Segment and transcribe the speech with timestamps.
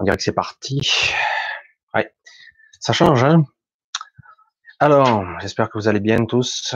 [0.00, 0.80] On dirait que c'est parti.
[1.94, 2.10] Ouais,
[2.80, 3.44] ça change, hein
[4.78, 6.74] Alors, j'espère que vous allez bien tous.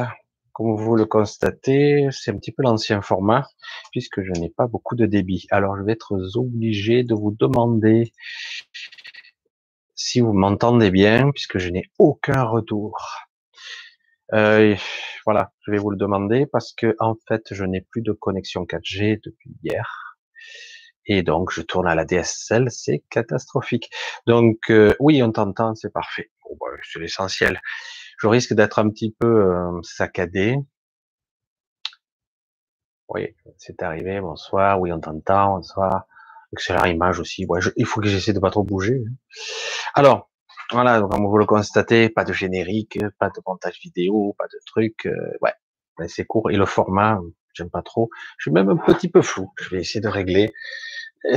[0.52, 3.48] Comme vous le constatez, c'est un petit peu l'ancien format,
[3.92, 5.46] puisque je n'ai pas beaucoup de débit.
[5.50, 8.12] Alors, je vais être obligé de vous demander
[9.94, 12.98] si vous m'entendez bien, puisque je n'ai aucun retour.
[14.34, 14.76] Euh,
[15.24, 18.64] voilà, je vais vous le demander parce que en fait, je n'ai plus de connexion
[18.64, 20.18] 4G depuis hier.
[21.06, 23.90] Et donc, je tourne à la DSL, c'est catastrophique.
[24.26, 26.30] Donc, euh, oui, on t'entend, c'est parfait.
[26.44, 27.60] Bon, bah, c'est l'essentiel.
[28.18, 30.56] Je risque d'être un petit peu euh, saccadé.
[33.08, 36.06] Oui, c'est arrivé, bonsoir, oui, on t'entend, bonsoir.
[36.52, 37.44] Excellent image aussi.
[37.46, 39.02] Ouais, il faut que j'essaie de pas trop bouger.
[39.06, 39.12] Hein.
[39.94, 40.30] Alors,
[40.72, 45.06] voilà, comme vous le constatez, pas de générique, pas de montage vidéo, pas de truc.
[45.06, 45.52] Euh, ouais,
[46.08, 46.50] c'est court.
[46.50, 47.20] Et le format,
[47.54, 48.10] j'aime pas trop.
[48.38, 49.50] Je suis même un petit peu flou.
[49.60, 50.52] Je vais essayer de régler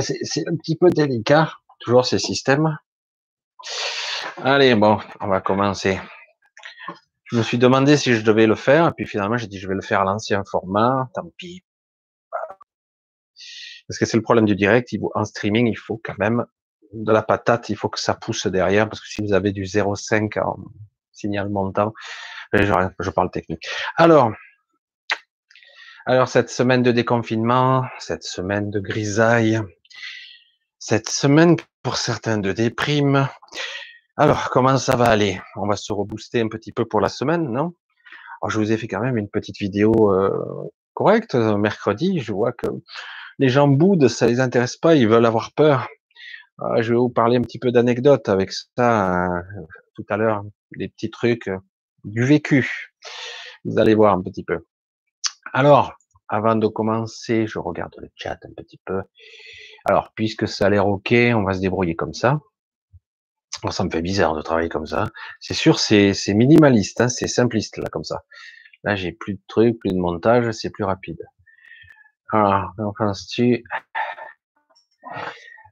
[0.00, 2.78] c'est un petit peu délicat, toujours ces systèmes.
[4.38, 5.98] Allez, bon, on va commencer.
[7.24, 9.68] Je me suis demandé si je devais le faire, et puis finalement j'ai dit je
[9.68, 11.62] vais le faire à l'ancien format, tant pis.
[13.86, 16.44] Parce que c'est le problème du direct, en streaming, il faut quand même
[16.92, 19.62] de la patate, il faut que ça pousse derrière, parce que si vous avez du
[19.62, 20.56] 0,5 en
[21.12, 21.92] signal montant,
[22.52, 23.66] je, je parle technique.
[23.96, 24.32] Alors,
[26.08, 29.60] alors cette semaine de déconfinement, cette semaine de grisaille,
[30.78, 33.28] cette semaine pour certains de déprime.
[34.16, 35.38] Alors, comment ça va aller?
[35.54, 37.74] On va se rebooster un petit peu pour la semaine, non?
[38.40, 40.30] Alors, je vous ai fait quand même une petite vidéo euh,
[40.94, 42.20] correcte euh, mercredi.
[42.20, 42.68] Je vois que
[43.38, 45.88] les gens boudent, ça les intéresse pas, ils veulent avoir peur.
[46.62, 49.28] Euh, je vais vous parler un petit peu d'anecdotes avec ça
[49.94, 50.42] tout à l'heure,
[50.74, 51.50] des petits trucs
[52.04, 52.94] du vécu.
[53.66, 54.64] Vous allez voir un petit peu.
[55.52, 55.96] Alors,
[56.28, 59.02] avant de commencer, je regarde le chat un petit peu.
[59.84, 62.40] Alors, puisque ça a l'air ok, on va se débrouiller comme ça.
[63.70, 65.08] ça me fait bizarre de travailler comme ça.
[65.40, 68.24] C'est sûr, c'est minimaliste, hein, c'est simpliste là comme ça.
[68.84, 71.18] Là, j'ai plus de trucs, plus de montage, c'est plus rapide.
[72.32, 73.64] Alors, penses-tu,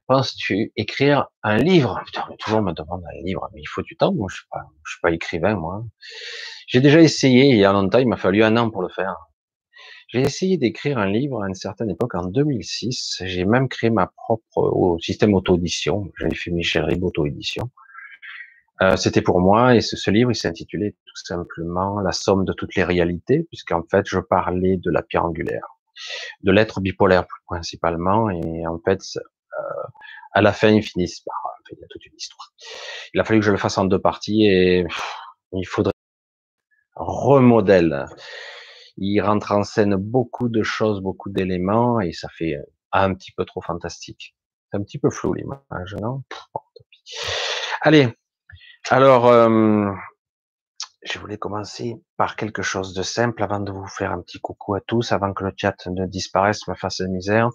[0.07, 2.01] penses-tu écrire un livre?
[2.05, 4.13] Putain, toujours me demande un livre, mais il faut du temps.
[4.13, 5.85] Moi, je suis pas, je suis pas écrivain, moi.
[6.67, 7.99] J'ai déjà essayé il y a longtemps.
[7.99, 9.15] Il m'a fallu un an pour le faire.
[10.07, 13.23] J'ai essayé d'écrire un livre à une certaine époque, en 2006.
[13.25, 16.09] J'ai même créé ma propre système auto-édition.
[16.17, 17.69] J'avais fait Michel Ribot auto-édition.
[18.81, 22.53] Euh, C'était pour moi, et ce, ce livre, il s'intitulait tout simplement La somme de
[22.53, 25.67] toutes les réalités, puisqu'en fait, je parlais de la pierre angulaire,
[26.43, 29.21] de l'être bipolaire principalement, et en fait, euh,
[30.33, 31.35] à la fin, ils finissent par...
[31.45, 32.53] Enfin, il y a toute une histoire.
[33.13, 34.85] Il a fallu que je le fasse en deux parties, et
[35.53, 35.91] il faudrait
[36.95, 38.05] remodèle
[38.97, 42.55] il rentre en scène beaucoup de choses, beaucoup d'éléments, et ça fait
[42.91, 44.35] un petit peu trop fantastique.
[44.71, 46.23] C'est un petit peu flou l'image, non
[47.81, 48.09] Allez,
[48.89, 49.91] alors, euh,
[51.03, 54.75] je voulais commencer par quelque chose de simple avant de vous faire un petit coucou
[54.75, 57.49] à tous, avant que le chat ne disparaisse, me fasse de misère.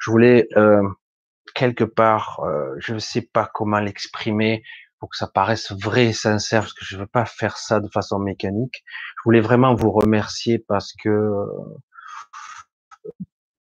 [0.00, 0.82] Je voulais euh,
[1.54, 4.62] quelque part, euh, je ne sais pas comment l'exprimer,
[4.98, 7.80] pour que ça paraisse vrai et sincère, parce que je ne veux pas faire ça
[7.80, 8.84] de façon mécanique.
[9.18, 11.30] Je voulais vraiment vous remercier parce que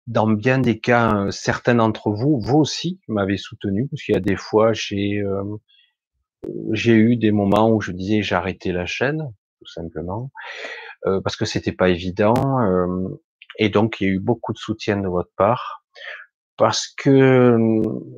[0.08, 4.22] dans bien des cas, certains d'entre vous, vous aussi, m'avez soutenu, parce qu'il y a
[4.22, 5.44] des fois, j'ai euh,
[6.86, 10.32] eu des moments où je disais arrêté la chaîne, tout simplement,
[11.06, 13.10] euh, parce que c'était pas évident, euh,
[13.60, 15.84] et donc il y a eu beaucoup de soutien de votre part,
[16.56, 17.58] parce que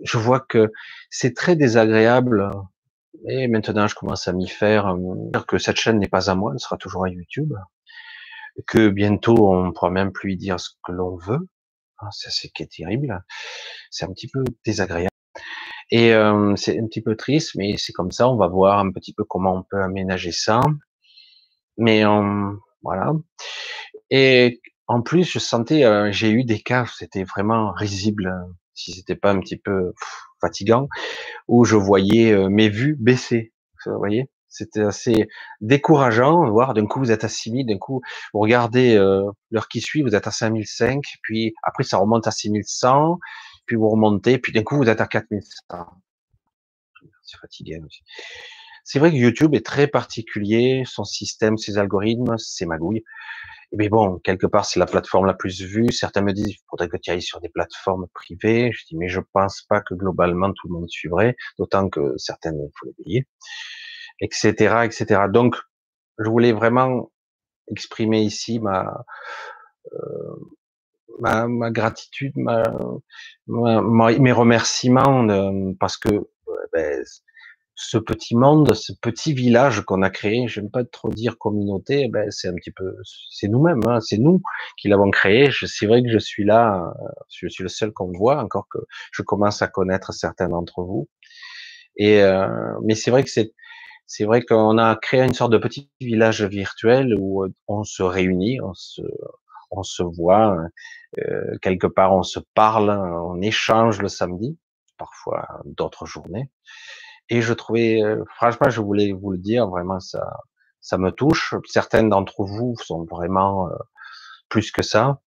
[0.03, 0.72] je vois que
[1.09, 2.51] c'est très désagréable
[3.28, 6.52] et maintenant, je commence à m'y faire, euh, que cette chaîne n'est pas à moi,
[6.53, 7.53] elle sera toujours à YouTube,
[8.68, 11.48] que bientôt on ne pourra même plus y dire ce que l'on veut.
[12.00, 13.24] Ah, c'est ce qui est terrible.
[13.92, 15.09] C'est un petit peu désagréable.
[15.92, 18.30] Et euh, c'est un petit peu triste, mais c'est comme ça.
[18.30, 20.62] On va voir un petit peu comment on peut aménager ça.
[21.78, 22.52] Mais euh,
[22.84, 23.14] voilà.
[24.12, 28.34] Et en plus, je sentais, euh, j'ai eu des cas, c'était vraiment risible.
[28.80, 29.94] Si c'était pas un petit peu
[30.40, 30.88] fatigant,
[31.48, 33.52] où je voyais euh, mes vues baisser.
[33.86, 35.28] Vous voyez, c'était assez
[35.62, 36.50] décourageant.
[36.50, 38.02] Voir d'un coup vous êtes à 6000, d'un coup
[38.34, 42.31] vous regardez euh, l'heure qui suit, vous êtes à 5005, puis après ça remonte à
[42.31, 43.20] 6100,
[43.66, 45.86] puis vous remontez, puis d'un coup vous êtes à 4100.
[47.24, 48.02] C'est fatigué aussi.
[48.91, 53.03] C'est vrai que YouTube est très particulier, son système, ses algorithmes, ses magouilles.
[53.71, 55.91] Mais bon, quelque part, c'est la plateforme la plus vue.
[55.91, 58.71] Certains me disent, il faudrait que tu ailles sur des plateformes privées.
[58.74, 62.57] Je dis, mais je pense pas que globalement tout le monde suivrait, d'autant que certaines,
[62.59, 63.27] il faut les payer,
[64.21, 65.21] etc., etc.
[65.31, 65.56] Donc,
[66.18, 67.12] je voulais vraiment
[67.69, 69.06] exprimer ici ma,
[69.94, 70.36] euh,
[71.19, 72.63] ma, ma gratitude, ma,
[73.45, 75.27] mes remerciements,
[75.80, 76.09] parce que
[76.74, 77.03] ben,
[77.81, 82.30] ce petit monde, ce petit village qu'on a créé, j'aime pas trop dire communauté, ben
[82.30, 82.94] c'est un petit peu,
[83.31, 84.42] c'est nous-mêmes, hein, c'est nous
[84.78, 85.50] qui l'avons créé.
[85.66, 86.94] C'est vrai que je suis là,
[87.30, 88.80] je suis le seul qu'on voit, encore que
[89.14, 91.08] je commence à connaître certains d'entre vous.
[91.96, 92.50] Et euh,
[92.84, 93.54] mais c'est vrai que c'est
[94.08, 98.60] c'est vrai qu'on a créé une sorte de petit village virtuel où on se réunit,
[98.62, 99.04] on se
[99.72, 100.58] on se voit
[101.20, 104.58] euh, quelque part, on se parle, on échange le samedi,
[104.98, 106.50] parfois d'autres journées.
[107.30, 110.26] Et je trouvais, euh, franchement, je voulais vous le dire, vraiment, ça,
[110.81, 111.54] ça me touche.
[111.66, 113.76] Certains d'entre vous sont vraiment euh,
[114.50, 115.22] plus que ça.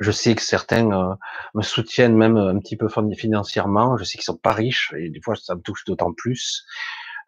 [0.00, 1.14] Je sais que certains euh,
[1.54, 3.96] me soutiennent même un petit peu financièrement.
[3.96, 6.64] Je sais qu'ils sont pas riches et des fois ça me touche d'autant plus.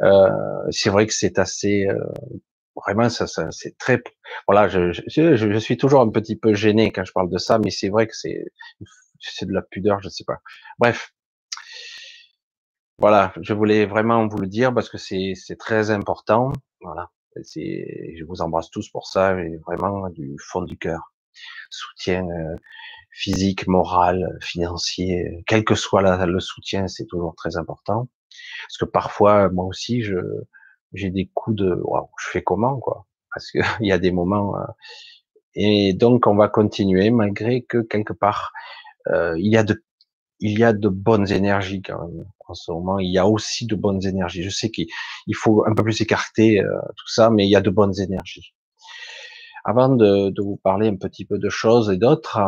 [0.03, 0.29] Euh,
[0.71, 1.89] c'est vrai que c'est assez,
[2.77, 4.03] vraiment, ça, ça c'est très.
[4.47, 7.59] Voilà, je, je, je, suis toujours un petit peu gêné quand je parle de ça,
[7.59, 8.45] mais c'est vrai que c'est,
[9.21, 10.39] c'est de la pudeur, je sais pas.
[10.79, 11.13] Bref,
[12.99, 16.53] voilà, je voulais vraiment vous le dire parce que c'est très important.
[16.81, 21.13] Voilà, je vous embrasse tous pour ça et vraiment du fond du cœur.
[21.71, 22.57] Soutien euh,
[23.13, 28.09] physique, moral, financier, quel que soit le soutien, c'est toujours très important.
[28.67, 30.19] Parce que parfois, moi aussi, je
[30.95, 33.07] j'ai des coups de, wow, je fais comment quoi?
[33.33, 34.57] Parce qu'il y a des moments.
[34.57, 34.67] Euh,
[35.55, 38.53] et donc, on va continuer malgré que quelque part,
[39.09, 39.83] euh, il y a de
[40.41, 42.99] il y a de bonnes énergies quand même en ce moment.
[42.99, 44.43] Il y a aussi de bonnes énergies.
[44.43, 44.87] Je sais qu'il
[45.35, 48.55] faut un peu plus écarter euh, tout ça, mais il y a de bonnes énergies.
[49.65, 52.39] Avant de, vous parler un petit peu de choses et d'autres,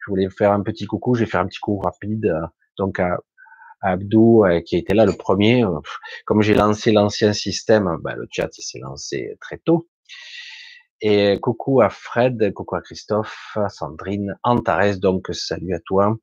[0.00, 1.14] je voulais faire un petit coucou.
[1.14, 2.46] Je vais faire un petit coup rapide euh,
[2.78, 3.18] donc à,
[3.82, 5.64] Abdou euh, qui était là le premier.
[6.26, 9.88] Comme j'ai lancé l'ancien système, ben, le chat s'est lancé très tôt.
[11.00, 16.14] Et coucou à Fred, coucou à Christophe, à Sandrine, Antares, donc salut à toi.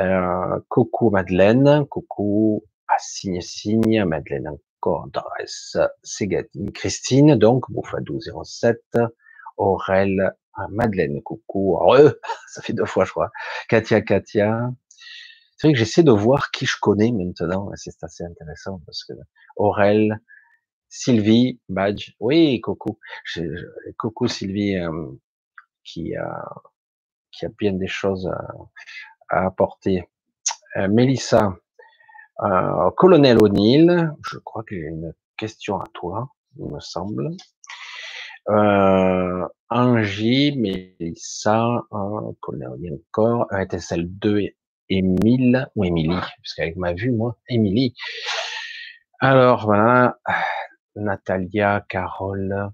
[0.00, 8.80] Euh, coucou Madeleine, coucou à Signe Signe, Madeleine encore, Doris, Ségatine, Christine, donc Boufadou 07,
[9.56, 10.34] Aurel,
[10.70, 13.30] Madeleine, coucou, heureux, ça fait deux fois je crois,
[13.68, 14.72] Katia, Katia.
[15.56, 19.12] C'est vrai que j'essaie de voir qui je connais maintenant, c'est assez intéressant parce que
[19.56, 20.20] Aurel,
[20.88, 22.98] Sylvie, Badge, oui, coucou,
[23.96, 25.12] coucou Sylvie, euh,
[25.84, 26.44] qui a
[27.34, 28.54] qui a bien des choses à,
[29.34, 30.08] à apporter.
[30.76, 31.56] Euh, Mélissa,
[32.42, 37.30] euh, Colonel O'Neill, je crois que j'ai une question à toi, il me semble.
[38.48, 41.82] Euh, Angie, Mélissa,
[42.40, 43.48] Colonel O'Neill encore,
[43.78, 44.48] celle 2,
[44.90, 47.94] Émile, ou Émilie, puisqu'avec ma vue, moi, Émilie.
[49.18, 50.18] Alors, voilà,
[50.94, 52.68] Natalia, Carole,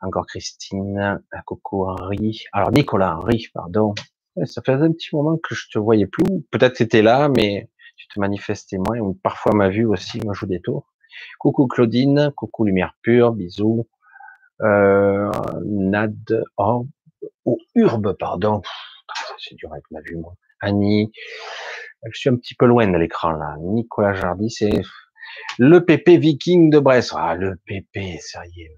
[0.00, 3.94] encore Christine, Coco Henri, alors Nicolas Henri, pardon,
[4.44, 6.24] ça faisait un petit moment que je te voyais plus.
[6.50, 8.98] Peut-être tu étais là, mais tu te manifestais moins.
[9.22, 10.92] Parfois ma vue aussi me joue des tours.
[11.38, 13.88] Coucou Claudine, coucou Lumière Pure, bisous.
[14.62, 15.30] Euh,
[15.64, 16.86] Nad, oh,
[17.44, 18.62] oh, Urbe, pardon.
[19.38, 20.34] C'est dur avec ma vue, moi.
[20.60, 21.12] Annie,
[22.10, 23.56] je suis un petit peu loin de l'écran là.
[23.60, 24.82] Nicolas Jardy, c'est
[25.58, 27.12] le PP Viking de Brest.
[27.16, 28.70] Ah, le PP, sérieux.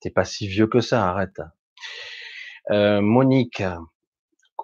[0.00, 1.40] T'es pas si vieux que ça, arrête.
[2.70, 3.62] Euh, Monique,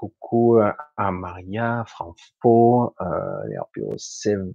[0.04, 0.60] coucou
[0.96, 4.52] à Maria, Franco, euh, Steven,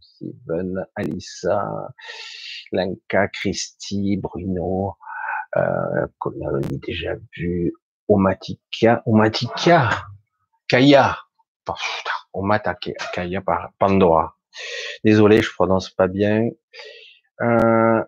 [0.00, 1.88] Steven, Alissa,
[2.72, 4.94] Lanka, Christy, Bruno,
[5.56, 7.72] euh, qu'on a déjà vu,
[8.08, 10.06] Omatika, Omatika,
[10.66, 11.18] Kaya,
[12.32, 13.42] Omatake, Kaya
[13.78, 14.36] Pandora.
[15.04, 16.48] Désolé, je prononce pas bien.
[17.42, 18.02] Euh,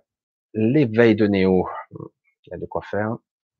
[0.54, 3.16] l'éveil de Néo, il y a de quoi faire.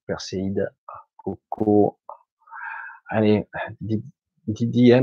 [0.06, 0.72] Perséide,
[1.16, 2.00] Coco,
[3.12, 3.44] Allez,
[4.46, 5.00] Didier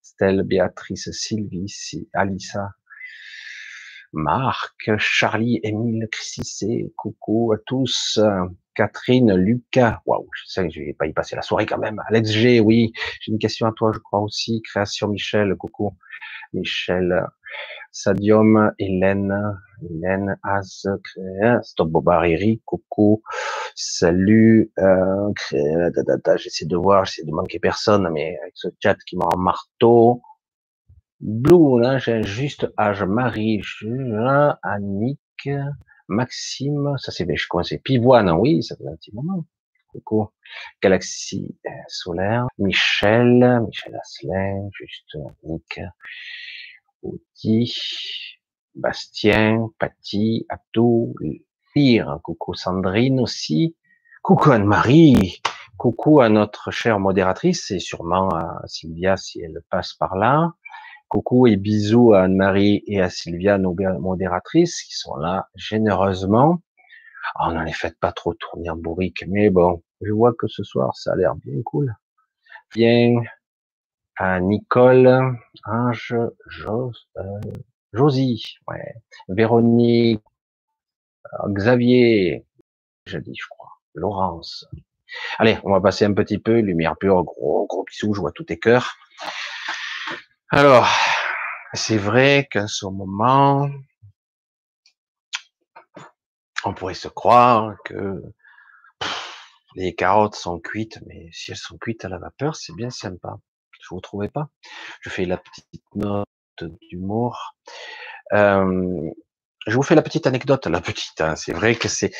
[0.00, 1.70] Stella, Béatrice, Sylvie,
[2.14, 2.70] Alissa,
[4.14, 8.18] Marc, Charlie, Émile, Chrissy, coucou à tous,
[8.74, 12.00] Catherine, Lucas, waouh, je sais que je vais pas y passer la soirée quand même,
[12.08, 15.94] Alex G, oui, j'ai une question à toi, je crois aussi, Création Michel, coucou,
[16.54, 17.22] Michel,
[17.92, 20.86] Sadium, Hélène, Hélène, Az,
[21.62, 23.22] Stop Bobariri, coucou,
[23.74, 25.32] salut, euh,
[26.36, 30.22] j'essaie de voir, j'essaie de manquer personne, mais avec ce chat qui m'a en marteau,
[31.20, 35.50] Blue, là, j'ai juste âge, Marie, Julien, Annick,
[36.06, 39.44] Maxime, ça c'est, je connais, Pivoine, oui, ça fait un petit moment.
[39.88, 40.28] Coucou.
[40.82, 45.80] Galaxie euh, solaire, Michel, Michel Asselin, juste Nick,
[47.02, 47.74] Audi,
[48.74, 51.14] Bastien, Patty, Abdou,
[51.74, 53.76] Lire, coucou Sandrine aussi,
[54.22, 55.40] coucou Anne-Marie,
[55.76, 60.52] coucou à notre chère modératrice et sûrement à Sylvia si elle passe par là.
[61.08, 66.58] Coucou et bisous à Anne-Marie et à Sylvia, nos modératrices, qui sont là généreusement.
[67.36, 70.48] Ah, on n'en les fait pas trop tourner en bourrique, mais bon, je vois que
[70.48, 71.94] ce soir, ça a l'air bien cool.
[72.74, 73.14] Bien,
[74.20, 77.40] Nicole, Ange, euh,
[77.92, 78.58] Josie,
[79.28, 80.22] Véronique,
[81.32, 82.46] euh, Xavier,
[83.06, 84.66] j'ai dit, je crois, Laurence.
[85.38, 88.44] Allez, on va passer un petit peu, lumière pure, gros, gros bisous, je vois tous
[88.44, 88.96] tes cœurs.
[90.50, 90.88] Alors,
[91.74, 93.68] c'est vrai qu'à ce moment,
[96.64, 98.22] on pourrait se croire que
[99.76, 103.38] les carottes sont cuites, mais si elles sont cuites à la vapeur, c'est bien sympa.
[103.90, 104.48] Vous ne trouvez pas
[105.00, 106.26] Je fais la petite note
[106.90, 107.54] d'humour.
[108.32, 111.20] Je vous fais la petite anecdote, la petite.
[111.20, 111.36] Hein.
[111.36, 112.12] C'est vrai que c'est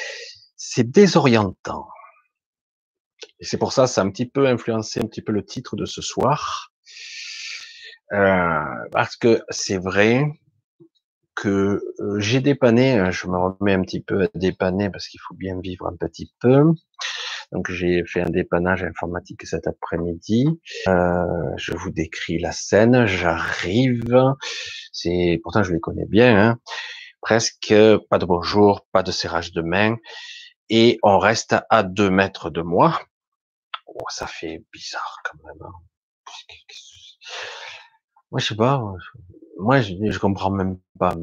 [0.57, 1.89] c'est désorientant.
[3.41, 5.77] Et c'est pour ça, ça a un petit peu influencé un petit peu le titre
[5.77, 6.73] de ce soir.
[8.11, 10.25] Parce que c'est vrai
[11.35, 15.21] que euh, j'ai dépanné, euh, je me remets un petit peu à dépanner parce qu'il
[15.21, 16.73] faut bien vivre un petit peu.
[17.53, 20.61] Donc j'ai fait un dépannage informatique cet après-midi.
[20.87, 21.25] Euh,
[21.57, 23.07] je vous décris la scène.
[23.07, 24.35] J'arrive.
[24.93, 26.39] C'est pourtant je les connais bien.
[26.39, 26.59] Hein.
[27.21, 27.75] Presque
[28.11, 29.97] pas de bonjour, pas de serrage de main,
[30.71, 33.01] et on reste à deux mètres de moi.
[33.87, 35.63] Oh, ça fait bizarre quand même.
[35.63, 35.73] Hein.
[38.31, 38.83] Moi, je sais pas.
[39.59, 41.15] Moi, je, comprends même pas.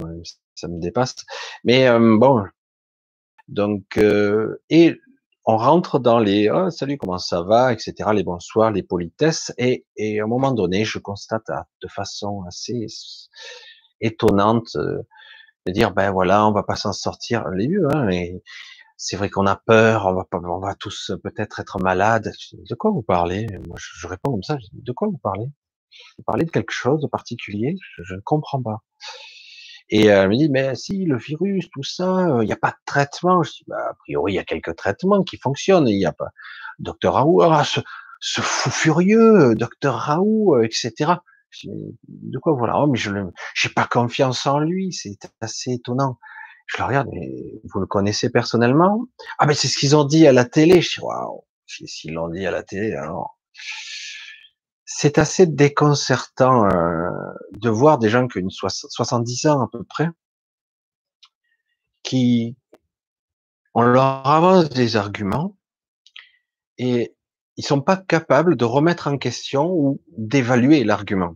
[0.55, 1.15] ça me dépasse.
[1.63, 2.43] Mais euh, bon.
[3.47, 4.99] Donc, euh, et
[5.45, 7.93] on rentre dans les oh, salut, comment ça va, etc.
[8.13, 9.53] Les bonsoirs, les politesses.
[9.57, 11.47] Et, et à un moment donné, je constate
[11.81, 12.87] de façon assez
[14.01, 15.03] étonnante euh,
[15.65, 17.87] de dire ben voilà, on va pas s'en sortir les vieux.
[17.93, 18.43] Hein, et
[18.97, 22.31] c'est vrai qu'on a peur, on va on va tous peut-être être malades.
[22.53, 23.47] De quoi vous parlez?
[23.67, 24.57] Moi, je réponds comme ça.
[24.73, 25.47] De quoi vous parlez?
[26.17, 28.79] Vous parlez de quelque chose de particulier, je, ne comprends pas.
[29.89, 32.57] Et euh, elle me dit, mais si, le virus, tout ça, euh, il n'y a
[32.57, 33.43] pas de traitement.
[33.43, 35.87] Je dis, bah, a priori, il y a quelques traitements qui fonctionnent.
[35.87, 36.29] Il n'y a pas.
[36.79, 37.81] Docteur Raoult, ah, ce,
[38.19, 41.13] ce, fou furieux, docteur Raoult, euh, etc.
[41.51, 42.79] Je dis, de quoi voilà?
[42.79, 44.91] Oh, mais je n'ai pas confiance en lui.
[44.91, 46.17] C'est assez étonnant.
[46.67, 47.29] Je le regarde, mais
[47.71, 49.05] vous le connaissez personnellement?
[49.37, 50.81] Ah, mais c'est ce qu'ils ont dit à la télé.
[50.81, 53.37] Je dis, waouh, s'ils l'ont dit à la télé, alors
[54.85, 57.09] c'est assez déconcertant euh,
[57.53, 60.09] de voir des gens qui ont 70 ans à peu près,
[62.03, 62.55] qui
[63.73, 65.57] on leur avance des arguments
[66.77, 67.15] et
[67.57, 71.35] ils sont pas capables de remettre en question ou d'évaluer l'argument.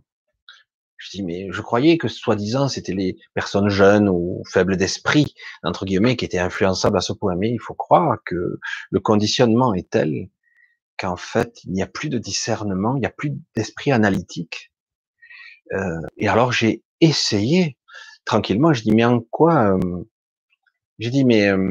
[0.98, 5.86] Je dis mais je croyais que soi-disant c'était les personnes jeunes ou faibles d'esprit entre
[5.86, 8.60] guillemets qui étaient influençables à ce point, mais il faut croire que
[8.92, 10.30] le conditionnement est tel
[11.00, 14.72] qu'en fait, il n'y a plus de discernement, il n'y a plus d'esprit analytique.
[15.74, 17.78] Euh, et alors j'ai essayé
[18.26, 20.04] tranquillement, je dis mais en quoi euh,
[21.00, 21.70] J'ai dit mais euh,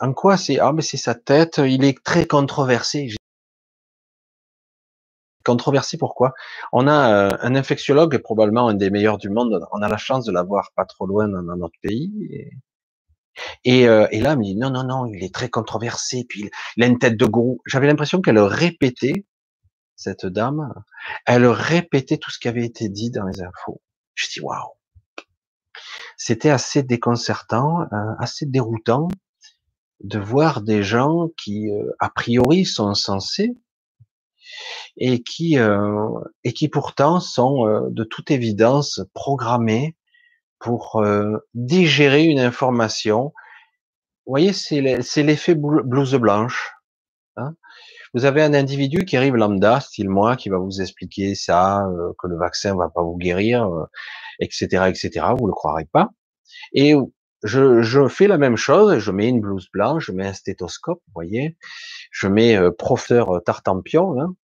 [0.00, 3.08] en quoi c'est Ah mais c'est sa tête, il est très controversé.
[5.44, 6.32] Controversé pourquoi?
[6.72, 9.66] On a un infectiologue, probablement un des meilleurs du monde.
[9.72, 12.48] On a la chance de l'avoir pas trop loin dans, notre pays.
[13.64, 16.24] Et, euh, et là, elle me dit non, non, non, il est très controversé.
[16.28, 17.60] Puis il a une tête de gourou.
[17.66, 19.26] J'avais l'impression qu'elle répétait
[19.96, 20.72] cette dame.
[21.26, 23.80] Elle répétait tout ce qui avait été dit dans les infos.
[24.14, 24.72] Je dis waouh.
[26.16, 29.08] C'était assez déconcertant, euh, assez déroutant
[30.04, 33.56] de voir des gens qui, euh, a priori, sont censés
[34.96, 36.08] et qui euh,
[36.44, 39.96] et qui pourtant sont de toute évidence programmés
[40.62, 43.32] pour euh, digérer une information.
[44.24, 46.72] Vous voyez, c'est l'effet blouse blanche.
[47.36, 47.54] Hein
[48.14, 52.12] vous avez un individu qui arrive lambda, style moi, qui va vous expliquer ça, euh,
[52.18, 53.68] que le vaccin va pas vous guérir,
[54.38, 55.26] etc., euh, etc.
[55.36, 56.10] Vous le croirez pas.
[56.74, 56.94] Et
[57.42, 58.98] je, je, fais la même chose.
[58.98, 61.56] Je mets une blouse blanche, je mets un stéthoscope, vous voyez.
[62.12, 64.20] Je mets professeur Tartampion.
[64.20, 64.34] Hein,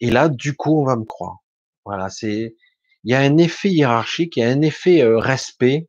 [0.00, 1.38] et là, du coup, on va me croire.
[1.84, 2.54] Voilà, c'est
[3.04, 5.88] il y a un effet hiérarchique, il y a un effet euh, respect.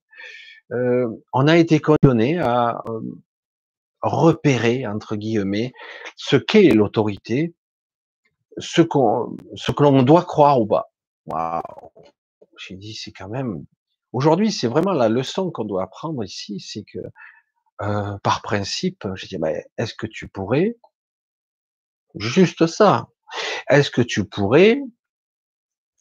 [0.72, 3.02] Euh, on a été condamné à euh,
[4.02, 5.74] repérer entre guillemets
[6.16, 7.56] ce qu'est l'autorité,
[8.58, 10.92] ce qu'on, ce que l'on doit croire ou pas.
[11.26, 11.62] Waouh
[12.58, 13.66] J'ai dit c'est quand même.
[14.12, 17.00] Aujourd'hui, c'est vraiment la leçon qu'on doit apprendre ici, c'est que
[17.82, 20.78] euh, par principe, dit ben, est-ce que tu pourrais?
[22.16, 23.08] Juste ça
[23.70, 24.82] Est-ce que tu pourrais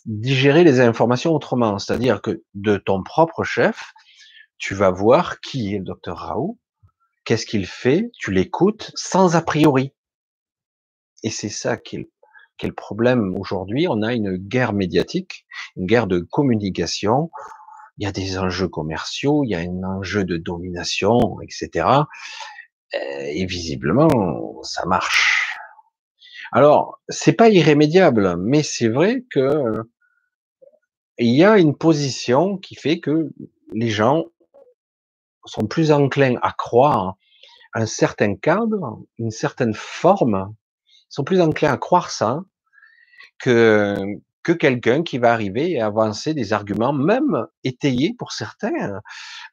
[0.08, 1.78] digérer les informations autrement.
[1.78, 3.92] C'est-à-dire que de ton propre chef,
[4.56, 6.58] tu vas voir qui est le docteur Raoult,
[7.24, 9.92] qu'est-ce qu'il fait Tu l'écoutes sans a priori.
[11.22, 12.08] Et c'est ça qui est,
[12.62, 13.86] le problème aujourd'hui.
[13.88, 15.46] On a une guerre médiatique,
[15.76, 17.30] une guerre de communication.
[17.98, 21.86] Il y a des enjeux commerciaux, il y a un enjeu de domination, etc.
[22.92, 25.58] Et visiblement, ça marche.
[26.50, 29.84] Alors, c'est pas irrémédiable, mais c'est vrai que
[31.18, 33.30] il y a une position qui fait que
[33.72, 34.24] les gens
[35.44, 37.16] sont plus enclins à croire
[37.74, 40.54] un certain cadre, une certaine forme,
[41.08, 42.42] sont plus enclins à croire ça
[43.38, 43.96] que,
[44.42, 49.00] que quelqu'un qui va arriver et avancer des arguments, même étayés pour certains,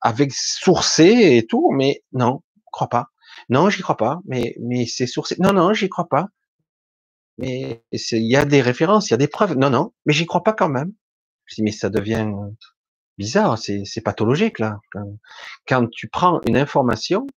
[0.01, 2.41] avec sourcés et tout, mais non,
[2.71, 3.09] crois pas.
[3.49, 5.35] Non, j'y crois pas, mais, mais c'est sourcé.
[5.39, 6.27] Non, non, j'y crois pas.
[7.37, 9.57] Mais il y a des références, il y a des preuves.
[9.57, 10.93] Non, non, mais j'y crois pas quand même.
[11.45, 12.27] Je dis, mais ça devient
[13.17, 14.79] bizarre, c'est pathologique là.
[15.67, 17.27] Quand tu prends une information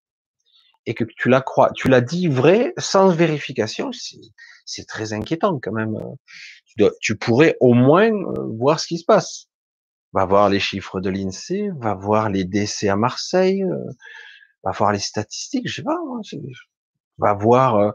[0.86, 3.90] et que tu la crois, tu la dis vraie sans vérification,
[4.64, 5.96] c'est très inquiétant quand même.
[7.00, 9.46] Tu, pourrais au moins euh, voir ce qui se passe.
[10.12, 13.90] Va voir les chiffres de l'INSEE, va voir les décès à Marseille, euh,
[14.62, 15.98] va voir les statistiques, je sais pas,
[17.18, 17.90] va voir euh,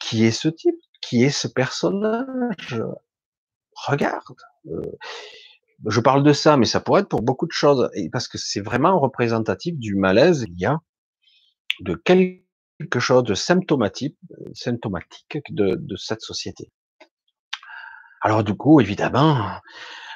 [0.00, 2.82] qui est ce type, qui est ce personnage.
[3.86, 4.22] Regarde
[5.86, 8.60] je parle de ça, mais ça pourrait être pour beaucoup de choses, parce que c'est
[8.60, 10.78] vraiment représentatif du malaise il y a
[11.80, 14.18] de quelque chose de symptomatique,
[14.54, 16.72] symptomatique de, cette société.
[18.22, 19.60] Alors du coup, évidemment,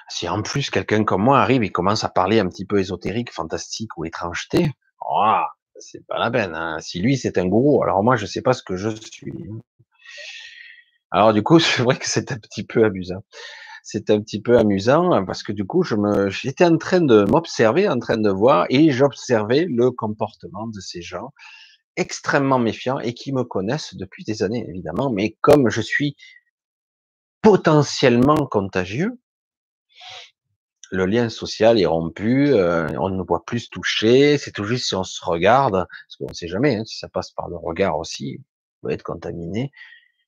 [0.09, 3.33] si en plus quelqu'un comme moi arrive et commence à parler un petit peu ésotérique,
[3.33, 4.73] fantastique ou étrangeté,
[5.79, 6.55] c'est pas la peine.
[6.55, 6.79] Hein.
[6.81, 9.33] Si lui c'est un gourou, alors moi je sais pas ce que je suis.
[11.13, 13.23] Alors du coup, c'est vrai que c'est un petit peu amusant
[13.83, 15.85] c'était un petit peu amusant hein, parce que du coup,
[16.29, 21.03] j'étais en train de m'observer, en train de voir, et j'observais le comportement de ces
[21.03, 21.33] gens
[21.97, 25.11] extrêmement méfiants et qui me connaissent depuis des années, évidemment.
[25.11, 26.17] Mais comme je suis
[27.43, 29.19] potentiellement contagieux,
[30.91, 34.89] le lien social est rompu, euh, on ne voit plus se toucher, c'est tout juste
[34.89, 37.57] si on se regarde, parce qu'on ne sait jamais, hein, si ça passe par le
[37.57, 38.39] regard aussi,
[38.83, 39.73] on peut être contaminé.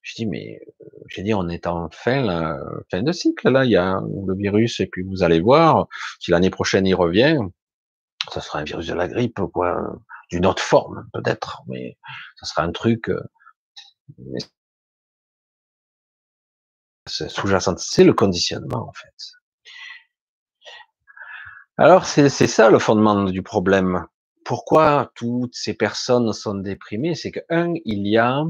[0.04, 2.56] Je dis, mais euh, j'ai dit, on est en fin,
[2.90, 5.88] fin de cycle, là, il y a le virus, et puis vous allez voir,
[6.20, 7.38] si l'année prochaine il revient,
[8.30, 9.76] ça sera un virus de la grippe, quoi,
[10.30, 11.96] d'une autre forme, peut-être, mais
[12.36, 13.22] ça sera un truc, euh,
[17.06, 19.14] sous-jacent, c'est le conditionnement, en fait.
[21.78, 24.06] Alors, c'est ça le fondement du problème.
[24.44, 27.14] Pourquoi toutes ces personnes sont déprimées?
[27.14, 28.44] C'est que, un, il y a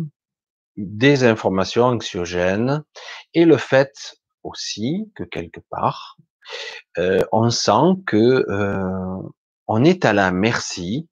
[0.76, 2.84] des informations anxiogènes
[3.32, 6.16] et le fait aussi que quelque part,
[6.98, 9.28] euh, on sent que euh,
[9.66, 11.08] on est à la merci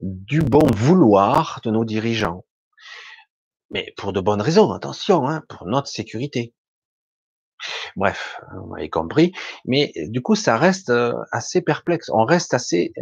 [0.00, 2.44] du bon vouloir de nos dirigeants.
[3.70, 6.54] Mais pour de bonnes raisons, attention, hein, pour notre sécurité.
[7.96, 9.32] Bref, vous m'avez compris.
[9.64, 12.08] Mais du coup, ça reste euh, assez perplexe.
[12.10, 12.92] On reste assez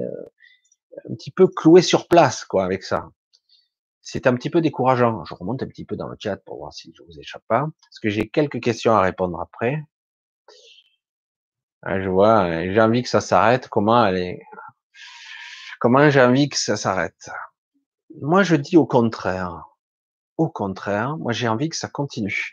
[1.09, 3.11] un petit peu cloué sur place, quoi, avec ça
[4.07, 5.25] c'est un petit peu décourageant.
[5.25, 7.67] Je remonte un petit peu dans le chat pour voir si je vous échappe pas,
[7.83, 9.83] parce que j'ai quelques questions à répondre après?
[11.83, 13.69] Ah, je vois, j'ai envie que ça s'arrête.
[13.69, 14.41] Comment aller
[15.81, 17.31] Comment j'ai envie que ça s'arrête?
[18.23, 19.65] Moi, je dis au contraire.
[20.37, 22.53] Au contraire, moi, j'ai envie que ça continue.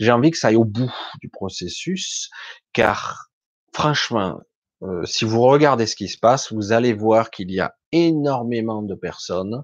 [0.00, 2.28] J'ai envie que ça aille au bout du processus,
[2.72, 3.28] car
[3.72, 4.40] franchement,
[4.82, 8.82] euh, si vous regardez ce qui se passe, vous allez voir qu'il y a énormément
[8.82, 9.62] de personnes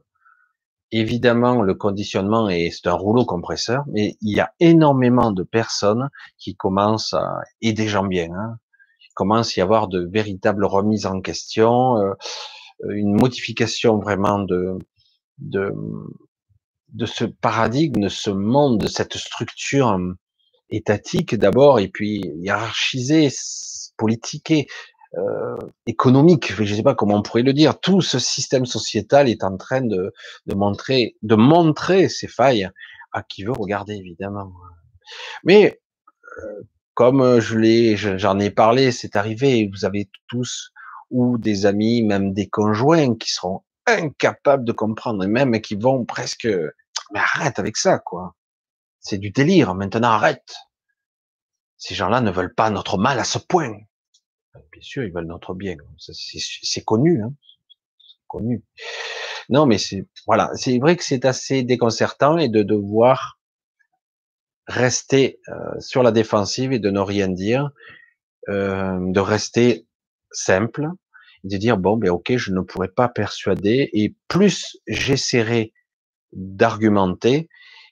[0.92, 6.09] évidemment, le conditionnement est, c'est un rouleau compresseur, mais il y a énormément de personnes
[6.38, 8.59] qui commencent à, et des gens bien, hein,
[9.01, 12.14] il commence à y avoir de véritables remises en question, euh,
[12.90, 14.79] une modification vraiment de,
[15.38, 15.73] de,
[16.92, 19.99] de ce paradigme, de ce monde, de cette structure
[20.70, 23.29] étatique d'abord, et puis hiérarchisée,
[23.97, 24.66] politiquée,
[25.18, 29.29] euh, économique, je ne sais pas comment on pourrait le dire, tout ce système sociétal
[29.29, 30.12] est en train de,
[30.46, 32.68] de montrer, de montrer ses failles
[33.12, 34.53] à qui veut regarder évidemment.
[35.44, 35.81] Mais
[36.38, 36.62] euh,
[36.94, 39.68] comme je l'ai, j'en ai parlé, c'est arrivé.
[39.72, 40.72] Vous avez tous
[41.11, 46.05] ou des amis, même des conjoints qui seront incapables de comprendre et même qui vont
[46.05, 46.48] presque,
[47.12, 48.35] mais arrête avec ça, quoi.
[49.00, 49.74] C'est du délire.
[49.74, 50.55] Maintenant, arrête.
[51.77, 53.74] Ces gens-là ne veulent pas notre mal à ce point.
[54.73, 55.77] Bien sûr, ils veulent notre bien.
[55.99, 57.33] C'est connu, hein
[58.29, 58.62] connu.
[59.49, 63.38] Non, mais c'est voilà, c'est vrai que c'est assez déconcertant et de devoir
[64.67, 67.71] rester euh, sur la défensive et de ne rien dire,
[68.49, 69.87] euh, de rester
[70.33, 70.88] simple
[71.45, 75.73] de dire bon ben ok, je ne pourrais pas persuader et plus j'essaierai
[76.33, 77.49] d'argumenter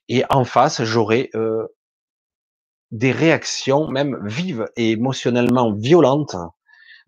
[0.09, 1.67] et en face j'aurai euh,
[2.93, 6.37] des réactions même vives et émotionnellement violentes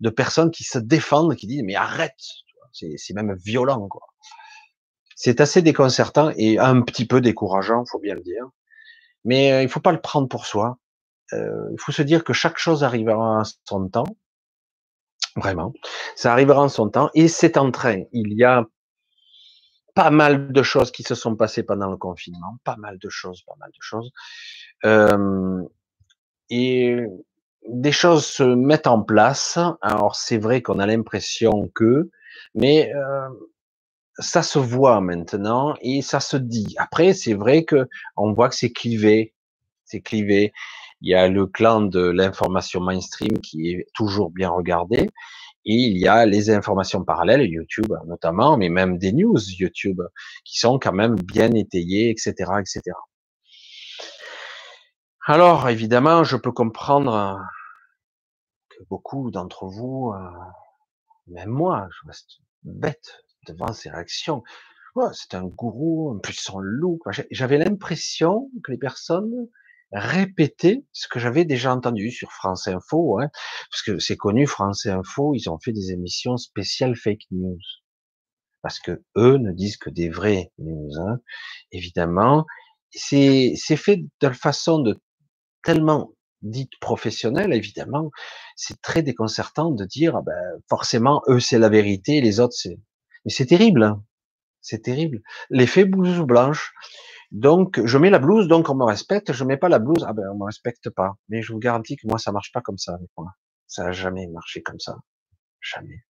[0.01, 2.19] de personnes qui se défendent, qui disent mais arrête,
[2.73, 4.01] c'est même violent quoi.
[5.15, 8.45] C'est assez déconcertant et un petit peu décourageant, faut bien le dire.
[9.23, 10.77] Mais euh, il faut pas le prendre pour soi.
[11.33, 14.05] Euh, il faut se dire que chaque chose arrivera en son temps.
[15.37, 15.73] Vraiment.
[16.15, 18.03] Ça arrivera en son temps et c'est en train.
[18.11, 18.65] Il y a
[19.95, 22.57] pas mal de choses qui se sont passées pendant le confinement.
[22.63, 24.11] Pas mal de choses, pas mal de choses.
[24.83, 25.63] Euh,
[26.49, 26.97] et
[27.67, 29.57] des choses se mettent en place.
[29.81, 32.11] Alors c'est vrai qu'on a l'impression que,
[32.53, 33.29] mais euh,
[34.19, 36.75] ça se voit maintenant et ça se dit.
[36.77, 39.33] Après, c'est vrai que on voit que c'est clivé,
[39.85, 40.51] c'est clivé.
[41.01, 45.09] Il y a le clan de l'information mainstream qui est toujours bien regardé
[45.65, 50.01] et il y a les informations parallèles, YouTube notamment, mais même des news YouTube
[50.43, 52.81] qui sont quand même bien étayées, etc., etc.
[55.27, 57.41] Alors, évidemment, je peux comprendre
[58.69, 60.29] que beaucoup d'entre vous, euh,
[61.27, 64.43] même moi, je reste bête devant ces réactions.
[65.13, 66.99] c'est un gourou, un puissant loup.
[67.31, 69.47] J'avais l'impression que les personnes
[69.95, 73.29] répétaient ce que j'avais déjà entendu sur France Info, hein,
[73.71, 77.57] parce que c'est connu, France Info, ils ont fait des émissions spéciales fake news,
[78.61, 81.19] parce que eux ne disent que des vraies news, hein,
[81.71, 82.45] évidemment.
[82.91, 84.99] C'est fait de façon de
[85.63, 88.11] tellement dite professionnelle, évidemment,
[88.55, 92.77] c'est très déconcertant de dire, ah ben, forcément, eux c'est la vérité, les autres c'est
[93.25, 93.83] mais c'est terrible.
[93.83, 94.03] Hein.
[94.61, 95.21] C'est terrible.
[95.49, 96.73] L'effet blouse blanche.
[97.35, 99.33] Donc, je mets la blouse, donc on me respecte.
[99.33, 101.17] Je mets pas la blouse, ah ben on me respecte pas.
[101.27, 103.33] Mais je vous garantis que moi, ça marche pas comme ça avec moi.
[103.67, 104.95] Ça a jamais marché comme ça.
[105.59, 106.05] Jamais.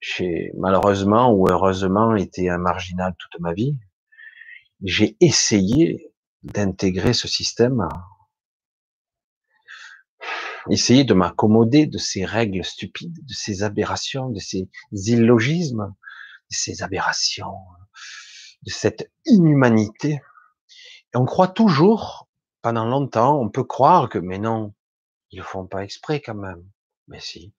[0.00, 3.78] J'ai malheureusement ou heureusement été un marginal toute ma vie.
[4.82, 7.86] J'ai essayé d'intégrer ce système
[10.68, 15.94] essayer de m'accommoder de ces règles stupides, de ces aberrations, de ces illogismes,
[16.50, 17.54] de ces aberrations,
[18.62, 20.20] de cette inhumanité.
[21.12, 22.28] Et on croit toujours,
[22.62, 24.74] pendant longtemps, on peut croire que, mais non,
[25.30, 26.64] ils le font pas exprès quand même.
[27.08, 27.52] Mais si.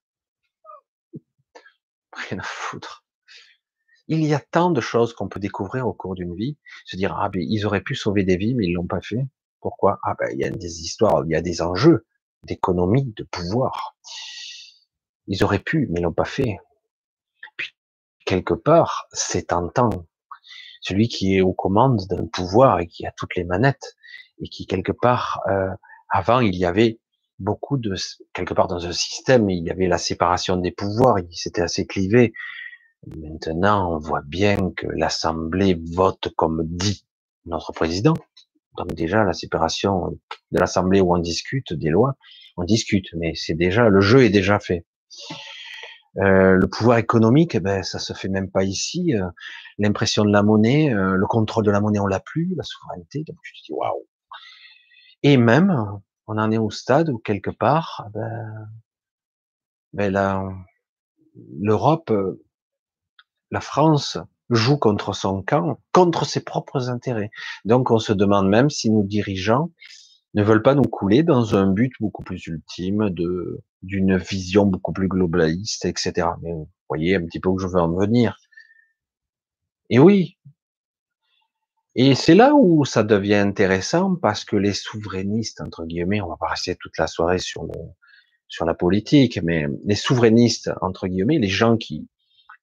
[2.14, 3.04] Rien à foutre.
[4.08, 7.16] Il y a tant de choses qu'on peut découvrir au cours d'une vie, se dire,
[7.18, 9.26] ah ben, ils auraient pu sauver des vies, mais ils l'ont pas fait.
[9.62, 10.00] Pourquoi?
[10.04, 12.06] Ah ben, il y a des histoires, il y a des enjeux
[12.44, 13.96] d'économie, de pouvoir.
[15.28, 16.58] Ils auraient pu, mais l'ont pas fait.
[17.58, 17.76] Puis,
[18.26, 20.08] quelque part, c'est tentant.
[20.82, 23.96] Celui qui est aux commandes d'un pouvoir et qui a toutes les manettes
[24.42, 25.70] et qui quelque part, euh,
[26.10, 27.00] avant, il y avait
[27.40, 27.96] beaucoup de
[28.34, 31.86] quelque part dans un système, il y avait la séparation des pouvoirs, il s'était assez
[31.86, 32.34] clivé.
[33.18, 37.06] Maintenant, on voit bien que l'Assemblée vote comme dit
[37.46, 38.14] notre président.
[38.78, 40.20] Donc déjà, la séparation
[40.52, 42.16] de l'Assemblée où on discute des lois,
[42.58, 44.86] on discute, mais c'est déjà le jeu est déjà fait.
[46.18, 49.16] Euh, le pouvoir économique, eh ben ça se fait même pas ici.
[49.16, 49.28] Euh,
[49.78, 53.24] l'impression de la monnaie, euh, le contrôle de la monnaie, on l'a plus, la souveraineté.
[53.26, 54.08] Donc je dis waouh.
[55.24, 55.74] Et même,
[56.28, 58.68] on en est au stade où quelque part, eh ben,
[59.94, 60.66] ben
[61.60, 62.12] l'Europe,
[63.52, 64.18] la France
[64.50, 67.32] joue contre son camp, contre ses propres intérêts.
[67.66, 69.72] Donc on se demande même si nos dirigeants
[70.34, 74.94] ne veulent pas nous couler dans un but beaucoup plus ultime de d'une vision beaucoup
[74.94, 76.28] plus globaliste, etc.
[76.42, 78.38] Mais vous voyez un petit peu où je veux en venir.
[79.90, 80.38] Et oui.
[81.96, 86.38] Et c'est là où ça devient intéressant parce que les souverainistes, entre guillemets, on va
[86.38, 87.74] pas rester toute la soirée sur le,
[88.48, 92.08] sur la politique, mais les souverainistes, entre guillemets, les gens qui,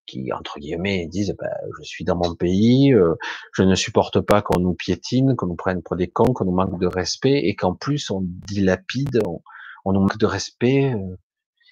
[0.09, 1.47] qui entre guillemets disent bah,
[1.79, 3.14] je suis dans mon pays, euh,
[3.53, 6.55] je ne supporte pas qu'on nous piétine, qu'on nous prenne pour des cons, qu'on nous
[6.55, 9.40] manque de respect et qu'en plus on dilapide, on,
[9.85, 10.92] on, nous manque de respect.
[10.92, 11.16] Euh.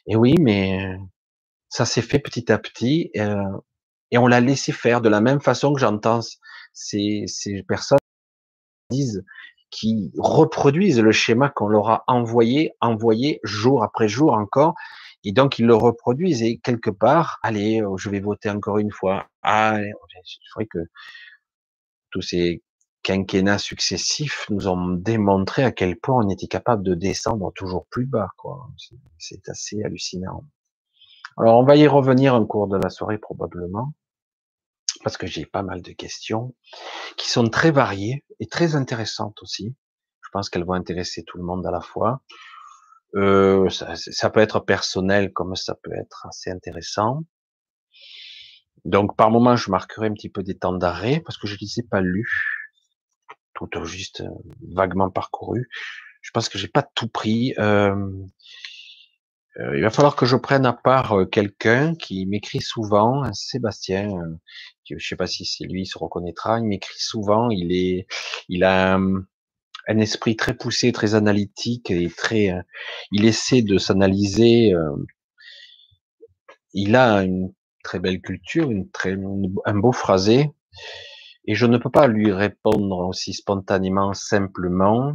[0.06, 0.96] Et oui, mais
[1.68, 3.42] ça s'est fait petit à petit euh,
[4.12, 6.20] et on l'a laissé faire de la même façon que j'entends
[6.72, 7.98] ces, ces personnes
[8.90, 9.24] disent
[9.70, 14.74] qui reproduisent le schéma qu'on leur a envoyé, envoyé jour après jour encore,
[15.26, 18.92] et donc, ils le reproduisent et quelque part, allez, oh, je vais voter encore une
[18.92, 19.26] fois.
[19.42, 20.78] Ah, je crois que
[22.10, 22.62] tous ces
[23.02, 28.06] quinquennats successifs nous ont démontré à quel point on était capable de descendre toujours plus
[28.06, 28.68] bas, quoi.
[29.18, 30.44] C'est assez hallucinant.
[31.36, 33.94] Alors, on va y revenir en cours de la soirée probablement,
[35.02, 36.54] parce que j'ai pas mal de questions
[37.16, 39.74] qui sont très variées et très intéressantes aussi.
[40.20, 42.22] Je pense qu'elles vont intéresser tout le monde à la fois.
[43.16, 47.22] Euh, ça, ça, peut être personnel comme ça peut être assez intéressant.
[48.84, 51.58] Donc par moment, je marquerai un petit peu des temps d'arrêt parce que je ne
[51.60, 52.70] les ai pas lus,
[53.54, 54.28] tout juste euh,
[54.72, 55.68] vaguement parcouru.
[56.20, 57.54] Je pense que j'ai pas tout pris.
[57.58, 57.96] Euh,
[59.58, 64.10] euh, il va falloir que je prenne à part quelqu'un qui m'écrit souvent, Sébastien.
[64.88, 66.58] je sais pas si c'est lui, il se reconnaîtra.
[66.58, 67.48] Il m'écrit souvent.
[67.50, 68.06] Il est,
[68.48, 68.98] il a
[69.98, 72.50] esprit très poussé, très analytique et très.
[72.50, 72.62] Euh,
[73.12, 74.74] il essaie de s'analyser.
[74.74, 74.96] Euh,
[76.72, 79.16] il a une très belle culture, une très,
[79.64, 80.50] un beau phrasé,
[81.46, 85.14] et je ne peux pas lui répondre aussi spontanément, simplement,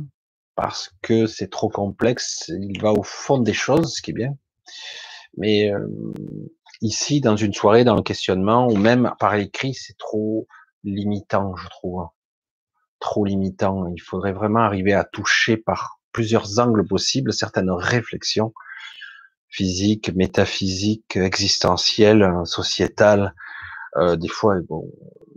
[0.55, 2.49] parce que c'est trop complexe.
[2.49, 4.37] Il va au fond des choses, ce qui est bien.
[5.37, 5.87] Mais euh,
[6.81, 10.47] ici, dans une soirée, dans le questionnement, ou même par écrit, c'est trop
[10.83, 12.07] limitant, je trouve
[13.01, 13.87] trop limitant.
[13.87, 18.53] Il faudrait vraiment arriver à toucher par plusieurs angles possibles certaines réflexions
[19.49, 23.35] physiques, métaphysiques, existentielles, sociétales.
[23.97, 24.89] Euh, des fois, bon,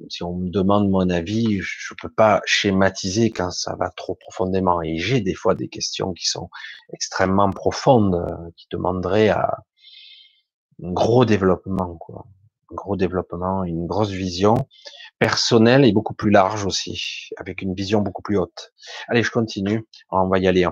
[0.09, 4.81] si on me demande mon avis, je peux pas schématiser quand ça va trop profondément.
[4.83, 6.49] Et j'ai des fois des questions qui sont
[6.93, 9.59] extrêmement profondes, euh, qui demanderaient à
[10.83, 12.27] un gros développement, quoi.
[12.71, 14.55] Un gros développement, une grosse vision
[15.25, 18.75] personnel et beaucoup plus large aussi, avec une vision beaucoup plus haute.
[19.09, 19.83] Allez, je continue.
[20.11, 20.67] On va y aller.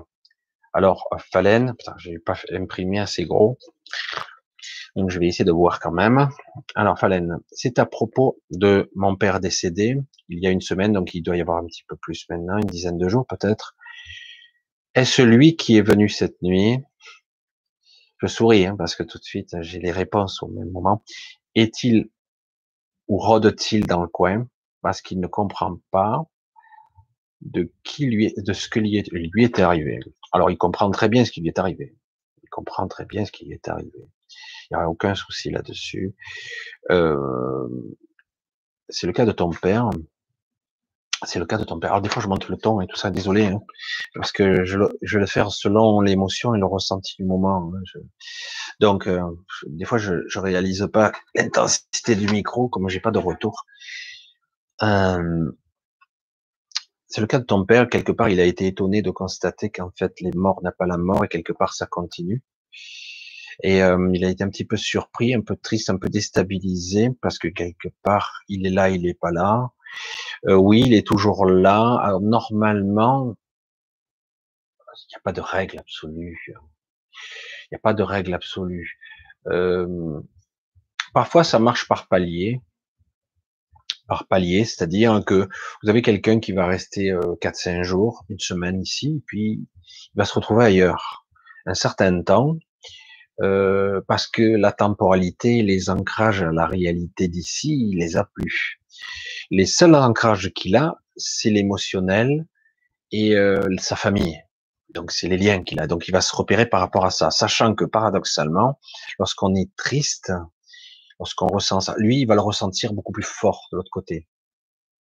[0.74, 3.56] Alors, Phalène, j'ai pas imprimé assez gros.
[4.94, 6.28] Donc, je vais essayer de voir quand même.
[6.74, 9.96] Alors, Phalène, c'est à propos de mon père décédé
[10.28, 12.58] il y a une semaine, donc il doit y avoir un petit peu plus maintenant,
[12.58, 13.74] une dizaine de jours peut-être.
[14.94, 16.76] Est-ce lui qui est venu cette nuit?
[18.18, 21.02] Je souris, hein, parce que tout de suite, j'ai les réponses au même moment.
[21.54, 22.10] Est-il
[23.12, 24.46] ou rôde-t-il dans le coin
[24.81, 26.22] parce qu'il ne comprend pas
[27.42, 30.01] de qui lui, de ce que lui, est, arrivé?
[30.33, 31.94] Alors il comprend très bien ce qui lui est arrivé.
[32.42, 34.09] Il comprend très bien ce qui lui est arrivé.
[34.70, 36.14] Il n'y a aucun souci là-dessus.
[36.90, 37.68] Euh,
[38.88, 39.90] c'est le cas de ton père.
[41.24, 41.90] C'est le cas de ton père.
[41.90, 43.61] Alors des fois je monte le ton et tout ça, désolé, hein,
[44.14, 47.72] parce que je, je vais le faire selon l'émotion et le ressenti du moment.
[47.74, 48.00] Hein.
[48.80, 49.20] Donc euh,
[49.66, 53.64] des fois je, je réalise pas l'intensité du micro, comme j'ai pas de retour.
[54.82, 55.52] Euh,
[57.08, 57.88] c'est le cas de ton père.
[57.88, 60.96] Quelque part, il a été étonné de constater qu'en fait les morts n'a pas la
[60.96, 62.42] mort et quelque part ça continue.
[63.62, 67.11] Et euh, il a été un petit peu surpris, un peu triste, un peu déstabilisé
[67.20, 69.70] parce que quelque part il est là, il est pas là.
[70.48, 72.18] Euh, oui, il est toujours là.
[72.20, 73.35] Normalement,
[74.78, 76.38] il n'y a pas de règle absolue.
[76.46, 78.98] Il n'y a pas de règle absolue.
[81.14, 82.61] Parfois, ça marche par palier.
[84.09, 85.48] Par palier, c'est-à-dire que
[85.83, 89.68] vous avez quelqu'un qui va rester euh, 4-5 jours, une semaine ici, puis
[90.14, 91.26] il va se retrouver ailleurs
[91.66, 92.57] un certain temps,
[93.38, 98.82] parce que la temporalité, les ancrages à la réalité d'ici, il les a plus.
[99.54, 102.46] Les seuls ancrages qu'il a, c'est l'émotionnel
[103.10, 104.42] et euh, sa famille.
[104.94, 105.86] Donc c'est les liens qu'il a.
[105.86, 108.80] Donc il va se repérer par rapport à ça, sachant que paradoxalement,
[109.18, 110.32] lorsqu'on est triste,
[111.18, 114.26] lorsqu'on ressent ça, lui, il va le ressentir beaucoup plus fort de l'autre côté.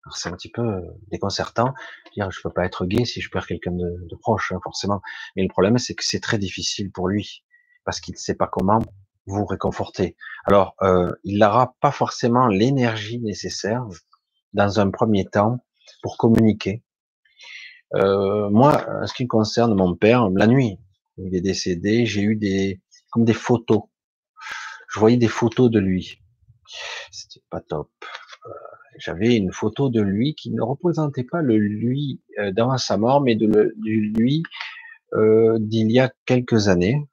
[0.05, 1.73] Alors c'est un petit peu euh, déconcertant.
[2.17, 4.99] Dire, je peux pas être gay si je perds quelqu'un de, proche, hein, forcément.
[5.37, 7.45] Mais le problème, c'est que c'est très difficile pour lui
[7.85, 8.81] parce qu'il ne sait pas comment
[9.27, 10.17] vous réconforter.
[10.43, 13.85] Alors, euh, il n'aura pas forcément l'énergie nécessaire
[14.53, 15.59] dans un premier temps
[16.01, 16.83] pour communiquer.
[17.95, 20.79] Euh, moi, en ce qui concerne mon père, la nuit,
[21.17, 23.83] il est décédé, j'ai eu des comme des photos.
[24.93, 26.21] Je voyais des photos de lui.
[27.11, 27.89] C'était pas top.
[28.45, 28.49] Euh,
[28.97, 33.21] j'avais une photo de lui qui ne représentait pas le lui euh, d'avant sa mort,
[33.21, 34.43] mais de le, du lui
[35.13, 37.07] euh, d'il y a quelques années.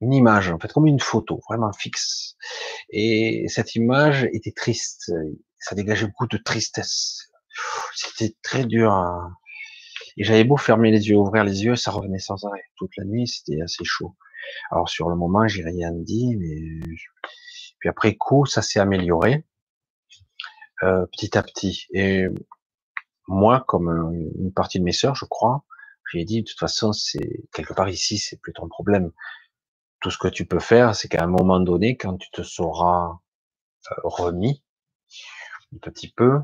[0.00, 2.36] Une image, en fait, comme une photo, vraiment fixe.
[2.90, 5.12] Et cette image était triste
[5.64, 7.30] ça dégageait beaucoup de tristesse.
[7.94, 8.92] C'était très dur.
[10.18, 12.64] Et j'avais beau fermer les yeux, ouvrir les yeux, ça revenait sans arrêt.
[12.76, 14.14] Toute la nuit, c'était assez chaud.
[14.70, 16.60] Alors sur le moment, j'ai rien dit, mais
[17.78, 19.46] puis après coup, ça s'est amélioré
[20.82, 21.86] euh, petit à petit.
[21.94, 22.26] Et
[23.26, 23.88] moi, comme
[24.38, 25.64] une partie de mes sœurs, je crois,
[26.12, 29.12] j'ai dit de toute façon, c'est quelque part ici, c'est plus ton problème.
[30.00, 33.18] Tout ce que tu peux faire, c'est qu'à un moment donné, quand tu te seras
[33.90, 34.62] euh, remis,
[35.80, 36.38] petit peu,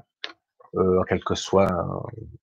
[0.77, 1.69] euh, quel que soit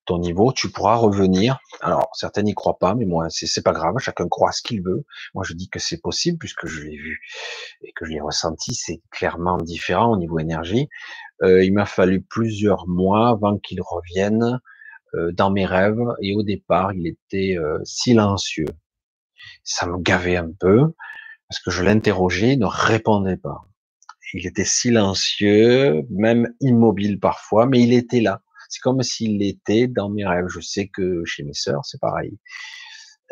[0.06, 1.60] ton niveau, tu pourras revenir.
[1.82, 5.06] Alors, certains n'y croient pas, mais moi, c'est pas grave, chacun croit ce qu'il veut.
[5.34, 7.20] Moi, je dis que c'est possible puisque je l'ai vu
[7.82, 10.90] et que je l'ai ressenti, c'est clairement différent au niveau énergie.
[11.44, 14.60] Euh, il m'a fallu plusieurs mois avant qu'il revienne
[15.16, 18.68] euh, dans mes rêves et au départ, il était euh, silencieux.
[19.64, 20.94] Ça me gavait un peu
[21.48, 23.67] parce que je l'interrogeais, il ne répondait pas.
[24.34, 28.42] Il était silencieux, même immobile parfois, mais il était là.
[28.70, 30.48] C'est comme s'il était dans mes rêves.
[30.50, 32.38] Je sais que chez mes sœurs, c'est pareil.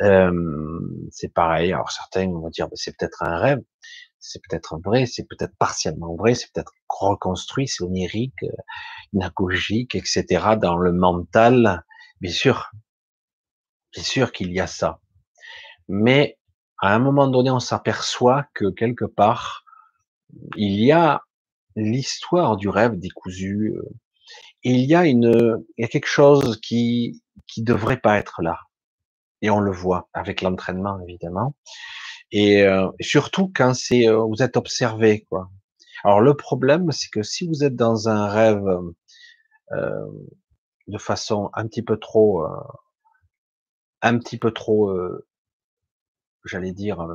[0.01, 0.79] Euh,
[1.11, 1.73] c'est pareil.
[1.73, 3.61] Alors certains vont dire, bah, c'est peut-être un rêve,
[4.19, 8.51] c'est peut-être vrai, c'est peut-être partiellement vrai, c'est peut-être reconstruit, c'est onirique, euh,
[9.13, 10.25] inagogique, etc.
[10.61, 11.83] Dans le mental,
[12.21, 12.71] bien sûr,
[13.93, 14.99] bien sûr qu'il y a ça.
[15.87, 16.37] Mais
[16.79, 19.64] à un moment donné, on s'aperçoit que quelque part,
[20.57, 21.21] il y a
[21.75, 23.75] l'histoire du rêve décousu.
[23.77, 23.83] Euh,
[24.63, 28.59] il y a une, il y a quelque chose qui qui devrait pas être là.
[29.41, 31.55] Et on le voit avec l'entraînement évidemment.
[32.31, 35.49] Et euh, surtout quand c'est euh, vous êtes observé quoi.
[36.03, 38.65] Alors le problème c'est que si vous êtes dans un rêve
[39.71, 40.05] euh,
[40.87, 42.49] de façon un petit peu trop euh,
[44.01, 44.95] un petit peu trop
[46.45, 47.07] j'allais dire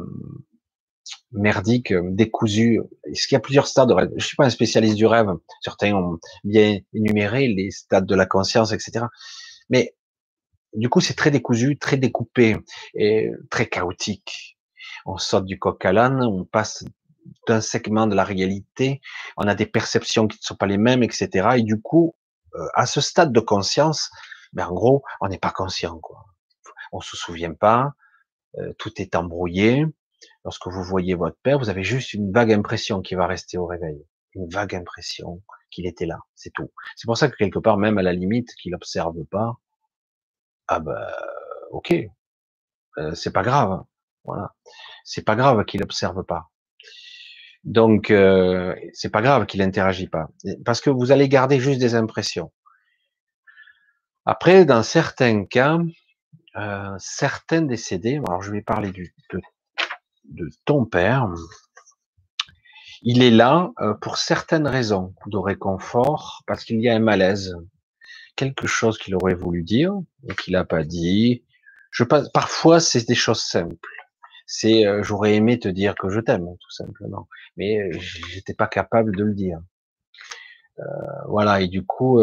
[1.32, 2.80] merdique, décousu.
[3.04, 4.10] Est-ce qu'il y a plusieurs stades de rêve?
[4.16, 5.28] Je suis pas un spécialiste du rêve.
[5.62, 9.06] Certains ont bien énuméré les stades de la conscience, etc.
[9.68, 9.94] Mais
[10.74, 12.56] du coup, c'est très décousu, très découpé
[12.94, 14.58] et très chaotique.
[15.06, 16.84] On saute du coq à l'âne, on passe
[17.46, 19.00] d'un segment de la réalité,
[19.36, 21.48] on a des perceptions qui ne sont pas les mêmes, etc.
[21.56, 22.14] Et du coup,
[22.54, 24.10] euh, à ce stade de conscience,
[24.52, 26.24] ben en gros, on n'est pas conscient, quoi.
[26.92, 27.92] On se souvient pas,
[28.58, 29.86] euh, tout est embrouillé.
[30.44, 33.66] Lorsque vous voyez votre père, vous avez juste une vague impression qui va rester au
[33.66, 36.70] réveil, une vague impression qu'il était là, c'est tout.
[36.96, 39.58] C'est pour ça que quelque part, même à la limite, qu'il observe pas,
[40.68, 41.06] ah ben,
[41.72, 41.94] ok,
[42.98, 43.82] euh, c'est pas grave,
[44.24, 44.54] voilà,
[45.04, 46.50] c'est pas grave qu'il observe pas.
[47.64, 50.28] Donc, euh, c'est pas grave qu'il interagit pas,
[50.64, 52.50] parce que vous allez garder juste des impressions.
[54.24, 55.78] Après, dans certains cas,
[56.56, 59.40] euh, certains décédés, alors je vais parler du, de,
[60.24, 61.28] de, ton père,
[63.02, 67.56] il est là euh, pour certaines raisons de réconfort, parce qu'il y a un malaise,
[68.36, 69.94] quelque chose qu'il aurait voulu dire
[70.28, 71.44] et qu'il n'a pas dit.
[71.90, 73.88] Je pense, parfois, c'est des choses simples.
[74.46, 78.66] C'est, euh, j'aurais aimé te dire que je t'aime, tout simplement, mais euh, j'étais pas
[78.66, 79.60] capable de le dire.
[81.28, 82.22] Voilà, et du coup,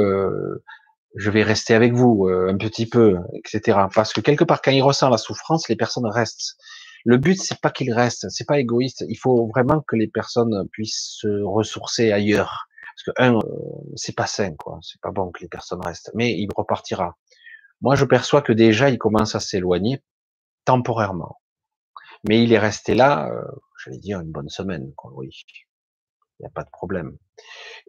[1.15, 3.77] je vais rester avec vous un petit peu, etc.
[3.93, 6.57] Parce que quelque part, quand il ressent la souffrance, les personnes restent.
[7.07, 9.05] Le but, c'est pas qu'ils restent, c'est pas égoïste.
[9.07, 12.67] Il faut vraiment que les personnes puissent se ressourcer ailleurs
[12.97, 14.79] parce que un, euh, c'est pas sain, quoi.
[14.81, 16.11] C'est pas bon que les personnes restent.
[16.15, 17.15] Mais il repartira.
[17.79, 20.03] Moi, je perçois que déjà, il commence à s'éloigner
[20.65, 21.39] temporairement.
[22.27, 23.41] Mais il est resté là, euh,
[23.85, 25.11] j'allais dire une bonne semaine, quoi.
[25.15, 25.29] Oui,
[26.39, 27.17] il n'y a pas de problème.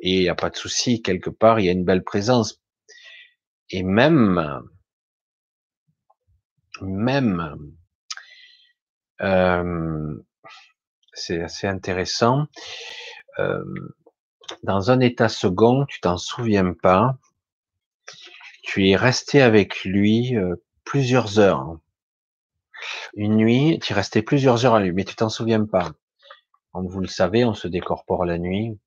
[0.00, 1.02] Et il n'y a pas de souci.
[1.02, 2.62] Quelque part, il y a une belle présence.
[3.70, 4.62] Et même,
[6.82, 7.76] même,
[11.12, 12.46] c'est assez intéressant.
[14.62, 17.18] Dans un état second, tu t'en souviens pas,
[18.62, 20.34] tu es resté avec lui
[20.84, 21.78] plusieurs heures.
[23.14, 25.90] Une nuit, tu es resté plusieurs heures à lui, mais tu t'en souviens pas.
[26.72, 28.78] Comme vous le savez, on se décorpore la nuit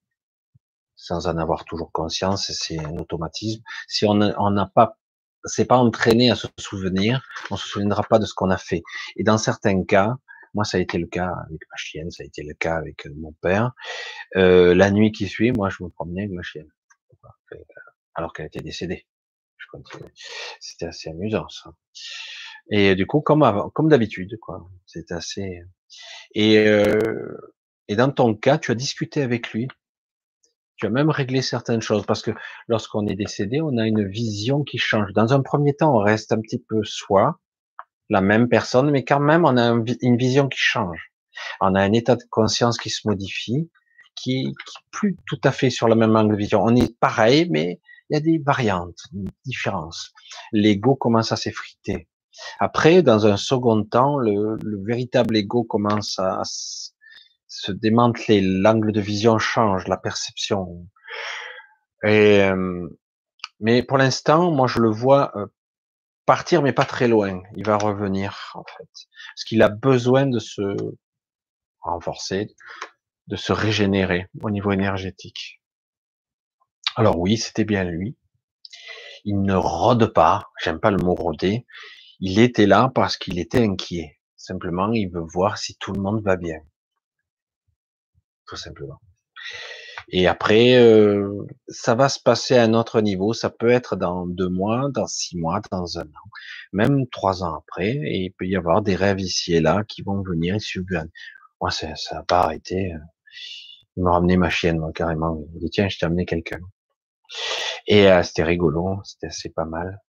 [0.95, 3.63] sans en avoir toujours conscience, c'est un automatisme.
[3.87, 4.99] Si on n'a pas,
[5.45, 8.83] c'est pas entraîné à se souvenir, on se souviendra pas de ce qu'on a fait.
[9.15, 10.15] Et dans certains cas,
[10.53, 13.05] moi, ça a été le cas avec ma chienne, ça a été le cas avec
[13.05, 13.71] euh, mon père.
[14.35, 16.69] Euh, la nuit qui suit, moi, je me promenais avec ma chienne,
[17.53, 17.57] euh,
[18.15, 19.05] alors qu'elle était décédée.
[20.59, 21.71] C'était assez amusant, ça.
[22.69, 24.69] Et du coup, comme comme d'habitude, quoi.
[24.85, 25.61] C'est assez.
[26.35, 27.37] Et euh,
[27.87, 29.67] et dans ton cas, tu as discuté avec lui.
[30.77, 32.31] Tu as même réglé certaines choses parce que
[32.67, 35.13] lorsqu'on est décédé, on a une vision qui change.
[35.13, 37.39] Dans un premier temps, on reste un petit peu soi,
[38.09, 41.11] la même personne, mais quand même, on a une vision qui change.
[41.59, 43.69] On a un état de conscience qui se modifie,
[44.15, 44.53] qui, est
[44.91, 46.61] plus tout à fait sur la même angle de vision.
[46.63, 47.79] On est pareil, mais
[48.09, 50.11] il y a des variantes, des différences.
[50.51, 52.09] L'ego commence à s'effriter.
[52.59, 56.41] Après, dans un second temps, le, véritable ego commence à
[57.61, 60.87] se démanteler, l'angle de vision change, la perception.
[62.03, 62.87] Et, euh,
[63.59, 65.45] mais pour l'instant, moi, je le vois euh,
[66.25, 67.43] partir, mais pas très loin.
[67.55, 68.89] Il va revenir, en fait.
[69.35, 70.75] Parce qu'il a besoin de se
[71.81, 72.55] renforcer,
[73.27, 75.61] de se régénérer au niveau énergétique.
[76.95, 78.17] Alors oui, c'était bien lui.
[79.23, 80.49] Il ne rôde pas.
[80.63, 81.65] J'aime pas le mot rôder.
[82.19, 84.19] Il était là parce qu'il était inquiet.
[84.35, 86.59] Simplement, il veut voir si tout le monde va bien.
[88.51, 88.99] Tout simplement.
[90.09, 93.31] Et après, euh, ça va se passer à un autre niveau.
[93.31, 96.29] Ça peut être dans deux mois, dans six mois, dans un an,
[96.73, 97.91] même trois ans après.
[97.91, 101.05] Et il peut y avoir des rêves ici et là qui vont venir et subvenir.
[101.61, 102.93] Moi, ça n'a pas arrêté.
[103.95, 105.41] Il m'a ramené ma chienne, moi, carrément.
[105.53, 106.59] Il dit, tiens, je t'ai amené quelqu'un.
[107.87, 110.01] Et euh, c'était rigolo, c'était assez pas mal.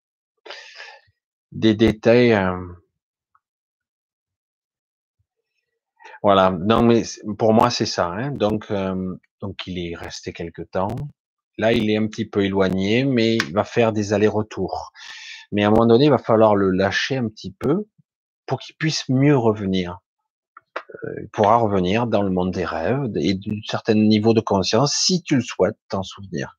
[1.52, 2.32] Des détails.
[2.32, 2.58] Euh,
[6.22, 6.50] voilà.
[6.50, 7.02] Non, mais
[7.38, 8.06] pour moi, c'est ça.
[8.06, 8.30] Hein.
[8.30, 10.94] Donc, euh, donc, il est resté quelque temps.
[11.58, 14.92] Là, il est un petit peu éloigné, mais il va faire des allers-retours.
[15.52, 17.86] Mais à un moment donné, il va falloir le lâcher un petit peu
[18.46, 19.98] pour qu'il puisse mieux revenir.
[21.20, 25.22] il pourra revenir dans le monde des rêves et d'un certain niveau de conscience, si
[25.22, 26.56] tu le souhaites, t'en souvenir.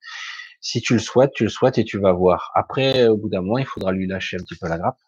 [0.62, 2.52] Si tu le souhaites, tu le souhaites et tu vas voir.
[2.56, 5.00] Après, au bout d'un mois, il faudra lui lâcher un petit peu la grappe.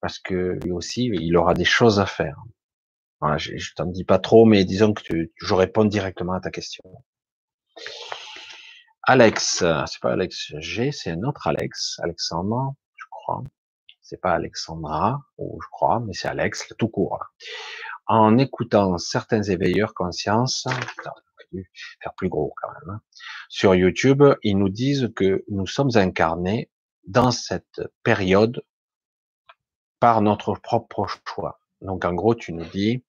[0.00, 2.42] Parce que lui aussi, il aura des choses à faire.
[3.36, 6.50] Je, je t'en dis pas trop, mais disons que tu, je réponds directement à ta
[6.50, 6.82] question.
[9.04, 13.42] Alex, c'est pas Alex G, c'est un autre Alex, Alexandre, je crois.
[14.00, 17.18] C'est pas Alexandra, ou je crois, mais c'est Alex, tout court.
[18.06, 20.66] En écoutant certains éveilleurs conscience,
[22.02, 22.96] faire plus gros quand même.
[22.96, 23.00] Hein.
[23.48, 26.70] Sur YouTube, ils nous disent que nous sommes incarnés
[27.06, 28.62] dans cette période
[30.00, 31.61] par notre propre choix.
[31.82, 33.04] Donc en gros, tu nous dis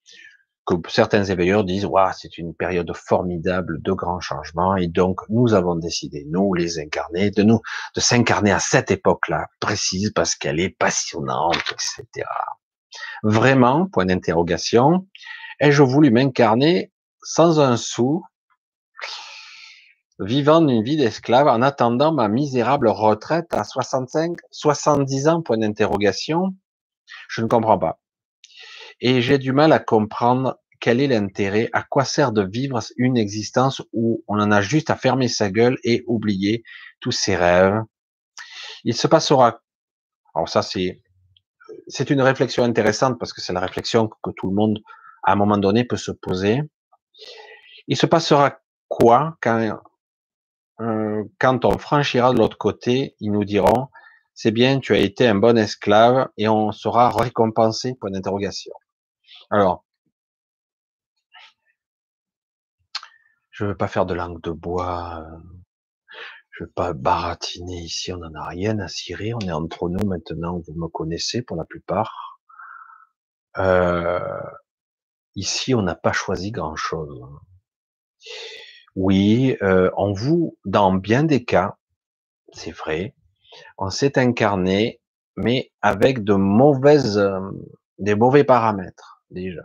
[0.66, 5.54] que certains éveilleurs disent waouh, c'est une période formidable de grands changements et donc nous
[5.54, 7.60] avons décidé nous les incarnés de nous
[7.96, 12.28] de s'incarner à cette époque-là précise parce qu'elle est passionnante, etc.
[13.24, 15.08] Vraiment, point d'interrogation.
[15.60, 18.24] Ai-je voulu m'incarner sans un sou
[20.20, 26.56] vivant une vie d'esclave en attendant ma misérable retraite à 65, 70 ans, point d'interrogation?
[27.30, 28.03] Je ne comprends pas.
[29.06, 33.18] Et j'ai du mal à comprendre quel est l'intérêt, à quoi sert de vivre une
[33.18, 36.64] existence où on en a juste à fermer sa gueule et oublier
[37.02, 37.82] tous ses rêves.
[38.86, 39.62] Il se passera,
[40.34, 41.02] alors ça c'est,
[41.88, 44.82] c'est une réflexion intéressante parce que c'est la réflexion que tout le monde,
[45.24, 46.62] à un moment donné, peut se poser.
[47.88, 49.80] Il se passera quoi quand
[50.80, 53.90] euh, quand on franchira de l'autre côté, ils nous diront,
[54.34, 58.72] c'est bien, tu as été un bon esclave et on sera récompensé, point d'interrogation.
[59.54, 59.86] Alors,
[63.52, 65.38] je veux pas faire de langue de bois, euh,
[66.50, 70.04] je veux pas baratiner ici, on n'en a rien à cirer, on est entre nous
[70.08, 72.40] maintenant, vous me connaissez pour la plupart.
[73.60, 74.42] Euh,
[75.36, 77.22] ici, on n'a pas choisi grand-chose.
[78.96, 81.78] Oui, euh, on vous, dans bien des cas,
[82.54, 83.14] c'est vrai,
[83.78, 85.00] on s'est incarné,
[85.36, 87.22] mais avec de mauvaises,
[88.00, 89.64] des mauvais paramètres déjà.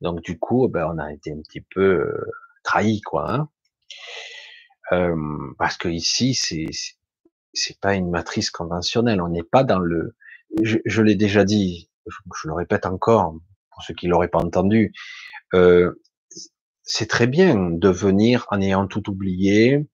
[0.00, 2.12] Donc du coup, ben, on a été un petit peu
[2.62, 3.32] trahi, quoi.
[3.32, 3.48] Hein
[4.92, 5.16] euh,
[5.58, 6.66] parce que ici, c'est
[7.54, 9.20] c'est pas une matrice conventionnelle.
[9.20, 10.14] On n'est pas dans le.
[10.62, 13.34] Je, l'ai déjà dit, je, je, le répète encore
[13.70, 14.92] pour ceux qui l'auraient pas entendu.
[15.54, 16.00] Euh,
[16.82, 19.86] c'est très bien de venir en ayant tout oublié,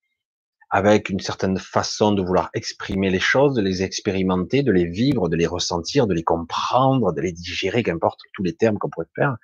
[0.74, 5.28] avec une certaine façon de vouloir exprimer les choses, de les expérimenter, de les vivre,
[5.28, 9.06] de les ressentir, de les comprendre, de les digérer, qu'importe tous les termes qu'on pourrait
[9.14, 9.36] faire.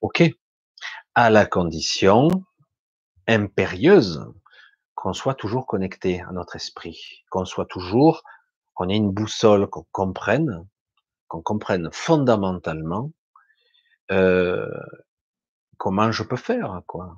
[0.00, 0.24] Ok,
[1.14, 2.26] à la condition
[3.28, 4.26] impérieuse
[4.96, 8.24] qu'on soit toujours connecté à notre esprit, qu'on soit toujours,
[8.74, 10.66] qu'on ait une boussole, qu'on comprenne,
[11.28, 13.12] qu'on comprenne fondamentalement
[14.10, 14.66] euh,
[15.78, 17.16] comment je peux faire, quoi.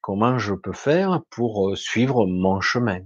[0.00, 3.00] Comment je peux faire pour suivre mon chemin.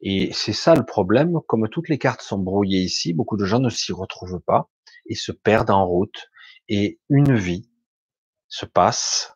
[0.00, 3.60] Et c'est ça le problème, comme toutes les cartes sont brouillées ici, beaucoup de gens
[3.60, 4.68] ne s'y retrouvent pas
[5.06, 6.28] et se perdent en route.
[6.68, 7.70] Et une vie
[8.48, 9.34] se passe,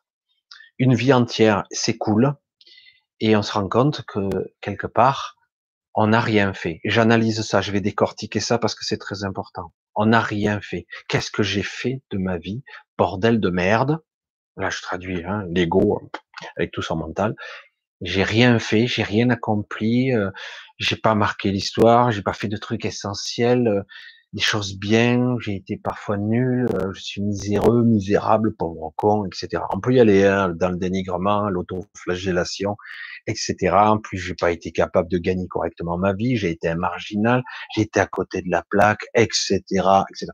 [0.78, 2.34] une vie entière s'écoule,
[3.20, 4.28] et on se rend compte que
[4.60, 5.36] quelque part,
[5.94, 6.80] on n'a rien fait.
[6.84, 9.72] J'analyse ça, je vais décortiquer ça parce que c'est très important.
[9.94, 10.86] On n'a rien fait.
[11.08, 12.62] Qu'est-ce que j'ai fait de ma vie?
[12.96, 14.00] Bordel de merde
[14.56, 16.00] là je traduis hein, l'ego
[16.56, 17.34] avec tout son mental.
[18.00, 20.30] J'ai rien fait, j'ai rien accompli, euh,
[20.78, 23.82] j'ai pas marqué l'histoire, j'ai pas fait de trucs essentiels, euh,
[24.32, 29.62] des choses bien, j'ai été parfois nul, euh, je suis miséreux, misérable, pauvre con, etc.
[29.74, 32.76] On peut y aller hein, dans le dénigrement, l'autoflagellation,
[33.26, 33.56] etc.
[33.72, 37.42] En plus, j'ai pas été capable de gagner correctement ma vie, j'ai été un marginal,
[37.74, 40.28] j'ai été à côté de la plaque, etc., etc.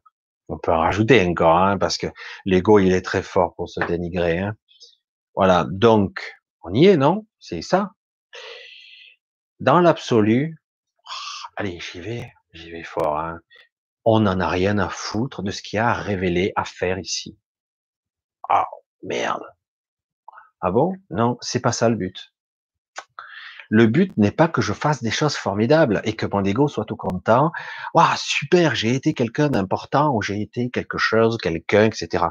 [0.49, 2.07] On peut en rajouter encore, hein, parce que
[2.45, 4.39] l'ego, il est très fort pour se dénigrer.
[4.39, 4.57] Hein.
[5.37, 7.27] Voilà, donc, on y est, non?
[7.39, 7.93] C'est ça?
[9.61, 10.57] Dans l'absolu,
[11.57, 13.19] allez, j'y vais, j'y vais fort.
[13.19, 13.41] Hein.
[14.07, 16.99] On n'en a rien à foutre de ce qu'il y a à révéler, à faire
[16.99, 17.39] ici.
[18.49, 18.67] Ah,
[19.03, 19.45] merde.
[20.63, 20.95] Ah bon?
[21.11, 22.33] Non, c'est pas ça le but.
[23.69, 26.85] Le but n'est pas que je fasse des choses formidables et que mon ego soit
[26.87, 27.53] tout content.
[27.95, 32.25] Waouh, super, j'ai été quelqu'un d'important ou j'ai été quelque chose, quelqu'un, etc.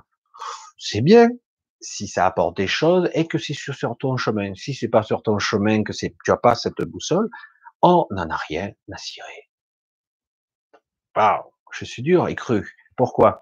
[0.77, 1.29] C'est bien
[1.85, 4.53] si ça apporte des choses et que c'est sur, ton chemin.
[4.55, 7.29] Si c'est pas sur ton chemin, que c'est, tu as pas cette boussole,
[7.81, 9.49] on n'en a rien à cirer.
[11.15, 12.75] Waouh, je suis dur et cru.
[12.97, 13.39] Pourquoi?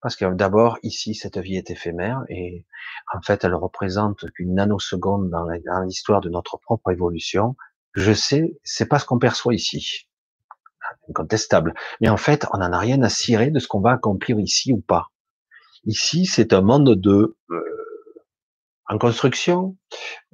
[0.00, 2.66] Parce que d'abord, ici, cette vie est éphémère et
[3.14, 5.46] en fait, elle représente qu'une nanoseconde dans
[5.82, 7.56] l'histoire de notre propre évolution.
[7.94, 10.08] Je sais, c'est pas ce qu'on perçoit ici.
[11.08, 11.74] Incontestable.
[12.00, 14.72] Mais en fait, on n'en a rien à cirer de ce qu'on va accomplir ici
[14.72, 15.10] ou pas.
[15.86, 18.24] Ici, c'est un monde de euh,
[18.86, 19.76] en construction,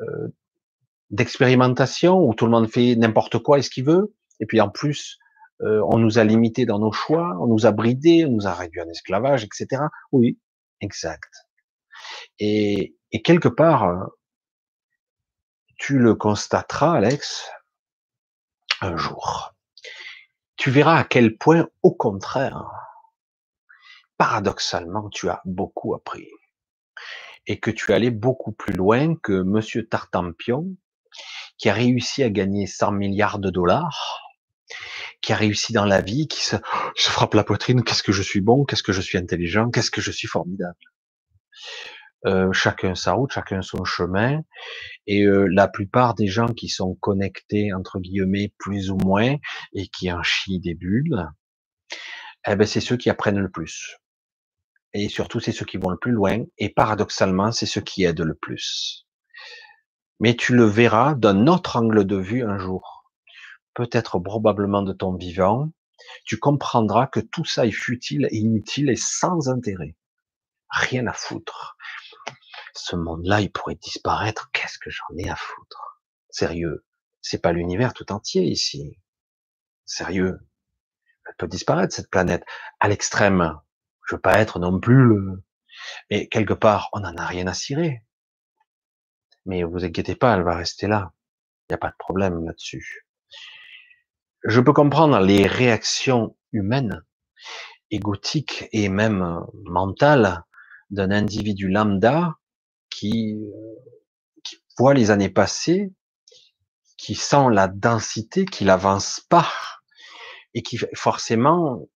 [0.00, 0.28] euh,
[1.10, 4.14] d'expérimentation où tout le monde fait n'importe quoi et ce qu'il veut.
[4.38, 5.18] Et puis en plus,
[5.62, 8.54] euh, on nous a limités dans nos choix, on nous a bridés, on nous a
[8.54, 9.82] réduits en esclavage, etc.
[10.12, 10.38] Oui,
[10.80, 11.32] exact.
[12.38, 14.08] Et, et quelque part,
[15.76, 17.50] tu le constateras, Alex,
[18.80, 19.54] un jour.
[20.56, 22.70] Tu verras à quel point, au contraire,
[24.20, 26.28] paradoxalement, tu as beaucoup appris.
[27.46, 30.76] Et que tu es allé beaucoup plus loin que Monsieur Tartampion,
[31.56, 34.20] qui a réussi à gagner 100 milliards de dollars,
[35.22, 36.56] qui a réussi dans la vie, qui se,
[36.96, 40.02] frappe la poitrine, qu'est-ce que je suis bon, qu'est-ce que je suis intelligent, qu'est-ce que
[40.02, 40.76] je suis formidable.
[42.26, 44.42] Euh, chacun sa route, chacun son chemin,
[45.06, 49.36] et euh, la plupart des gens qui sont connectés entre guillemets plus ou moins
[49.72, 51.26] et qui en chient des bulles,
[52.46, 53.96] eh ben c'est ceux qui apprennent le plus.
[54.92, 56.44] Et surtout, c'est ceux qui vont le plus loin.
[56.58, 59.06] Et paradoxalement, c'est ceux qui aident le plus.
[60.18, 63.04] Mais tu le verras d'un autre angle de vue un jour.
[63.74, 65.70] Peut-être probablement de ton vivant.
[66.24, 69.96] Tu comprendras que tout ça est futile inutile et sans intérêt.
[70.70, 71.76] Rien à foutre
[72.74, 74.50] ce monde-là, il pourrait disparaître.
[74.52, 76.02] Qu'est-ce que j'en ai à foutre?
[76.30, 76.84] Sérieux,
[77.20, 78.98] c'est pas l'univers tout entier ici.
[79.84, 80.38] Sérieux,
[81.26, 82.44] elle peut disparaître cette planète
[82.80, 83.58] à l'extrême.
[84.10, 85.44] Je veux pas être non plus le.
[86.10, 88.02] Mais quelque part, on n'en a rien à cirer.
[89.46, 91.12] Mais vous inquiétez pas, elle va rester là.
[91.68, 93.06] Il n'y a pas de problème là-dessus.
[94.42, 97.04] Je peux comprendre les réactions humaines,
[97.92, 100.42] égotiques et même mentales
[100.90, 102.34] d'un individu lambda
[102.90, 103.38] qui,
[104.42, 105.92] qui voit les années passées,
[106.96, 109.52] qui sent la densité, qui n'avance pas,
[110.54, 111.86] et qui forcément,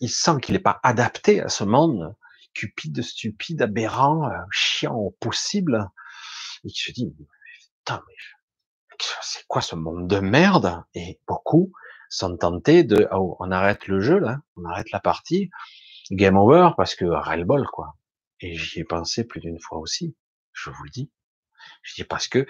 [0.00, 2.14] il sent qu'il n'est pas adapté à ce monde,
[2.54, 5.90] cupide, stupide, aberrant, euh, chiant possible,
[6.62, 7.12] qui se dit,
[7.78, 8.14] putain, mais
[9.22, 10.82] c'est quoi ce monde de merde?
[10.94, 11.72] Et beaucoup
[12.08, 15.50] sont tentés de, oh, on arrête le jeu là, on arrête la partie,
[16.10, 17.96] game over, parce que ras bol quoi.
[18.40, 20.16] Et j'y ai pensé plus d'une fois aussi
[20.52, 21.10] je vous le dis.
[21.82, 22.46] Je dis parce que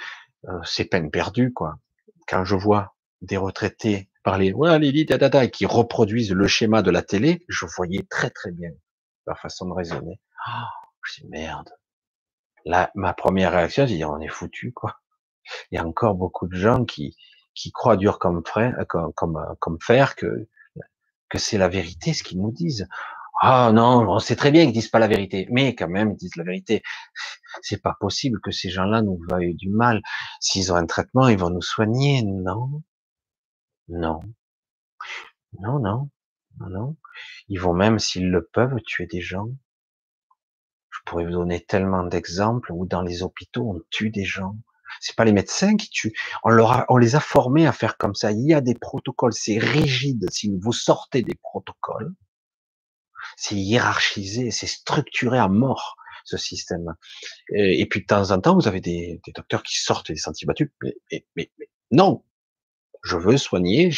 [0.46, 1.78] euh, c'est peine perdue, quoi.
[2.26, 6.90] Quand je vois des retraités parler, ouais, Lily, da, et qui reproduisent le schéma de
[6.90, 8.70] la télé, je voyais très très bien
[9.26, 10.20] leur façon de raisonner.
[10.46, 10.68] Ah,
[11.04, 11.70] je dis merde.
[12.66, 15.00] Là, ma première réaction, c'est dire on est foutu, quoi.
[15.70, 17.16] Il y a encore beaucoup de gens qui
[17.54, 20.48] qui croient dur comme frère, comme comme, comme fer que
[21.28, 22.86] que c'est la vérité ce qu'ils nous disent.
[23.42, 26.16] Ah non, on sait très bien qu'ils disent pas la vérité, mais quand même ils
[26.16, 26.82] disent la vérité.
[27.62, 30.02] C'est pas possible que ces gens-là nous veuillent du mal.
[30.40, 32.22] S'ils ont un traitement, ils vont nous soigner.
[32.22, 32.82] Non,
[33.90, 34.20] non,
[35.58, 36.10] non, non,
[36.60, 36.96] non.
[37.48, 39.48] Ils vont même, s'ils le peuvent, tuer des gens.
[40.90, 44.56] Je pourrais vous donner tellement d'exemples où dans les hôpitaux on tue des gens.
[45.00, 46.12] C'est pas les médecins qui tuent.
[46.44, 48.32] On, leur on les a formés à faire comme ça.
[48.32, 49.32] Il y a des protocoles.
[49.32, 50.26] C'est rigide.
[50.30, 52.12] Si vous sortez des protocoles,
[53.36, 56.94] c'est hiérarchisé, c'est structuré à mort ce système.
[57.54, 60.70] Et, puis de temps en temps, vous avez des, docteurs qui sortent des sentiers battus.
[60.82, 61.50] Mais, mais,
[61.90, 62.24] non,
[63.02, 63.90] je veux soigner.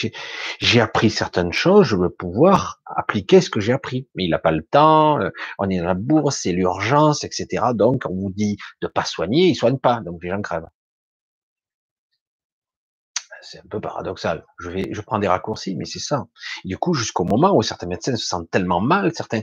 [0.60, 4.08] J'ai appris certaines choses, je veux pouvoir appliquer ce que j'ai appris.
[4.14, 5.20] Mais il n'a pas le temps.
[5.20, 7.64] Euh, on est dans la bourse, c'est l'urgence, etc.
[7.74, 10.00] Donc on vous dit de pas soigner, il soigne pas.
[10.00, 10.68] Donc les gens crèvent
[13.42, 14.44] c'est un peu paradoxal.
[14.58, 16.26] Je vais, je prends des raccourcis, mais c'est ça.
[16.64, 19.42] du coup, jusqu'au moment où certains médecins se sentent tellement mal, certains,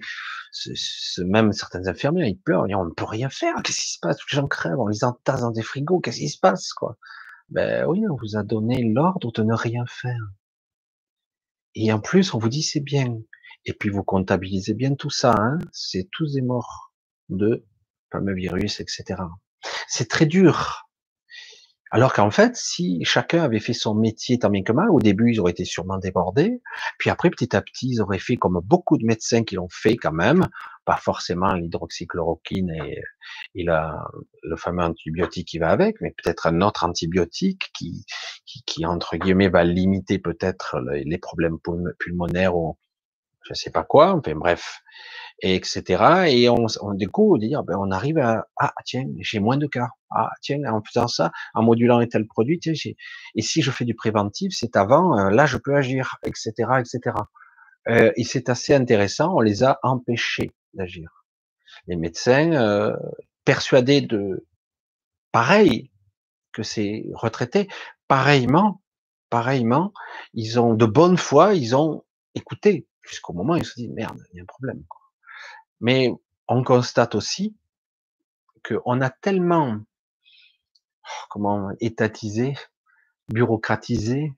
[1.19, 3.55] même certaines infirmières, ils pleurent, on ne peut rien faire.
[3.63, 4.17] Qu'est-ce qui se passe?
[4.31, 5.99] Les gens crèvent, on les entasse dans des frigos.
[5.99, 6.97] Qu'est-ce qui se passe, quoi?
[7.49, 10.21] Ben oui, on vous a donné l'ordre de ne rien faire.
[11.75, 13.17] Et en plus, on vous dit c'est bien.
[13.65, 15.35] Et puis vous comptabilisez bien tout ça.
[15.37, 16.93] Hein c'est tous des morts
[17.29, 17.65] de
[18.11, 19.21] fameux virus, etc.
[19.87, 20.88] C'est très dur
[21.91, 25.31] Alors qu'en fait, si chacun avait fait son métier tant bien que mal, au début,
[25.31, 26.61] ils auraient été sûrement débordés.
[26.99, 29.95] Puis après, petit à petit, ils auraient fait comme beaucoup de médecins qui l'ont fait
[29.95, 30.47] quand même,
[30.85, 32.71] pas forcément l'hydroxychloroquine
[33.55, 33.65] et,
[34.43, 38.05] le fameux antibiotique qui va avec, mais peut-être un autre antibiotique qui,
[38.45, 41.57] qui, qui, entre guillemets, va limiter peut-être les problèmes
[41.97, 42.77] pulmonaires ou
[43.43, 44.13] je sais pas quoi.
[44.13, 44.81] Enfin bref,
[45.41, 46.25] et etc.
[46.27, 49.89] Et on, on découvre, dire, ben, on arrive à, ah tiens, j'ai moins de cas.
[50.11, 52.73] Ah tiens, en faisant ça, en modulant tel produit, tiens,
[53.35, 57.15] et si je fais du préventif, c'est avant, euh, là je peux agir, etc., etc.
[57.87, 61.25] Euh, et c'est assez intéressant, on les a empêchés d'agir.
[61.87, 62.95] Les médecins euh,
[63.45, 64.45] persuadés de
[65.31, 65.91] pareil
[66.51, 67.67] que ces retraités,
[68.07, 68.81] pareillement,
[69.29, 69.93] pareillement,
[70.33, 72.03] ils ont de bonne foi, ils ont
[72.35, 74.83] écouté jusqu'au moment où ils se disent merde, il y a un problème.
[75.81, 76.11] Mais
[76.47, 77.55] on constate aussi
[78.67, 82.55] qu'on a tellement, oh, comment, étatisé,
[83.29, 84.33] bureaucratisé,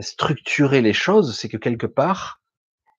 [0.00, 2.40] structuré les choses, c'est que quelque part,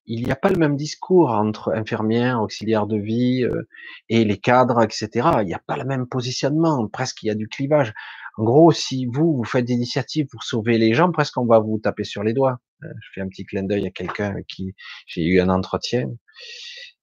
[0.05, 3.68] il n'y a pas le même discours entre infirmières, auxiliaires de vie euh,
[4.10, 5.30] et les cadres, etc.
[5.41, 6.88] Il n'y a pas le même positionnement.
[6.88, 7.93] Presque il y a du clivage.
[8.40, 11.60] En gros, si vous, vous faites des initiatives pour sauver les gens, presque on va
[11.60, 12.62] vous taper sur les doigts.
[12.84, 14.76] Euh, je fais un petit clin d'œil à quelqu'un avec qui
[15.08, 16.10] j'ai eu un entretien.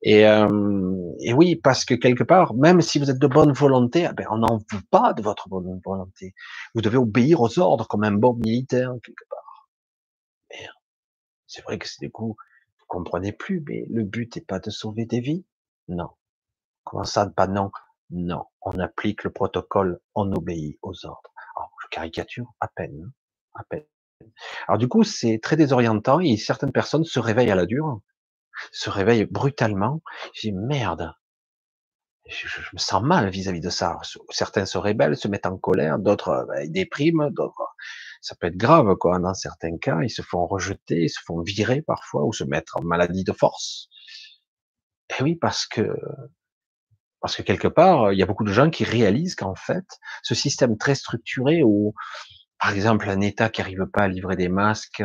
[0.01, 0.49] Et, euh,
[1.20, 4.26] et, oui, parce que quelque part, même si vous êtes de bonne volonté, eh ben,
[4.30, 6.32] on n'en veut pas de votre bonne volonté.
[6.74, 9.68] Vous devez obéir aux ordres comme un bon militaire quelque part.
[10.51, 10.72] Merde.
[11.47, 12.43] C'est vrai que c'est des coups,
[12.78, 15.45] vous comprenez plus, mais le but n'est pas de sauver des vies.
[15.89, 16.09] Non.
[16.84, 17.70] Comment ça, pas non
[18.11, 18.44] Non.
[18.62, 21.32] On applique le protocole, on obéit aux ordres.
[21.57, 23.12] Alors, je caricature à peine, hein,
[23.54, 23.84] à peine.
[24.66, 28.00] Alors du coup, c'est très désorientant et certaines personnes se réveillent à la dure
[28.72, 30.02] se réveille brutalement.
[30.34, 31.12] Je dis merde,
[32.28, 33.98] je, me sens mal vis-à-vis de ça.
[34.30, 37.62] Certains se rebellent, se mettent en colère, d'autres euh, ben, dépriment, d'autres
[38.20, 39.18] ça peut être grave quoi.
[39.18, 42.76] Dans certains cas, ils se font rejeter, ils se font virer parfois ou se mettre
[42.78, 43.88] en maladie de force.
[45.18, 45.96] Et oui, parce que
[47.27, 49.85] parce que quelque part, il y a beaucoup de gens qui réalisent qu'en fait,
[50.22, 51.93] ce système très structuré où,
[52.61, 55.03] par exemple, un État qui arrive pas à livrer des masques,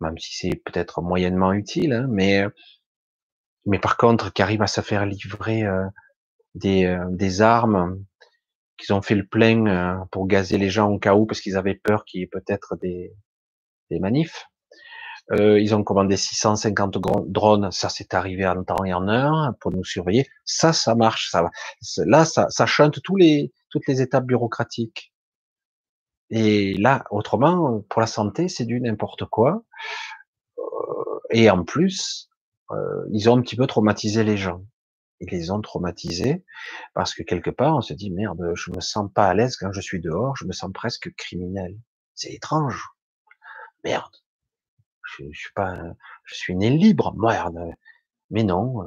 [0.00, 2.46] même si c'est peut-être moyennement utile, hein, mais
[3.66, 5.84] mais par contre qui arrive à se faire livrer euh,
[6.54, 8.04] des, euh, des armes,
[8.76, 11.56] qu'ils ont fait le plein euh, pour gazer les gens au cas où parce qu'ils
[11.56, 13.12] avaient peur qu'il y ait peut-être des,
[13.90, 14.46] des manifs.
[15.36, 19.84] Ils ont commandé 650 drones, ça c'est arrivé en temps et en heure pour nous
[19.84, 20.26] surveiller.
[20.44, 21.50] Ça, ça marche, ça va.
[22.06, 25.12] Là, ça, ça chante tous les, toutes les étapes bureaucratiques.
[26.30, 29.64] Et là, autrement, pour la santé, c'est du n'importe quoi.
[30.58, 32.28] Euh, et en plus,
[32.70, 34.62] euh, ils ont un petit peu traumatisé les gens.
[35.20, 36.44] Ils les ont traumatisés
[36.94, 39.72] parce que quelque part, on se dit merde, je me sens pas à l'aise quand
[39.72, 41.76] je suis dehors, je me sens presque criminel.
[42.14, 42.84] C'est étrange.
[43.84, 44.14] Merde.
[45.16, 45.48] Je, je,
[46.34, 47.14] suis je né libre.
[47.16, 47.58] Merde.
[48.30, 48.82] Mais non.
[48.82, 48.86] Euh,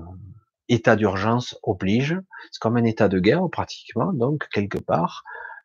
[0.69, 2.17] état d'urgence oblige.
[2.51, 4.13] C'est comme un état de guerre pratiquement.
[4.13, 5.24] Donc quelque part,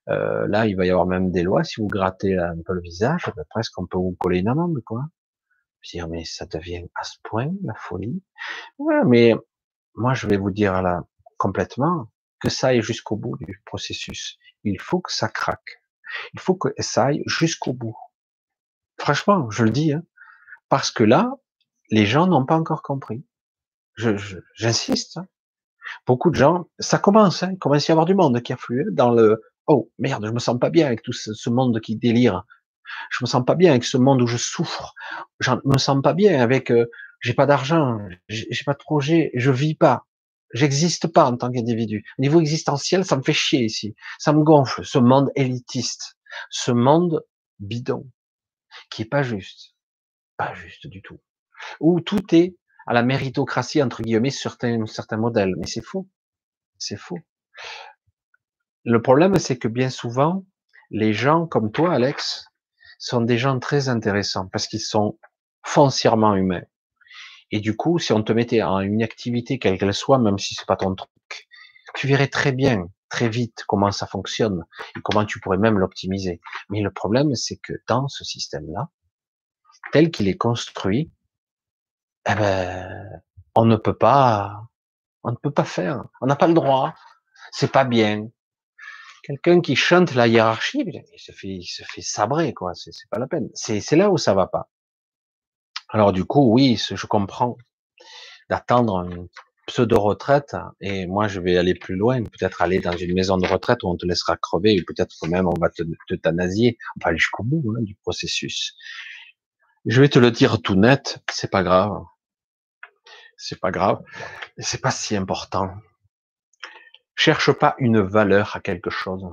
[0.09, 1.65] euh, là, il va y avoir même des lois.
[1.65, 4.81] Si vous grattez un peu le visage, ben, presque on peut vous coller une amende,
[4.85, 5.05] quoi.
[5.85, 8.21] Dire, mais ça devient à ce point la folie.
[9.07, 9.37] Mais
[9.95, 11.05] moi, je vais vous dire là
[11.39, 14.37] complètement que ça aille jusqu'au bout du processus.
[14.65, 15.81] Il faut que ça craque.
[16.35, 17.97] Il faut que ça aille jusqu'au bout.
[18.99, 20.03] Franchement, je le dis, hein,
[20.69, 21.33] parce que là,
[21.91, 23.25] les gens n'ont pas encore compris.
[23.95, 24.17] Je,
[24.55, 25.19] j'insiste.
[25.19, 25.27] Hein.
[26.07, 28.87] Beaucoup de gens, ça commence, hein, il commence à y avoir du monde qui afflue
[28.93, 32.45] dans le oh merde, je me sens pas bien avec tout ce, monde qui délire.
[33.11, 34.95] Je me sens pas bien avec ce monde où je souffre.
[35.41, 36.91] Je me sens pas bien avec euh,
[37.21, 37.99] j'ai pas d'argent,
[38.29, 40.07] j'ai pas de projet, je vis pas.
[40.55, 42.05] J'existe pas en tant qu'individu.
[42.19, 43.97] Niveau existentiel, ça me fait chier ici.
[44.19, 46.17] Ça me gonfle, ce monde élitiste,
[46.51, 47.25] ce monde
[47.59, 48.09] bidon,
[48.91, 49.76] qui est pas juste.
[50.37, 51.21] Pas juste du tout.
[51.81, 52.57] Où tout est
[52.87, 55.55] à la méritocratie, entre guillemets, certains, certains modèles.
[55.59, 56.09] Mais c'est faux.
[56.79, 57.19] C'est faux.
[58.85, 60.45] Le problème, c'est que bien souvent,
[60.91, 62.47] les gens comme toi, Alex,
[62.99, 65.19] sont des gens très intéressants parce qu'ils sont
[65.65, 66.63] foncièrement humains.
[67.51, 70.55] Et du coup, si on te mettait en une activité, quelle qu'elle soit, même si
[70.55, 71.49] c'est pas ton truc,
[71.95, 74.65] tu verrais très bien, très vite comment ça fonctionne
[74.97, 76.41] et comment tu pourrais même l'optimiser.
[76.71, 78.91] Mais le problème, c'est que dans ce système-là,
[79.93, 81.11] tel qu'il est construit,
[82.29, 83.23] eh ben,
[83.55, 84.69] on ne peut pas,
[85.23, 86.05] on ne peut pas faire.
[86.21, 86.95] On n'a pas le droit.
[87.53, 88.29] C'est pas bien.
[89.23, 92.75] Quelqu'un qui chante la hiérarchie, il se fait, il se fait sabrer, quoi.
[92.75, 93.49] C'est pas la peine.
[93.55, 94.69] C'est là où ça va pas.
[95.89, 97.57] Alors du coup, oui, je comprends
[98.51, 99.29] d'attendre
[99.67, 103.83] pseudo-retraite, et moi je vais aller plus loin, peut-être aller dans une maison de retraite
[103.83, 107.19] où on te laissera crever, ou peut-être même on va te t'euthanasier, on va aller
[107.19, 108.77] jusqu'au bout hein, du processus.
[109.87, 112.03] Je vais te le dire tout net, c'est pas grave.
[113.37, 114.03] C'est pas grave.
[114.59, 115.71] C'est pas si important.
[117.15, 119.25] Cherche pas une valeur à quelque chose.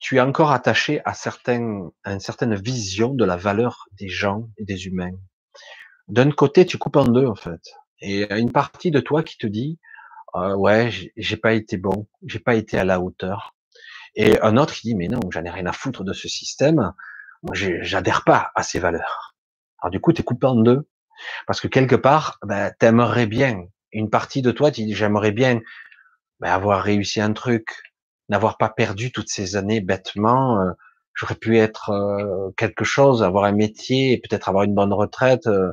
[0.00, 4.48] Tu es encore attaché à, certains, à une certaine vision de la valeur des gens
[4.56, 5.16] et des humains.
[6.08, 7.62] D'un côté, tu coupes en deux, en fait.
[8.00, 9.78] Et une partie de toi qui te dit,
[10.34, 13.54] euh, ouais, j'ai pas été bon, j'ai pas été à la hauteur.
[14.16, 16.92] Et un autre qui dit, mais non, j'en ai rien à foutre de ce système.
[17.52, 19.27] J'adhère pas à ces valeurs.
[19.80, 20.88] Alors du coup, tu es coupé en deux.
[21.46, 23.64] Parce que quelque part, ben, t'aimerais bien.
[23.92, 25.60] Une partie de toi, tu dis, j'aimerais bien
[26.40, 27.68] ben, avoir réussi un truc,
[28.28, 30.60] n'avoir pas perdu toutes ces années bêtement.
[30.60, 30.72] Euh,
[31.14, 35.72] j'aurais pu être euh, quelque chose, avoir un métier, peut-être avoir une bonne retraite, euh,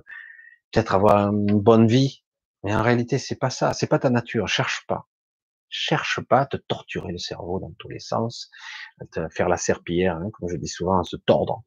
[0.72, 2.24] peut-être avoir une bonne vie.
[2.64, 3.74] Mais en réalité, c'est pas ça.
[3.74, 4.47] C'est pas ta nature.
[4.47, 5.08] Cherche pas.
[5.78, 8.49] Cherche pas à te torturer le cerveau dans tous les sens,
[9.01, 11.65] à te faire la serpillière, hein, comme je dis souvent, à se tordre.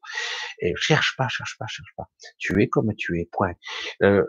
[0.59, 2.09] Et cherche pas, cherche pas, cherche pas.
[2.39, 3.29] Tu es comme tu es.
[3.31, 3.53] Point.
[4.01, 4.25] Euh,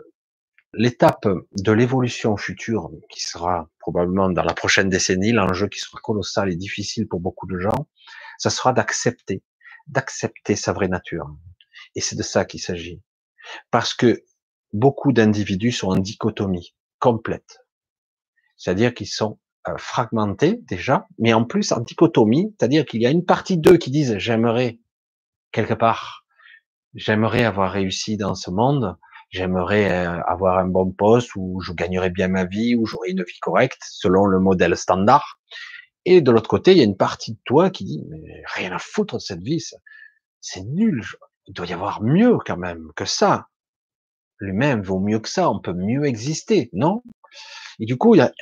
[0.73, 1.27] L'étape
[1.57, 6.55] de l'évolution future, qui sera probablement dans la prochaine décennie, l'enjeu qui sera colossal et
[6.55, 7.87] difficile pour beaucoup de gens,
[8.37, 9.43] ça sera d'accepter,
[9.87, 11.27] d'accepter sa vraie nature.
[11.95, 13.01] Et c'est de ça qu'il s'agit.
[13.71, 14.23] Parce que
[14.73, 17.65] beaucoup d'individus sont en dichotomie complète.
[18.55, 23.11] C'est-à-dire qu'ils sont euh, fragmentés déjà, mais en plus en dichotomie, c'est-à-dire qu'il y a
[23.11, 24.79] une partie d'eux qui disent j'aimerais
[25.51, 26.25] quelque part,
[26.95, 28.97] j'aimerais avoir réussi dans ce monde,
[29.29, 33.23] j'aimerais euh, avoir un bon poste où je gagnerais bien ma vie, où j'aurais une
[33.23, 35.39] vie correcte selon le modèle standard.
[36.05, 38.71] Et de l'autre côté, il y a une partie de toi qui dit mais rien
[38.71, 39.63] à foutre de cette vie,
[40.41, 41.03] c'est nul.
[41.47, 43.47] Il doit y avoir mieux quand même que ça
[44.41, 47.03] lui-même vaut mieux que ça, on peut mieux exister, non?
[47.79, 48.33] Et du coup, il y a,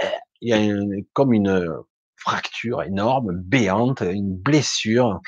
[0.41, 1.83] il y a comme une
[2.17, 5.19] fracture énorme, béante, une blessure.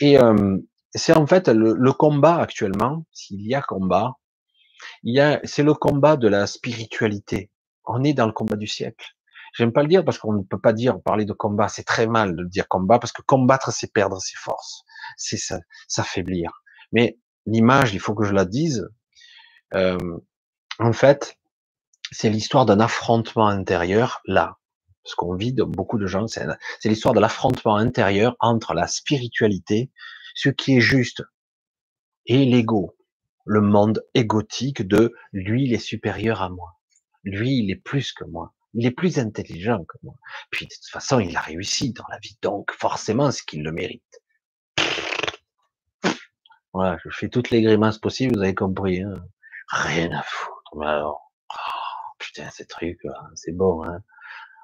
[0.00, 0.58] Et euh,
[0.94, 4.16] c'est en fait le, le, combat actuellement, s'il y a combat,
[5.02, 7.50] il y a, c'est le combat de la spiritualité.
[7.84, 9.06] On est dans le combat du siècle.
[9.54, 11.68] J'aime pas le dire parce qu'on ne peut pas dire parler de combat.
[11.68, 14.84] C'est très mal de dire combat parce que combattre, c'est perdre ses forces,
[15.16, 15.38] c'est
[15.88, 16.62] s'affaiblir.
[16.92, 18.88] Mais l'image, il faut que je la dise,
[19.74, 20.18] euh,
[20.78, 21.38] en fait,
[22.12, 24.58] c'est l'histoire d'un affrontement intérieur là.
[25.04, 26.46] Ce qu'on vit de beaucoup de gens, c'est
[26.84, 29.90] l'histoire de l'affrontement intérieur entre la spiritualité,
[30.36, 31.24] ce qui est juste,
[32.26, 32.96] et l'ego,
[33.44, 36.78] le monde égotique de lui, il est supérieur à moi.
[37.24, 38.54] Lui, il est plus que moi.
[38.74, 40.14] Il est plus intelligent que moi.
[40.50, 42.38] Puis, de toute façon, il a réussi dans la vie.
[42.42, 44.20] Donc, forcément, c'est qu'il le mérite.
[46.72, 49.02] Voilà, je fais toutes les grimaces possibles, vous avez compris.
[49.02, 49.22] Hein.
[49.68, 50.76] Rien à foutre.
[50.76, 51.31] Mais alors,
[52.22, 53.02] putain, ces trucs,
[53.34, 54.00] c'est bon, hein.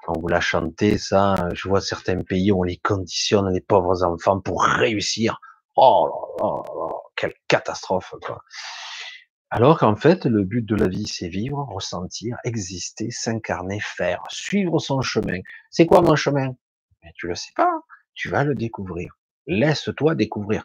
[0.07, 1.35] On vous l'a chanté, ça.
[1.53, 5.39] Je vois certains pays où on les conditionne, les pauvres enfants, pour réussir.
[5.75, 8.41] Oh là là, quelle catastrophe, quoi.
[9.51, 14.79] Alors qu'en fait, le but de la vie, c'est vivre, ressentir, exister, s'incarner, faire, suivre
[14.79, 15.41] son chemin.
[15.69, 16.55] C'est quoi mon chemin?
[17.03, 17.81] Mais tu le sais pas.
[18.13, 19.17] Tu vas le découvrir.
[19.47, 20.63] Laisse-toi découvrir.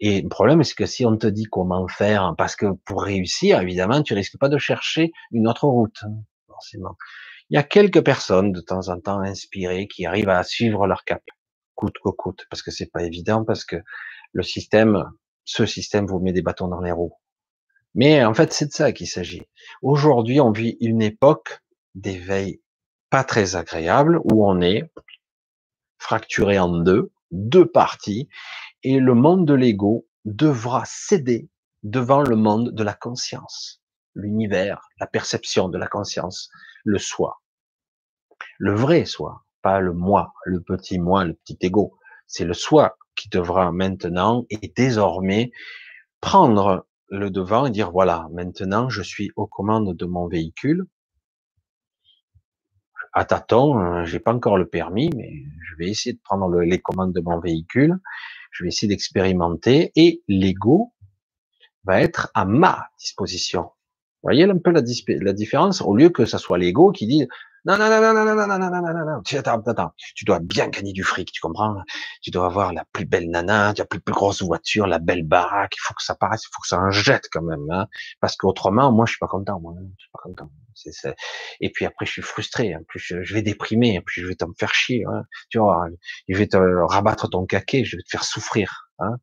[0.00, 3.60] Et le problème, c'est que si on te dit comment faire, parce que pour réussir,
[3.60, 6.12] évidemment, tu risques pas de chercher une autre route, hein,
[6.46, 6.96] forcément.
[7.48, 11.04] Il y a quelques personnes de temps en temps inspirées qui arrivent à suivre leur
[11.04, 11.22] cap,
[11.74, 13.76] coûte que coûte, parce que c'est pas évident, parce que
[14.32, 15.04] le système,
[15.44, 17.14] ce système vous met des bâtons dans les roues.
[17.94, 19.42] Mais en fait, c'est de ça qu'il s'agit.
[19.80, 21.60] Aujourd'hui, on vit une époque
[21.94, 22.60] d'éveil
[23.08, 24.90] pas très agréable où on est
[25.98, 28.28] fracturé en deux, deux parties,
[28.88, 31.50] et le monde de l'ego devra céder
[31.82, 33.82] devant le monde de la conscience,
[34.14, 36.50] l'univers, la perception de la conscience,
[36.84, 37.42] le soi.
[38.60, 41.98] Le vrai soi, pas le moi, le petit moi, le petit ego.
[42.28, 45.50] C'est le soi qui devra maintenant et désormais
[46.20, 50.86] prendre le devant et dire voilà, maintenant je suis aux commandes de mon véhicule.
[53.12, 55.32] À tâtons, hein, j'ai pas encore le permis, mais
[55.68, 57.98] je vais essayer de prendre les commandes de mon véhicule
[58.56, 60.94] je vais essayer d'expérimenter et l'ego
[61.84, 63.62] va être à ma disposition.
[63.62, 64.80] Vous voyez un peu la,
[65.32, 65.82] différence?
[65.82, 67.28] Au lieu que ça soit l'ego qui dit
[67.66, 70.24] non, non, non, non, non, non, non, non, non, non, non, non, attends, attends, tu
[70.24, 71.74] dois bien gagner du fric, tu comprends?
[72.22, 75.74] Tu dois avoir la plus belle nana, la plus, plus grosse voiture, la belle baraque,
[75.76, 77.88] il faut que ça paraisse, il faut que ça en jette quand même, hein,
[78.20, 80.48] parce qu'autrement, moi, je suis pas content, moi, je suis pas content.
[80.74, 81.16] C'est, c'est...
[81.60, 84.36] Et puis après, je suis frustré, en plus, je, vais déprimer, en plus, je vais
[84.36, 85.86] te me faire chier, hein, tu vois,
[86.28, 89.16] je vais te rabattre ton caquet, je vais te faire souffrir, hein,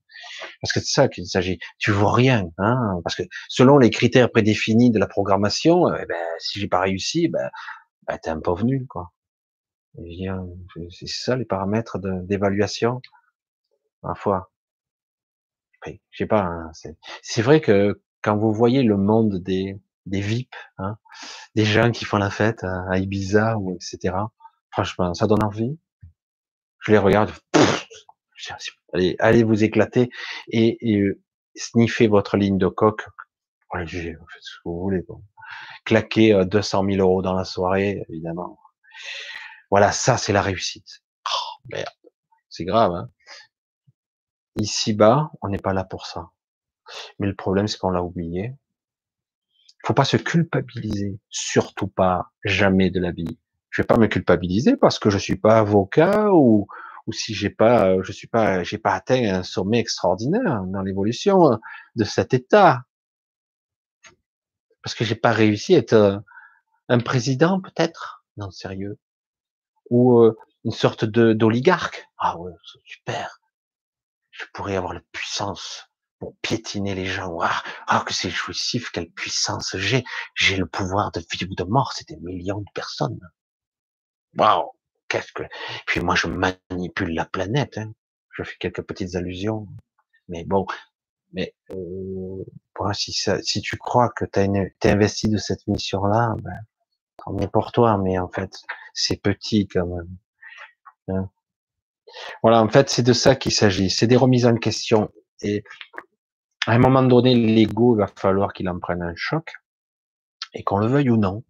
[0.62, 1.60] parce que c'est ça qu'il s'agit.
[1.80, 6.18] Tu vaux rien, hein, parce que selon les critères prédéfinis de la programmation, eh ben,
[6.40, 7.50] si j'ai pas réussi, ben
[8.08, 9.14] bah, t'es un pauvre nul, quoi.
[10.90, 13.02] C'est ça les paramètres d'évaluation,
[14.02, 14.52] ma foi.
[15.86, 16.42] Je sais pas.
[16.42, 16.72] Hein,
[17.22, 20.98] c'est vrai que quand vous voyez le monde des, des VIP, hein,
[21.56, 24.16] des gens qui font la fête à Ibiza ou etc.
[24.72, 25.78] Franchement, ça donne envie.
[26.80, 27.32] Je les regarde.
[28.94, 30.10] allez, allez vous éclater
[30.48, 31.04] et, et
[31.56, 33.06] sniffer votre ligne de coque.
[33.72, 35.02] Allez, faites ce que vous voulez.
[35.08, 35.24] Bon.
[35.86, 38.60] Claquer 200 euh, 000 euros dans la soirée, évidemment.
[39.70, 41.04] Voilà, ça c'est la réussite.
[41.28, 41.88] Oh, merde,
[42.50, 42.94] c'est grave.
[42.94, 43.10] Hein
[44.56, 46.30] Ici bas, on n'est pas là pour ça.
[47.20, 48.54] Mais le problème, c'est qu'on l'a oublié.
[49.86, 53.40] Faut pas se culpabiliser, surtout pas, jamais de la vie.
[53.70, 56.68] Je vais pas me culpabiliser parce que je suis pas avocat ou,
[57.08, 61.60] ou si j'ai pas, je suis pas, j'ai pas atteint un sommet extraordinaire dans l'évolution
[61.96, 62.84] de cet état.
[64.84, 66.24] Parce que j'ai pas réussi à être
[66.90, 68.26] un président, peut-être?
[68.38, 69.00] Non, sérieux.
[69.90, 72.08] Ou euh, une sorte de d'oligarque?
[72.18, 72.52] Ah ouais,
[72.86, 73.40] super.
[74.32, 77.38] Je pourrais avoir la puissance pour piétiner les gens.
[77.42, 80.04] Ah, ah que c'est jouissif, quelle puissance j'ai.
[80.36, 81.94] J'ai le pouvoir de vie ou de mort.
[81.94, 83.20] C'est des millions de personnes.
[84.38, 84.72] Waouh,
[85.08, 85.44] qu'est-ce que.
[85.86, 87.78] Puis moi, je manipule la planète.
[87.78, 87.94] Hein.
[88.32, 89.68] Je fais quelques petites allusions,
[90.28, 90.66] mais bon.
[91.34, 92.44] Mais euh,
[92.94, 96.60] si, ça, si tu crois que tu es investi de cette mission-là, ben,
[97.18, 97.98] tant mieux pour toi.
[97.98, 98.62] Mais en fait,
[98.94, 100.18] c'est petit quand même.
[101.10, 101.30] Hein.
[102.44, 103.90] Voilà, en fait, c'est de ça qu'il s'agit.
[103.90, 105.12] C'est des remises en question.
[105.42, 105.64] Et
[106.68, 109.54] à un moment donné, l'ego, va falloir qu'il en prenne un choc,
[110.54, 111.44] et qu'on le veuille ou non,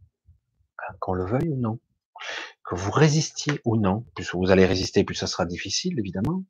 [0.80, 1.80] hein, qu'on le veuille ou non,
[2.66, 6.44] que vous résistiez ou non, plus vous allez résister, plus ça sera difficile, évidemment,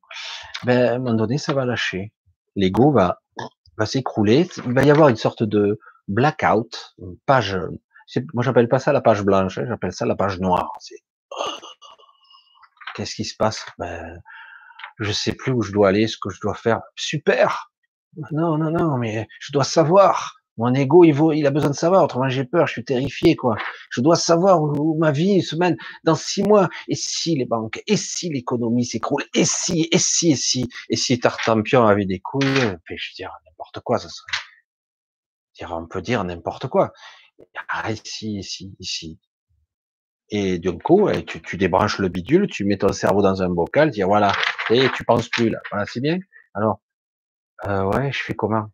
[0.63, 2.13] ben, à un moment donné, ça va lâcher.
[2.55, 3.22] L'ego va,
[3.77, 7.57] va s'écrouler, il va y avoir une sorte de blackout, une page,
[8.33, 10.71] moi j'appelle pas ça la page blanche, hein, j'appelle ça la page noire.
[12.95, 13.65] Qu'est-ce qui se passe?
[13.79, 14.21] Ben,
[14.99, 16.81] Je sais plus où je dois aller, ce que je dois faire.
[16.95, 17.71] Super
[18.31, 20.35] Non, non, non, mais je dois savoir.
[20.57, 22.03] Mon ego, il, vaut, il a besoin de savoir.
[22.03, 23.55] Autrement, j'ai peur, je suis terrifié, quoi.
[23.89, 26.69] Je dois savoir où, ma vie se mène dans six mois.
[26.87, 30.95] Et si les banques, et si l'économie s'écroule, et si, et si, et si, et
[30.95, 34.27] si Tartampion avait des couilles, je veux dire n'importe quoi, ça serait.
[35.69, 36.93] On peut dire n'importe quoi.
[37.69, 39.19] Ah, ici, ici, ici.
[40.29, 43.89] Et d'un coup, eh, tu, débranches le bidule, tu mets ton cerveau dans un bocal,
[43.89, 44.31] tu dis voilà,
[44.69, 45.59] et tu penses plus là.
[45.71, 46.17] Voilà, c'est bien.
[46.53, 46.81] Alors,
[47.67, 48.67] euh, ouais, je fais comment?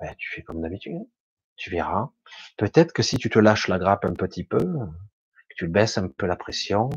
[0.00, 0.98] Ben, Tu fais comme d'habitude.
[1.56, 2.10] Tu verras.
[2.56, 6.08] Peut-être que si tu te lâches la grappe un petit peu, que tu baisses un
[6.08, 6.90] peu la pression,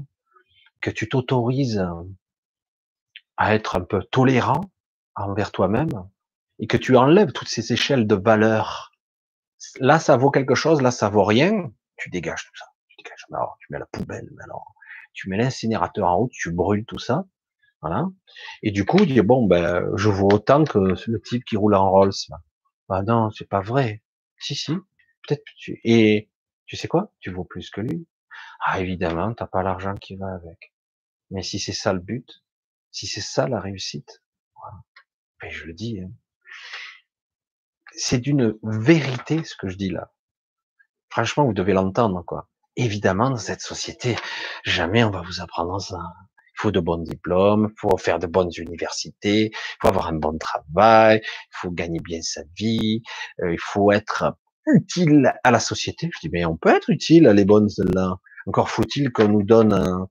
[0.81, 1.85] que tu t'autorises
[3.37, 4.61] à être un peu tolérant
[5.15, 5.89] envers toi-même,
[6.59, 8.91] et que tu enlèves toutes ces échelles de valeur.
[9.79, 11.71] Là, ça vaut quelque chose, là, ça vaut rien.
[11.97, 12.65] Tu dégages tout ça
[13.59, 14.73] tu mets la poubelle, alors,
[15.13, 17.25] tu mets l'incinérateur en route, tu brûles tout ça,
[17.81, 18.05] voilà.
[18.63, 21.89] Et du coup, dis bon, ben, je vaux autant que le type qui roule en
[21.89, 22.11] Rolls.
[22.89, 24.03] Bah non, c'est pas vrai.
[24.39, 24.73] Si, si,
[25.27, 25.79] peut-être tu.
[25.83, 26.29] Et
[26.65, 27.13] tu sais quoi?
[27.19, 28.07] Tu vaux plus que lui.
[28.65, 30.73] Ah, évidemment, t'as pas l'argent qui va avec.
[31.31, 32.43] Mais si c'est ça le but,
[32.91, 34.23] si c'est ça la réussite,
[34.55, 34.77] voilà.
[35.41, 36.01] ben, je le dis.
[36.01, 36.11] Hein.
[37.97, 40.13] C'est d'une vérité ce que je dis là.
[41.09, 42.49] Franchement, vous devez l'entendre, quoi.
[42.77, 44.15] Évidemment, dans cette société,
[44.63, 45.97] jamais on va vous apprendre ça.
[46.57, 49.51] Faut de bons diplômes, faut faire de bonnes universités,
[49.81, 53.03] faut avoir un bon travail, il faut gagner bien sa vie,
[53.41, 54.35] euh, il faut être
[54.65, 56.09] utile à la société.
[56.13, 58.15] Je dis, mais on peut être utile à les bonnes là.
[58.47, 60.07] Encore faut-il qu'on nous donne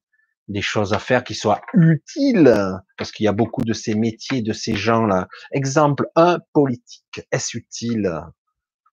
[0.48, 2.54] des choses à faire qui soient utiles,
[2.96, 5.28] parce qu'il y a beaucoup de ces métiers, de ces gens-là.
[5.52, 8.20] Exemple un politique, est-ce utile?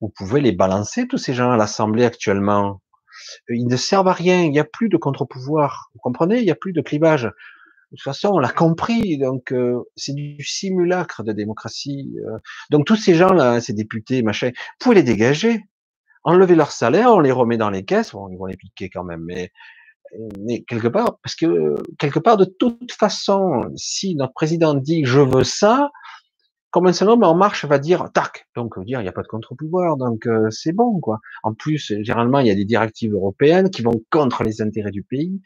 [0.01, 2.81] Vous pouvez les balancer tous ces gens à l'Assemblée actuellement
[3.49, 5.89] ils ne servent à rien, il n'y a plus de contre-pouvoir.
[5.93, 6.39] Vous comprenez?
[6.39, 7.23] Il n'y a plus de clivage.
[7.93, 12.15] De toute façon, on l'a compris, donc euh, c'est du simulacre de démocratie.
[12.25, 12.39] Euh.
[12.71, 15.61] Donc tous ces gens-là, ces députés, machin, vous pouvez les dégager,
[16.23, 19.03] enlever leur salaire, on les remet dans les caisses, bon, ils vont les piquer quand
[19.03, 19.51] même, mais,
[20.39, 25.19] mais quelque part, parce que quelque part, de toute façon, si notre président dit je
[25.19, 25.91] veux ça,
[26.73, 29.21] comme un seul homme en marche va dire tac, donc dire il n'y a pas
[29.21, 31.19] de contre-pouvoir, donc euh, c'est bon quoi.
[31.43, 35.03] En plus, généralement il y a des directives européennes qui vont contre les intérêts du
[35.03, 35.39] pays.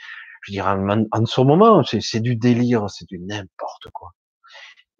[0.43, 4.13] Je dirais en, en ce moment c'est du délire, c'est du n'importe quoi.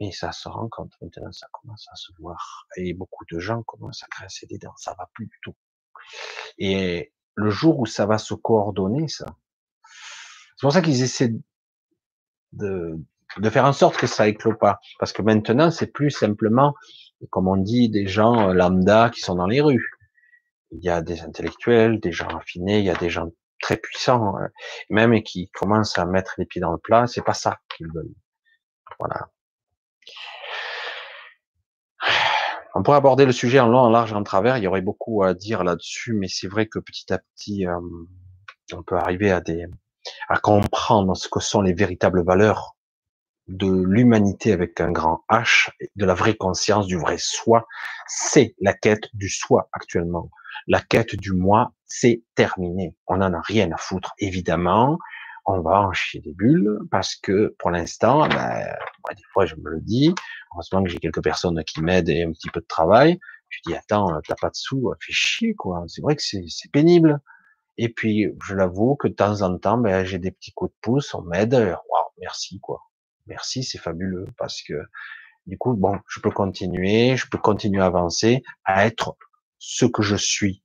[0.02, 3.64] Mais ça se rend compte maintenant, ça commence à se voir et beaucoup de gens
[3.64, 5.54] commencent à grincer des dents, ça va plus du.
[6.58, 9.28] Et le jour où ça va se coordonner, ça,
[10.58, 11.34] c'est pour ça qu'ils essaient
[12.52, 13.00] de,
[13.38, 14.80] de faire en sorte que ça éclot pas.
[15.00, 16.74] Parce que maintenant, c'est plus simplement,
[17.30, 19.90] comme on dit, des gens euh, lambda qui sont dans les rues.
[20.72, 23.30] Il y a des intellectuels, des gens raffinés, il y a des gens
[23.62, 24.48] très puissants, euh,
[24.90, 28.14] même qui commencent à mettre les pieds dans le plat, c'est pas ça qu'ils veulent.
[29.00, 29.30] Voilà.
[32.76, 34.58] On pourrait aborder le sujet en long, en large, en travers.
[34.58, 37.80] Il y aurait beaucoup à dire là-dessus, mais c'est vrai que petit à petit, euh,
[38.74, 39.66] on peut arriver à des,
[40.30, 42.77] à comprendre ce que sont les véritables valeurs
[43.48, 47.68] de l'humanité avec un grand H, de la vraie conscience, du vrai soi.
[48.08, 50.30] C'est la quête du soi actuellement.
[50.68, 52.96] La quête du moi, c'est terminé.
[53.08, 54.98] On n'en a rien à foutre, évidemment.
[55.46, 58.68] On va en chier des bulles parce que pour l'instant, ben,
[59.16, 60.14] des fois je me le dis,
[60.54, 63.18] heureusement que j'ai quelques personnes qui m'aident et un petit peu de travail.
[63.48, 65.86] Je dis attends, t'as pas de sous, fais chier quoi.
[65.88, 67.22] C'est vrai que c'est pénible.
[67.78, 70.78] Et puis je l'avoue que de temps en temps, ben, j'ai des petits coups de
[70.82, 71.54] pouce, on m'aide.
[71.54, 72.87] Waouh, merci quoi.
[73.28, 74.74] Merci, c'est fabuleux parce que
[75.48, 79.16] du coup, bon, je peux continuer, je peux continuer à avancer, à être
[79.60, 80.62] ce que je suis.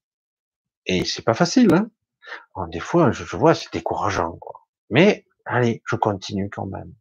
[0.87, 2.69] Et c'est pas facile, hein.
[2.69, 4.67] des fois, je, vois, c'est décourageant, quoi.
[4.91, 6.93] Mais, allez, je continue quand même.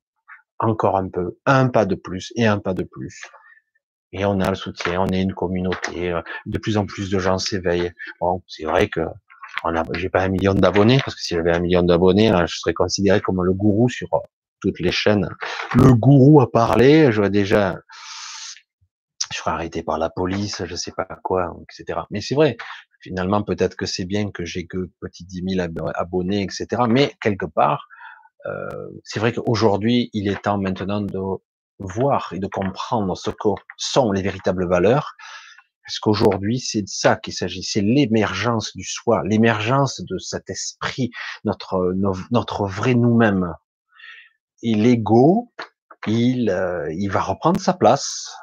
[0.59, 3.23] Encore un peu, un pas de plus et un pas de plus.
[4.11, 7.17] Et on a le soutien, on est une communauté, euh, de plus en plus de
[7.17, 7.93] gens s'éveillent.
[8.19, 9.01] Bon, c'est vrai que
[9.63, 12.73] on j'ai pas un million d'abonnés, parce que si j'avais un million d'abonnés, je serais
[12.73, 14.09] considéré comme le gourou sur
[14.61, 15.29] toutes les chaînes.
[15.75, 17.79] Le gourou a parlé, j'aurais déjà,
[19.31, 22.01] je serais arrêté par la police, je sais pas quoi, etc.
[22.11, 22.57] Mais c'est vrai,
[23.01, 26.83] finalement, peut-être que c'est bien que j'ai que petit 10 000 abonnés, etc.
[26.87, 27.87] Mais quelque part,
[28.45, 28.69] euh,
[29.03, 31.19] c'est vrai qu'aujourd'hui, il est temps maintenant de
[31.79, 35.15] voir et de comprendre ce que sont les véritables valeurs.
[35.85, 37.63] Parce qu'aujourd'hui, c'est de ça qu'il s'agit.
[37.63, 41.11] C'est l'émergence du soi, l'émergence de cet esprit,
[41.43, 41.93] notre,
[42.31, 43.53] notre vrai nous-mêmes.
[44.63, 45.51] Et l'ego,
[46.07, 48.35] il, euh, il va reprendre sa place.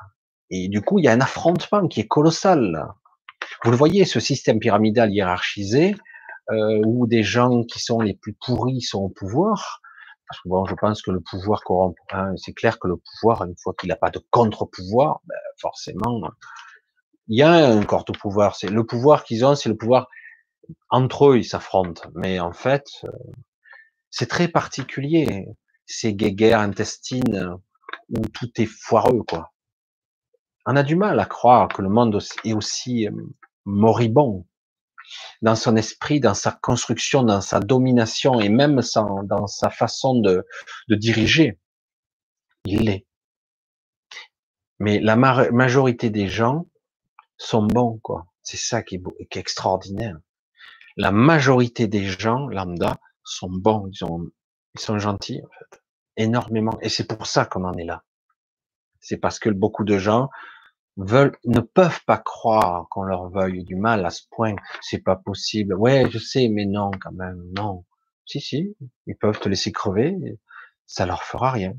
[0.51, 2.87] Et du coup, il y a un affrontement qui est colossal.
[3.65, 5.95] Vous le voyez, ce système pyramidal hiérarchisé,
[6.51, 9.81] euh, où des gens qui sont les plus pourris sont au pouvoir,
[10.29, 11.97] parce que bon, je pense que le pouvoir corrompt.
[12.13, 16.21] Hein, c'est clair que le pouvoir, une fois qu'il n'a pas de contre-pouvoir, ben, forcément,
[17.29, 18.57] il y a un contre-pouvoir.
[18.57, 20.09] C'est le pouvoir qu'ils ont, c'est le pouvoir
[20.91, 22.03] entre eux, ils s'affrontent.
[22.15, 23.11] Mais en fait, euh,
[24.11, 25.47] c'est très particulier.
[25.89, 27.57] Ces guerres intestines
[28.11, 29.53] où tout est foireux, quoi.
[30.67, 33.13] On a du mal à croire que le monde est aussi euh,
[33.65, 34.47] moribond
[35.41, 38.81] dans son esprit, dans sa construction, dans sa domination et même
[39.25, 40.47] dans sa façon de,
[40.91, 41.59] diriger.
[42.67, 43.07] Il l'est.
[44.79, 46.67] Mais la majorité des gens
[47.39, 48.27] sont bons, quoi.
[48.43, 50.19] C'est ça qui est, beau, qui est extraordinaire.
[50.99, 54.05] La majorité des gens lambda sont bons, ils,
[54.75, 55.83] ils sont gentils en fait,
[56.17, 56.79] énormément.
[56.81, 58.05] Et c'est pour ça qu'on en est là.
[59.01, 60.29] C'est parce que beaucoup de gens
[60.97, 64.55] veulent, ne peuvent pas croire qu'on leur veuille du mal à ce point.
[64.81, 65.75] C'est pas possible.
[65.75, 67.85] Ouais, je sais, mais non, quand même, non.
[68.27, 70.39] Si, si, ils peuvent te laisser crever,
[70.87, 71.75] ça leur fera rien.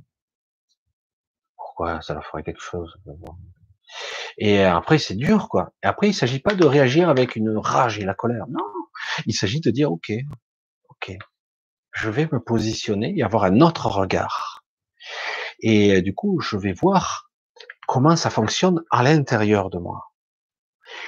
[1.56, 2.98] Pourquoi ça leur ferait quelque chose
[4.38, 5.74] Et après, c'est dur, quoi.
[5.84, 8.48] Et après, il s'agit pas de réagir avec une rage et la colère.
[8.48, 8.66] Non,
[9.26, 10.12] il s'agit de dire, ok,
[10.90, 11.18] ok,
[11.92, 14.64] je vais me positionner et avoir un autre regard.
[15.62, 17.32] Et du coup, je vais voir
[17.88, 20.14] comment ça fonctionne à l'intérieur de moi.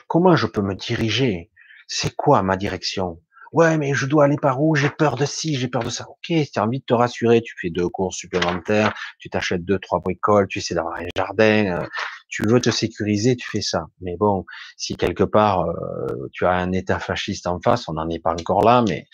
[0.07, 1.51] Comment je peux me diriger?
[1.87, 3.21] C'est quoi ma direction?
[3.51, 4.75] Ouais, mais je dois aller par où?
[4.75, 6.07] J'ai peur de ci, j'ai peur de ça.
[6.09, 9.77] Ok, tu as envie de te rassurer, tu fais deux courses supplémentaires, tu t'achètes deux,
[9.77, 11.87] trois bricoles, tu essaies d'avoir un jardin, euh,
[12.29, 13.87] tu veux te sécuriser, tu fais ça.
[13.99, 14.45] Mais bon,
[14.77, 18.31] si quelque part euh, tu as un État fasciste en face, on n'en est pas
[18.31, 19.05] encore là, mais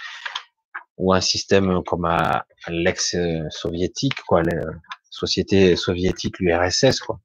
[0.97, 4.61] ou un système comme à, l'ex-soviétique, quoi, la
[5.09, 7.19] société soviétique, l'URSS, quoi.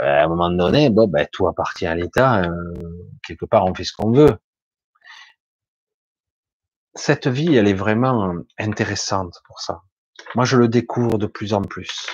[0.00, 2.42] Euh, à un moment donné, bon, ben, tout appartient à l'État.
[2.42, 2.48] Euh,
[3.26, 4.36] quelque part, on fait ce qu'on veut.
[6.94, 9.82] Cette vie, elle est vraiment intéressante pour ça.
[10.34, 12.06] Moi, je le découvre de plus en plus.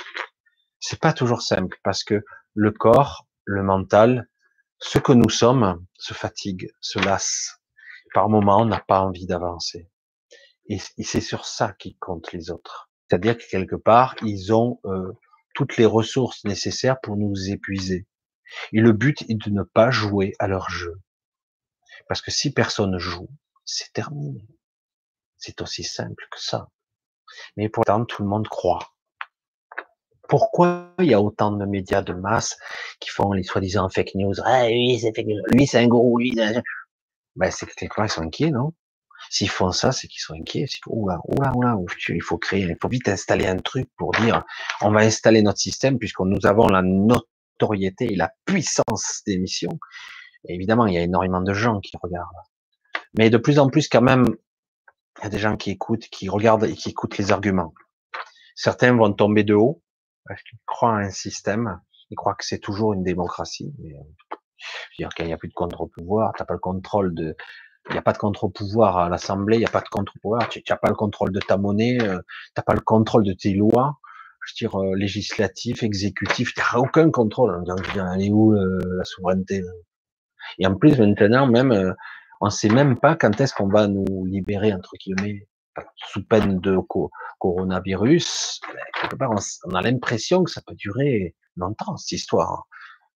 [0.79, 2.23] C'est pas toujours simple parce que
[2.55, 4.29] le corps, le mental,
[4.79, 7.61] ce que nous sommes, se fatigue, se lasse.
[8.15, 9.89] Par moments, on n'a pas envie d'avancer.
[10.71, 12.91] Et, c'est sur ça qu'ils comptent les autres.
[13.09, 15.13] C'est-à-dire que quelque part, ils ont euh,
[15.55, 18.07] toutes les ressources nécessaires pour nous épuiser.
[18.73, 21.01] Et le but est de ne pas jouer à leur jeu.
[22.09, 23.29] Parce que si personne joue,
[23.65, 24.47] c'est terminé.
[25.37, 26.69] C'est aussi simple que ça.
[27.57, 28.93] Mais pourtant, tout le monde croit.
[30.29, 32.57] Pourquoi il y a autant de médias de masse
[33.01, 34.35] qui font les soi-disant fake news?
[34.45, 35.43] Ah oui, c'est fake news.
[35.49, 36.63] Lui, c'est un gros, lui, c'est
[37.35, 38.73] ben, c'est que part, ils sont inquiets, non?
[39.31, 40.67] S'ils font ça, c'est qu'ils sont inquiets.
[40.89, 41.77] Oula, oula, oula,
[42.09, 44.45] il faut créer, il faut vite installer un truc pour dire,
[44.81, 49.71] on va installer notre système puisque nous avons la notoriété et la puissance d'émission.
[50.49, 52.27] Évidemment, il y a énormément de gens qui regardent.
[53.17, 54.25] Mais de plus en plus, quand même,
[55.19, 57.75] Il y a des gens qui écoutent, qui regardent et qui écoutent les arguments.
[58.57, 59.83] Certains vont tomber de haut
[60.25, 63.73] parce qu'ils croient à un système, ils croient que c'est toujours une démocratie.
[63.85, 63.93] Euh,
[64.99, 67.37] dire qu'il n'y a plus de contre-pouvoir, t'as pas le contrôle de,
[67.91, 70.63] il n'y a pas de contre-pouvoir à l'Assemblée, il n'y a pas de contre-pouvoir, tu
[70.69, 73.53] n'as pas le contrôle de ta monnaie, euh, tu n'as pas le contrôle de tes
[73.53, 73.99] lois,
[74.47, 77.65] je dire, euh, législatif, exécutif, tu n'as aucun contrôle.
[77.65, 79.63] Donc, je dire, elle est où la souveraineté
[80.59, 81.95] Et en plus, maintenant, même,
[82.41, 85.49] on ne sait même pas quand est-ce qu'on va nous libérer, entre guillemets,
[85.97, 86.79] sous peine de
[87.39, 88.61] coronavirus.
[89.01, 89.33] Quelque part,
[89.65, 92.67] on a l'impression que ça peut durer longtemps, cette histoire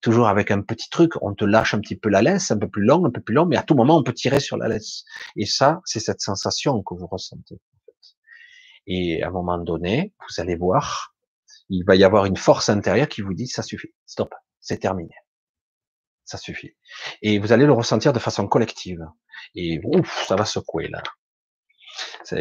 [0.02, 2.68] toujours avec un petit truc, on te lâche un petit peu la laisse, un peu
[2.68, 4.68] plus long, un peu plus long, mais à tout moment on peut tirer sur la
[4.68, 5.04] laisse.
[5.36, 7.58] Et ça, c'est cette sensation que vous ressentez.
[8.86, 11.14] Et à un moment donné, vous allez voir,
[11.68, 15.14] il va y avoir une force intérieure qui vous dit ça suffit, stop, c'est terminé,
[16.24, 16.74] ça suffit.
[17.22, 19.06] Et vous allez le ressentir de façon collective.
[19.54, 21.02] Et ouf, ça va secouer là.
[22.24, 22.36] ça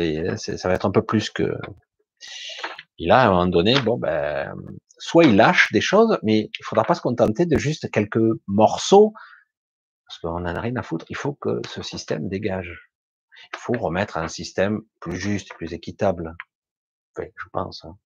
[0.67, 1.55] va être un peu plus que.
[2.99, 4.53] Et là, à un moment donné, bon ben,
[4.97, 9.13] soit il lâche des choses, mais il faudra pas se contenter de juste quelques morceaux,
[10.11, 11.05] parce qu'on en a rien à foutre.
[11.09, 12.89] Il faut que ce système dégage.
[13.53, 16.35] Il faut remettre un système plus juste, plus équitable.
[17.15, 17.85] Enfin, je pense.
[17.85, 17.97] Hein.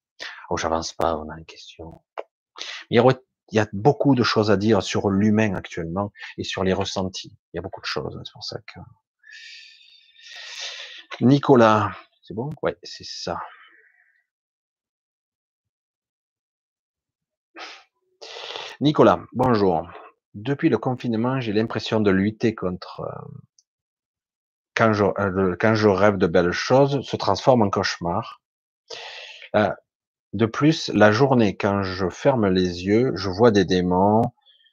[0.50, 2.04] Oh, j'avance pas, on a une question.
[2.90, 3.02] Il
[3.52, 7.36] y, a, beaucoup de choses à dire sur l'humain actuellement et sur les ressentis.
[7.54, 8.80] Il y a beaucoup de choses, hein, c'est pour ça que.
[11.22, 12.50] Nicolas, c'est bon?
[12.62, 13.40] Ouais, c'est ça.
[18.82, 19.88] Nicolas, bonjour.
[20.34, 23.26] Depuis le confinement, j'ai l'impression de lutter contre euh,
[24.76, 28.42] quand, je, euh, quand je rêve de belles choses, se transforme en cauchemar.
[29.56, 29.72] Euh,
[30.34, 34.24] de plus, la journée, quand je ferme les yeux, je vois des démons.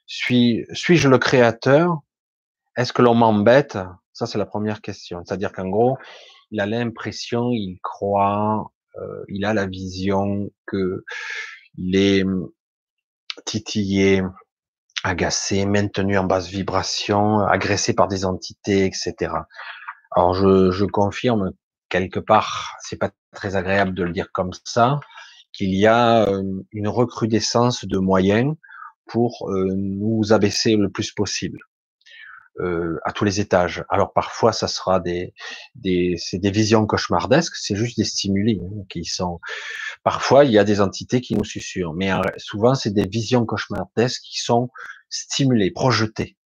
[0.05, 2.01] Suis, suis-je le créateur?
[2.75, 3.77] Est-ce que l'on m'embête?
[4.11, 5.23] Ça, c'est la première question.
[5.25, 5.97] C'est-à-dire qu'en gros,
[6.51, 8.69] il a l'impression, il croit,
[9.29, 11.05] il a la vision que
[11.77, 12.25] les
[13.45, 14.21] titillé,
[15.03, 19.33] agacé, maintenu en basse vibration, agressé par des entités, etc.
[20.15, 21.51] Alors je, je confirme
[21.89, 24.99] quelque part, c'est pas très agréable de le dire comme ça,
[25.51, 28.55] qu'il y a euh, une recrudescence de moyens
[29.05, 31.59] pour euh, nous abaisser le plus possible.
[32.59, 33.83] Euh, à tous les étages.
[33.89, 35.33] Alors parfois, ça sera des,
[35.73, 39.39] des, c'est des visions cauchemardesques, c'est juste des stimuli hein, qui sont.
[40.03, 43.43] Parfois, il y a des entités qui nous susurrent, mais euh, souvent, c'est des visions
[43.47, 44.69] cauchemardesques qui sont
[45.09, 46.37] stimulées, projetées.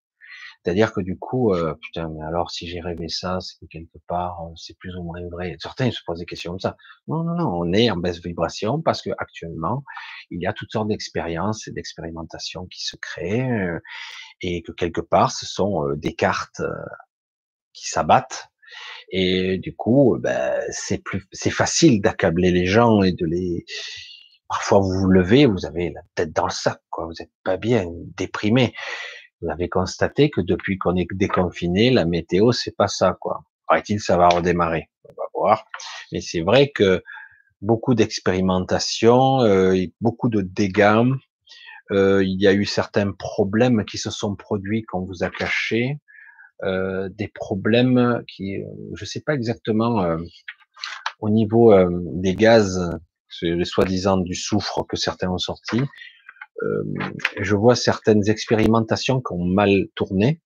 [0.68, 3.99] C'est-à-dire que du coup, euh, putain, mais alors si j'ai rêvé ça, c'est que quelque
[4.05, 5.55] part, c'est plus ou moins vrai.
[5.61, 6.76] Certains se posent des questions comme ça.
[7.07, 9.86] Non, non, non, on est en baisse vibration parce que actuellement,
[10.30, 13.80] il y a toutes sortes d'expériences et d'expérimentations qui se créent
[14.41, 16.61] et que quelque part, ce sont des cartes
[17.72, 18.49] qui s'abattent.
[19.09, 23.63] Et du coup, ben, c'est plus, c'est facile d'accabler les gens et de les.
[24.49, 27.05] Parfois, vous vous levez, vous avez la tête dans le sac, quoi.
[27.05, 27.86] Vous êtes pas bien,
[28.18, 28.74] déprimé.
[29.42, 33.44] Vous avez constaté que depuis qu'on est déconfiné, la météo, c'est pas ça, quoi.
[33.68, 34.90] Paraît-il, ça va redémarrer?
[35.06, 35.66] On va voir.
[36.12, 37.04] Mais c'est vrai que
[37.62, 41.04] beaucoup d'expérimentation, euh, beaucoup de dégâts,
[41.92, 46.00] euh, il y a eu certains problèmes qui se sont produits qu'on vous a cachés,
[46.64, 48.58] euh, des problèmes qui,
[48.94, 50.18] je ne sais pas exactement euh,
[51.20, 52.98] au niveau euh, des gaz,
[53.44, 55.82] les soi-disant du soufre que certains ont sorti.
[56.64, 56.84] Euh,
[57.39, 60.41] je vois certaines expérimentations qui ont mal tourné.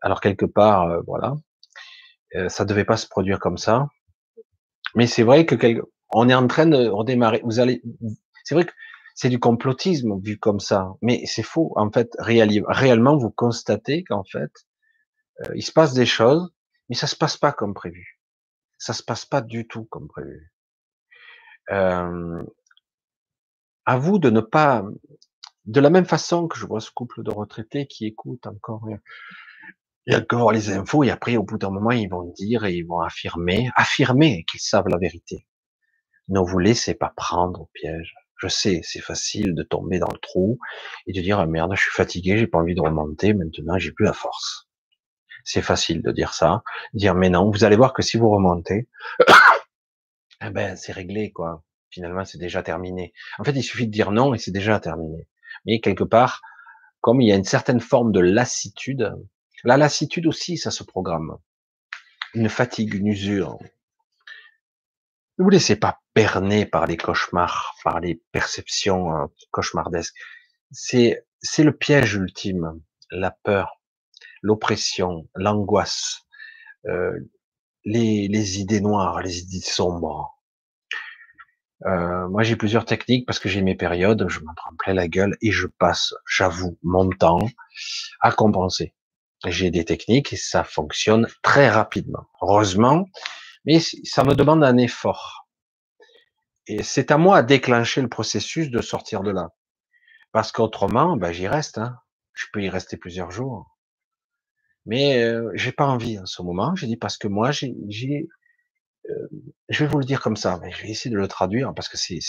[0.00, 1.36] Alors quelque part, voilà,
[2.48, 3.88] ça devait pas se produire comme ça.
[4.94, 5.54] Mais c'est vrai que
[6.10, 7.40] on est en train de redémarrer.
[7.44, 7.82] Vous allez,
[8.44, 8.72] c'est vrai que
[9.14, 11.72] c'est du complotisme vu comme ça, mais c'est faux.
[11.76, 14.50] En fait, réellement, vous constatez qu'en fait,
[15.40, 16.52] euh, il se passe des choses,
[16.88, 18.20] mais ça se passe pas comme prévu.
[18.78, 20.52] Ça se passe pas du tout comme prévu.
[21.70, 22.42] Euh,
[23.86, 24.84] à vous de ne pas,
[25.64, 28.88] de la même façon que je vois ce couple de retraités qui écoutent encore
[30.06, 32.86] et encore les infos, et après, au bout d'un moment, ils vont dire et ils
[32.86, 35.46] vont affirmer, affirmer qu'ils savent la vérité.
[36.28, 38.14] Ne vous laissez pas prendre au piège.
[38.36, 40.58] Je sais, c'est facile de tomber dans le trou
[41.06, 43.92] et de dire ah merde, je suis fatigué, j'ai pas envie de remonter, maintenant j'ai
[43.92, 44.68] plus la force.
[45.44, 46.62] C'est facile de dire ça,
[46.94, 48.88] dire mais non, vous allez voir que si vous remontez,
[50.44, 51.62] eh ben c'est réglé quoi.
[51.92, 53.12] Finalement, c'est déjà terminé.
[53.38, 55.28] En fait, il suffit de dire non et c'est déjà terminé.
[55.66, 56.40] Mais quelque part,
[57.00, 59.14] comme il y a une certaine forme de lassitude,
[59.62, 61.36] la lassitude aussi, ça se programme.
[62.34, 63.58] Une fatigue, une usure,
[65.38, 70.14] ne vous laissez pas berner par les cauchemars, par les perceptions euh, cauchemardesques.
[70.70, 73.80] C'est, c'est le piège ultime, la peur,
[74.42, 76.22] l'oppression, l'angoisse,
[76.86, 77.12] euh,
[77.84, 80.41] les, les idées noires, les idées sombres.
[81.86, 85.08] Euh, moi, j'ai plusieurs techniques parce que j'ai mes périodes, je m'en prends plein la
[85.08, 87.40] gueule et je passe, j'avoue, mon temps
[88.20, 88.94] à compenser.
[89.46, 92.26] J'ai des techniques et ça fonctionne très rapidement.
[92.40, 93.06] Heureusement,
[93.64, 95.48] mais ça me demande un effort.
[96.66, 99.50] Et c'est à moi à déclencher le processus de sortir de là.
[100.30, 101.78] Parce qu'autrement, ben, j'y reste.
[101.78, 101.96] Hein.
[102.34, 103.76] Je peux y rester plusieurs jours.
[104.86, 106.74] Mais euh, j'ai pas envie en ce moment.
[106.76, 108.28] J'ai dit parce que moi, j'ai,
[109.10, 109.28] euh,
[109.68, 110.58] je vais vous le dire comme ça.
[110.62, 112.20] Mais je vais essayer de le traduire parce que c'est,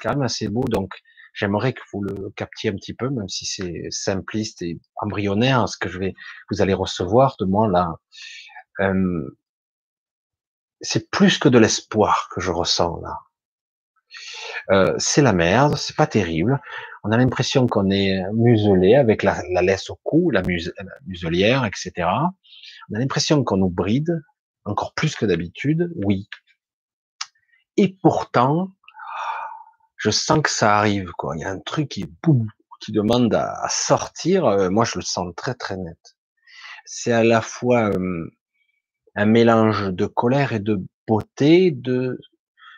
[0.00, 0.64] quand même assez beau.
[0.64, 0.94] Donc,
[1.34, 5.78] j'aimerais que vous le captiez un petit peu, même si c'est simpliste et embryonnaire, ce
[5.78, 6.14] que je vais,
[6.50, 7.96] vous allez recevoir de moi là.
[8.80, 9.36] Euh,
[10.80, 13.18] c'est plus que de l'espoir que je ressens là.
[14.70, 16.60] Euh, c'est la merde, c'est pas terrible.
[17.04, 20.42] On a l'impression qu'on est muselé avec la, laisse au cou, la,
[21.06, 22.08] muselière, etc.
[22.90, 24.22] On a l'impression qu'on nous bride,
[24.64, 26.28] encore plus que d'habitude, oui.
[27.76, 28.70] Et pourtant,
[29.96, 31.36] je sens que ça arrive, quoi.
[31.36, 32.46] Il y a un truc qui, boum,
[32.80, 34.46] qui demande à, sortir.
[34.46, 36.16] Euh, moi, je le sens très, très net.
[36.84, 37.90] C'est à la fois
[39.14, 42.18] un mélange de colère et de beauté, de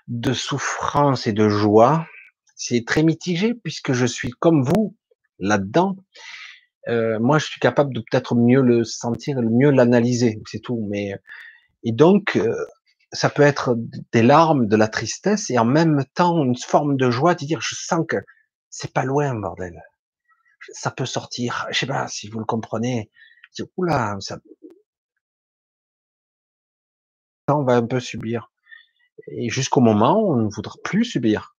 [0.08, 2.06] de souffrance et de joie.
[2.56, 4.96] C'est très mitigé puisque je suis comme vous
[5.38, 5.96] là-dedans.
[6.88, 10.86] Euh, moi, je suis capable de peut-être mieux le sentir, mieux l'analyser, c'est tout.
[10.90, 11.14] Mais
[11.84, 12.54] et donc, euh,
[13.12, 13.76] ça peut être
[14.12, 17.60] des larmes, de la tristesse et en même temps une forme de joie, de dire
[17.60, 18.16] je sens que
[18.70, 19.80] c'est pas loin, bordel.
[20.72, 21.66] Ça peut sortir.
[21.70, 23.10] Je sais pas si vous le comprenez.
[23.76, 24.38] Oula, ça,
[27.48, 28.50] on va un peu subir
[29.28, 31.56] et jusqu'au moment où on ne voudra plus subir.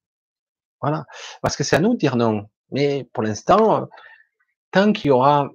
[0.81, 1.07] Voilà.
[1.43, 2.49] Parce que c'est à nous de dire non.
[2.71, 3.89] Mais pour l'instant,
[4.71, 5.51] tant qu'il y aura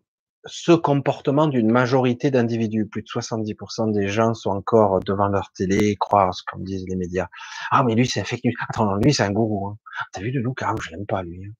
[0.45, 5.95] ce comportement d'une majorité d'individus, plus de 70% des gens sont encore devant leur télé,
[5.97, 7.27] croire ce qu'en disent les médias.
[7.71, 8.53] Ah, mais lui, c'est un fake news.
[8.69, 9.67] Attends, lui, c'est un gourou.
[9.67, 9.77] Hein.
[10.13, 11.45] T'as vu le loup, quand je l'aime pas, lui.
[11.45, 11.51] Hein.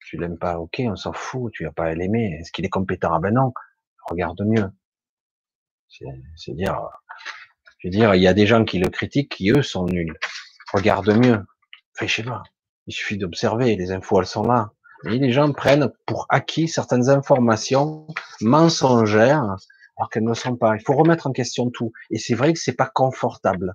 [0.00, 2.38] Tu l'aimes pas, ok, on s'en fout, tu vas pas l'aimer.
[2.40, 3.12] Est-ce qu'il est compétent?
[3.12, 3.52] Ah ben non,
[4.08, 4.70] regarde mieux.
[5.88, 6.80] C'est dire,
[7.78, 10.18] je veux dire, il y a des gens qui le critiquent, qui eux sont nuls.
[10.72, 11.44] Regarde mieux.
[11.94, 12.42] Enfin, je sais pas.
[12.86, 13.76] Il suffit d'observer.
[13.76, 14.72] Les infos, elles sont là.
[15.04, 18.06] Et les gens prennent pour acquis certaines informations
[18.40, 19.56] mensongères,
[19.96, 20.74] alors qu'elles ne sont pas.
[20.76, 21.92] Il faut remettre en question tout.
[22.10, 23.74] Et c'est vrai que c'est pas confortable.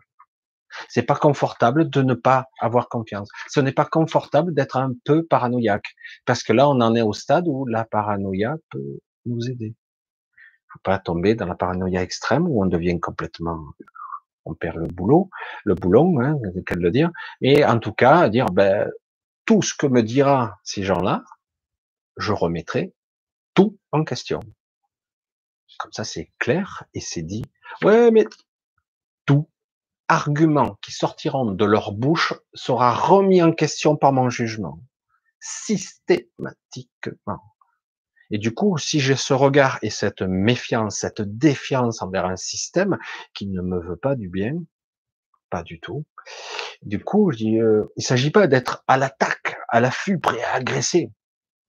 [0.89, 3.29] C'est pas confortable de ne pas avoir confiance.
[3.47, 5.95] Ce n'est pas confortable d'être un peu paranoïaque.
[6.25, 9.75] Parce que là, on en est au stade où la paranoïa peut nous aider
[10.73, 13.63] faut pas tomber dans la paranoïa extrême où on devient complètement,
[14.45, 15.29] on perd le boulot,
[15.65, 17.11] le boulon, hein, le dire.
[17.41, 18.89] Et en tout cas, dire, ben,
[19.45, 21.23] tout ce que me dira ces gens-là,
[22.17, 22.93] je remettrai
[23.53, 24.39] tout en question.
[25.79, 27.43] Comme ça, c'est clair et c'est dit.
[27.81, 28.25] Ouais, mais
[29.25, 29.49] tout
[30.07, 34.79] argument qui sortiront de leur bouche sera remis en question par mon jugement.
[35.39, 37.41] Systématiquement.
[38.29, 42.97] Et du coup, si j'ai ce regard et cette méfiance, cette défiance envers un système
[43.33, 44.55] qui ne me veut pas du bien,
[45.49, 46.05] pas du tout.
[46.81, 50.55] Du coup, je dis, euh, il s'agit pas d'être à l'attaque, à l'affût, prêt à
[50.55, 51.11] agresser.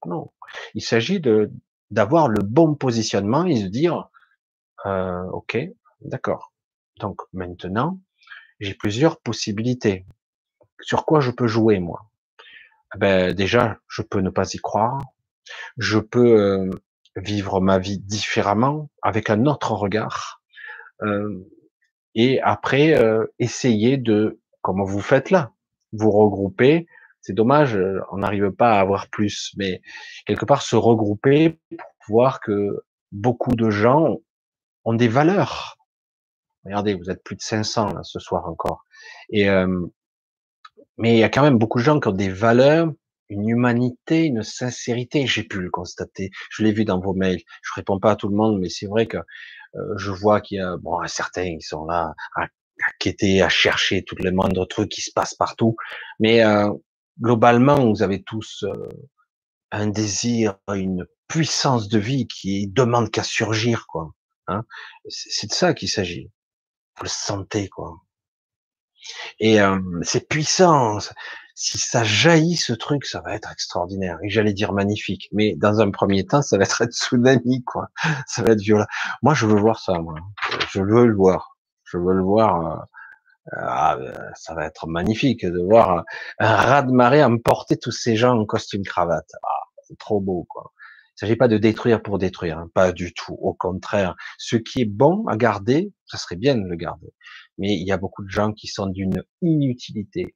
[0.07, 0.33] Non,
[0.75, 1.51] il s'agit de
[1.91, 4.09] d'avoir le bon positionnement et de dire,
[4.87, 5.59] euh, ok,
[6.01, 6.53] d'accord.
[6.99, 8.01] Donc maintenant,
[8.61, 10.07] j'ai plusieurs possibilités.
[10.81, 12.11] Sur quoi je peux jouer moi?
[12.97, 15.01] Ben déjà, je peux ne pas y croire
[15.77, 16.71] je peux euh,
[17.17, 20.43] vivre ma vie différemment, avec un autre regard,
[21.03, 21.45] euh,
[22.15, 25.53] et après euh, essayer de, comme vous faites là,
[25.93, 26.87] vous regrouper.
[27.21, 27.79] C'est dommage,
[28.11, 29.83] on n'arrive pas à avoir plus, mais
[30.25, 32.83] quelque part se regrouper pour voir que
[33.13, 34.21] beaucoup de gens
[34.87, 35.77] ont des valeurs.
[36.65, 38.85] Regardez, vous êtes plus de 500 là ce soir encore.
[39.29, 39.47] Et
[40.97, 42.91] mais il y a quand même beaucoup de gens qui ont des valeurs
[43.29, 45.27] une humanité, une sincérité.
[45.27, 46.31] J'ai pu le constater.
[46.51, 47.41] Je l'ai vu dans vos mails.
[47.63, 50.59] Je réponds pas à tout le monde, mais c'est vrai que euh, je vois qu'il
[50.59, 52.47] y a bon certains qui sont là à
[52.99, 55.77] quêter, à chercher tous les moindres trucs qui se passent partout.
[56.21, 56.71] Mais euh,
[57.21, 58.89] globalement, vous avez tous euh,
[59.71, 64.13] un désir, une puissance de vie qui demande qu'à surgir, quoi.
[64.47, 64.63] Hein
[65.09, 66.31] c'est de ça qu'il s'agit.
[66.99, 67.97] Vous le sentez, quoi.
[69.41, 69.59] Et
[70.03, 70.99] c'est puissant
[71.55, 74.19] si ça jaillit ce truc, ça va être extraordinaire.
[74.25, 77.89] Et j'allais dire magnifique, mais dans un premier temps, ça va être un tsunami, quoi.
[78.27, 78.87] Ça va être violent.
[79.23, 80.17] Moi, je veux voir ça, moi.
[80.73, 81.54] Je veux le voir.
[81.85, 82.67] Je veux le voir.
[82.67, 82.85] Euh,
[83.53, 83.99] ah,
[84.35, 86.05] ça va être magnifique de voir
[86.39, 89.31] un raz de marée emporter tous ces gens en costume cravate.
[89.43, 90.73] Ah, trop beau, quoi.
[91.17, 92.71] Il s'agit pas de détruire pour détruire, hein.
[92.75, 93.35] pas du tout.
[93.41, 97.13] Au contraire, ce qui est bon à garder, ça serait bien de le garder.
[97.59, 100.35] mais il y a beaucoup de gens qui sont d'une inutilité,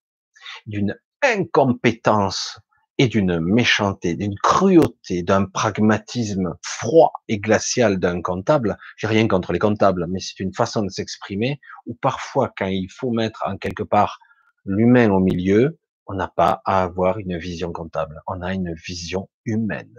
[0.67, 2.61] d'une incompétence
[2.99, 8.77] et d'une méchanceté, d'une cruauté, d'un pragmatisme froid et glacial d'un comptable.
[8.97, 12.89] J'ai rien contre les comptables, mais c'est une façon de s'exprimer où parfois, quand il
[12.91, 14.19] faut mettre en quelque part
[14.65, 18.21] l'humain au milieu, on n'a pas à avoir une vision comptable.
[18.27, 19.95] On a une vision humaine.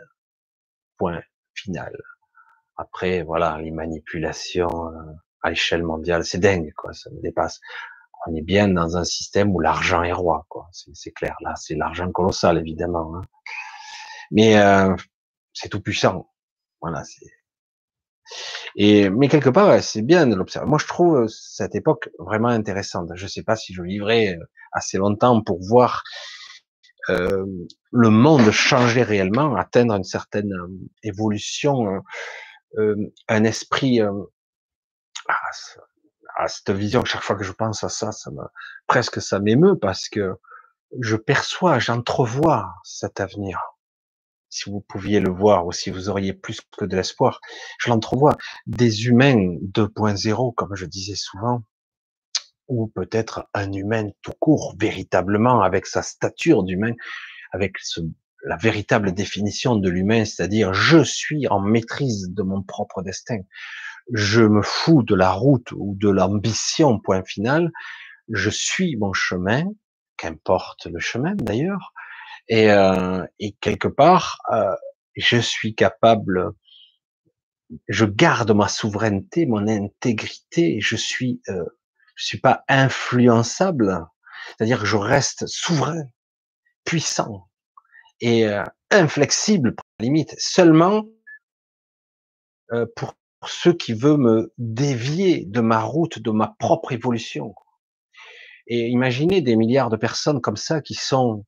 [0.98, 1.22] Point
[1.54, 1.96] final.
[2.76, 6.94] Après, voilà, les manipulations euh, à l'échelle mondiale, c'est dingue, quoi.
[6.94, 7.60] Ça me dépasse
[8.28, 10.70] on est bien dans un système où l'argent est roi, quoi.
[10.72, 11.36] C'est clair.
[11.42, 13.16] Là, c'est l'argent colossal, évidemment.
[13.16, 13.22] Hein.
[14.32, 14.96] Mais euh,
[15.54, 16.30] c'est tout puissant.
[16.82, 17.04] Voilà.
[18.76, 20.68] Et mais quelque part, c'est bien de l'observer.
[20.68, 23.10] Moi, je trouve euh, cette époque vraiment intéressante.
[23.16, 26.04] Je ne sais pas si je vivrai euh, assez longtemps pour voir
[27.10, 27.46] euh,
[27.92, 30.52] le monde changer réellement, atteindre une certaine
[31.04, 32.04] évolution,
[33.28, 34.00] un esprit.
[35.28, 35.36] Ah,
[36.48, 38.44] cette vision, chaque fois que je pense à ça, ça me,
[38.88, 40.36] presque ça m'émeut parce que
[41.02, 43.60] je perçois, j'entrevois cet avenir.
[44.50, 47.40] Si vous pouviez le voir ou si vous auriez plus que de l'espoir,
[47.80, 48.36] je l'entrevois.
[48.66, 51.62] Des humains 2.0, comme je disais souvent,
[52.68, 56.94] ou peut-être un humain tout court, véritablement, avec sa stature d'humain,
[57.52, 58.02] avec ce,
[58.44, 63.40] la véritable définition de l'humain, c'est-à-dire je suis en maîtrise de mon propre destin
[64.14, 67.72] je me fous de la route ou de l'ambition, point final,
[68.30, 69.66] je suis mon chemin,
[70.18, 71.94] qu'importe le chemin d'ailleurs,
[72.48, 74.76] et, euh, et, quelque part, euh,
[75.16, 76.52] je suis capable,
[77.88, 81.66] je garde ma souveraineté, mon intégrité, je suis, euh,
[82.16, 84.06] je suis pas influençable,
[84.58, 86.04] c'est-à-dire que je reste souverain,
[86.86, 87.50] puissant
[88.22, 91.06] et euh, inflexible, limite, seulement
[92.74, 93.14] euh, pour
[93.46, 97.56] ceux qui veulent me dévier de ma route, de ma propre évolution.
[98.68, 101.46] Et imaginez des milliards de personnes comme ça qui sont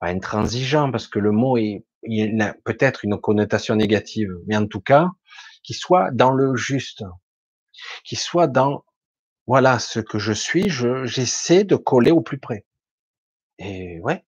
[0.00, 4.66] pas intransigeants parce que le mot est, il a peut-être une connotation négative, mais en
[4.66, 5.08] tout cas,
[5.62, 7.04] qui soient dans le juste,
[8.04, 8.84] qui soient dans
[9.46, 12.64] voilà ce que je suis, je, j'essaie de coller au plus près.
[13.58, 14.24] Et ouais,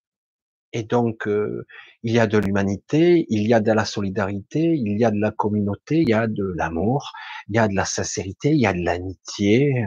[0.77, 1.67] et donc, euh,
[2.03, 5.19] il y a de l'humanité, il y a de la solidarité, il y a de
[5.19, 7.13] la communauté, il y a de l'amour,
[7.49, 9.87] il y a de la sincérité, il y a de l'amitié,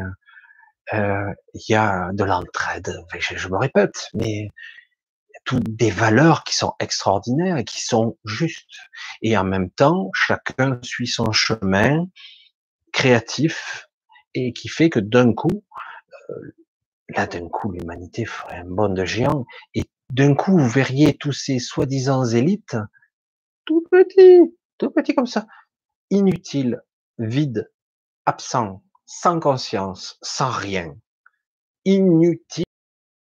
[0.95, 2.91] euh, il y a de l'entraide.
[3.19, 4.47] Je, me répète, mais
[5.45, 8.79] toutes des valeurs qui sont extraordinaires et qui sont justes.
[9.21, 12.07] Et en même temps, chacun suit son chemin
[12.93, 13.85] créatif
[14.33, 15.63] et qui fait que d'un coup,
[16.31, 16.55] euh,
[17.09, 19.45] là d'un coup, l'humanité ferait un bond de géant
[19.75, 22.77] et d'un coup, vous verriez tous ces soi-disant élites,
[23.65, 25.45] tout petits, tout petits comme ça,
[26.09, 26.81] inutiles,
[27.17, 27.71] vides,
[28.25, 30.95] absents, sans conscience, sans rien,
[31.85, 32.63] inutiles,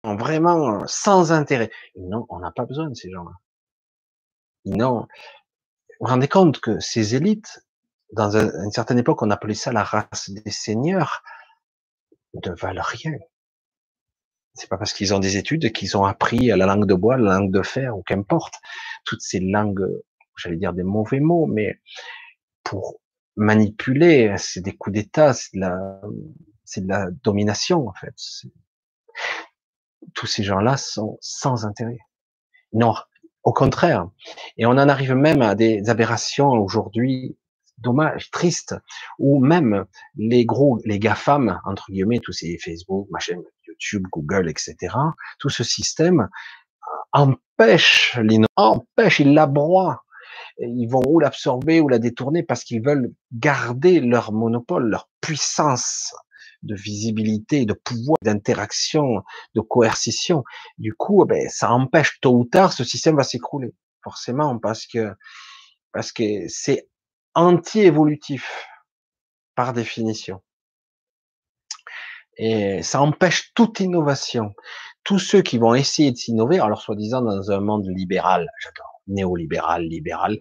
[0.03, 1.71] vraiment sans intérêt.
[1.97, 3.33] Non, on n'a pas besoin de ces gens-là.
[4.67, 5.07] Non, vous
[6.01, 7.61] vous rendez compte que ces élites,
[8.13, 11.23] dans une certaine époque, on appelait ça la race des seigneurs,
[12.35, 13.13] ne valent rien.
[14.55, 17.39] C'est pas parce qu'ils ont des études qu'ils ont appris la langue de bois, la
[17.39, 18.55] langue de fer, ou qu'importe.
[19.05, 19.85] Toutes ces langues,
[20.37, 21.81] j'allais dire des mauvais mots, mais
[22.63, 23.01] pour
[23.37, 26.01] manipuler, c'est des coups d'État, c'est de la,
[26.65, 28.15] c'est de la domination, en fait.
[30.15, 31.99] Tous ces gens-là sont sans intérêt.
[32.73, 32.95] Non,
[33.43, 34.09] au contraire.
[34.57, 37.37] Et on en arrive même à des aberrations aujourd'hui
[37.79, 38.77] dommage, triste,
[39.19, 39.85] où même
[40.17, 43.41] les gros, les GAFAM, entre guillemets, tous ces Facebook, machin,
[43.75, 44.95] YouTube, Google, etc.,
[45.39, 48.19] tout ce système euh, empêche
[48.57, 50.05] empêche, il l'abroie.
[50.59, 56.15] Ils vont ou l'absorber ou la détourner parce qu'ils veulent garder leur monopole, leur puissance
[56.63, 59.23] de visibilité, de pouvoir, d'interaction,
[59.55, 60.45] de coercition.
[60.79, 65.13] Du coup, ben, ça empêche tôt ou tard, ce système va s'écrouler, forcément, parce que
[65.93, 66.89] parce que c'est
[67.35, 68.67] anti-évolutif
[69.55, 70.43] par définition.
[72.37, 74.55] Et ça empêche toute innovation.
[75.05, 79.83] Tous ceux qui vont essayer de s'innover, alors soi-disant dans un monde libéral, j'adore, néolibéral,
[79.83, 80.39] libéral,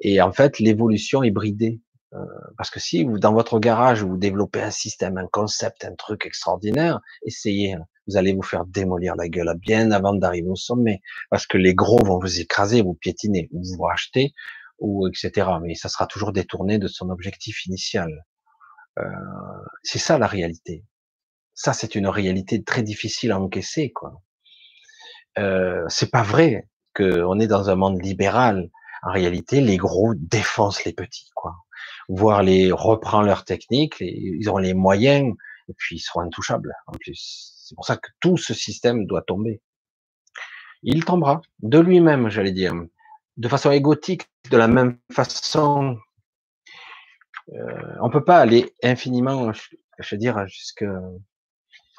[0.00, 1.80] et en fait l'évolution est bridée.
[2.14, 2.24] Euh,
[2.56, 6.24] parce que si vous, dans votre garage, vous développez un système, un concept, un truc
[6.24, 7.84] extraordinaire, essayez, hein.
[8.06, 11.74] vous allez vous faire démolir la gueule bien avant d'arriver au sommet, parce que les
[11.74, 14.32] gros vont vous écraser, vous piétiner, vous vous racheter,
[14.78, 15.48] ou etc.
[15.62, 18.24] Mais ça sera toujours détourné de son objectif initial.
[18.98, 19.04] Euh,
[19.82, 20.84] c'est ça la réalité.
[21.60, 24.22] Ça, c'est une réalité très difficile à encaisser, quoi.
[25.38, 28.70] Euh, c'est pas vrai qu'on est dans un monde libéral.
[29.02, 31.56] En réalité, les gros défoncent les petits, quoi.
[32.08, 35.34] Voire les reprend leurs techniques, ils ont les moyens
[35.68, 36.72] et puis ils seront intouchables.
[36.86, 39.60] En plus, c'est pour ça que tout ce système doit tomber.
[40.84, 42.72] Il tombera de lui-même, j'allais dire,
[43.36, 45.98] de façon égotique, de la même façon.
[47.52, 50.86] Euh, on peut pas aller infiniment, je veux dire, jusqu'à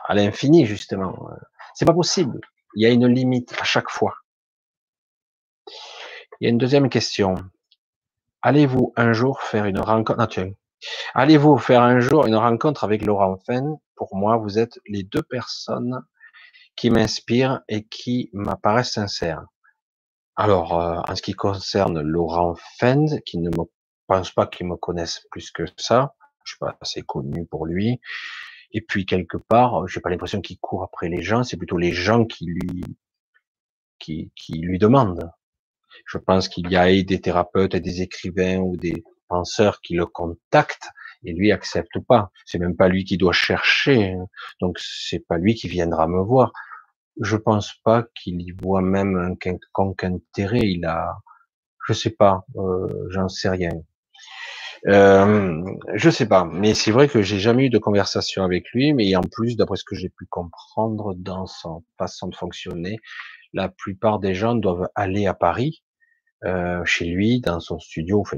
[0.10, 1.30] l'infini justement.
[1.74, 2.42] C'est pas possible.
[2.76, 4.16] Il y a une limite à chaque fois.
[6.40, 7.36] Il y a une deuxième question.
[8.42, 10.46] Allez-vous un jour faire une rencontre ah,
[11.14, 15.24] Allez-vous faire un jour une rencontre avec Laurent Fenn Pour moi, vous êtes les deux
[15.24, 16.02] personnes
[16.78, 19.44] qui m'inspirent et qui m'apparaissent sincères.
[20.38, 23.66] Alors, euh, en ce qui concerne Laurent Fenn, qui ne me
[24.08, 26.16] pense pas qu'il me connaisse plus que ça,
[26.46, 28.00] je suis pas assez connu pour lui.
[28.72, 31.92] Et puis quelque part, j'ai pas l'impression qu'il court après les gens, c'est plutôt les
[31.92, 32.84] gens qui lui
[34.00, 35.32] qui, qui lui demandent.
[36.06, 40.06] Je pense qu'il y a des thérapeutes et des écrivains ou des penseurs qui le
[40.06, 40.90] contactent
[41.24, 42.32] et lui accepte pas.
[42.46, 44.26] C'est même pas lui qui doit chercher, hein.
[44.62, 46.54] donc c'est pas lui qui viendra me voir.
[47.22, 50.62] Je pense pas qu'il y voit même un quelconque intérêt.
[50.64, 51.18] Il a,
[51.86, 53.72] je sais pas, euh, j'en sais rien.
[54.88, 55.62] Euh,
[55.94, 59.16] je sais pas, mais c'est vrai que j'ai jamais eu de conversation avec lui, mais
[59.16, 62.98] en plus, d'après ce que j'ai pu comprendre dans son façon de fonctionner,
[63.54, 65.84] la plupart des gens doivent aller à Paris,
[66.46, 68.38] euh, chez lui, dans son studio, enfin,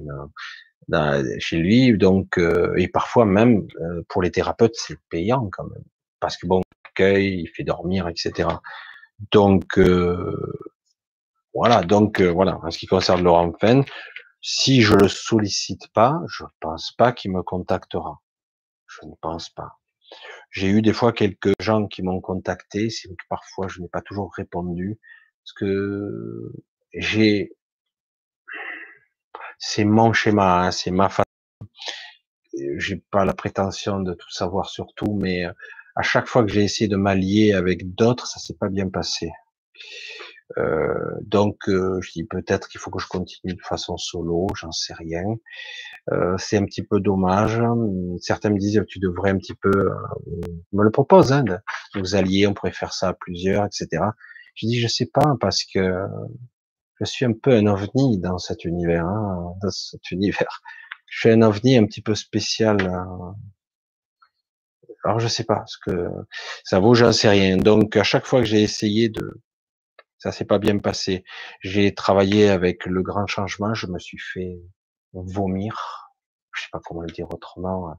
[1.38, 5.84] chez lui, donc euh, et parfois même euh, pour les thérapeutes, c'est payant quand même,
[6.19, 8.49] parce que bon, il accueille, il fait dormir, etc.
[9.31, 9.80] Donc
[11.53, 13.84] voilà, donc voilà, en ce qui concerne Laurent Fenn,
[14.41, 18.22] si je le sollicite pas, je pense pas qu'il me contactera.
[18.88, 19.80] Je ne pense pas.
[20.49, 24.01] J'ai eu des fois quelques gens qui m'ont contacté, c'est que parfois je n'ai pas
[24.01, 24.99] toujours répondu,
[25.43, 26.51] parce que
[26.93, 27.53] j'ai,
[29.59, 31.23] c'est mon schéma, hein, c'est ma façon.
[32.77, 35.53] J'ai pas la prétention de tout savoir sur tout, mais euh,
[35.95, 39.31] à chaque fois que j'ai essayé de m'allier avec d'autres, ça s'est pas bien passé.
[40.57, 44.71] Euh, donc, euh, je dis peut-être qu'il faut que je continue de façon solo, j'en
[44.71, 45.23] sais rien.
[46.11, 47.61] Euh, c'est un petit peu dommage.
[48.19, 50.41] Certains me disent tu devrais un petit peu, euh,
[50.73, 51.59] me le propose, hein, de
[51.95, 54.03] vous allier, on pourrait faire ça à plusieurs, etc.
[54.55, 56.05] Je dis je sais pas parce que
[56.99, 60.61] je suis un peu un ovni dans cet univers, hein, dans cet univers.
[61.07, 62.81] Je suis un ovni un petit peu spécial.
[62.81, 63.35] Hein.
[65.03, 66.07] Alors je sais pas ce que
[66.63, 67.57] ça vaut, j'en sais rien.
[67.57, 69.41] Donc à chaque fois que j'ai essayé de
[70.22, 71.23] ça s'est pas bien passé.
[71.61, 74.60] J'ai travaillé avec le grand changement, je me suis fait
[75.14, 76.11] vomir.
[76.53, 77.95] Je sais pas comment le dire autrement.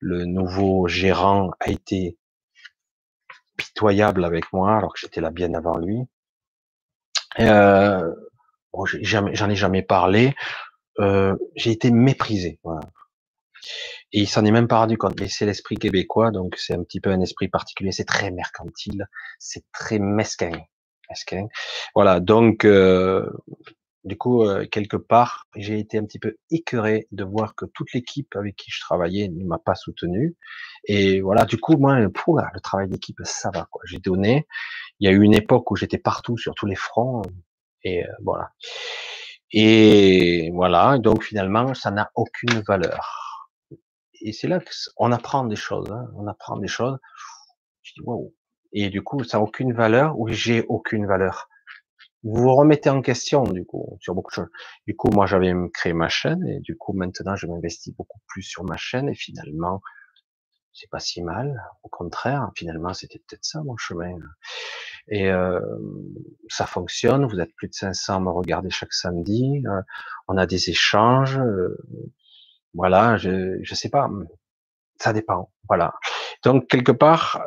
[0.00, 2.18] Le nouveau gérant a été
[3.56, 6.00] pitoyable avec moi, alors que j'étais là bien avant lui.
[7.38, 8.12] Euh,
[8.72, 10.34] bon, j'en ai jamais parlé.
[10.98, 12.58] Euh, j'ai été méprisé.
[12.64, 12.80] Voilà.
[14.12, 15.20] Et il s'en est même pas rendu compte.
[15.20, 17.92] Mais c'est l'esprit québécois, donc c'est un petit peu un esprit particulier.
[17.92, 19.06] C'est très mercantile,
[19.38, 20.50] c'est très mesquin.
[21.94, 23.28] Voilà, donc euh,
[24.04, 27.92] du coup, euh, quelque part, j'ai été un petit peu écœuré de voir que toute
[27.92, 30.36] l'équipe avec qui je travaillais ne m'a pas soutenu.
[30.84, 33.66] Et voilà, du coup, moi, le travail d'équipe, ça va.
[33.70, 33.82] quoi.
[33.84, 34.46] J'ai donné.
[35.00, 37.22] Il y a eu une époque où j'étais partout sur tous les fronts.
[37.84, 38.50] Et euh, voilà.
[39.52, 43.50] Et voilà, donc finalement, ça n'a aucune valeur.
[44.22, 44.60] Et c'est là
[44.96, 45.90] qu'on apprend des choses.
[45.90, 46.08] Hein.
[46.16, 46.98] On apprend des choses.
[47.82, 48.34] Je dis, waouh,
[48.72, 51.48] et du coup, ça n'a aucune valeur ou j'ai aucune valeur?
[52.22, 54.50] Vous vous remettez en question, du coup, sur beaucoup de choses.
[54.86, 58.42] Du coup, moi, j'avais créé ma chaîne et du coup, maintenant, je m'investis beaucoup plus
[58.42, 59.80] sur ma chaîne et finalement,
[60.72, 61.62] c'est pas si mal.
[61.82, 64.18] Au contraire, finalement, c'était peut-être ça mon chemin.
[65.08, 65.60] Et euh,
[66.48, 67.26] ça fonctionne.
[67.26, 69.62] Vous êtes plus de 500 à me regarder chaque samedi.
[69.66, 69.80] Euh,
[70.28, 71.38] on a des échanges.
[71.38, 71.76] Euh,
[72.74, 74.08] voilà, je je sais pas.
[74.98, 75.52] Ça dépend.
[75.68, 75.94] Voilà.
[76.44, 77.42] Donc quelque part,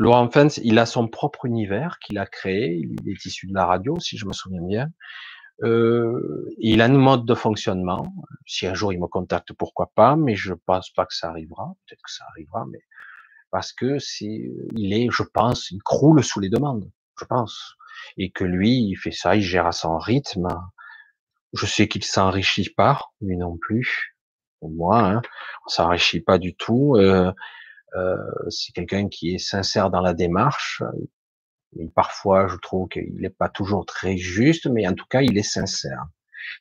[0.00, 2.74] Laurent Fens, il a son propre univers qu'il a créé.
[2.74, 4.88] Il est issu de la radio, si je me souviens bien.
[5.62, 8.10] Euh, il a une mode de fonctionnement.
[8.46, 11.74] Si un jour il me contacte, pourquoi pas, mais je pense pas que ça arrivera.
[11.86, 12.80] Peut-être que ça arrivera, mais
[13.50, 17.74] parce que c'est, il est, je pense, il croule sous les demandes, je pense,
[18.16, 20.48] et que lui, il fait ça, il gère à son rythme.
[21.52, 24.16] Je sais qu'il s'enrichit pas, lui non plus.
[24.60, 25.20] Pour moi, hein,
[25.66, 26.94] on s'enrichit pas du tout.
[26.96, 27.32] Euh,
[28.48, 30.82] c'est quelqu'un qui est sincère dans la démarche.
[31.94, 35.42] Parfois, je trouve qu'il n'est pas toujours très juste, mais en tout cas, il est
[35.42, 36.04] sincère.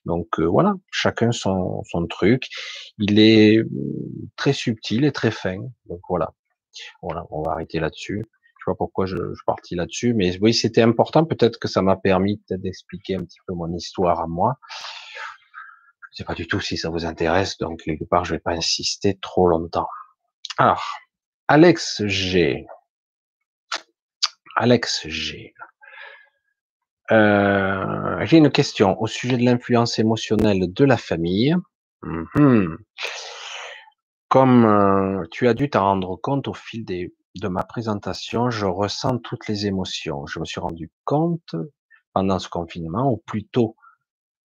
[0.06, 2.48] Donc euh, voilà, chacun son, son truc.
[2.98, 3.70] Il est euh,
[4.36, 5.58] très subtil et très fin.
[5.86, 6.34] Donc voilà,
[7.02, 8.26] voilà, on va arrêter là-dessus.
[8.60, 11.26] Je pas pourquoi je, je partis là-dessus, mais oui, c'était important.
[11.26, 14.58] Peut-être que ça m'a permis d'expliquer un petit peu mon histoire à moi.
[16.12, 18.52] Je sais pas du tout si ça vous intéresse, donc quelque part, je vais pas
[18.52, 19.88] insister trop longtemps.
[20.58, 20.84] Alors,
[21.52, 22.68] Alex G.
[24.56, 25.56] Alex G.
[27.10, 31.56] Euh, j'ai une question au sujet de l'influence émotionnelle de la famille.
[32.04, 32.78] Mhm.
[34.28, 39.18] Comme euh, tu as dû t'en rendre compte au fil de ma présentation, je ressens
[39.18, 40.28] toutes les émotions.
[40.28, 41.56] Je me suis rendu compte
[42.14, 43.76] pendant ce confinement, ou plutôt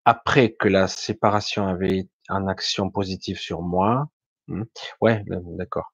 [0.05, 4.07] après que la séparation avait en action positive sur moi.
[4.47, 4.63] Hmm.
[5.01, 5.23] Ouais,
[5.57, 5.91] d'accord.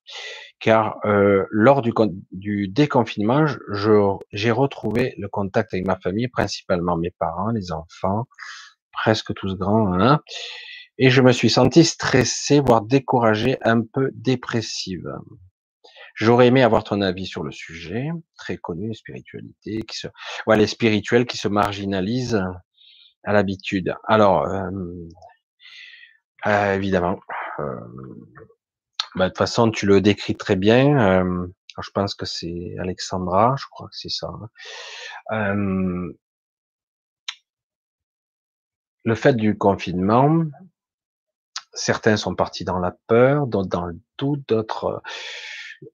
[0.60, 1.94] Car euh, lors du,
[2.32, 3.45] du déconfinement,
[4.32, 8.28] j'ai retrouvé le contact avec ma famille, principalement mes parents, les enfants,
[8.91, 10.19] presque tous grands, hein,
[10.98, 15.07] et je me suis senti stressé, voire découragé, un peu dépressive.
[16.15, 20.07] J'aurais aimé avoir ton avis sur le sujet, très connu, spiritualité, qui se,
[20.45, 22.44] ouais, les spirituels qui se marginalisent
[23.23, 23.95] à l'habitude.
[24.07, 24.69] Alors, euh,
[26.48, 27.19] euh, évidemment,
[29.15, 31.23] bah, de toute façon, tu le décris très bien.
[31.23, 31.48] Euh,
[31.82, 34.28] je pense que c'est Alexandra, je crois que c'est ça.
[34.28, 35.56] Hein.
[35.56, 36.14] Euh,
[39.03, 40.45] le fait du confinement,
[41.73, 45.02] certains sont partis dans la peur, d'autres dans le doute, d'autres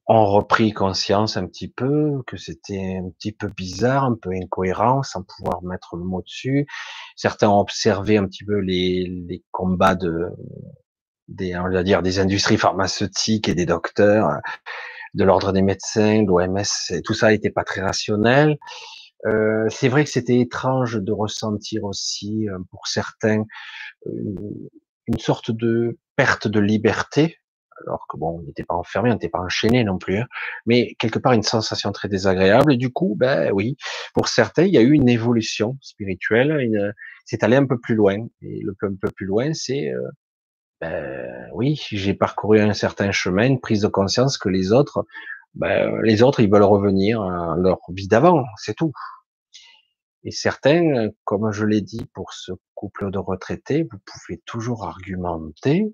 [0.08, 5.02] ont repris conscience un petit peu que c'était un petit peu bizarre, un peu incohérent,
[5.04, 6.68] sans pouvoir mettre le mot dessus.
[7.16, 10.30] Certains ont observé un petit peu les combats de
[11.28, 14.30] des on va dire des industries pharmaceutiques et des docteurs,
[15.14, 16.64] de l'ordre des médecins, l'OMS,
[17.04, 18.58] tout ça n'était pas très rationnel.
[19.26, 23.44] Euh, c'est vrai que c'était étrange de ressentir aussi euh, pour certains
[24.06, 27.40] une sorte de perte de liberté
[27.86, 30.28] alors que bon, on n'était pas enfermé, on n'était pas enchaîné non plus, hein.
[30.66, 32.74] mais quelque part une sensation très désagréable.
[32.74, 33.78] Et du coup, ben oui,
[34.14, 36.94] pour certains, il y a eu une évolution spirituelle,
[37.26, 38.18] c'est allé un peu plus loin.
[38.42, 40.02] Et le un peu plus loin, c'est, euh,
[40.82, 45.06] ben oui, j'ai parcouru un certain chemin, une prise de conscience que les autres,
[45.56, 48.92] ben, les autres, ils veulent revenir à leur vie d'avant, c'est tout.
[50.24, 55.94] Et certains, comme je l'ai dit pour ce couple de retraités, vous pouvez toujours argumenter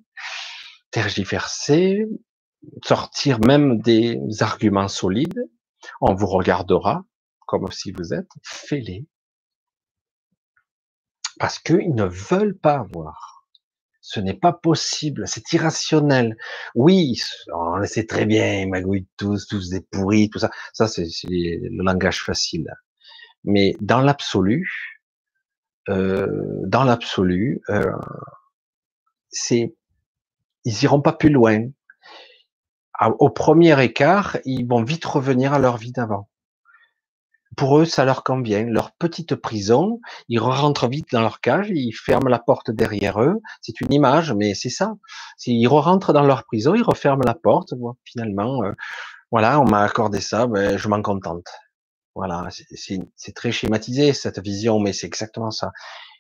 [0.94, 2.06] tergiverser,
[2.86, 5.50] sortir même des arguments solides,
[6.02, 7.04] on vous regardera
[7.48, 9.08] comme si vous êtes, fêlés.
[11.40, 13.33] Parce qu'ils ne veulent pas voir.
[14.06, 16.36] Ce n'est pas possible, c'est irrationnel.
[16.76, 17.22] Oui,
[17.54, 20.52] on le sait très bien, ils magouillent tous, tous des pourris, tout ça.
[20.74, 22.68] Ça, c'est le langage facile.
[23.46, 25.02] Mais dans l'absolu,
[25.88, 26.28] euh,
[26.66, 27.94] dans l'absolu, euh,
[29.30, 29.74] c'est
[30.66, 31.70] ils iront pas plus loin.
[33.20, 36.28] Au premier écart, ils vont vite revenir à leur vie d'avant.
[37.58, 38.66] Pour eux, ça leur convient.
[38.66, 40.00] Leur petite prison,
[40.30, 43.42] ils rentrent vite dans leur cage, ils ferment la porte derrière eux.
[43.62, 44.94] C'est une image, mais c'est ça.
[45.46, 47.74] Ils rentrent dans leur prison, ils referment la porte.
[48.06, 48.72] Finalement, euh,
[49.32, 51.48] voilà, on m'a accordé ça, ben, je m'en contente.
[52.16, 55.72] Voilà, c'est très schématisé cette vision, mais c'est exactement ça.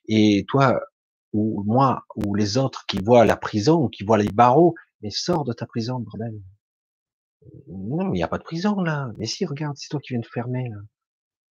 [0.08, 0.80] Et toi,
[1.34, 5.44] ou moi, ou les autres qui voient la prison, qui voient les barreaux, mais sors
[5.44, 6.42] de ta prison, bordel.
[7.68, 9.12] Non, il n'y a pas de prison là.
[9.18, 10.78] Mais si, regarde, c'est toi qui viens de fermer là.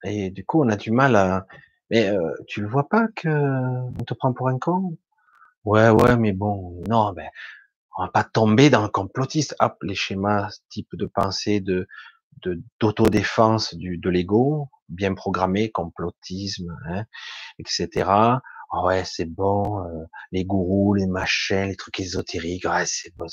[0.03, 1.45] Et du coup, on a du mal à.
[1.89, 4.97] Mais euh, tu le vois pas que on te prend pour un con?
[5.65, 7.29] Ouais, ouais, mais bon, non, ben,
[7.97, 9.55] on va pas tomber dans le complotiste.
[9.59, 11.87] Hop, les schémas type de pensée de
[12.43, 17.05] de d'autodéfense du de l'ego, bien programmé, complotisme, hein,
[17.59, 18.41] etc.
[18.73, 23.25] Ah ouais, c'est bon, euh, les gourous, les machins, les trucs ésotériques, ouais, c'est bon,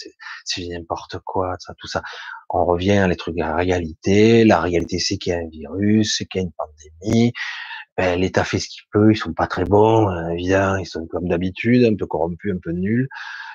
[0.45, 2.03] c'est n'importe quoi, ça, tout ça.
[2.51, 4.45] On revient à les trucs à la réalité.
[4.45, 7.33] La réalité, c'est qu'il y a un virus, c'est qu'il y a une pandémie.
[7.97, 11.29] Ben, L'État fait ce qu'il peut, ils sont pas très bons, évidemment, ils sont comme
[11.29, 13.09] d'habitude, un peu corrompus, un peu nuls.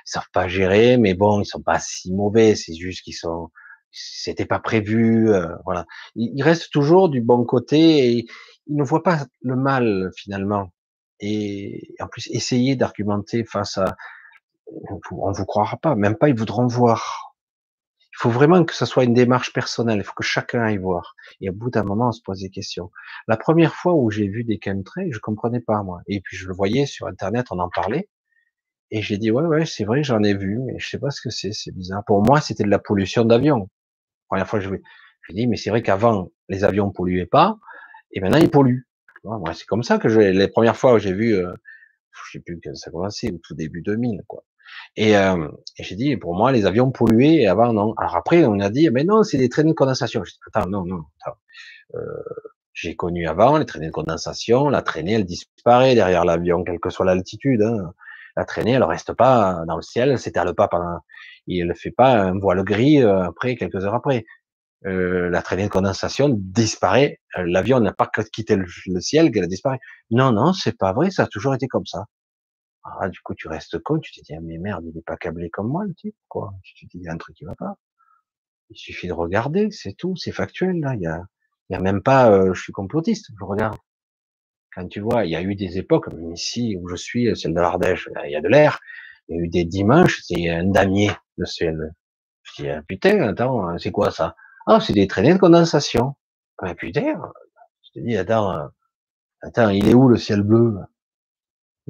[0.07, 2.55] Ils savent pas gérer, mais bon, ils sont pas si mauvais.
[2.55, 3.49] C'est juste qu'ils sont,
[3.91, 5.85] c'était pas prévu, euh, voilà.
[6.15, 8.26] Ils restent toujours du bon côté et
[8.68, 10.72] ils ne voient pas le mal finalement
[11.19, 13.95] et en plus essayer d'argumenter face à,
[15.11, 17.35] on vous croira pas, même pas ils voudront voir.
[18.14, 19.98] Il faut vraiment que ce soit une démarche personnelle.
[19.98, 21.15] Il faut que chacun aille voir.
[21.41, 22.91] Et au bout d'un moment, on se pose des questions.
[23.27, 26.02] La première fois où j'ai vu des chemtrails, je comprenais pas moi.
[26.07, 28.07] Et puis je le voyais sur Internet, on en parlait.
[28.91, 31.19] Et j'ai dit ouais ouais c'est vrai j'en ai vu mais je sais pas ce
[31.19, 33.68] que c'est c'est bizarre pour moi c'était de la pollution d'avion
[34.27, 34.69] première fois je
[35.22, 37.57] je dis mais c'est vrai qu'avant les avions polluaient pas
[38.11, 38.85] et maintenant ils polluent
[39.54, 41.54] c'est comme ça que je, les premières fois où j'ai vu, euh,
[42.12, 44.44] je sais plus que ça commençait, au tout début 2000, quoi.
[44.95, 45.48] Et, euh,
[45.78, 47.94] et j'ai dit, pour moi, les avions polluaient, et avant, non.
[47.98, 50.24] Alors après, on a dit, mais non, c'est des traînées de condensation.
[50.48, 51.04] Attends, non, non,
[51.95, 52.00] Euh,
[52.74, 54.70] j'ai connu avant les traînées de condensation.
[54.70, 57.62] La traînée, elle disparaît derrière l'avion, quelle que soit l'altitude.
[57.62, 57.94] Hein.
[58.36, 60.68] La traînée, elle reste pas dans le ciel, elle s'étale pas
[61.48, 64.26] il ne fait pas un voile gris euh, après, quelques heures après.
[64.85, 67.19] Euh, la traînée de condensation disparaît.
[67.38, 68.68] Euh, l'avion n'a pas quitté le,
[68.99, 69.77] ciel qu'elle a disparu.
[70.11, 72.05] Non, non, c'est pas vrai, ça a toujours été comme ça.
[72.84, 75.15] Ah, du coup, tu restes con, tu te dis, ah, mais merde, il est pas
[75.15, 76.53] câblé comme moi, le type, quoi.
[76.64, 77.77] Tu te dis, il y a un truc qui va pas.
[78.69, 80.95] Il suffit de regarder, c'est tout, c'est factuel, là.
[80.95, 81.23] Il y a,
[81.69, 83.77] il y a même pas, euh, je suis complotiste, je regarde.
[84.76, 87.53] Quand tu vois, il y a eu des époques, même ici où je suis, celle
[87.53, 88.80] de l'Ardèche, il y a de l'air.
[89.30, 91.93] Il y a eu des dimanches, c'est un damier, le ciel.
[92.43, 94.35] Je dis, ah, putain, attends, c'est quoi ça?
[94.65, 96.15] Ah, c'est des traînées de condensation.
[96.60, 97.19] Ah, putain,
[97.81, 98.68] je te dis, attends, euh,
[99.41, 100.76] attends, il est où le ciel bleu?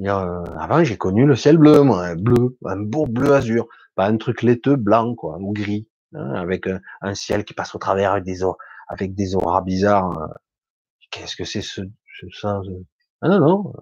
[0.00, 4.16] Euh, avant, j'ai connu le ciel bleu, un bleu, un beau bleu azur, pas un
[4.16, 6.66] truc laiteux blanc, quoi, ou gris, hein, avec
[7.02, 8.40] un, ciel qui passe au travers avec des
[8.88, 10.18] avec des auras bizarres.
[10.20, 10.26] Euh.
[11.10, 11.82] Qu'est-ce que c'est ce,
[12.32, 12.60] ça
[13.22, 13.72] ah, Non, non.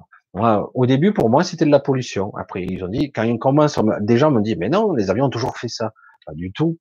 [0.75, 2.35] Au début, pour moi, c'était de la pollution.
[2.37, 5.27] Après, ils ont dit, quand ils commencent, des gens me disent, mais non, les avions
[5.27, 5.93] ont toujours fait ça.
[6.27, 6.79] Pas du tout.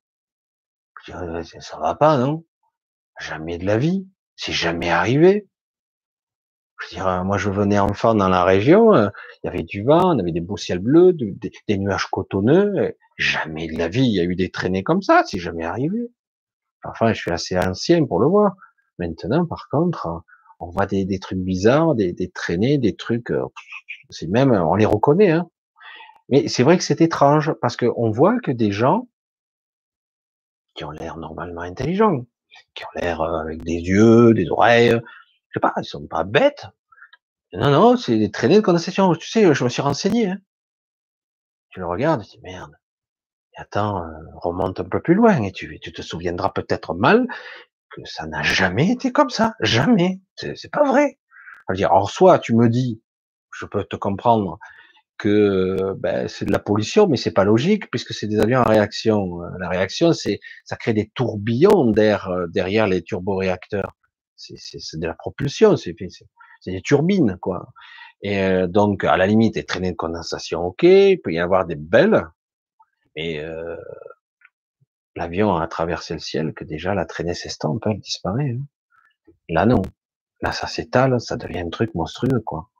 [1.10, 2.44] Euh, ça va pas, non?
[3.20, 4.06] Jamais de la vie.
[4.36, 5.48] C'est jamais arrivé.
[6.80, 9.08] Je veux dire, euh, moi, je venais enfant dans la région, euh,
[9.42, 12.96] il y avait du vent, on avait des beaux ciels bleus, des, nuages cotonneux.
[13.16, 16.10] Jamais de la vie, il y a eu des traînées comme ça, c'est jamais arrivé.
[16.84, 18.56] Enfin, je suis assez ancien pour le voir.
[18.98, 20.24] Maintenant, par contre,
[20.58, 23.32] on voit des, trucs bizarres, des, traînées, des trucs,
[24.10, 25.48] c'est même, on les reconnaît, hein.
[26.28, 29.08] Mais c'est vrai que c'est étrange parce qu'on voit que des gens
[30.74, 32.26] qui ont l'air normalement intelligents,
[32.74, 36.24] qui ont l'air euh, avec des yeux, des oreilles, je sais pas, ils sont pas
[36.24, 36.66] bêtes.
[37.52, 39.14] Non, non, c'est des traînées de condensation.
[39.14, 40.30] Tu sais, je me suis renseigné.
[40.30, 40.38] Hein.
[41.70, 42.72] Tu le regardes, tu dis merde.
[43.56, 47.26] Attends, euh, remonte un peu plus loin et tu, tu te souviendras peut-être mal
[47.90, 49.54] que ça n'a jamais été comme ça.
[49.60, 50.20] Jamais.
[50.36, 51.18] C'est pas vrai.
[51.68, 53.02] alors soit tu me dis,
[53.54, 54.58] je peux te comprendre,
[55.18, 58.64] que ben, c'est de la pollution, mais c'est pas logique puisque c'est des avions en
[58.64, 59.40] réaction.
[59.58, 63.96] La réaction, c'est ça crée des tourbillons d'air euh, derrière les turboréacteurs.
[64.36, 65.94] C'est de la propulsion, c'est
[66.66, 67.72] des turbines quoi.
[68.22, 71.66] Et euh, donc à la limite, des traînées de condensation, ok, il peut y avoir
[71.66, 72.26] des belles,
[73.16, 73.76] mais euh,
[75.16, 78.56] l'avion a traversé le ciel que déjà la traînée s'estompe, elle disparaît.
[78.58, 78.66] Hein.
[79.48, 79.82] Là non,
[80.40, 82.70] là ça s'étale, ça devient un truc monstrueux quoi.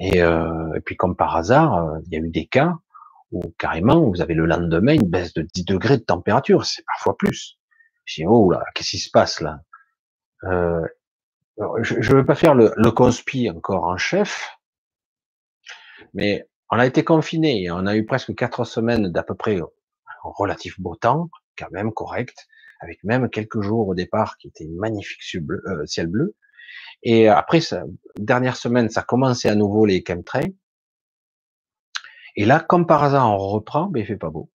[0.00, 2.74] Et, euh, et puis comme par hasard, euh, il y a eu des cas
[3.32, 7.16] où carrément vous avez le lendemain une baisse de 10 degrés de température, c'est parfois
[7.18, 7.58] plus.
[8.06, 9.60] Je dis oh là, qu'est-ce qui se passe là?
[10.44, 10.86] Euh,
[11.82, 14.56] Je ne veux pas faire le, le conspi encore en chef,
[16.14, 19.60] mais on a été confiné, on a eu presque quatre semaines d'à peu près
[20.22, 22.46] relatif beau temps, quand même correct,
[22.80, 26.36] avec même quelques jours au départ qui étaient magnifiques euh, ciel bleu,
[27.02, 27.84] et après, ça,
[28.18, 30.54] dernière semaine, ça commençait à nouveau les chemtrails.
[32.36, 34.50] Et là, comme par hasard, on reprend, mais il fait pas beau.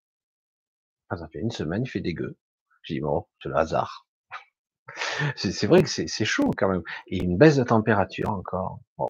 [1.10, 2.36] Ça fait une semaine, il fait dégueu.
[2.82, 4.06] Je dis, bon, c'est le hasard.
[5.36, 6.82] c'est vrai que c'est chaud quand même.
[7.08, 8.80] Et une baisse de température encore.
[8.96, 9.08] Bon.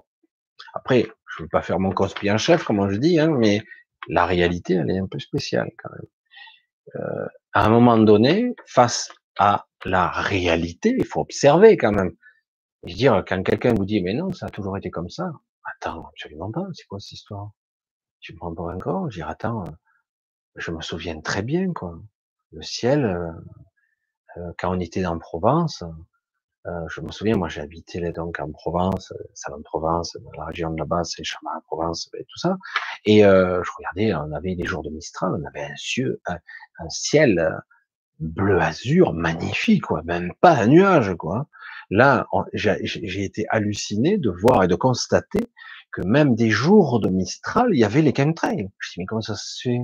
[0.75, 3.63] Après, je veux pas faire mon cosplay en chef, comme je dis, hein, mais
[4.09, 6.07] la réalité, elle est un peu spéciale quand même.
[6.97, 12.13] Euh, à un moment donné, face à la réalité, il faut observer quand même.
[12.85, 15.33] Je veux dire, quand quelqu'un vous dit, mais non, ça a toujours été comme ça.
[15.65, 16.65] Attends, absolument pas.
[16.73, 17.51] C'est quoi cette histoire?
[18.21, 19.11] Tu me prends pour un corps?
[19.11, 19.71] Je dis, attends, euh,
[20.57, 21.99] je me souviens très bien, quoi.
[22.53, 23.33] Le ciel, euh,
[24.37, 25.83] euh, quand on était en Provence,
[26.89, 31.23] je me souviens, moi, habité donc en Provence, Salon-de-Provence, dans la région de là-bas, c'est
[31.23, 32.57] Chamartin-Provence, et tout ça.
[33.05, 36.39] Et je regardais, on avait des jours de Mistral, on avait un,
[36.81, 37.57] un ciel
[38.19, 40.03] bleu azur magnifique, quoi.
[40.03, 41.47] Même pas un nuage, quoi.
[41.91, 45.47] Là, j'ai été halluciné de voir et de constater
[45.93, 48.69] que même des jours de Mistral, il y avait les chemtrails.
[48.79, 49.81] Je me dis, mais comment ça se fait?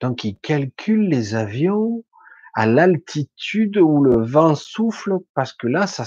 [0.00, 2.04] Donc, ils calculent les avions
[2.54, 6.04] à l'altitude où le vent souffle, parce que là, ça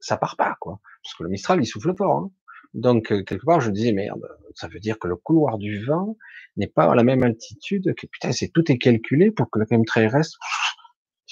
[0.00, 0.80] ça part pas, quoi.
[1.02, 2.18] Parce que le Mistral, il souffle fort.
[2.18, 2.30] Hein.
[2.74, 4.20] Donc, euh, quelque part, je disais, merde,
[4.54, 6.16] ça veut dire que le couloir du vent
[6.56, 9.66] n'est pas à la même altitude que, putain, c'est tout est calculé pour que le
[9.70, 10.34] chemtrail reste.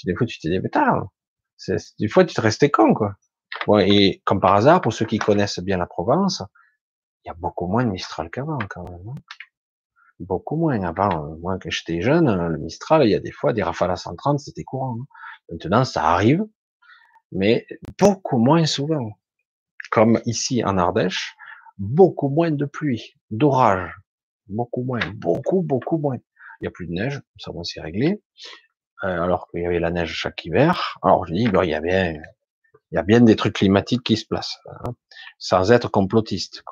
[0.05, 1.07] Des fois, tu te dis, putain,
[1.99, 3.15] des fois, tu te restais con, quoi.
[3.85, 6.43] et comme par hasard, pour ceux qui connaissent bien la Provence,
[7.23, 9.01] il y a beaucoup moins de Mistral qu'avant, quand même.
[9.09, 9.15] Hein.
[10.19, 10.81] Beaucoup moins.
[10.83, 13.63] Avant, euh, moi, quand j'étais jeune, euh, le Mistral, il y a des fois, des
[13.63, 14.97] rafales à 130, c'était courant.
[15.01, 15.05] Hein.
[15.51, 16.43] Maintenant, ça arrive,
[17.31, 17.65] mais
[17.99, 19.09] beaucoup moins souvent.
[19.91, 21.35] Comme ici, en Ardèche,
[21.77, 23.91] beaucoup moins de pluie, d'orage.
[24.47, 24.99] Beaucoup moins.
[25.15, 26.17] Beaucoup, beaucoup moins.
[26.61, 28.21] Il y a plus de neige, ça va s'y régler.
[29.05, 30.97] Euh, alors qu'il y avait la neige chaque hiver.
[31.03, 32.13] Alors je dis, ben, il y a bien,
[32.91, 34.95] il y a bien des trucs climatiques qui se placent, hein,
[35.39, 36.63] sans être complotiste.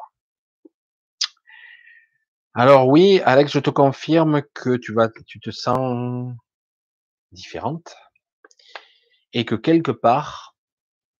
[2.55, 4.95] Alors oui, Alex, je te confirme que tu
[5.27, 6.34] tu te sens
[7.31, 7.95] différente.
[9.34, 10.55] et que quelque part,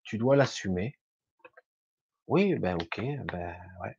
[0.03, 0.98] tu dois l'assumer.
[2.27, 3.98] Oui, ben ok, ben ouais.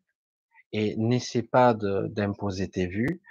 [0.72, 3.22] Et n'essaie pas d'imposer tes vues,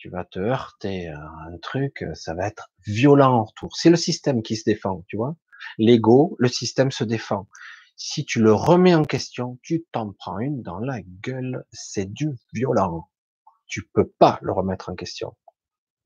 [0.00, 3.76] tu vas te heurter à un truc, ça va être violent en retour.
[3.76, 5.36] C'est le système qui se défend, tu vois.
[5.76, 7.46] L'ego, le système se défend.
[7.96, 12.30] Si tu le remets en question, tu t'en prends une dans la gueule, c'est du
[12.54, 13.10] violent.
[13.66, 15.36] Tu peux pas le remettre en question.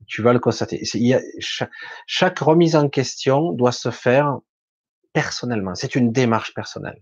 [0.07, 0.83] Tu vas le constater.
[2.05, 4.39] Chaque, remise en question doit se faire
[5.13, 5.73] personnellement.
[5.73, 7.01] C'est une démarche personnelle.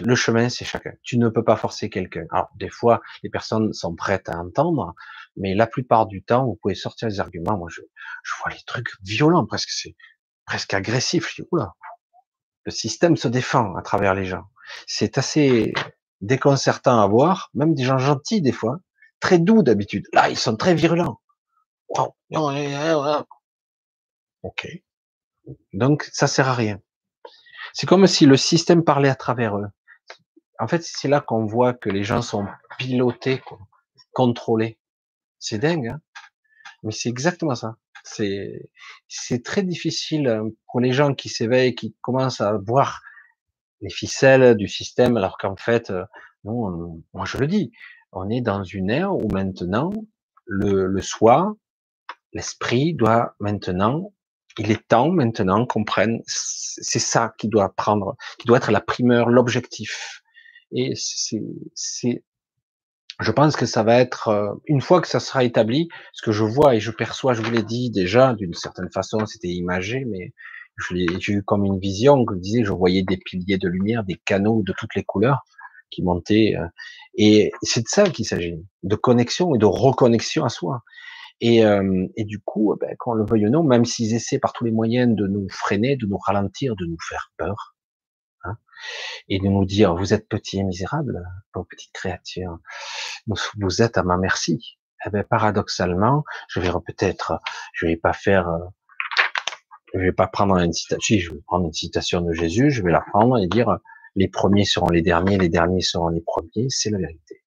[0.00, 0.92] Le chemin, c'est chacun.
[1.02, 2.26] Tu ne peux pas forcer quelqu'un.
[2.30, 4.94] Alors, des fois, les personnes sont prêtes à entendre,
[5.36, 7.56] mais la plupart du temps, vous pouvez sortir des arguments.
[7.56, 7.82] Moi, je,
[8.24, 9.96] je vois les trucs violents, presque, c'est
[10.44, 11.30] presque agressif.
[11.30, 11.74] Je dis, oula,
[12.64, 14.44] le système se défend à travers les gens.
[14.86, 15.72] C'est assez
[16.20, 18.78] déconcertant à voir, même des gens gentils des fois,
[19.20, 20.04] très doux d'habitude.
[20.12, 21.20] Là, ils sont très virulents.
[24.42, 24.66] Ok.
[25.72, 26.80] Donc, ça sert à rien.
[27.78, 29.68] C'est comme si le système parlait à travers eux.
[30.58, 32.46] En fait, c'est là qu'on voit que les gens sont
[32.78, 33.42] pilotés,
[34.14, 34.78] contrôlés.
[35.38, 36.00] C'est dingue, hein
[36.82, 37.76] mais c'est exactement ça.
[38.02, 38.70] C'est
[39.08, 43.02] c'est très difficile euh, pour les gens qui s'éveillent, qui commencent à voir
[43.82, 46.06] les ficelles du système, alors qu'en fait, euh,
[46.44, 47.72] non, moi je le dis,
[48.10, 49.92] on est dans une ère où maintenant
[50.46, 51.54] le, le soi,
[52.32, 54.14] l'esprit doit maintenant,
[54.58, 58.80] il est temps maintenant qu'on prenne, c'est ça qui doit prendre, qui doit être la
[58.80, 60.22] primeur, l'objectif.
[60.72, 62.22] Et c'est
[63.20, 66.32] je pense que ça va être, euh, une fois que ça sera établi, ce que
[66.32, 70.04] je vois et je perçois, je vous l'ai dit déjà, d'une certaine façon, c'était imagé,
[70.06, 70.32] mais
[70.76, 74.04] je l'ai eu comme une vision, comme je disais, je voyais des piliers de lumière,
[74.04, 75.40] des canaux de toutes les couleurs
[75.90, 76.66] qui montaient, euh,
[77.16, 80.82] et c'est de ça qu'il s'agit, de connexion et de reconnexion à soi.
[81.40, 84.64] Et, euh, et du coup, ben, le veuille ou non, même s'ils essaient par tous
[84.64, 87.76] les moyens de nous freiner, de nous ralentir, de nous faire peur,
[89.28, 91.22] et de nous dire vous êtes petit et misérable,
[91.54, 92.58] vos petites créatures,
[93.26, 94.78] vous êtes à ma merci.
[95.04, 97.40] Eh bien, paradoxalement, je vais peut-être,
[97.74, 98.58] je vais pas faire, euh,
[99.94, 102.92] je vais pas prendre une citation, je vais prendre une citation de Jésus, je vais
[102.92, 103.78] la prendre et dire
[104.14, 107.42] les premiers seront les derniers, les derniers seront les premiers, c'est la vérité.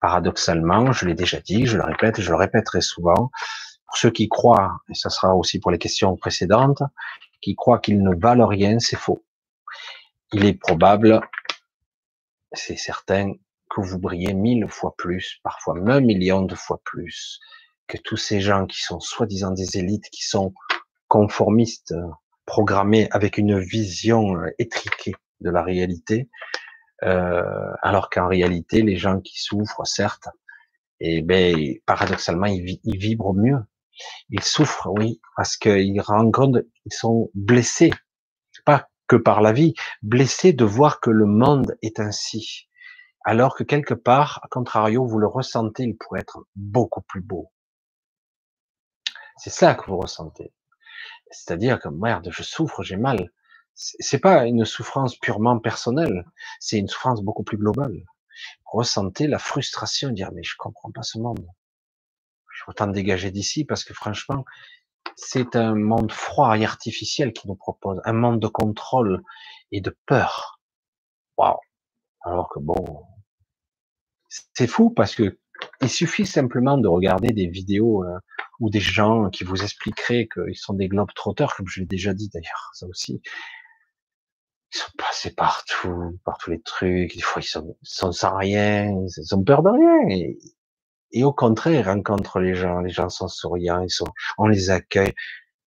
[0.00, 3.30] Paradoxalement, je l'ai déjà dit, je le répète, je le répéterai souvent,
[3.86, 6.82] pour ceux qui croient, et ça sera aussi pour les questions précédentes,
[7.40, 9.24] qui croient qu'ils ne valent rien, c'est faux.
[10.32, 11.20] Il est probable,
[12.52, 13.32] c'est certain,
[13.70, 17.40] que vous brillez mille fois plus, parfois un million de fois plus,
[17.86, 20.52] que tous ces gens qui sont soi-disant des élites, qui sont
[21.08, 21.94] conformistes,
[22.46, 26.28] programmés avec une vision euh, étriquée de la réalité,
[27.04, 30.28] euh, alors qu'en réalité, les gens qui souffrent, certes,
[31.00, 33.58] et eh ben paradoxalement, ils, ils vibrent mieux.
[34.28, 37.90] Ils souffrent, oui, parce qu'ils rencontrent, ils sont blessés,
[38.66, 42.68] pas que par la vie, blessé de voir que le monde est ainsi,
[43.24, 47.50] alors que quelque part, à contrario, vous le ressentez, il pourrait être beaucoup plus beau.
[49.36, 50.52] C'est ça que vous ressentez.
[51.30, 53.30] C'est-à-dire que merde, je souffre, j'ai mal.
[53.82, 56.26] C'est pas une souffrance purement personnelle,
[56.58, 58.04] c'est une souffrance beaucoup plus globale.
[58.66, 61.48] Ressentez la frustration, dire mais je comprends pas ce monde.
[62.52, 64.44] Je veux autant dégager d'ici parce que franchement,
[65.16, 69.22] c'est un monde froid et artificiel qui nous propose, un monde de contrôle
[69.72, 70.60] et de peur.
[71.38, 71.56] Waouh.
[72.20, 73.06] Alors que bon,
[74.28, 75.38] c'est fou parce que
[75.80, 78.18] il suffit simplement de regarder des vidéos euh,
[78.60, 82.12] ou des gens qui vous expliqueraient qu'ils sont des globes trotteurs, comme je l'ai déjà
[82.12, 83.22] dit d'ailleurs, ça aussi.
[84.72, 88.92] Ils sont passés partout, par tous les trucs, des fois ils sont, sont sans rien,
[89.16, 90.34] ils ont peur de rien.
[91.12, 94.06] Et au contraire, ils rencontrent les gens, les gens sont souriants, ils sont,
[94.38, 95.14] on les accueille.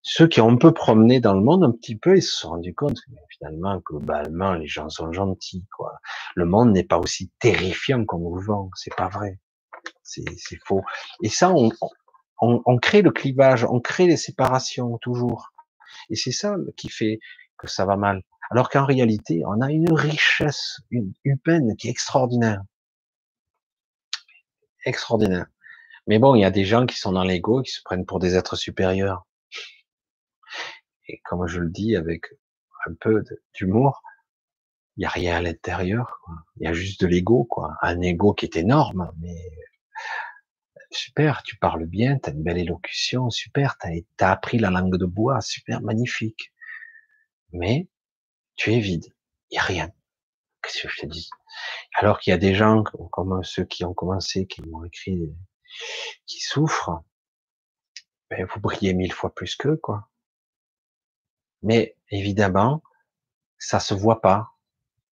[0.01, 2.49] Ceux qui ont un peu promené dans le monde un petit peu, ils se sont
[2.49, 5.93] rendus compte que finalement, globalement, les gens sont gentils, quoi.
[6.35, 8.69] Le monde n'est pas aussi terrifiant qu'on nous le vend.
[8.75, 9.39] C'est pas vrai.
[10.01, 10.25] C'est,
[10.65, 10.81] faux.
[11.23, 11.69] Et ça, on,
[12.41, 15.53] on, on, crée le clivage, on crée les séparations toujours.
[16.09, 17.19] Et c'est ça qui fait
[17.57, 18.23] que ça va mal.
[18.53, 20.79] Alors qu'en réalité, on a une richesse
[21.23, 22.61] humaine qui est extraordinaire
[24.85, 25.47] extraordinaire.
[26.07, 28.19] Mais bon, il y a des gens qui sont dans l'ego, qui se prennent pour
[28.19, 29.25] des êtres supérieurs.
[31.07, 32.25] Et comme je le dis avec
[32.87, 33.23] un peu
[33.53, 34.01] d'humour,
[34.97, 36.19] il n'y a rien à l'intérieur.
[36.57, 37.75] Il y a juste de l'ego, quoi.
[37.81, 39.51] Un ego qui est énorme, mais
[40.91, 44.97] super, tu parles bien, tu as une belle élocution, super, tu as, appris la langue
[44.97, 46.53] de bois, super, magnifique.
[47.51, 47.87] Mais
[48.55, 49.13] tu es vide,
[49.49, 49.91] il n'y a rien.
[50.61, 51.29] Qu'est-ce que je te dis?
[51.95, 55.33] Alors qu'il y a des gens comme ceux qui ont commencé, qui m'ont écrit,
[56.25, 57.03] qui souffrent,
[58.29, 60.09] ben vous brillez mille fois plus qu'eux, quoi.
[61.61, 62.83] Mais évidemment,
[63.57, 64.49] ça se voit pas.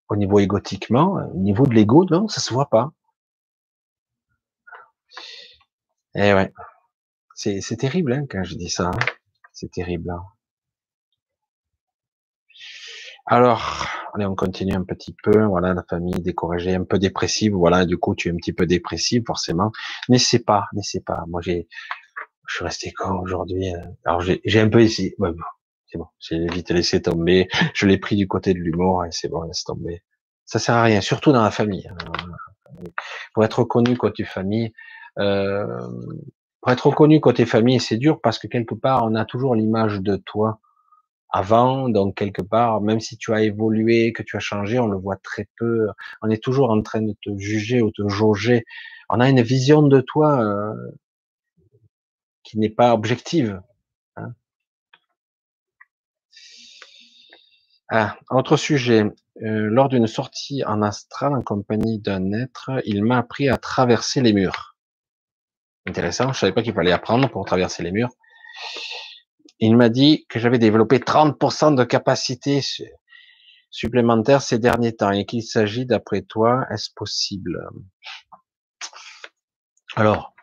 [0.10, 2.92] Au niveau égotiquement, au niveau de l'ego, non, ça se voit pas.
[6.16, 6.54] Eh ouais.
[7.36, 8.88] C'est, c'est terrible, hein, quand je dis ça.
[8.90, 9.00] Hein.
[9.54, 10.10] C'est terrible.
[10.12, 10.26] Hein.
[13.32, 15.46] Alors, allez, on continue un petit peu.
[15.46, 17.54] Voilà, la famille découragée, un peu dépressive.
[17.54, 19.72] Voilà, du coup, tu es un petit peu dépressive, forcément.
[20.10, 21.24] N'essaie pas, n'essaie pas.
[21.30, 21.70] Moi, j'ai,
[22.46, 23.74] je suis resté con aujourd'hui.
[23.74, 23.80] Euh.
[24.04, 25.16] Alors, j'ai, j'ai un peu essayé.
[25.18, 25.44] Ouais, bon,
[25.88, 26.08] c'est bon.
[26.20, 27.48] J'ai vite laissé tomber.
[27.74, 30.04] Je l'ai pris du côté de l'humour et c'est bon, laisse tomber.
[30.44, 31.88] Ça sert à rien, surtout dans la famille.
[31.88, 32.84] Hein.
[33.34, 34.74] Pour être reconnu côté famille,
[35.20, 35.66] euh,
[36.60, 40.02] pour être reconnu côté famille, c'est dur parce que quelque part, on a toujours l'image
[40.02, 40.60] de toi
[41.32, 44.98] avant, donc quelque part, même si tu as évolué, que tu as changé, on le
[44.98, 45.88] voit très peu.
[46.22, 48.66] On est toujours en train de te juger ou te jauger.
[49.10, 50.74] On a une vision de toi euh,
[52.44, 53.62] qui n'est pas objective.
[54.18, 54.34] Hein.
[57.90, 59.04] Ah, autre sujet.
[59.44, 64.22] Euh, lors d'une sortie en astral en compagnie d'un être, il m'a appris à traverser
[64.22, 64.76] les murs.
[65.88, 66.32] Intéressant.
[66.34, 68.12] Je savais pas qu'il fallait apprendre pour traverser les murs.
[69.62, 72.62] Il m'a dit que j'avais développé 30% de capacité
[73.70, 77.70] supplémentaire ces derniers temps et qu'il s'agit, d'après toi, est-ce possible?
[79.96, 80.34] Alors,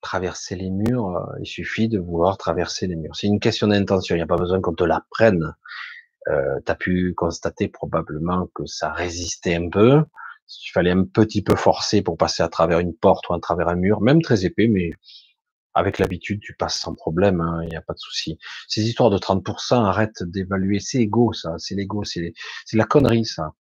[0.00, 3.14] traverser les murs, euh, il suffit de vouloir traverser les murs.
[3.14, 5.54] C'est une question d'intention, il n'y a pas besoin qu'on te l'apprenne.
[6.28, 10.04] Euh, tu as pu constater probablement que ça résistait un peu.
[10.64, 13.68] Il fallait un petit peu forcer pour passer à travers une porte ou à travers
[13.68, 14.90] un mur, même très épais, mais
[15.74, 18.38] avec l'habitude, tu passes sans problème, il hein, n'y a pas de souci.
[18.68, 22.32] Ces histoires de 30%, arrête d'évaluer, c'est égo, ça, c'est l'ego, c'est
[22.72, 23.52] la connerie, ça.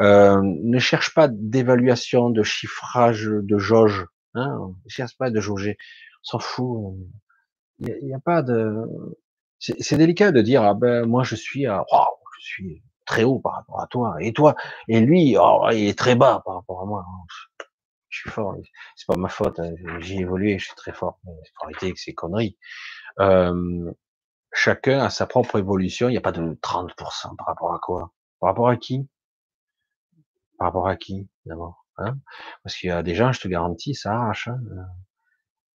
[0.00, 4.06] Euh, ne cherche pas d'évaluation, de chiffrage, de jauge.
[4.34, 5.78] Hein, ne cherche pas de jauger.
[6.22, 6.96] S'en fout.
[7.78, 8.74] Il n'y a, pas de.
[9.58, 11.84] C'est délicat de dire ah ben moi je suis à,
[12.40, 14.54] je suis très haut par rapport à toi et toi
[14.88, 17.04] et lui oh, il est très bas par rapport à moi
[18.16, 18.56] je suis fort.
[18.96, 19.60] C'est pas ma faute.
[19.60, 19.74] Hein.
[20.00, 21.18] J'ai évolué, je suis très fort.
[21.24, 22.56] Il faut arrêter avec ces conneries.
[23.20, 23.92] Euh,
[24.52, 26.08] chacun a sa propre évolution.
[26.08, 28.12] Il n'y a pas de 30% par rapport à quoi?
[28.40, 29.06] Par rapport à qui?
[30.58, 32.16] Par rapport à qui d'abord hein?
[32.62, 34.48] Parce qu'il y a des gens, je te garantis, ça arrache.
[34.48, 34.60] Hein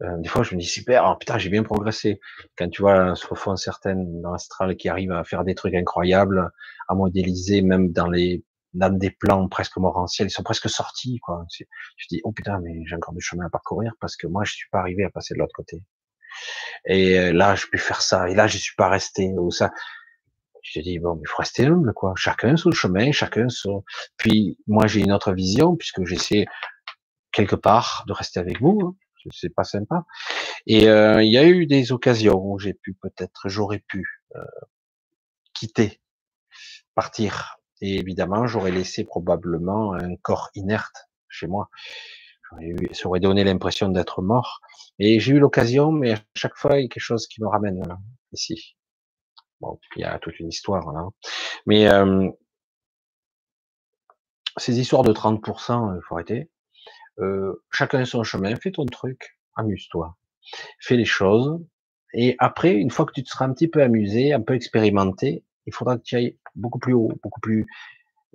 [0.02, 2.20] euh, des fois, je me dis super, oh, putain, j'ai bien progressé.
[2.56, 6.50] Quand tu vois se fond certaines dans l'astral qui arrivent à faire des trucs incroyables,
[6.88, 8.42] à modéliser même dans les
[8.72, 11.44] dans des plans presque morantiels, ils sont presque sortis, quoi.
[11.51, 14.52] Je dis, oh putain, mais j'ai encore du chemin à parcourir parce que moi, je
[14.52, 15.82] suis pas arrivé à passer de l'autre côté.
[16.86, 18.28] Et euh, là, je peux faire ça.
[18.30, 19.70] Et là, je suis pas resté ou ça.
[20.62, 22.12] Je te dis, bon, il faut rester humble, quoi.
[22.16, 23.82] Chacun sur le chemin, chacun sur...
[24.16, 26.47] Puis, moi, j'ai une autre vision puisque j'essaie
[27.32, 28.78] quelque part de rester avec vous.
[28.84, 28.94] Hein.
[29.32, 30.05] C'est pas sympa.
[30.66, 34.05] Et euh, il y a eu des occasions où j'ai pu peut-être, j'aurais pu
[34.36, 34.40] euh,
[35.55, 36.01] quitter,
[36.94, 41.70] partir, et évidemment, j'aurais laissé probablement un corps inerte chez moi.
[42.93, 44.61] ça aurait donné l'impression d'être mort.
[44.98, 47.48] Et j'ai eu l'occasion, mais à chaque fois, il y a quelque chose qui me
[47.48, 47.98] ramène là,
[48.32, 48.77] ici.
[49.61, 51.07] Bon, il y a toute une histoire là.
[51.66, 52.28] Mais euh,
[54.57, 56.51] ces histoires de 30%, il faut arrêter.
[57.19, 60.16] Euh, chacun son chemin, fais ton truc, amuse-toi,
[60.81, 61.61] fais les choses.
[62.15, 65.44] Et après, une fois que tu te seras un petit peu amusé, un peu expérimenté,
[65.70, 67.66] il faudra que tu ailles beaucoup plus haut, beaucoup plus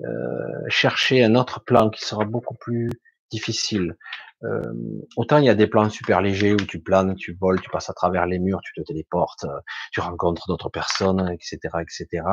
[0.01, 2.89] euh, chercher un autre plan qui sera beaucoup plus
[3.31, 3.95] difficile.
[4.43, 4.73] Euh,
[5.17, 7.89] autant il y a des plans super légers où tu planes, tu voles, tu passes
[7.89, 9.59] à travers les murs, tu te téléportes, euh,
[9.91, 12.23] tu rencontres d'autres personnes, etc., etc.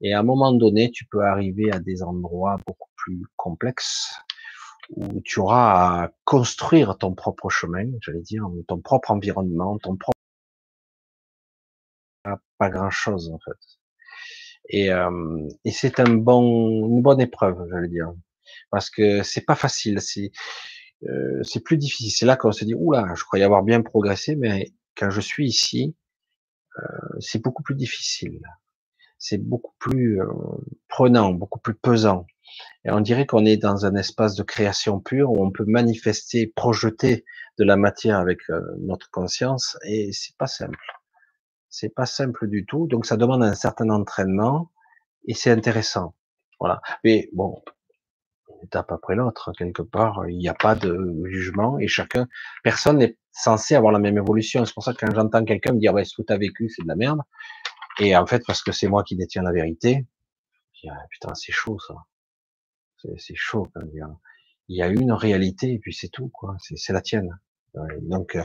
[0.00, 4.14] Et à un moment donné, tu peux arriver à des endroits beaucoup plus complexes
[4.90, 10.14] où tu auras à construire ton propre chemin, j'allais dire, ton propre environnement, ton propre
[12.58, 13.83] pas grand chose en fait.
[14.68, 18.12] Et, euh, et c'est un bon, une bonne épreuve, j'allais dire,
[18.70, 20.32] parce que c'est pas facile, c'est
[21.08, 22.10] euh, c'est plus difficile.
[22.10, 25.46] C'est là qu'on se dit, oula, je croyais avoir bien progressé, mais quand je suis
[25.46, 25.96] ici,
[26.78, 26.82] euh,
[27.20, 28.40] c'est beaucoup plus difficile.
[29.18, 30.20] C'est beaucoup plus
[30.88, 32.26] prenant, beaucoup plus pesant.
[32.84, 36.46] Et on dirait qu'on est dans un espace de création pure où on peut manifester,
[36.46, 37.24] projeter
[37.58, 38.40] de la matière avec
[38.80, 40.78] notre conscience, et c'est pas simple.
[41.76, 44.70] C'est pas simple du tout, donc ça demande un certain entraînement
[45.26, 46.14] et c'est intéressant.
[46.60, 46.80] Voilà.
[47.02, 47.64] Mais bon,
[48.48, 52.28] une étape après l'autre, quelque part, il n'y a pas de jugement et chacun,
[52.62, 54.64] personne n'est censé avoir la même évolution.
[54.64, 56.68] C'est pour ça que quand j'entends quelqu'un me dire, bah, ce que tu as vécu,
[56.68, 57.18] c'est de la merde.
[57.98, 60.06] Et en fait, parce que c'est moi qui détiens la vérité,
[60.74, 61.94] je dis, ah, putain, c'est chaud, ça.
[63.16, 64.16] C'est chaud, quand même.
[64.68, 66.56] Il y a une réalité et puis c'est tout, quoi.
[66.60, 67.36] C'est la tienne.
[68.02, 68.42] Donc, euh,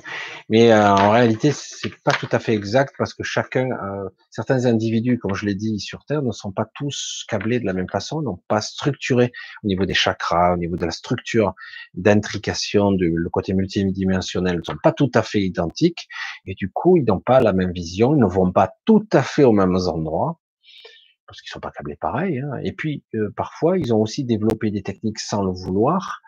[0.49, 4.65] mais euh, en réalité, c'est pas tout à fait exact parce que chacun, euh, certains
[4.65, 7.89] individus, comme je l'ai dit sur Terre, ne sont pas tous câblés de la même
[7.89, 9.31] façon, n'ont pas structuré
[9.63, 11.53] au niveau des chakras, au niveau de la structure
[11.93, 16.07] d'intrication, du le côté multidimensionnel, ne sont pas tout à fait identiques
[16.45, 19.21] et du coup, ils n'ont pas la même vision, ils ne vont pas tout à
[19.21, 20.39] fait aux mêmes endroits
[21.27, 22.39] parce qu'ils sont pas câblés pareil.
[22.39, 22.59] Hein.
[22.63, 23.03] Et puis,
[23.35, 26.21] parfois, ils ont aussi développé des techniques sans le vouloir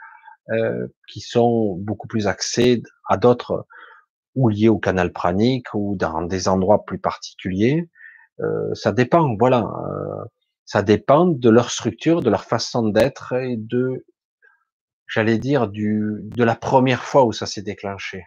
[0.50, 3.68] euh, qui sont beaucoup plus axés à d'autres
[4.36, 7.90] ou liés au canal pranique ou dans des endroits plus particuliers.
[8.40, 9.60] Euh, ça dépend, voilà.
[9.60, 10.26] Euh,
[10.66, 14.06] ça dépend de leur structure, de leur façon d'être et de,
[15.08, 18.24] j'allais dire, du, de la première fois où ça s'est déclenché.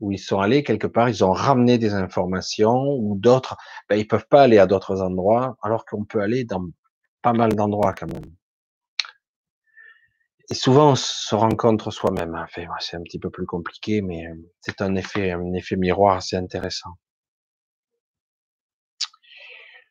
[0.00, 3.56] Où ils sont allés quelque part, ils ont ramené des informations ou d'autres,
[3.88, 6.66] ben, ils peuvent pas aller à d'autres endroits alors qu'on peut aller dans
[7.22, 8.35] pas mal d'endroits quand même
[10.48, 12.34] et souvent, on se rencontre soi-même.
[12.34, 16.16] Enfin, c'est un petit peu plus compliqué, mais euh, c'est un effet, un effet miroir
[16.16, 16.90] assez intéressant.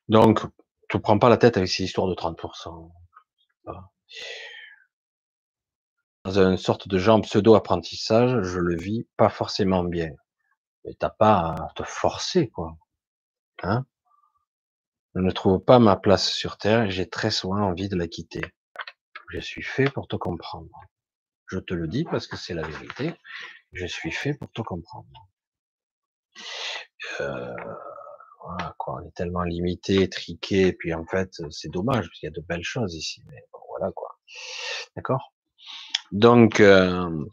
[0.08, 0.42] Donc,
[0.90, 2.92] tu prends pas la tête avec ces histoires de 30%.
[6.24, 10.12] Dans une sorte de genre pseudo-apprentissage, je le vis pas forcément bien.
[10.84, 12.78] Mais t'as pas à te forcer, quoi.
[13.64, 13.86] Hein
[15.16, 18.42] je ne trouve pas ma place sur Terre j'ai très souvent envie de la quitter.
[19.36, 20.72] Je suis fait pour te comprendre.
[21.48, 23.14] Je te le dis parce que c'est la vérité.
[23.74, 25.28] Je suis fait pour te comprendre.
[27.20, 27.54] Euh,
[28.42, 29.02] voilà, quoi.
[29.02, 32.46] On est tellement limité, triqué, puis en fait, c'est dommage parce qu'il y a de
[32.48, 33.24] belles choses ici.
[33.28, 34.18] Mais bon, voilà quoi.
[34.96, 35.34] D'accord?
[36.14, 37.26] Donc, euh,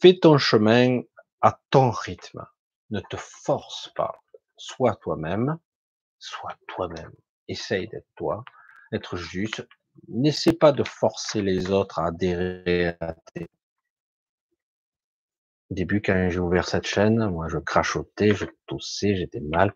[0.00, 1.00] fais ton chemin
[1.40, 2.46] à ton rythme.
[2.90, 4.22] Ne te force pas.
[4.56, 5.58] Sois toi-même.
[6.20, 7.12] Sois toi-même.
[7.48, 8.44] Essaye d'être toi
[8.92, 9.66] être juste.
[10.08, 13.46] N'essaie pas de forcer les autres à adhérer à tes.
[15.70, 19.72] Au début, quand j'ai ouvert cette chaîne, moi, je crachotais, je toussais, j'étais mal.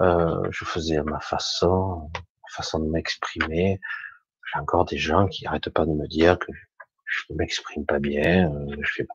[0.00, 3.80] Euh, je faisais à ma façon, ma façon de m'exprimer.
[4.52, 6.52] J'ai encore des gens qui arrêtent pas de me dire que
[7.06, 8.52] je ne m'exprime pas bien.
[8.52, 9.06] Euh, je fais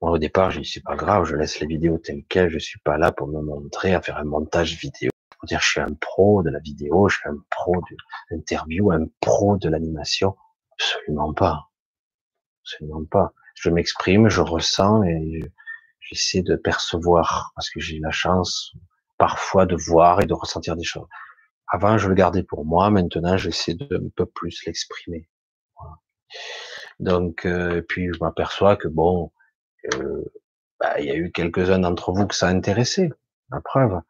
[0.00, 2.58] Moi, au départ, j'ai dit, c'est pas grave, je laisse les vidéos telles quelles, je
[2.58, 5.80] suis pas là pour me montrer, à faire un montage vidéo pour dire je suis
[5.80, 7.96] un pro de la vidéo, je suis un pro de
[8.30, 10.36] l'interview, un pro de l'animation.
[10.72, 11.70] Absolument pas.
[12.62, 13.32] Absolument pas.
[13.54, 15.40] Je m'exprime, je ressens et
[16.00, 18.74] j'essaie de percevoir parce que j'ai la chance
[19.16, 21.08] parfois de voir et de ressentir des choses.
[21.68, 22.90] Avant, je le gardais pour moi.
[22.90, 25.28] Maintenant, j'essaie de un peu plus l'exprimer.
[26.98, 29.32] Donc, euh, puis je m'aperçois que bon,
[29.94, 30.24] euh,
[30.78, 33.10] bah, il y a eu quelques-uns d'entre vous que ça a intéressé.
[33.50, 34.00] La preuve.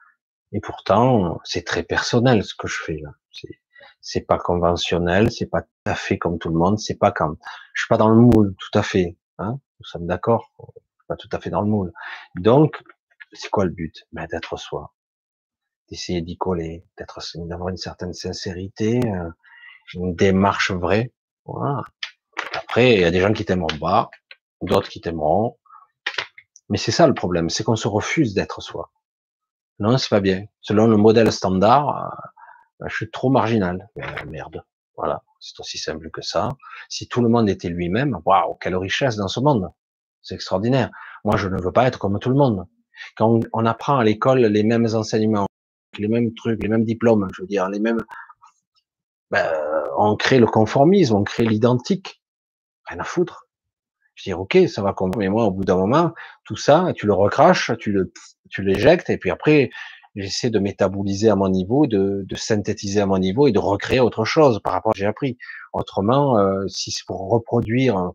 [0.52, 3.10] Et pourtant, c'est très personnel ce que je fais là.
[4.02, 7.36] C'est pas conventionnel, c'est pas tout à fait comme tout le monde, c'est pas comme,
[7.74, 9.18] je suis pas dans le moule tout à fait.
[9.38, 11.92] Hein Nous sommes d'accord, je suis pas tout à fait dans le moule.
[12.36, 12.82] Donc,
[13.32, 14.06] c'est quoi le but?
[14.12, 14.94] Ben, d'être soi,
[15.90, 19.30] d'essayer d'y coller, d'être, d'avoir une certaine sincérité, euh,
[19.94, 21.12] une démarche vraie.
[21.44, 21.82] Voilà.
[22.54, 24.10] Après, il y a des gens qui t'aimeront pas,
[24.62, 25.58] d'autres qui t'aimeront.
[26.68, 28.90] Mais c'est ça le problème, c'est qu'on se refuse d'être soi.
[29.80, 30.44] Non, c'est pas bien.
[30.60, 32.28] Selon le modèle standard, euh,
[32.78, 33.88] bah, je suis trop marginal.
[34.28, 34.62] merde.
[34.96, 35.22] Voilà.
[35.40, 36.50] C'est aussi simple que ça.
[36.90, 39.70] Si tout le monde était lui-même, waouh, quelle richesse dans ce monde.
[40.20, 40.90] C'est extraordinaire.
[41.24, 42.66] Moi, je ne veux pas être comme tout le monde.
[43.16, 45.46] Quand on apprend à l'école les mêmes enseignements,
[45.98, 48.02] les mêmes trucs, les mêmes diplômes, je veux dire, les mêmes,
[49.30, 49.50] ben,
[49.96, 52.22] on crée le conformisme, on crée l'identique.
[52.86, 53.46] Rien à foutre.
[54.22, 56.12] Je ok, ça va comme, mais moi, au bout d'un moment,
[56.44, 58.12] tout ça, tu le recraches, tu le,
[58.50, 59.70] tu l'éjectes, et puis après,
[60.14, 64.00] j'essaie de métaboliser à mon niveau, de, de, synthétiser à mon niveau et de recréer
[64.00, 65.38] autre chose par rapport à ce que j'ai appris.
[65.72, 68.12] Autrement, euh, si c'est pour reproduire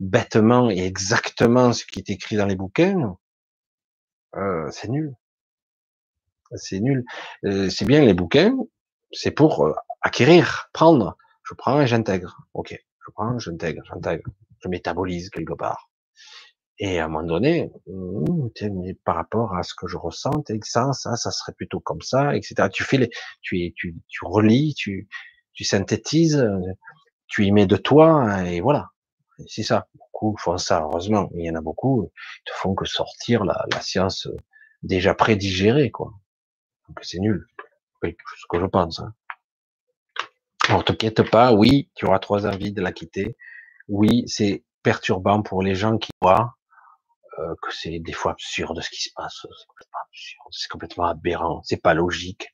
[0.00, 3.16] bêtement et exactement ce qui est écrit dans les bouquins,
[4.36, 5.14] euh, c'est nul.
[6.56, 7.04] C'est nul.
[7.44, 8.56] Euh, c'est bien les bouquins,
[9.12, 11.16] c'est pour euh, acquérir, prendre.
[11.42, 12.38] Je prends et j'intègre.
[12.54, 14.30] Ok, je prends, j'intègre, j'intègre
[14.64, 15.90] je métabolise quelque part.
[16.78, 18.48] Et à un moment donné, mmh,
[19.04, 20.32] par rapport à ce que je ressens,
[20.62, 22.68] ça, ça, ça serait plutôt comme ça, etc.
[22.72, 23.10] Tu fais les,
[23.42, 25.08] tu, tu, tu relis, tu,
[25.52, 26.44] tu synthétises,
[27.28, 28.90] tu y mets de toi, et voilà.
[29.46, 29.86] C'est ça.
[29.94, 31.28] Beaucoup font ça, heureusement.
[31.34, 32.10] Il y en a beaucoup
[32.44, 34.28] qui te font que sortir la, la science
[34.82, 36.12] déjà prédigérée, quoi.
[36.88, 37.46] Donc c'est nul.
[38.02, 39.00] Oui, ce que je pense.
[39.00, 39.14] Hein.
[40.68, 43.36] Alors, t'inquiète pas, oui, tu auras trois envies de la quitter
[43.88, 46.54] oui, c'est perturbant pour les gens qui voient
[47.38, 49.40] euh, que c'est des fois absurde ce qui se passe.
[49.42, 52.48] C'est complètement absurde, c'est complètement aberrant, c'est pas logique.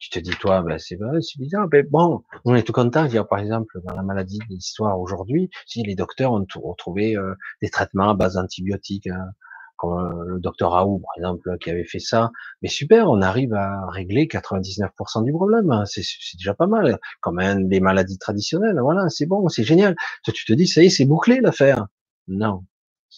[0.00, 1.66] Tu te dis, toi, ben, c'est c'est bizarre.
[1.66, 3.06] Ben, bon, on est tout content.
[3.06, 7.34] Dire, par exemple, dans la maladie de l'histoire aujourd'hui, si les docteurs ont retrouvé euh,
[7.62, 9.32] des traitements à base d'antibiotiques, hein,
[9.78, 12.30] comme euh, le docteur Raoult, par exemple, qui avait fait ça.
[12.62, 15.70] Mais super, on arrive à régler 99% du problème.
[15.70, 15.84] Hein.
[15.86, 16.02] C'est
[16.36, 16.98] déjà pas mal.
[17.20, 18.78] Comme même des maladies traditionnelles.
[18.80, 19.96] Voilà, c'est bon, c'est génial.
[20.24, 21.86] Tu te dis, ça y est, c'est bouclé l'affaire.
[22.26, 22.64] Non,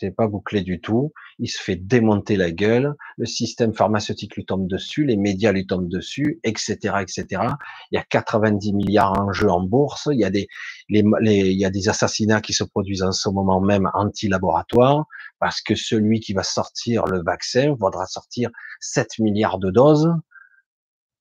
[0.01, 1.12] c'est pas bouclé du tout.
[1.39, 2.94] Il se fait démonter la gueule.
[3.18, 7.43] Le système pharmaceutique lui tombe dessus, les médias lui tombent dessus, etc., etc.
[7.90, 10.09] Il y a 90 milliards en jeu en bourse.
[10.10, 10.48] Il y a des,
[10.89, 15.05] les, il y a des assassinats qui se produisent en ce moment même anti-laboratoire
[15.39, 18.51] parce que celui qui va sortir le vaccin voudra sortir
[18.81, 20.10] 7 milliards de doses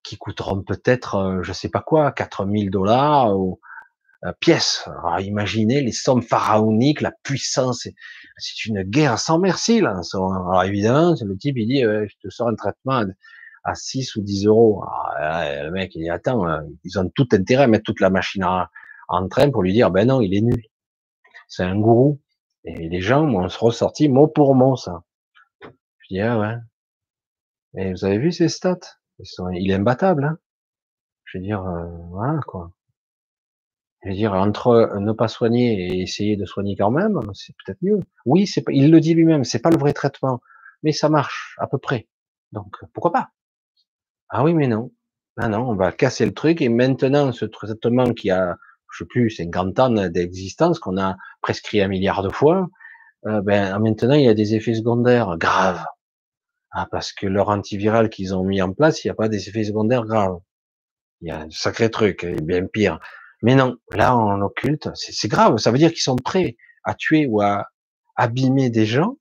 [0.03, 3.59] qui coûteront peut-être, euh, je sais pas quoi, 4000 dollars ou
[4.25, 4.85] euh, pièces.
[5.19, 7.87] Imaginez les sommes pharaoniques, la puissance.
[8.39, 10.01] C'est une guerre sans merci, là.
[10.13, 13.03] Alors, évidemment, le type, il dit, je te sors un traitement
[13.63, 14.83] à 6 ou 10 euros.
[15.19, 18.45] le mec, il dit, attends, euh, ils ont tout intérêt à mettre toute la machine
[19.07, 20.63] en train pour lui dire, ben non, il est nul.
[21.47, 22.21] C'est un gourou.
[22.65, 25.03] Et les gens m'ont ressorti mot pour mot, ça.
[25.61, 26.55] Je dis, ah ouais.
[27.75, 28.97] Et vous avez vu ces stats?
[29.53, 30.37] il est imbattable, hein.
[31.25, 32.71] Je veux dire, euh, voilà, quoi.
[34.03, 37.79] Je veux dire, entre ne pas soigner et essayer de soigner quand même, c'est peut-être
[37.81, 37.99] mieux.
[38.25, 40.41] Oui, c'est il le dit lui-même, c'est pas le vrai traitement,
[40.83, 42.07] mais ça marche, à peu près.
[42.53, 43.29] Donc, pourquoi pas?
[44.29, 44.91] Ah oui, mais non.
[45.37, 48.57] Ah non, on va casser le truc et maintenant, ce traitement qui a,
[48.91, 52.67] je sais plus, 50 ans d'existence, qu'on a prescrit un milliard de fois,
[53.27, 55.85] euh, ben, maintenant, il y a des effets secondaires graves.
[56.71, 59.49] Ah, parce que leur antiviral qu'ils ont mis en place, il n'y a pas des
[59.49, 60.39] effets secondaires graves.
[61.21, 62.99] Il y a un sacré truc, et bien pire.
[63.41, 65.57] Mais non, là, on occulte, c'est grave.
[65.57, 67.67] Ça veut dire qu'ils sont prêts à tuer ou à
[68.15, 69.17] abîmer des gens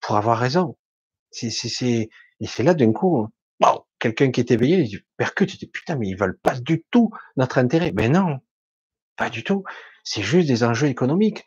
[0.00, 0.76] pour avoir raison.
[1.30, 1.48] C'est,
[2.40, 3.28] et c'est là d'un coup,
[3.98, 7.10] quelqu'un qui est éveillé, il percute, il dit putain, mais ils veulent pas du tout
[7.36, 7.92] notre intérêt.
[7.94, 8.38] Mais non,
[9.16, 9.64] pas du tout.
[10.04, 11.44] C'est juste des enjeux économiques.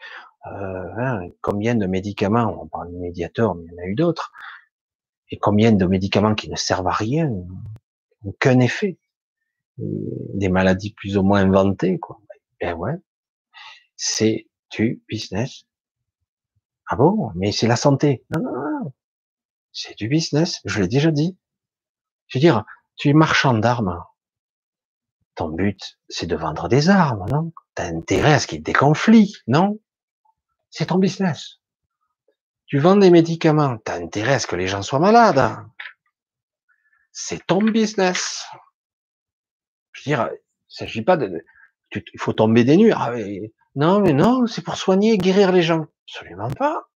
[0.48, 3.96] Euh, hein, combien de médicaments, on parle de médiateurs, mais il y en a eu
[3.96, 4.32] d'autres,
[5.30, 7.32] et combien de médicaments qui ne servent à rien,
[8.26, 8.98] aucun effet
[9.78, 12.20] des maladies plus ou moins inventées, quoi.
[12.60, 12.96] Ben ouais,
[13.96, 15.64] c'est du business.
[16.88, 18.26] Ah bon, mais c'est la santé.
[18.36, 18.94] Non, non, non.
[19.72, 21.38] C'est du business, je l'ai déjà dit.
[22.28, 22.66] Je veux dire,
[22.98, 24.04] tu es marchand d'armes.
[25.36, 27.54] Ton but, c'est de vendre des armes, non?
[27.74, 29.80] T'as intérêt à ce qu'il y ait des conflits, non?
[30.70, 31.60] C'est ton business.
[32.66, 35.58] Tu vends des médicaments, t'as intérêt à ce que les gens soient malades.
[37.12, 38.46] C'est ton business.
[40.06, 41.44] Veux dire, il s'agit pas de,
[41.96, 42.94] il faut tomber des nues.
[42.94, 43.14] Ah,
[43.76, 45.88] non, mais non, c'est pour soigner, guérir les gens.
[46.08, 46.90] Absolument pas.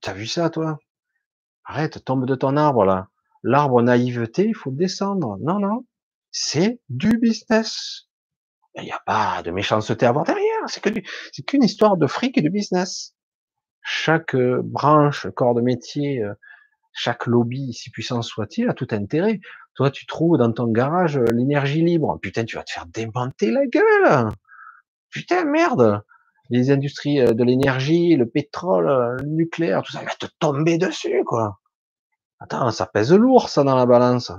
[0.00, 0.78] T'as vu ça, toi?
[1.64, 3.08] Arrête, tombe de ton arbre, là.
[3.42, 5.38] L'arbre naïveté, il faut descendre.
[5.40, 5.84] Non, non.
[6.30, 8.08] C'est du business.
[8.76, 10.68] Il n'y a pas de méchanceté à voir derrière.
[10.68, 10.90] C'est que
[11.32, 13.14] c'est qu'une histoire de fric et de business.
[13.82, 16.34] Chaque euh, branche, corps de métier, euh,
[16.92, 19.40] chaque lobby, si puissant soit-il, a tout intérêt.
[19.76, 22.18] Toi, tu trouves dans ton garage euh, l'énergie libre.
[22.20, 24.30] Putain, tu vas te faire démonter la gueule.
[25.10, 26.02] Putain, merde.
[26.48, 30.78] Les industries euh, de l'énergie, le pétrole, euh, le nucléaire, tout ça va te tomber
[30.78, 31.60] dessus, quoi.
[32.40, 34.32] Attends, ça pèse lourd, ça, dans la balance.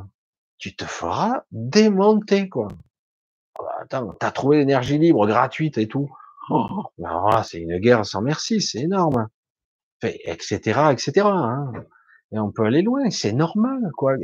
[0.57, 2.69] Tu te feras démonter, quoi.
[3.59, 6.09] Oh, bah, attends, t'as trouvé l'énergie libre gratuite et tout.
[6.49, 9.27] Oh, ben c'est une guerre sans merci, c'est énorme.
[10.01, 10.59] Etc.,
[10.91, 11.11] etc.
[11.25, 11.73] Hein.
[12.31, 14.15] Et on peut aller loin, c'est normal, quoi.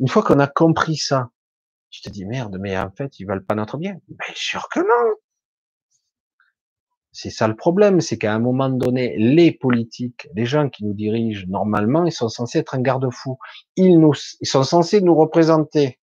[0.00, 1.30] Une fois qu'on a compris ça,
[1.90, 3.96] tu te dis merde, mais en fait, ils veulent pas notre bien.
[4.08, 5.16] Bien sûr que non.
[7.12, 10.94] C'est ça le problème, c'est qu'à un moment donné, les politiques, les gens qui nous
[10.94, 13.36] dirigent normalement, ils sont censés être un garde-fou.
[13.76, 15.98] Ils nous, ils sont censés nous représenter.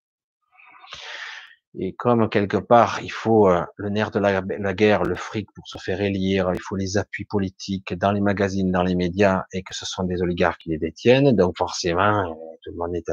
[1.78, 4.42] Et comme quelque part, il faut euh, le nerf de la,
[4.74, 8.72] guerre, le fric pour se faire élire, il faut les appuis politiques dans les magazines,
[8.72, 11.30] dans les médias, et que ce sont des oligarques qui les détiennent.
[11.36, 12.34] Donc forcément, euh,
[12.64, 13.08] tout le monde est.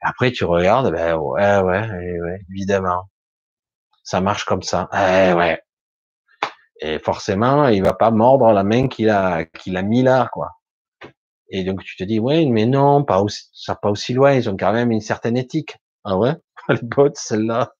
[0.00, 3.08] Après, tu regardes, ben ouais, ouais, évidemment,
[4.02, 4.88] ça marche comme ça.
[4.92, 5.62] Eh ouais.
[6.80, 10.50] Et forcément, il va pas mordre la main qu'il a, qu'il a mis là, quoi.
[11.50, 14.34] Et donc tu te dis, ouais, mais non, pas aussi, ça pas aussi loin.
[14.34, 15.76] Ils ont quand même une certaine éthique.
[16.04, 16.34] Ah ouais,
[16.68, 17.72] les bottes, celle-là.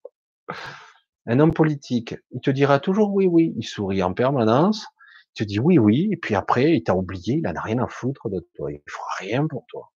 [1.27, 4.87] Un homme politique, il te dira toujours oui, oui, il sourit en permanence,
[5.35, 7.87] il te dit oui, oui, et puis après, il t'a oublié, il n'a rien à
[7.87, 9.91] foutre de toi, il fera rien pour toi.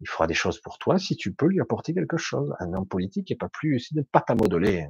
[0.00, 2.54] Il fera des choses pour toi si tu peux lui apporter quelque chose.
[2.60, 4.88] Un homme politique n'est pas plus, c'est de pas à modeler.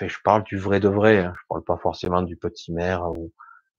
[0.00, 1.34] Je parle du vrai de vrai, hein.
[1.34, 3.32] je parle pas forcément du petit maire ou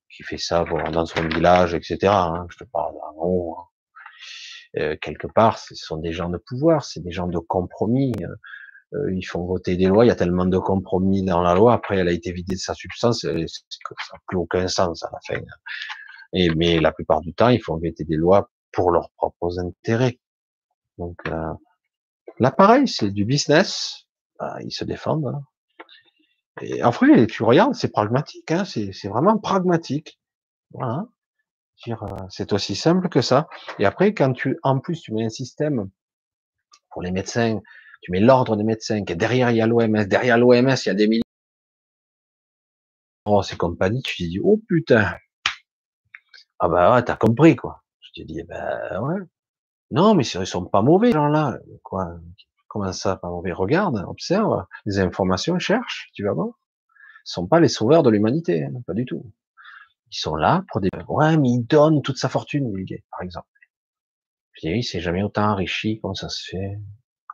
[0.10, 1.98] qui fait ça dans son village, etc.
[2.04, 2.48] Hein.
[2.50, 3.56] Je te parle d'un nom.
[3.60, 3.64] Hein.
[4.78, 8.14] Euh, quelque part, ce sont des gens de pouvoir, c'est des gens de compromis.
[8.94, 11.74] Euh, ils font voter des lois, il y a tellement de compromis dans la loi,
[11.74, 15.20] après elle a été vidée de sa substance, ça n'a plus aucun sens à la
[15.28, 15.44] fin.
[16.34, 20.20] Et, mais la plupart du temps, ils font voter des lois pour leurs propres intérêts.
[20.98, 21.54] Donc euh,
[22.40, 24.08] là, pareil, c'est du business,
[24.40, 25.28] bah, ils se défendent.
[25.28, 25.44] Hein.
[26.62, 30.20] Et en fait, tu regardes, c'est pragmatique, hein, c'est vraiment pragmatique.
[30.72, 31.06] Voilà.
[31.88, 31.96] Euh,
[32.30, 33.48] c'est aussi simple que ça.
[33.80, 35.90] Et après, quand tu, en plus, tu mets un système
[36.90, 37.60] pour les médecins,
[38.02, 40.90] tu mets l'ordre des médecins, que derrière il y a l'OMS, derrière l'OMS il y
[40.90, 41.22] a des milliers.
[43.26, 45.14] Oh, c'est compagnie, tu te dis, oh putain.
[46.60, 47.84] Ah bah ouais, t'as compris, quoi.
[48.00, 49.20] Je te dis, ben ouais.
[49.92, 51.60] Non, mais ils sont pas mauvais, gens-là.
[51.84, 52.20] Quoi?
[52.68, 53.52] Comment ça, pas mauvais?
[53.54, 56.50] Regarde, observe, les informations, cherche, tu vas voir.
[57.26, 59.32] Ils sont pas les sauveurs de l'humanité, hein, pas du tout.
[60.12, 62.72] Ils sont là pour des, ouais, mais ils donnent toute sa fortune,
[63.12, 63.48] par exemple.
[64.62, 66.80] Dis, il s'est jamais autant enrichi, comment ça se fait?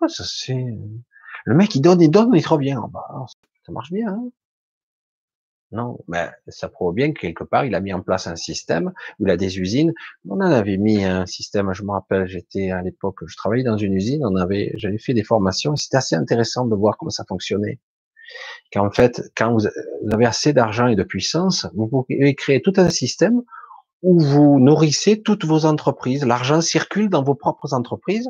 [0.07, 0.65] Fait?
[1.45, 2.79] Le mec, il donne, il donne, il revient.
[2.91, 3.25] Bah,
[3.65, 4.29] ça marche bien, hein
[5.73, 8.93] non, mais ça prouve bien que quelque part, il a mis en place un système
[9.19, 9.91] où il a des usines.
[10.29, 13.77] On en avait mis un système, je me rappelle, j'étais à l'époque, je travaillais dans
[13.77, 17.25] une usine, on avait, j'avais fait des formations, c'était assez intéressant de voir comment ça
[17.27, 17.79] fonctionnait.
[18.71, 19.67] Qu'en fait, quand vous
[20.11, 23.41] avez assez d'argent et de puissance, vous pouvez créer tout un système
[24.03, 26.23] où vous nourrissez toutes vos entreprises.
[26.23, 28.29] L'argent circule dans vos propres entreprises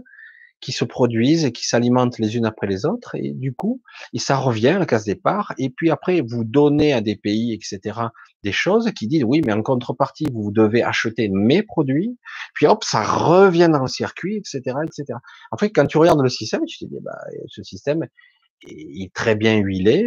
[0.63, 3.81] qui se produisent et qui s'alimentent les unes après les autres, et du coup,
[4.13, 7.53] et ça revient à la case départ, et puis après, vous donnez à des pays,
[7.53, 7.99] etc.,
[8.43, 12.17] des choses qui disent, oui, mais en contrepartie, vous devez acheter mes produits,
[12.53, 15.19] puis hop, ça revient dans le circuit, etc., etc.
[15.51, 17.17] En fait, quand tu regardes le système, tu te dis, bah,
[17.47, 18.07] ce système,
[18.61, 20.03] est très bien huilé.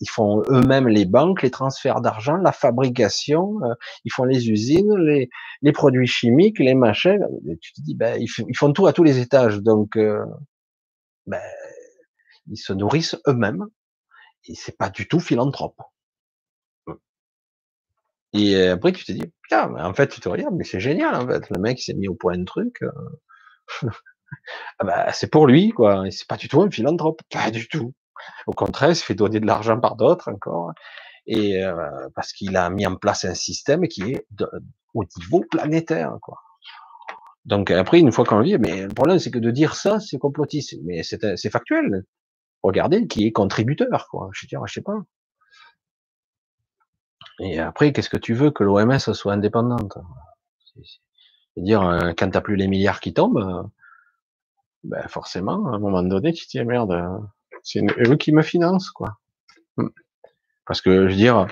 [0.00, 3.58] Ils font eux-mêmes les banques, les transferts d'argent, la fabrication.
[3.62, 3.74] Euh,
[4.04, 7.24] ils font les usines, les, produits chimiques, les machins.
[7.60, 9.58] Tu te dis, ben, ils font tout à tous les étages.
[9.60, 10.24] Donc, euh,
[11.26, 11.40] ben,
[12.48, 13.66] ils se nourrissent eux-mêmes.
[14.46, 15.80] Et c'est pas du tout philanthrope.
[18.32, 21.26] Et après, tu te dis, putain, en fait, tu te regardes, mais c'est génial.
[21.28, 22.80] Le mec s'est mis au point un truc.
[24.32, 24.36] Euh.
[24.80, 26.04] ah bah, c'est pour lui, quoi.
[26.10, 27.94] C'est pas du tout un philanthrope, pas du tout.
[28.46, 30.72] Au contraire, il se fait donner de l'argent par d'autres encore,
[31.26, 34.26] et euh, parce qu'il a mis en place un système qui est
[34.94, 36.38] au niveau planétaire, quoi.
[37.44, 40.00] Donc après, une fois qu'on le dit, mais le problème c'est que de dire ça,
[40.00, 42.04] c'est complotiste, mais c'est factuel.
[42.62, 44.30] Regardez qui est contributeur, quoi.
[44.32, 44.98] Je veux dire, je sais pas.
[47.40, 49.98] Et après, qu'est-ce que tu veux que l'OMS soit indépendante?
[51.54, 53.68] C'est-à-dire, euh, quand t'as plus les milliards qui tombent,
[54.84, 56.94] ben forcément, à un moment donné, tu te dis, merde,
[57.62, 59.18] c'est eux qui me financent, quoi.
[59.76, 59.88] Hmm.
[60.66, 61.46] Parce que, je veux dire,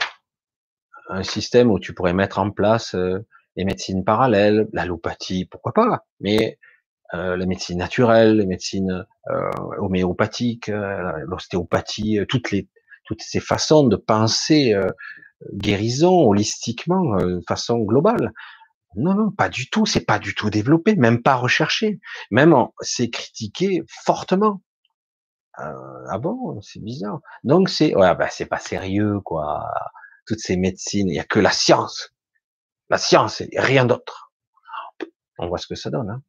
[1.08, 3.18] un système où tu pourrais mettre en place euh,
[3.56, 6.58] les médecines parallèles, l'allopathie, pourquoi pas, mais
[7.14, 12.68] euh, la médecine naturelle, les médecines euh, homéopathiques, euh, l'ostéopathie, euh, toutes les
[13.04, 14.76] toutes ces façons de penser
[15.54, 18.32] guérison holistiquement, de façon globale.
[18.96, 19.86] Non, non, pas du tout.
[19.86, 22.00] C'est pas du tout développé, même pas recherché.
[22.30, 24.62] Même c'est critiqué fortement.
[25.58, 27.20] Euh, ah bon, c'est bizarre.
[27.44, 29.64] Donc c'est, ouais, bah c'est pas sérieux quoi.
[30.26, 32.14] Toutes ces médecines, il y a que la science,
[32.90, 34.32] la science et rien d'autre.
[35.38, 36.10] On voit ce que ça donne.
[36.10, 36.22] Hein.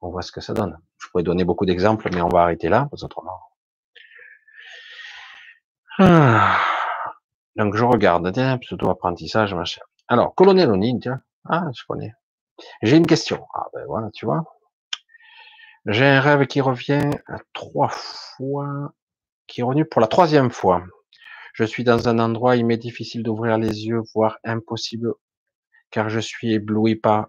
[0.00, 0.78] On voit ce que ça donne.
[0.98, 3.38] Je pourrais donner beaucoup d'exemples, mais on va arrêter là, parce autrement.
[5.98, 6.58] Ah.
[7.56, 8.30] Donc je regarde,
[8.60, 9.82] pseudo-apprentissage, machin.
[10.08, 11.20] Alors, colonel O'Neill, tiens.
[11.44, 12.14] Ah, je connais.
[12.82, 13.46] J'ai une question.
[13.54, 14.44] Ah ben voilà, tu vois.
[15.86, 17.10] J'ai un rêve qui revient
[17.52, 18.92] trois fois,
[19.46, 20.82] qui est revenu pour la troisième fois.
[21.52, 25.12] Je suis dans un endroit, il m'est difficile d'ouvrir les yeux, voire impossible,
[25.90, 27.28] car je suis ébloui par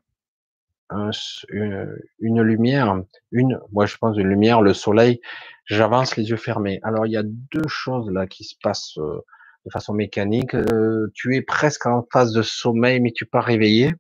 [1.49, 3.01] une, lumière,
[3.31, 5.22] une, moi je pense une lumière, le soleil.
[5.65, 6.80] J'avance les yeux fermés.
[6.84, 9.22] Alors il y a deux choses là qui se passent euh,
[9.69, 10.55] de façon mécanique.
[10.55, 13.93] Euh, tu es presque en phase de sommeil, mais tu pas réveillé,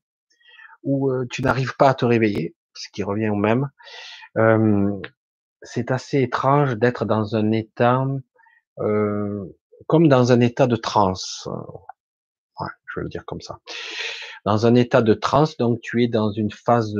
[0.83, 3.69] ou euh, tu n'arrives pas à te réveiller, ce qui revient au même.
[4.37, 4.91] Euh,
[5.61, 8.05] c'est assez étrange d'être dans un état
[9.87, 11.47] comme dans un état de transe.
[12.59, 13.59] Je vais le dire comme ça.
[14.45, 16.93] Dans un état de transe, donc tu es dans une phase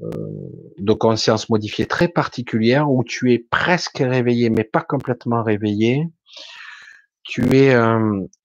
[0.00, 6.08] de conscience modifiée très particulière où tu es presque réveillé, mais pas complètement réveillé
[7.28, 7.76] tu es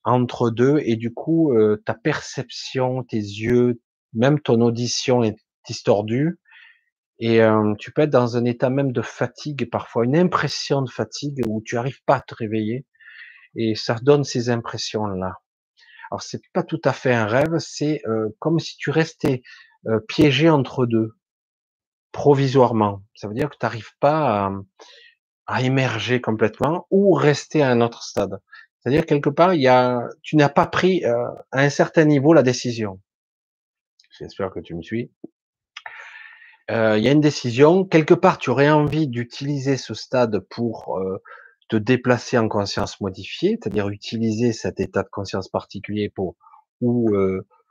[0.03, 1.53] entre deux et du coup,
[1.85, 3.81] ta perception, tes yeux,
[4.13, 6.37] même ton audition est distordue
[7.19, 7.39] et
[7.79, 11.61] tu peux être dans un état même de fatigue, parfois une impression de fatigue où
[11.65, 12.85] tu arrives pas à te réveiller
[13.55, 15.37] et ça donne ces impressions-là.
[16.11, 18.01] Alors c'est pas tout à fait un rêve, c'est
[18.39, 19.43] comme si tu restais
[20.09, 21.13] piégé entre deux,
[22.11, 23.01] provisoirement.
[23.15, 24.51] Ça veut dire que tu n'arrives pas à,
[25.47, 28.41] à émerger complètement ou rester à un autre stade.
[28.83, 32.33] C'est-à-dire quelque part, il y a, tu n'as pas pris euh, à un certain niveau
[32.33, 32.99] la décision.
[34.19, 35.11] J'espère que tu me suis.
[36.69, 37.85] Euh, il y a une décision.
[37.85, 41.21] Quelque part, tu aurais envie d'utiliser ce stade pour euh,
[41.69, 46.35] te déplacer en conscience modifiée, c'est-à-dire utiliser cet état de conscience particulier pour
[46.81, 47.15] ou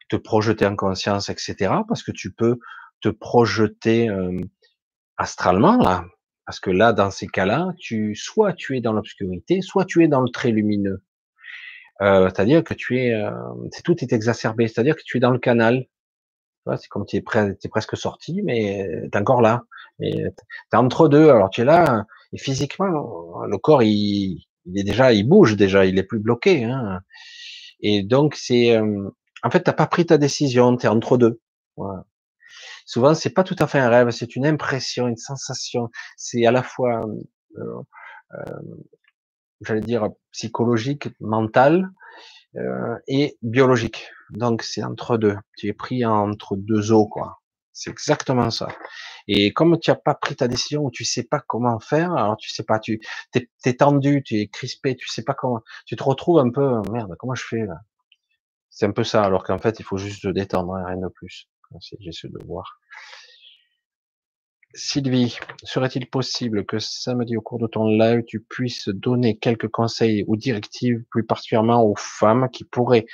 [0.08, 1.74] te projeter en conscience, etc.
[1.86, 2.58] Parce que tu peux
[3.02, 4.08] te projeter
[5.18, 6.06] astralement là,
[6.46, 10.08] parce que là, dans ces cas-là, tu soit tu es dans l'obscurité, soit tu es
[10.08, 11.02] dans le très lumineux.
[12.00, 13.14] Euh, c'est-à-dire que tu es,
[13.70, 14.66] c'est tout est exacerbé.
[14.68, 15.86] C'est-à-dire que tu es dans le canal.
[16.76, 19.62] C'est comme tu es, es, presque sorti, mais tu es encore là.
[20.00, 21.30] Tu es entre deux.
[21.30, 25.86] Alors tu es là, et physiquement, le corps, il, il est déjà, il bouge déjà,
[25.86, 26.64] il est plus bloqué.
[26.64, 27.00] Hein.
[27.80, 31.40] Et donc c'est, en fait, t'as pas pris ta décision, tu es entre deux.
[32.86, 35.90] Souvent, c'est pas tout à fait un rêve, c'est une impression, une sensation.
[36.16, 37.04] C'est à la fois,
[37.58, 37.82] euh,
[38.34, 38.60] euh,
[39.60, 41.90] j'allais dire, psychologique, mental
[42.56, 44.08] euh, et biologique.
[44.30, 45.36] Donc, c'est entre deux.
[45.56, 47.38] Tu es pris entre deux eaux, quoi.
[47.72, 48.68] C'est exactement ça.
[49.28, 52.36] Et comme tu n'as pas pris ta décision ou tu sais pas comment faire, alors
[52.36, 53.00] tu sais pas, tu
[53.34, 57.14] es, tendu, tu es crispé, tu sais pas comment, tu te retrouves un peu, merde,
[57.18, 57.76] comment je fais là?
[58.70, 61.08] C'est un peu ça, alors qu'en fait, il faut juste te détendre, hein, rien de
[61.08, 61.48] plus.
[62.00, 62.80] J'essaie de voir.
[64.74, 70.24] Sylvie, serait-il possible que samedi au cours de ton live, tu puisses donner quelques conseils
[70.26, 73.04] ou directives, plus particulièrement aux femmes qui pourraient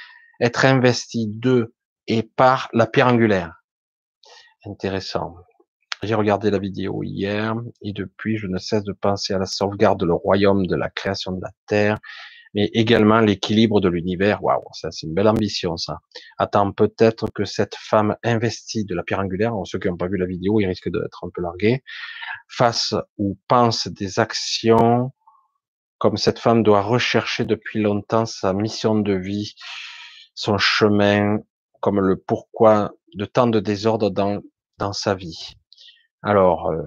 [0.40, 1.74] être investies de
[2.06, 3.54] et par la pierre angulaire
[4.64, 5.34] Intéressant.
[6.02, 9.98] J'ai regardé la vidéo hier et depuis, je ne cesse de penser à la sauvegarde
[9.98, 11.98] de le royaume, de la création de la terre,
[12.54, 14.42] mais également l'équilibre de l'univers.
[14.42, 15.98] Waouh, ça c'est une belle ambition ça.
[16.38, 20.16] Attends, peut-être que cette femme investie de la pierre angulaire, ceux qui n'ont pas vu
[20.16, 21.82] la vidéo, ils risquent d'être un peu largués,
[22.48, 25.12] fasse ou pense des actions
[25.98, 29.54] comme cette femme doit rechercher depuis longtemps sa mission de vie,
[30.34, 31.38] son chemin,
[31.80, 34.40] comme le pourquoi de tant de désordre dans,
[34.78, 35.54] dans sa vie.
[36.22, 36.82] Alors, euh,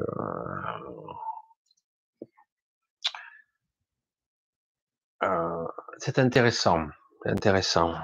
[5.23, 5.65] euh,
[5.97, 6.87] c'est intéressant,
[7.25, 7.95] intéressant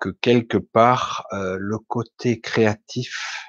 [0.00, 3.46] que quelque part euh, le côté créatif,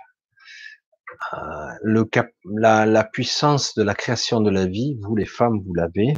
[2.11, 6.13] cap, la, puissance de la création de la vie, vous les femmes, vous l'avez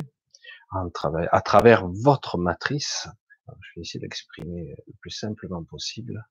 [1.32, 3.08] à travers votre matrice.
[3.48, 6.26] Je vais essayer d'exprimer le plus simplement possible.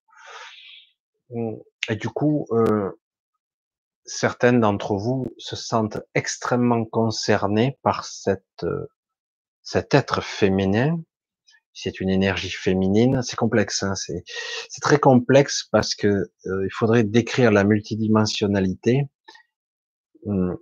[1.88, 2.90] Et du coup, euh,
[4.04, 8.86] certaines d'entre vous se sentent extrêmement concernées par cette, euh,
[9.66, 11.02] cet être féminin.
[11.74, 13.20] C'est une énergie féminine.
[13.22, 13.82] C'est complexe.
[13.82, 14.22] Hein, c'est,
[14.80, 19.08] très complexe parce que euh, il faudrait décrire la multidimensionnalité.
[20.24, 20.56] Hum,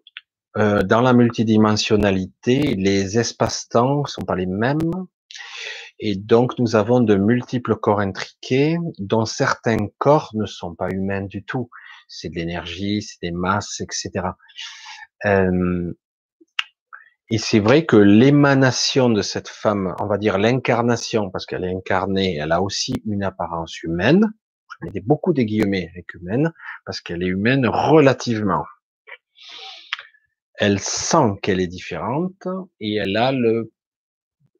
[0.56, 4.90] euh, dans la multidimensionnalité, les espaces-temps sont pas les mêmes.
[5.98, 11.22] Et donc, nous avons de multiples corps intriqués, dont certains corps ne sont pas humains
[11.22, 11.68] du tout.
[12.08, 14.28] C'est de l'énergie, c'est des masses, etc.
[15.26, 15.92] Euh,
[17.30, 21.74] et c'est vrai que l'émanation de cette femme, on va dire l'incarnation, parce qu'elle est
[21.74, 24.30] incarnée, elle a aussi une apparence humaine.
[24.82, 26.52] Je mets beaucoup de guillemets avec humaine,
[26.84, 28.64] parce qu'elle est humaine relativement.
[30.56, 32.46] Elle sent qu'elle est différente
[32.80, 33.72] et elle a le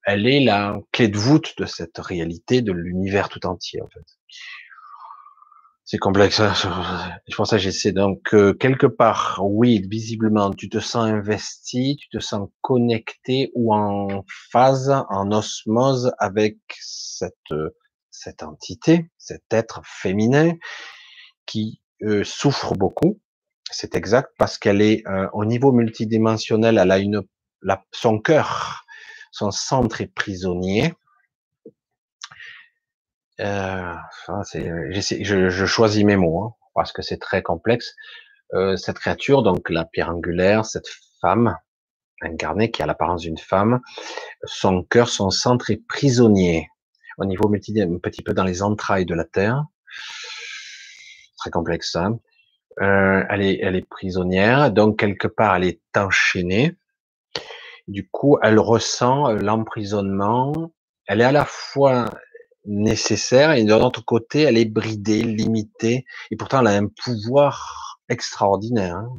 [0.07, 4.05] elle est la clé de voûte de cette réalité, de l'univers tout entier, en fait.
[5.85, 6.41] C'est complexe.
[6.41, 6.55] Hein,
[7.37, 7.93] pour ça que j'essaie.
[7.93, 13.75] Donc, euh, quelque part, oui, visiblement, tu te sens investi, tu te sens connecté ou
[13.75, 17.35] en phase, en osmose avec cette,
[18.11, 20.55] cette entité, cet être féminin
[21.47, 23.21] qui euh, souffre beaucoup.
[23.71, 27.23] C'est exact parce qu'elle est euh, au niveau multidimensionnel, elle a une,
[27.63, 28.85] la, son cœur
[29.35, 30.95] son centre est prisonnier.
[33.41, 33.95] Euh,
[34.29, 37.95] je, je, choisis mes mots hein, parce que c'est très complexe.
[38.53, 40.89] Euh, cette créature, donc la pierre angulaire, cette
[41.21, 41.57] femme
[42.23, 43.81] incarnée qui a l'apparence d'une femme,
[44.45, 46.69] son cœur, son centre est prisonnier
[47.19, 49.65] au niveau multi, un petit peu dans les entrailles de la terre.
[51.39, 51.97] Très complexe.
[51.97, 52.19] Hein.
[52.81, 56.77] Euh, elle est, elle est prisonnière, donc quelque part elle est enchaînée.
[57.87, 60.53] Du coup, elle ressent euh, l'emprisonnement.
[61.07, 62.07] Elle est à la fois
[62.67, 66.05] nécessaire et d'un autre côté, elle est bridée, limitée.
[66.31, 68.97] Et pourtant, elle a un pouvoir extraordinaire.
[68.97, 69.17] Hein.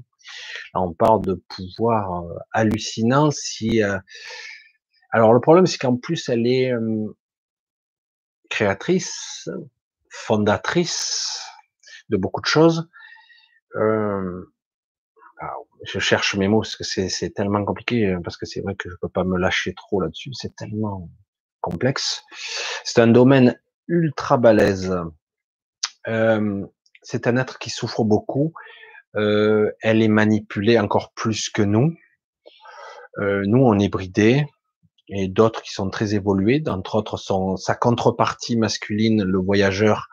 [0.73, 3.31] Là, on parle de pouvoir euh, hallucinant.
[3.31, 3.97] Si, euh,
[5.11, 6.71] alors, le problème, c'est qu'en plus, elle est
[8.49, 9.49] créatrice,
[10.09, 11.41] fondatrice
[12.09, 12.89] de beaucoup de choses.
[13.75, 14.45] Euh,
[15.83, 18.89] je cherche mes mots parce que c'est tellement compliqué, euh, parce que c'est vrai que
[18.89, 21.09] je peux pas me lâcher trop là-dessus, c'est tellement
[21.65, 22.23] complexe.
[22.83, 24.95] C'est un domaine ultra balèze.
[26.07, 26.63] Euh,
[27.01, 28.53] c'est un être qui souffre beaucoup.
[29.15, 31.95] Euh, elle est manipulée encore plus que nous.
[33.17, 34.45] Euh, nous, on est bridés
[35.07, 36.59] et d'autres qui sont très évolués.
[36.59, 37.17] D'entre autres,
[37.57, 40.07] sa contrepartie masculine, le voyageur.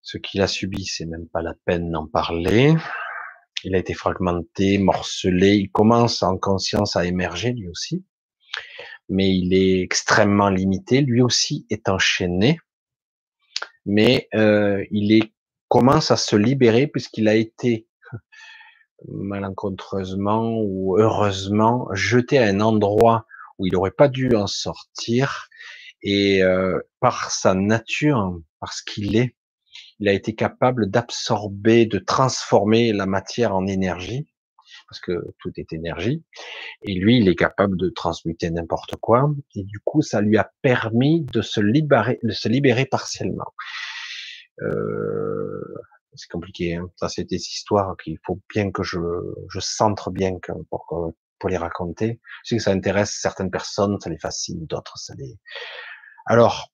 [0.00, 2.74] Ce qu'il a subi, c'est même pas la peine d'en parler.
[3.62, 5.54] Il a été fragmenté, morcelé.
[5.54, 8.04] Il commence en conscience à émerger lui aussi,
[9.08, 11.00] mais il est extrêmement limité.
[11.00, 12.58] Lui aussi est enchaîné,
[13.84, 15.30] mais euh, il
[15.68, 17.86] commence à se libérer puisqu'il a été
[19.08, 23.26] malencontreusement ou heureusement jeté à un endroit
[23.58, 25.48] où il n'aurait pas dû en sortir
[26.02, 29.36] et euh, par sa nature, parce qu'il est,
[30.00, 34.26] il a été capable d'absorber, de transformer la matière en énergie,
[34.92, 36.22] parce que tout est énergie,
[36.82, 40.52] et lui, il est capable de transmuter n'importe quoi, et du coup, ça lui a
[40.60, 43.54] permis de se libérer, de se libérer partiellement.
[44.60, 45.74] Euh,
[46.14, 46.90] c'est compliqué, hein.
[46.96, 48.98] ça c'est des histoires qu'il faut bien que je,
[49.48, 50.32] je centre bien
[50.68, 52.20] pour, pour les raconter.
[52.44, 55.38] Je sais que ça intéresse certaines personnes, ça les fascine, d'autres ça les...
[56.26, 56.70] Alors,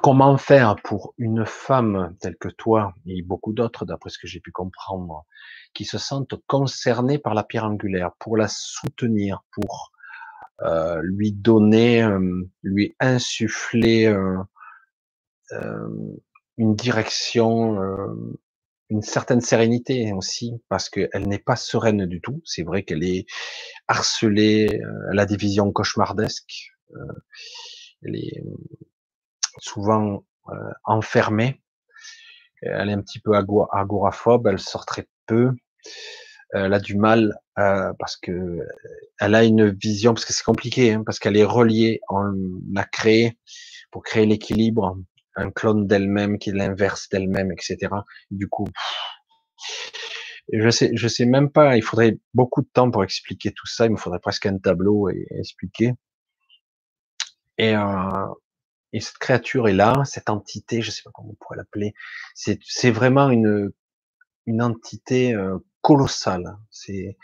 [0.00, 4.40] Comment faire pour une femme telle que toi et beaucoup d'autres, d'après ce que j'ai
[4.40, 5.26] pu comprendre,
[5.74, 9.92] qui se sentent concernées par la pierre angulaire, pour la soutenir, pour
[10.62, 14.42] euh, lui donner, euh, lui insuffler euh,
[16.56, 17.78] une direction,
[18.88, 22.40] une certaine sérénité aussi, parce qu'elle n'est pas sereine du tout.
[22.44, 23.26] C'est vrai qu'elle est
[23.88, 25.70] harcelée, elle a des visions
[29.62, 31.62] souvent euh, enfermée.
[32.62, 35.52] Elle est un petit peu agoraphobe, elle sort très peu.
[36.52, 38.60] Elle a du mal euh, parce que
[39.18, 42.32] elle a une vision, parce que c'est compliqué, hein, parce qu'elle est reliée, on
[42.72, 43.38] l'a créée
[43.90, 44.96] pour créer l'équilibre,
[45.36, 47.88] un clone d'elle-même qui est l'inverse d'elle-même, etc.
[48.30, 48.68] Du coup,
[50.52, 51.76] je sais, je sais même pas.
[51.76, 53.86] Il faudrait beaucoup de temps pour expliquer tout ça.
[53.86, 55.94] Il me faudrait presque un tableau et, expliquer.
[57.58, 58.26] Et euh,
[58.92, 61.94] et cette créature est là, cette entité, je sais pas comment on pourrait l'appeler.
[62.34, 63.70] C'est, c'est vraiment une,
[64.46, 66.56] une entité euh, colossale.
[66.70, 67.16] C'est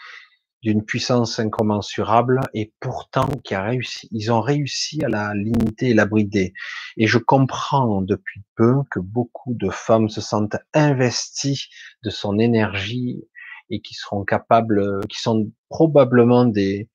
[0.63, 4.09] d'une puissance incommensurable et pourtant qui a réussi.
[4.11, 6.53] Ils ont réussi à la limiter et la brider.
[6.97, 11.69] Et je comprends depuis peu que beaucoup de femmes se sentent investies
[12.03, 13.23] de son énergie
[13.71, 16.89] et qui seront capables, qui sont probablement des,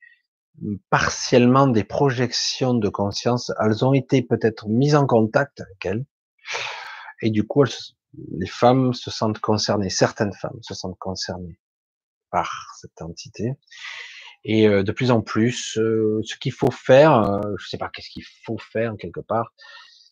[0.90, 3.52] partiellement des projections de conscience.
[3.60, 6.04] Elles ont été peut-être mises en contact avec elle.
[7.22, 7.64] Et du coup,
[8.32, 11.58] les femmes se sentent concernées, certaines femmes se sentent concernées
[12.30, 12.50] par
[12.80, 13.54] cette entité.
[14.44, 17.88] Et euh, de plus en plus, euh, ce qu'il faut faire, euh, je sais pas
[17.88, 19.52] qu'est-ce qu'il faut faire quelque part,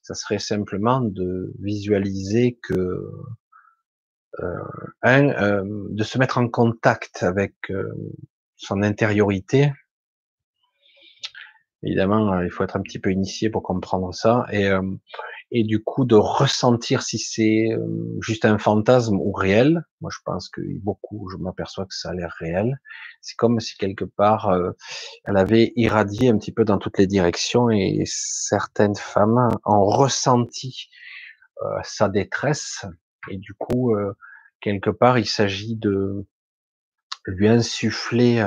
[0.03, 3.11] ça serait simplement de visualiser que
[5.03, 7.55] un, de se mettre en contact avec
[8.57, 9.71] son intériorité,
[11.85, 14.47] Évidemment, euh, il faut être un petit peu initié pour comprendre ça.
[14.53, 14.83] Et, euh,
[15.51, 17.87] et du coup, de ressentir si c'est euh,
[18.21, 19.83] juste un fantasme ou réel.
[20.01, 22.79] Moi, je pense que beaucoup, je m'aperçois que ça a l'air réel.
[23.21, 24.53] C'est comme si quelque part,
[25.25, 30.89] elle avait irradié un petit peu dans toutes les directions et certaines femmes ont ressenti
[31.85, 32.85] sa détresse.
[33.31, 33.95] Et du coup,
[34.61, 36.27] quelque part, il s'agit de
[37.27, 38.45] lui insuffler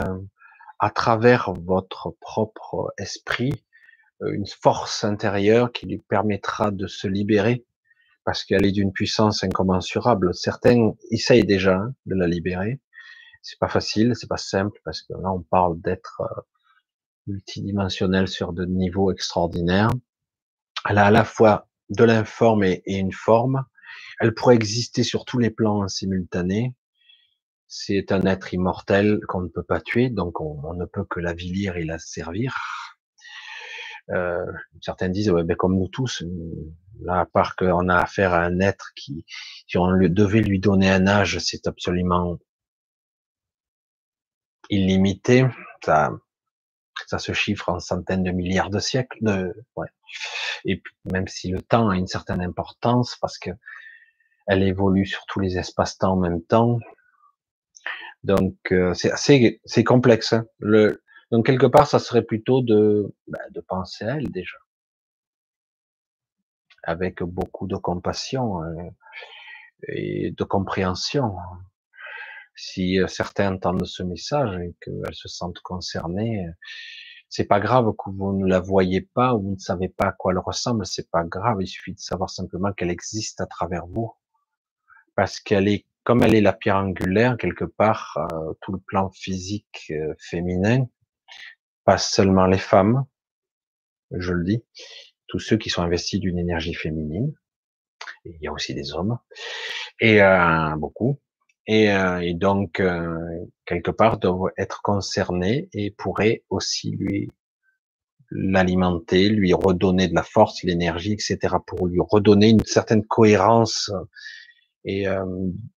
[0.79, 3.53] à travers votre propre esprit
[4.21, 7.65] euh, une force intérieure qui lui permettra de se libérer
[8.23, 10.33] parce qu'elle est d'une puissance incommensurable.
[10.33, 12.81] Certains essayent déjà hein, de la libérer.
[13.41, 16.41] C'est pas facile, c'est pas simple parce que là on parle d'être euh,
[17.27, 19.91] multidimensionnel sur de niveaux extraordinaires.
[20.89, 23.65] Elle a à la fois de l'informe et, une forme.
[24.19, 26.73] Elle pourrait exister sur tous les plans en simultané.
[27.67, 31.33] C'est un être immortel qu'on ne peut pas tuer, donc on, ne peut que la
[31.33, 32.55] vilir et la servir.
[34.11, 34.45] Euh,
[34.81, 36.23] certains disent, ouais, ben comme nous tous,
[37.01, 39.25] là, à part qu'on a affaire à un être qui,
[39.67, 42.37] si on devait lui donner un âge, c'est absolument
[44.69, 45.45] illimité.
[45.83, 46.11] Ça,
[47.07, 49.17] ça se chiffre en centaines de milliards de siècles.
[49.21, 49.87] De, ouais.
[50.65, 53.51] Et même si le temps a une certaine importance, parce que
[54.47, 56.79] elle évolue sur tous les espaces-temps en même temps,
[58.25, 60.33] donc euh, c'est assez c'est complexe.
[60.33, 60.45] Hein.
[60.59, 64.57] Le, donc quelque part, ça serait plutôt de bah, de penser à elle déjà,
[66.83, 68.89] avec beaucoup de compassion euh,
[69.89, 71.35] et de compréhension.
[72.55, 76.47] Si euh, certains entendent ce message et qu'elles se sentent concernées,
[77.29, 80.11] c'est pas grave que vous ne la voyez pas ou vous ne savez pas à
[80.13, 83.85] quoi elle ressemble, c'est pas grave, il suffit de savoir simplement qu'elle existe à travers
[83.87, 84.11] vous.
[85.15, 89.09] Parce qu'elle est, comme elle est la pierre angulaire, quelque part, euh, tout le plan
[89.09, 90.85] physique euh, féminin,
[91.83, 93.05] pas seulement les femmes,
[94.11, 94.63] je le dis,
[95.27, 97.33] tous ceux qui sont investis d'une énergie féminine,
[98.23, 99.17] il y a aussi des hommes,
[99.99, 101.19] et euh, beaucoup,
[101.67, 103.17] et, euh, et donc euh,
[103.65, 107.31] quelque part doivent être concernés et pourraient aussi lui
[108.29, 113.91] l'alimenter, lui redonner de la force, l'énergie, etc., pour lui redonner une certaine cohérence
[114.85, 115.25] et euh,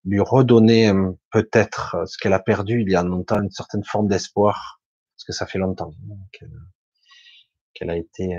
[0.05, 0.93] lui redonner
[1.31, 4.81] peut-être ce qu'elle a perdu il y a longtemps, une certaine forme d'espoir,
[5.17, 5.95] parce que ça fait longtemps
[7.73, 8.39] qu'elle a été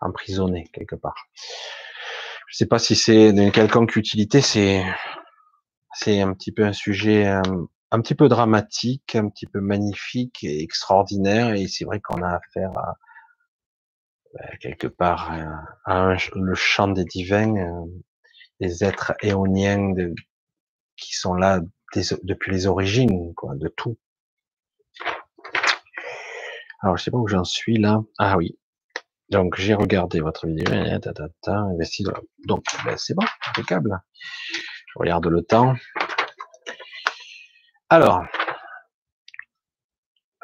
[0.00, 1.26] emprisonnée quelque part.
[2.48, 4.84] Je sais pas si c'est d'une quelconque utilité, c'est
[5.94, 10.62] c'est un petit peu un sujet un, petit peu dramatique, un petit peu magnifique et
[10.62, 12.96] extraordinaire, et c'est vrai qu'on a affaire à
[14.34, 15.32] ben, quelque part
[15.84, 17.86] à, le chant des divins, euh,
[18.60, 19.94] des êtres éoniens
[20.96, 21.60] qui sont là
[22.22, 23.98] depuis les origines, quoi, de tout.
[26.80, 28.02] Alors, je sais pas où j'en suis là.
[28.18, 28.58] Ah oui.
[29.30, 30.66] Donc, j'ai regardé votre vidéo.
[32.46, 34.00] Donc, ben, c'est bon, impeccable.
[34.86, 35.74] Je regarde le temps.
[37.88, 38.24] Alors,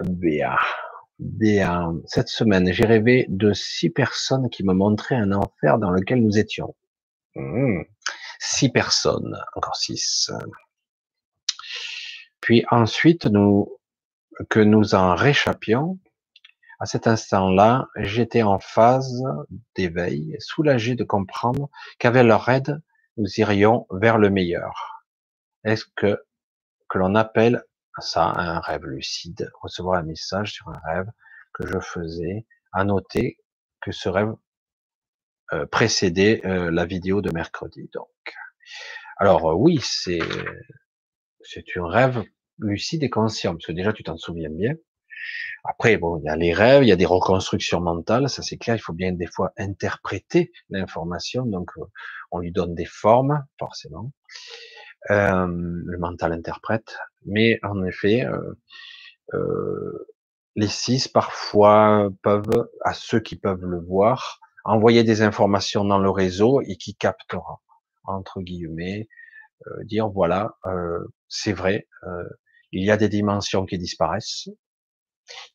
[0.03, 0.59] Béa.
[1.19, 1.93] Béa.
[2.07, 6.39] Cette semaine, j'ai rêvé de six personnes qui me montraient un enfer dans lequel nous
[6.39, 6.75] étions.
[7.35, 7.83] Hmm.
[8.43, 10.31] Six personnes, encore six.
[12.41, 13.79] Puis ensuite, nous,
[14.49, 15.99] que nous en réchappions,
[16.79, 19.23] à cet instant-là, j'étais en phase
[19.77, 21.69] d'éveil, soulagé de comprendre
[21.99, 22.81] qu'avec leur aide,
[23.19, 25.05] nous irions vers le meilleur.
[25.65, 26.25] Est-ce que,
[26.89, 27.63] que l'on appelle
[27.99, 31.11] ça un rêve lucide, recevoir un message sur un rêve
[31.53, 33.37] que je faisais, à noter
[33.83, 34.33] que ce rêve
[35.53, 37.91] euh, précédait euh, la vidéo de mercredi.
[37.93, 38.09] Donc,
[39.17, 40.21] alors euh, oui, c'est
[41.43, 42.25] c'est un rêve
[42.59, 44.75] lucide et conscient, parce que déjà tu t'en souviens bien.
[45.65, 48.57] Après, bon, il y a les rêves, il y a des reconstructions mentales, ça c'est
[48.57, 51.85] clair, il faut bien des fois interpréter l'information, donc euh,
[52.31, 54.13] on lui donne des formes, forcément.
[55.11, 58.27] Euh, le mental interprète, mais en effet,
[59.35, 60.07] euh,
[60.57, 66.11] les six parfois peuvent, à ceux qui peuvent le voir, envoyer des informations dans le
[66.11, 67.61] réseau et qui captera,
[68.05, 69.09] entre guillemets,
[69.67, 70.57] euh, dire voilà,
[71.29, 71.87] c'est vrai,
[72.73, 74.49] il y a des dimensions qui disparaissent,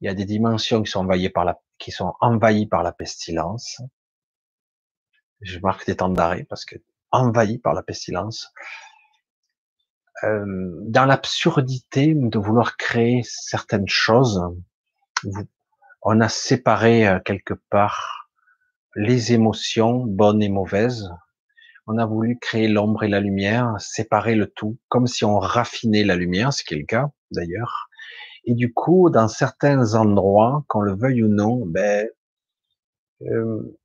[0.01, 2.91] il y a des dimensions qui sont envahies par la, qui sont envahies par la
[2.91, 3.81] pestilence.
[5.41, 6.75] Je marque des temps d'arrêt parce que
[7.11, 8.51] envahies par la pestilence.
[10.23, 10.45] Euh,
[10.83, 14.41] dans l'absurdité de vouloir créer certaines choses,
[16.01, 18.24] on a séparé euh, quelque part
[18.95, 21.09] les émotions bonnes et mauvaises.
[21.87, 26.03] On a voulu créer l'ombre et la lumière, séparer le tout, comme si on raffinait
[26.03, 27.89] la lumière, ce qui est le cas d'ailleurs,
[28.45, 32.07] et du coup, dans certains endroits, qu'on le veuille ou non, ben,
[33.23, 33.77] euh,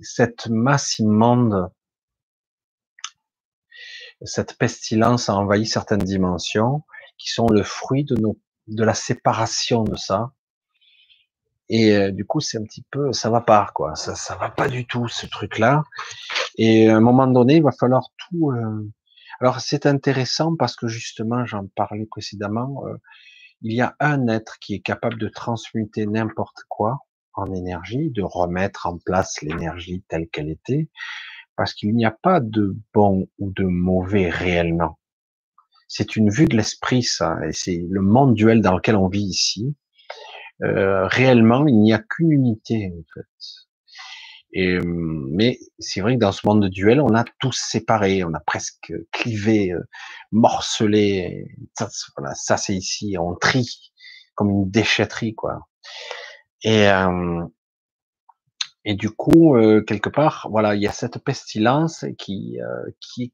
[0.00, 1.70] cette masse immonde,
[4.22, 6.82] cette pestilence a envahi certaines dimensions
[7.16, 8.36] qui sont le fruit de nos,
[8.66, 10.32] de la séparation de ça.
[11.68, 13.94] Et euh, du coup, c'est un petit peu, ça va pas, quoi.
[13.94, 15.82] Ça, ça va pas du tout, ce truc-là.
[16.56, 18.50] Et à un moment donné, il va falloir tout.
[18.52, 18.90] Euh...
[19.40, 22.84] Alors, c'est intéressant parce que justement, j'en parlais précédemment.
[22.86, 22.96] Euh,
[23.62, 27.00] il y a un être qui est capable de transmuter n'importe quoi
[27.34, 30.88] en énergie, de remettre en place l'énergie telle qu'elle était,
[31.56, 34.98] parce qu'il n'y a pas de bon ou de mauvais réellement.
[35.86, 39.22] C'est une vue de l'esprit, ça, et c'est le monde duel dans lequel on vit
[39.22, 39.74] ici.
[40.62, 43.26] Euh, réellement, il n'y a qu'une unité, en fait.
[44.52, 48.32] Et, mais c'est vrai que dans ce monde de duel, on a tous séparé, on
[48.34, 49.82] a presque clivé, euh,
[50.32, 51.46] morcelé.
[51.78, 53.92] Ça, voilà, ça c'est ici, on trie
[54.34, 55.68] comme une déchetterie, quoi.
[56.62, 57.44] Et euh,
[58.84, 63.24] et du coup, euh, quelque part, voilà, il y a cette pestilence qui euh, qui
[63.24, 63.32] est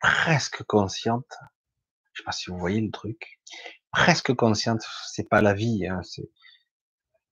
[0.00, 1.26] presque consciente.
[2.12, 3.40] Je sais pas si vous voyez le truc,
[3.92, 4.82] presque consciente.
[5.08, 6.28] C'est pas la vie, hein, c'est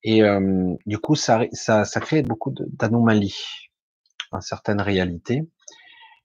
[0.04, 3.70] et euh, du coup, ça, ça, ça crée beaucoup d'anomalies
[4.32, 5.42] dans certaines réalités.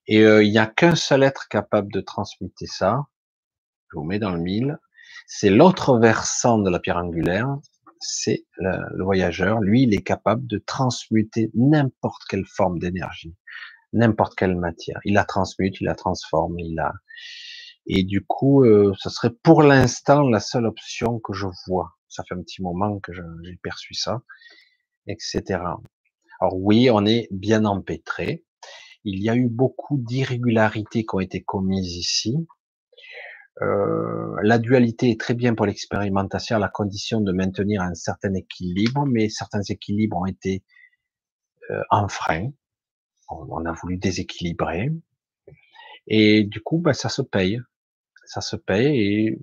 [0.07, 3.07] Et il n'y a qu'un seul être capable de transmuter ça.
[3.91, 4.79] Je vous mets dans le mille.
[5.27, 7.57] C'est l'autre versant de la pierre angulaire.
[7.99, 9.59] C'est le, voyageur.
[9.59, 13.35] Lui, il est capable de transmuter n'importe quelle forme d'énergie,
[13.93, 14.99] n'importe quelle matière.
[15.03, 16.93] Il la transmute, il la transforme, il la,
[17.87, 21.97] Et du coup, euh, ça serait pour l'instant la seule option que je vois.
[22.09, 24.21] Ça fait un petit moment que j'ai perçu ça,
[25.07, 25.43] etc.
[26.39, 28.45] Alors oui, on est bien empêtré.
[29.03, 32.35] Il y a eu beaucoup d'irrégularités qui ont été commises ici.
[33.61, 38.34] Euh, la dualité est très bien pour l'expérimentation à la condition de maintenir un certain
[38.35, 40.63] équilibre, mais certains équilibres ont été
[41.71, 42.51] euh, en frein.
[43.29, 44.89] On, a voulu déséquilibrer.
[46.07, 47.59] Et du coup, ben, ça se paye.
[48.25, 49.39] Ça se paye et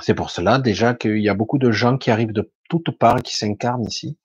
[0.00, 3.22] c'est pour cela déjà qu'il y a beaucoup de gens qui arrivent de toutes parts,
[3.22, 4.18] qui s'incarnent ici,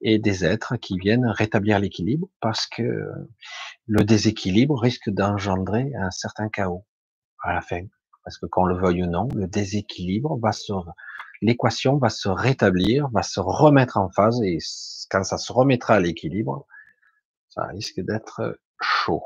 [0.00, 3.08] et des êtres qui viennent rétablir l'équilibre parce que
[3.86, 6.84] le déséquilibre risque d'engendrer un certain chaos
[7.42, 7.82] à la fin.
[8.24, 10.72] Parce que qu'on le veuille ou non, le déséquilibre va se,
[11.40, 14.58] l'équation va se rétablir, va se remettre en phase et
[15.10, 16.66] quand ça se remettra à l'équilibre,
[17.48, 19.24] ça risque d'être chaud.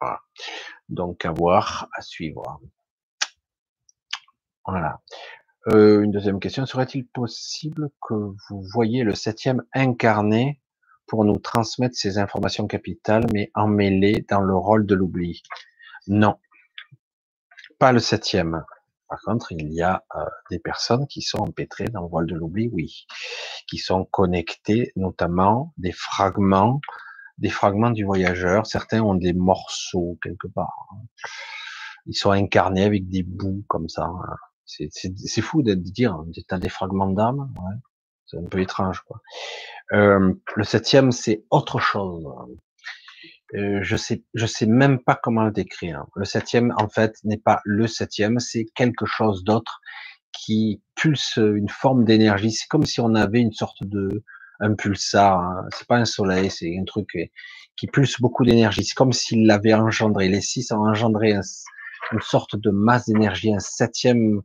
[0.00, 0.20] Voilà.
[0.88, 2.60] Donc à voir, à suivre.
[4.70, 5.00] Voilà.
[5.68, 10.60] Euh, une deuxième question, serait-il possible que vous voyez le septième incarné
[11.06, 15.42] pour nous transmettre ces informations capitales, mais emmêlées dans le rôle de l'oubli?
[16.06, 16.38] Non,
[17.80, 18.62] pas le septième.
[19.08, 22.36] Par contre, il y a euh, des personnes qui sont empêtrées dans le rôle de
[22.36, 23.06] l'oubli, oui,
[23.66, 26.80] qui sont connectées, notamment des fragments,
[27.38, 28.66] des fragments du voyageur.
[28.66, 30.90] Certains ont des morceaux quelque part.
[32.06, 34.04] Ils sont incarnés avec des bouts comme ça.
[34.04, 34.36] Hein.
[34.70, 37.76] C'est fou de dire, t'as des fragments d'âme, ouais.
[38.26, 39.00] c'est un peu étrange.
[39.00, 39.20] Quoi.
[39.92, 42.26] Euh, le septième, c'est autre chose.
[43.54, 46.04] Euh, je sais, je sais même pas comment le décrire.
[46.14, 49.80] Le septième, en fait, n'est pas le septième, c'est quelque chose d'autre
[50.32, 52.52] qui pulse une forme d'énergie.
[52.52, 54.22] C'est comme si on avait une sorte de
[54.60, 55.40] un pulsar.
[55.40, 55.66] Hein.
[55.74, 57.08] C'est pas un soleil, c'est un truc
[57.76, 58.84] qui pulse beaucoup d'énergie.
[58.84, 60.28] C'est comme s'il l'avait engendré.
[60.28, 64.42] Les six ont engendré une sorte de masse d'énergie, un septième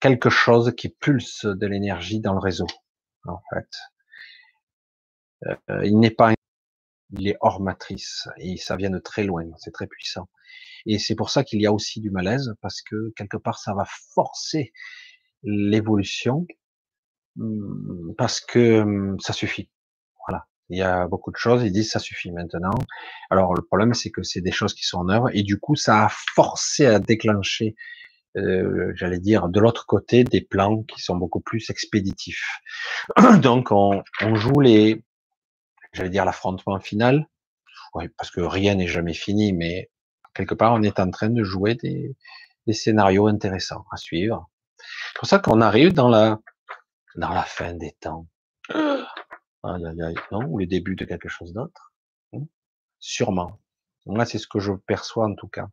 [0.00, 2.66] quelque chose qui pulse de l'énergie dans le réseau,
[3.24, 3.68] en fait.
[5.70, 6.34] Euh, il n'est pas,
[7.16, 10.28] il est hors matrice et ça vient de très loin, c'est très puissant.
[10.86, 13.74] Et c'est pour ça qu'il y a aussi du malaise parce que quelque part ça
[13.74, 14.72] va forcer
[15.42, 16.46] l'évolution
[17.38, 19.70] hum, parce que hum, ça suffit.
[20.26, 20.46] Voilà.
[20.68, 22.78] Il y a beaucoup de choses, ils disent ça suffit maintenant.
[23.30, 25.76] Alors le problème c'est que c'est des choses qui sont en œuvre et du coup
[25.76, 27.76] ça a forcé à déclencher
[28.36, 32.60] euh, j'allais dire, de l'autre côté des plans qui sont beaucoup plus expéditifs.
[33.42, 35.04] Donc on, on joue les,
[35.92, 37.28] j'allais dire l'affrontement final,
[37.94, 39.90] oui, parce que rien n'est jamais fini, mais
[40.34, 42.16] quelque part on est en train de jouer des,
[42.66, 44.48] des scénarios intéressants à suivre.
[44.78, 46.38] C'est pour ça qu'on arrive dans la
[47.16, 48.26] dans la fin des temps.
[49.62, 51.92] Aïe, aïe, aïe, non, ou le début de quelque chose d'autre.
[52.32, 52.46] Hmm?
[52.98, 53.60] Sûrement.
[54.06, 55.68] Moi, c'est ce que je perçois en tout cas.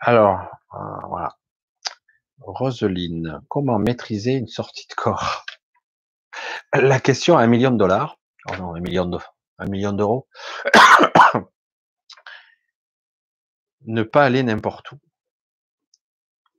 [0.00, 0.40] Alors,
[0.74, 1.36] euh, voilà.
[2.40, 5.44] Roseline, comment maîtriser une sortie de corps?
[6.72, 8.18] La question à un million de dollars.
[8.48, 9.10] Oh non, un million
[9.58, 10.28] un million d'euros.
[13.86, 15.00] ne pas aller n'importe où.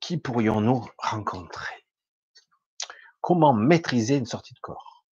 [0.02, 1.86] Qui pourrions-nous rencontrer?
[3.22, 5.06] Comment maîtriser une sortie de corps?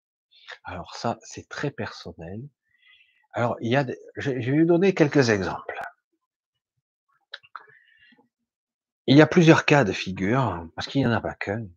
[0.63, 2.41] Alors ça, c'est très personnel.
[3.33, 5.79] Alors, il y a, je vais vous donner quelques exemples.
[9.07, 11.67] Il y a plusieurs cas de figure, parce qu'il n'y en a pas qu'un.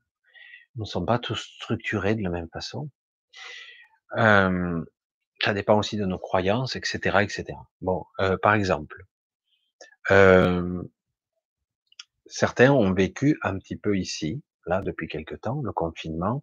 [0.77, 2.91] Nous ne sommes pas tous structurés de la même façon.
[4.17, 4.83] Euh,
[5.41, 7.47] ça dépend aussi de nos croyances, etc., etc.
[7.81, 9.05] Bon, euh, par exemple,
[12.27, 16.43] certains ont vécu un petit peu ici, là, depuis quelque temps, le confinement,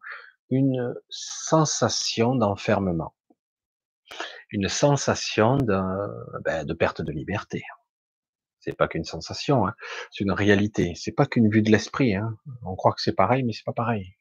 [0.49, 3.15] une sensation d'enfermement,
[4.51, 5.79] une sensation de,
[6.43, 7.63] ben, de perte de liberté.
[8.65, 9.75] C'est pas qu'une sensation, hein.
[10.09, 10.93] c'est une réalité.
[10.95, 12.15] C'est pas qu'une vue de l'esprit.
[12.15, 12.35] Hein.
[12.65, 14.15] On croit que c'est pareil, mais c'est pas pareil.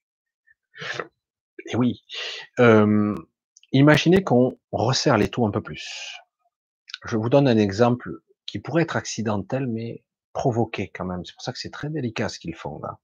[1.66, 2.04] Et oui.
[3.72, 6.18] Imaginez qu'on resserre les taux un peu plus.
[7.06, 8.10] Je vous donne un exemple
[8.44, 11.24] qui pourrait être accidentel, mais provoqué quand même.
[11.24, 12.98] C'est pour ça que c'est très délicat ce qu'ils font là.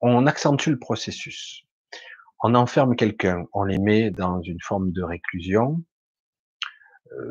[0.00, 1.62] On accentue le processus.
[2.40, 5.82] On enferme quelqu'un, on les met dans une forme de réclusion,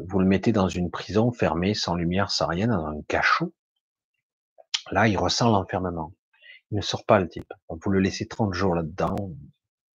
[0.08, 3.54] vous le mettez dans une prison fermée, sans lumière, sans rien, dans un cachot.
[4.92, 6.14] Là, il ressent l'enfermement.
[6.72, 7.54] Il ne sort pas le type.
[7.70, 9.16] Vous le laissez 30 jours là-dedans,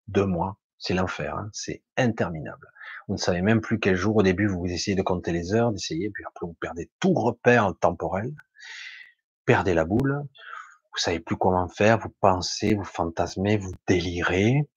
[0.07, 1.49] deux mois, c'est l'enfer, hein.
[1.53, 2.67] c'est interminable.
[3.07, 5.71] Vous ne savez même plus quel jour, au début, vous essayez de compter les heures,
[5.71, 8.33] d'essayer, puis après, vous perdez tout repère temporel,
[9.45, 10.21] perdez la boule,
[10.93, 14.67] vous savez plus comment faire, vous pensez, vous fantasmez, vous délirez,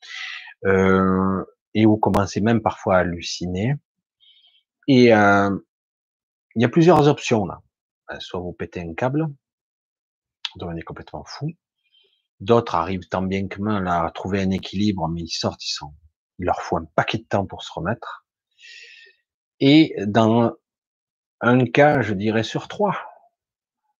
[0.66, 3.74] euh, et vous commencez même parfois à halluciner,
[4.88, 5.56] et euh,
[6.54, 7.60] il y a plusieurs options là.
[8.10, 11.50] Euh, soit vous pétez un câble, vous devenez complètement fou.
[12.40, 15.94] D'autres arrivent tant bien que mal à trouver un équilibre, mais ils sortent, ils sont,
[16.38, 18.26] il leur faut un paquet de temps pour se remettre.
[19.60, 20.52] Et dans
[21.40, 22.98] un cas, je dirais sur trois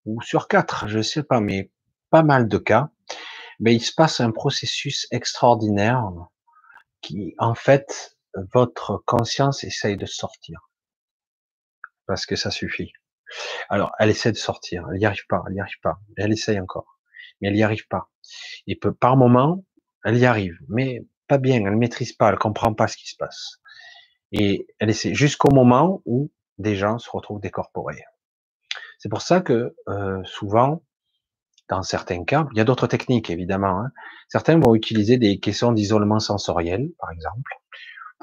[0.04, 1.70] ou sur quatre, je sais pas, mais
[2.10, 2.90] pas mal de cas,
[3.60, 6.04] mais il se passe un processus extraordinaire
[7.00, 8.18] qui, en fait,
[8.52, 10.68] votre conscience essaye de sortir
[12.06, 12.92] parce que ça suffit.
[13.68, 16.60] Alors, elle essaie de sortir, elle n'y arrive pas, elle n'y arrive pas, elle essaye
[16.60, 16.98] encore,
[17.40, 18.10] mais elle n'y arrive pas.
[18.66, 19.64] Et peut, par moment,
[20.04, 23.16] elle y arrive, mais pas bien, elle maîtrise pas, elle comprend pas ce qui se
[23.16, 23.60] passe.
[24.32, 28.04] Et elle essaie jusqu'au moment où des gens se retrouvent décorporés.
[28.98, 30.82] C'est pour ça que euh, souvent,
[31.68, 33.80] dans certains cas, il y a d'autres techniques évidemment.
[33.80, 33.90] Hein.
[34.28, 37.52] Certains vont utiliser des questions d'isolement sensoriel, par exemple,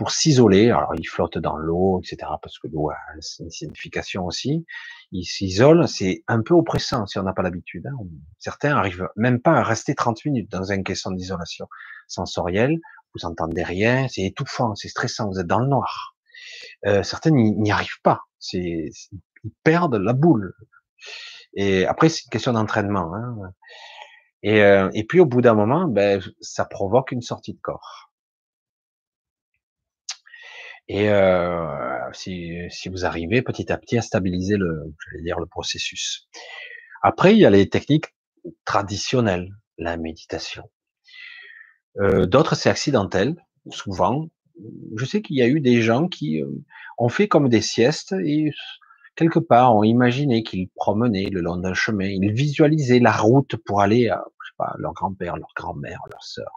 [0.02, 0.72] pour s'isoler.
[0.72, 2.98] Alors, ils flottent dans l'eau, etc., parce que l'eau a
[3.40, 4.66] une signification aussi.
[5.12, 7.86] Ils s'isolent, c'est un peu oppressant si on n'a pas l'habitude.
[7.86, 8.04] Hein.
[8.40, 11.68] Certains arrivent même pas à rester 30 minutes dans une question d'isolation
[12.08, 12.80] sensorielle.
[13.14, 16.16] Vous entendez rien, c'est étouffant, c'est stressant, vous êtes dans le noir.
[16.88, 18.90] Euh, certains n'y arrivent pas, c'est
[19.44, 20.56] ils perdent la boule.
[21.54, 23.14] Et après, c'est une question d'entraînement.
[23.14, 23.54] Hein.
[24.42, 28.11] Et, euh, et puis au bout d'un moment, ben, ça provoque une sortie de corps.
[30.94, 36.28] Et euh, si, vous arrivez petit à petit à stabiliser le, dire, le processus.
[37.02, 38.14] Après, il y a les techniques
[38.66, 40.70] traditionnelles, la méditation.
[42.02, 43.38] Euh, D'autres, c'est accidentel,
[43.70, 44.28] souvent.
[44.98, 46.52] Je sais qu'il y a eu des gens qui euh,
[46.98, 48.52] ont fait comme des siestes et
[49.16, 53.80] quelque part ont imaginé qu'ils promenaient le long d'un chemin, ils visualisaient la route pour
[53.80, 54.26] aller à
[54.78, 56.52] leur grand-père, leur grand-mère, leur sœur,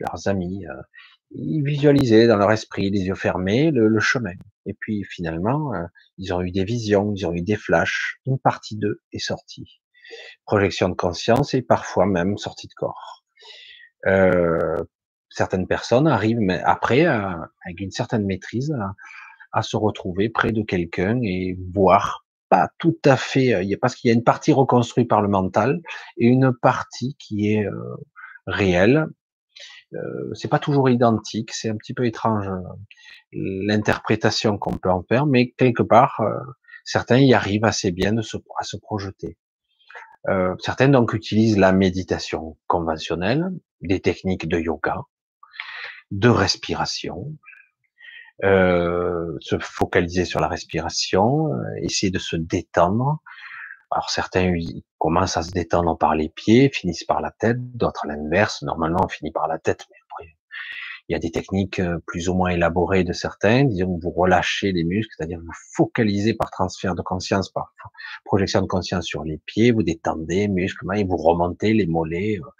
[0.00, 0.64] leurs amis.
[1.34, 4.34] Euh, ils visualisaient dans leur esprit, les yeux fermés, le, chemin.
[4.66, 5.84] Et puis finalement, euh,
[6.18, 8.18] ils ont eu des visions, ils ont eu des flashs.
[8.26, 9.80] Une partie d'eux est sortie.
[10.44, 13.24] Projection de conscience et parfois même sortie de corps.
[14.06, 14.76] Euh,
[15.30, 18.74] certaines personnes arrivent mais après, avec une certaine maîtrise,
[19.52, 24.08] à, se retrouver près de quelqu'un et voir pas tout à fait, euh, parce qu'il
[24.08, 25.80] y a une partie reconstruite par le mental
[26.18, 27.66] et une partie qui est
[28.46, 29.06] réelle,
[29.94, 32.60] euh, c'est pas toujours identique, c'est un petit peu étrange euh,
[33.32, 36.38] l'interprétation qu'on peut en faire, mais quelque part, euh,
[36.84, 39.36] certains y arrivent assez bien de se, à se projeter.
[40.28, 43.50] Euh, certains donc utilisent la méditation conventionnelle,
[43.80, 44.96] des techniques de yoga,
[46.10, 47.36] de respiration,
[48.44, 51.48] euh, se focaliser sur la respiration,
[51.80, 53.22] essayer de se détendre,
[53.90, 54.52] alors certains
[54.98, 58.62] commencent à se détendre par les pieds, finissent par la tête, d'autres l'inverse.
[58.62, 60.36] Normalement, on finit par la tête, mais après,
[61.08, 63.64] il y a des techniques euh, plus ou moins élaborées de certains.
[63.64, 67.72] Disons, vous relâchez les muscles, c'est-à-dire vous focalisez par transfert de conscience, par
[68.24, 72.38] projection de conscience sur les pieds, vous détendez les muscles, et vous remontez les mollets,
[72.38, 72.50] euh,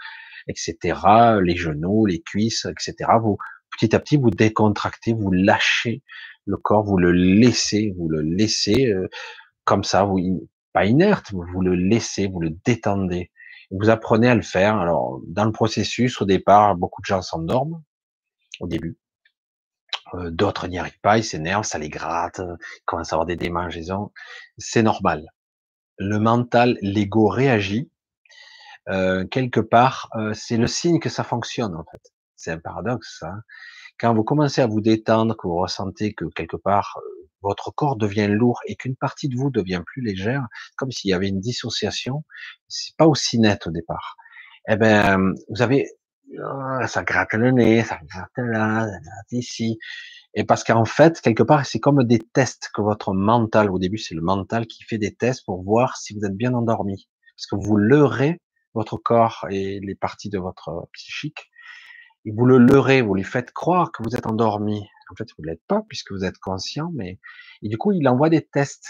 [0.48, 1.00] etc.,
[1.42, 3.10] les genoux, les cuisses, etc.
[3.20, 3.36] Vous
[3.72, 6.02] petit à petit vous décontractez, vous lâchez
[6.46, 9.08] le corps, vous le laissez, vous le laissez euh,
[9.64, 13.30] comme ça, vous pas inerte, vous le laissez, vous le détendez.
[13.70, 14.76] Vous apprenez à le faire.
[14.76, 17.82] Alors, dans le processus, au départ, beaucoup de gens s'endorment
[18.60, 18.98] au début.
[20.12, 23.36] Euh, d'autres n'y arrivent pas, ils s'énervent, ça les gratte, ils commencent à avoir des
[23.36, 24.12] démangeaisons.
[24.58, 25.26] C'est normal.
[25.96, 27.90] Le mental, l'ego réagit.
[28.90, 32.02] Euh, quelque part, euh, c'est le signe que ça fonctionne en fait.
[32.36, 33.16] C'est un paradoxe.
[33.20, 33.32] Ça.
[33.98, 37.00] Quand vous commencez à vous détendre, que vous ressentez que quelque part
[37.42, 41.14] votre corps devient lourd et qu'une partie de vous devient plus légère, comme s'il y
[41.14, 42.24] avait une dissociation,
[42.68, 44.16] c'est pas aussi net au départ.
[44.68, 45.88] Eh ben, vous avez,
[46.38, 49.78] oh, ça gratte le nez, ça gratte là, ça gratte ici.
[50.34, 53.98] Et parce qu'en fait, quelque part, c'est comme des tests que votre mental, au début,
[53.98, 57.08] c'est le mental qui fait des tests pour voir si vous êtes bien endormi.
[57.36, 58.40] Parce que vous leurrez
[58.74, 61.50] votre corps et les parties de votre psychique.
[62.26, 64.86] Et vous le leurrez, vous lui faites croire que vous êtes endormi.
[65.10, 67.18] En fait, vous ne l'êtes pas puisque vous êtes conscient, mais
[67.62, 68.88] et du coup, il envoie des tests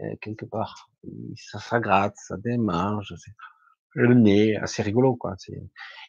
[0.00, 0.90] euh, quelque part.
[1.36, 3.14] Ça, ça gratte, ça démarge,
[3.94, 5.34] le nez, assez rigolo quoi.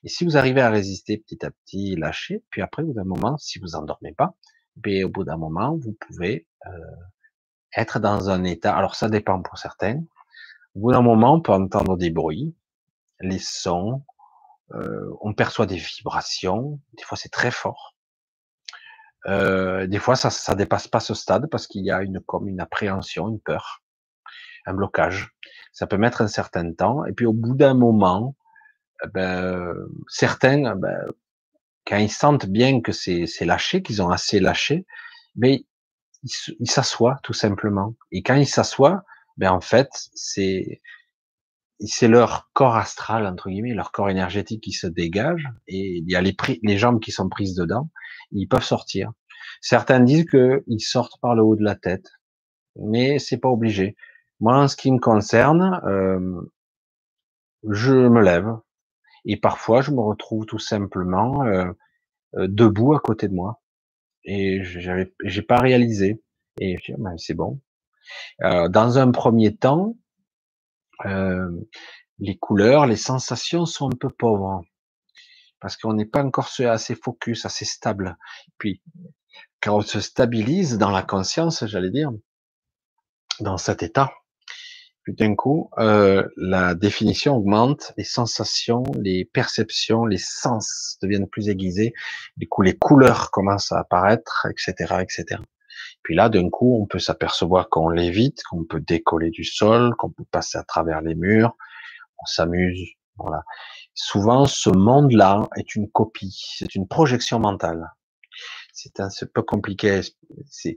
[0.04, 3.04] Et si vous arrivez à résister petit à petit, lâcher, puis après, au bout d'un
[3.04, 4.36] moment, si vous endormez pas,
[4.82, 6.70] puis au bout d'un moment, vous pouvez euh,
[7.76, 8.76] être dans un état.
[8.76, 10.02] Alors ça dépend pour certains.
[10.76, 12.56] Au bout d'un moment, on peut entendre des bruits,
[13.20, 14.04] les sons,
[14.74, 16.80] euh, on perçoit des vibrations.
[16.94, 17.93] Des fois, c'est très fort.
[19.28, 22.48] Euh, des fois, ça, ça dépasse pas ce stade parce qu'il y a une comme
[22.48, 23.82] une appréhension, une peur,
[24.66, 25.32] un blocage.
[25.72, 28.36] Ça peut mettre un certain temps, et puis au bout d'un moment,
[29.04, 29.74] eh ben,
[30.08, 31.06] certains, eh ben,
[31.86, 34.86] quand ils sentent bien que c'est lâché, qu'ils ont assez lâché,
[35.36, 35.66] mais
[36.60, 37.96] il s'assoit tout simplement.
[38.12, 39.04] Et quand il s'assoit,
[39.38, 40.82] ben en fait, c'est
[41.88, 46.16] c'est leur corps astral entre guillemets, leur corps énergétique qui se dégage et il y
[46.16, 47.90] a les, les jambes qui sont prises dedans.
[48.32, 49.12] Ils peuvent sortir.
[49.62, 52.08] Certains disent qu'ils sortent par le haut de la tête,
[52.76, 53.96] mais c'est pas obligé.
[54.40, 56.42] Moi, en ce qui me concerne, euh,
[57.70, 58.50] je me lève
[59.26, 61.72] et parfois je me retrouve tout simplement euh,
[62.36, 63.62] euh, debout à côté de moi
[64.26, 66.22] et j'avais, j'ai pas réalisé.
[66.60, 67.60] Et je dis, ben, c'est bon.
[68.44, 69.98] Euh, dans un premier temps,
[71.06, 71.50] euh,
[72.20, 74.64] les couleurs, les sensations sont un peu pauvres
[75.60, 78.18] parce qu'on n'est pas encore assez focus, assez stable.
[78.58, 78.82] Puis,
[79.62, 82.12] quand on se stabilise dans la conscience, j'allais dire,
[83.40, 84.12] dans cet état,
[85.04, 91.50] puis d'un coup, euh, la définition augmente, les sensations, les perceptions, les sens deviennent plus
[91.50, 91.94] aiguisés,
[92.38, 95.42] du coup les couleurs commencent à apparaître, etc., etc.
[96.04, 100.10] Puis là, d'un coup, on peut s'apercevoir qu'on l'évite, qu'on peut décoller du sol, qu'on
[100.10, 101.56] peut passer à travers les murs,
[102.22, 102.82] on s'amuse,
[103.18, 103.44] voilà.
[103.94, 107.90] Souvent, ce monde-là est une copie, c'est une projection mentale
[108.74, 110.02] c'est un peu compliqué.
[110.50, 110.76] C'est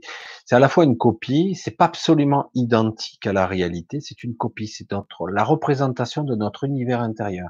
[0.51, 4.67] à la fois une copie, c'est pas absolument identique à la réalité, c'est une copie,
[4.67, 7.49] c'est notre la représentation de notre univers intérieur.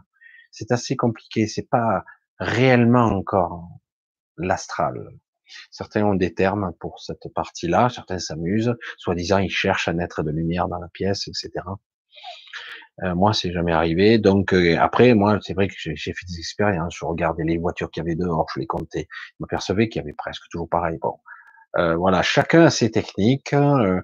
[0.51, 2.03] C'est assez compliqué, c'est pas
[2.39, 3.67] réellement encore
[4.37, 5.09] l'astral.
[5.71, 10.31] Certains ont des termes pour cette partie-là, certains s'amusent, soi-disant ils cherchent à naître de
[10.31, 11.51] lumière dans la pièce, etc.
[13.03, 14.17] Euh, moi, c'est jamais arrivé.
[14.17, 16.95] Donc euh, après, moi, c'est vrai que j'ai fait des expériences.
[16.97, 19.07] Je regardais les voitures qu'il y avait dehors, je les comptais.
[19.11, 20.97] Je m'apercevais qu'il y avait presque toujours pareil.
[21.01, 21.15] Bon,
[21.77, 23.53] euh, voilà, chacun a ses techniques.
[23.53, 24.01] Hein,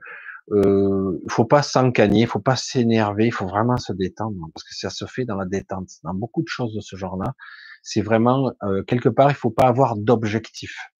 [0.51, 4.63] euh, il faut pas s'encagner, il faut pas s'énerver, il faut vraiment se détendre parce
[4.65, 5.89] que ça se fait dans la détente.
[6.03, 7.33] Dans beaucoup de choses de ce genre-là,
[7.81, 8.51] c'est vraiment
[8.87, 10.92] quelque part, il faut pas avoir d'objectif.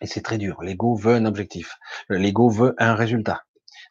[0.00, 0.62] Et c'est très dur.
[0.62, 1.76] L'ego veut un objectif.
[2.08, 3.42] L'ego veut un résultat.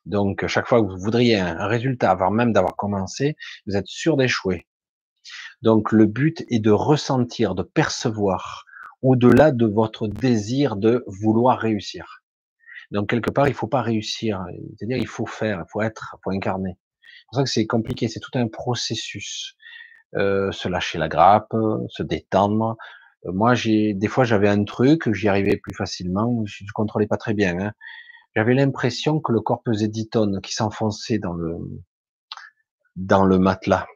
[0.05, 4.15] Donc, chaque fois que vous voudriez un résultat avant même d'avoir commencé, vous êtes sûr
[4.15, 4.67] d'échouer.
[5.61, 8.63] Donc, le but est de ressentir, de percevoir
[9.01, 12.23] au-delà de votre désir de vouloir réussir.
[12.91, 14.45] Donc, quelque part, il faut pas réussir.
[14.77, 16.77] C'est-à-dire, il faut faire, il faut être, il faut incarner.
[17.01, 18.07] C'est pour ça que c'est compliqué.
[18.07, 19.57] C'est tout un processus.
[20.15, 21.53] Euh, se lâcher la grappe,
[21.89, 22.77] se détendre.
[23.25, 27.07] Euh, moi, j'ai des fois j'avais un truc, j'y arrivais plus facilement, je ne contrôlais
[27.07, 27.59] pas très bien.
[27.59, 27.71] Hein.
[28.35, 31.57] J'avais l'impression que le corps pesait 10 tonnes, qui s'enfonçait dans le,
[32.95, 33.87] dans le matelas.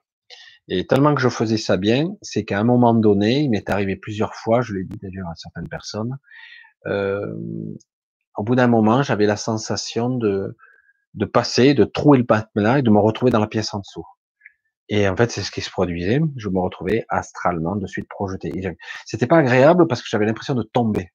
[0.67, 3.95] Et tellement que je faisais ça bien, c'est qu'à un moment donné, il m'est arrivé
[3.95, 6.17] plusieurs fois, je l'ai dit d'ailleurs à certaines personnes,
[6.87, 7.35] euh,
[8.37, 10.55] au bout d'un moment, j'avais la sensation de,
[11.13, 14.05] de passer, de trouver le matelas et de me retrouver dans la pièce en dessous.
[14.93, 16.19] Et en fait, c'est ce qui se produisait.
[16.35, 18.51] Je me retrouvais astralement de suite projeté.
[19.05, 21.13] C'était pas agréable parce que j'avais l'impression de tomber.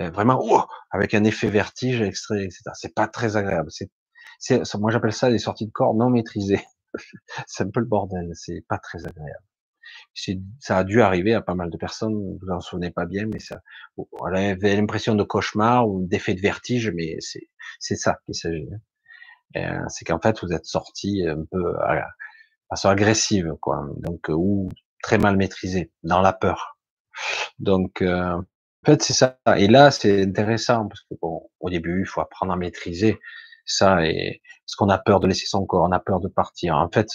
[0.00, 2.62] Euh, vraiment oh, avec un effet vertige, extrait, etc.
[2.72, 3.70] C'est pas très agréable.
[3.70, 3.90] C'est,
[4.38, 6.64] c'est, moi j'appelle ça des sorties de corps non maîtrisées.
[7.46, 8.30] c'est un peu le bordel.
[8.32, 9.44] C'est pas très agréable.
[10.58, 12.38] Ça a dû arriver à pas mal de personnes.
[12.40, 13.60] Vous en souvenez pas bien, mais ça,
[13.98, 18.66] on avait l'impression de cauchemar ou d'effet de vertige, mais c'est, ça qu'il s'agit.
[18.72, 18.78] Hein.
[19.56, 22.06] Euh, c'est qu'en fait vous êtes sorti un peu à,
[22.68, 23.84] façon agressive, quoi.
[23.98, 24.68] Donc ou
[25.02, 26.78] très mal maîtrisé, dans la peur.
[27.58, 28.44] Donc euh, en
[28.86, 29.38] fait, c'est ça.
[29.56, 33.18] Et là, c'est intéressant parce que bon, au début, il faut apprendre à maîtriser
[33.66, 36.76] ça et parce qu'on a peur de laisser son corps, on a peur de partir.
[36.76, 37.08] En fait,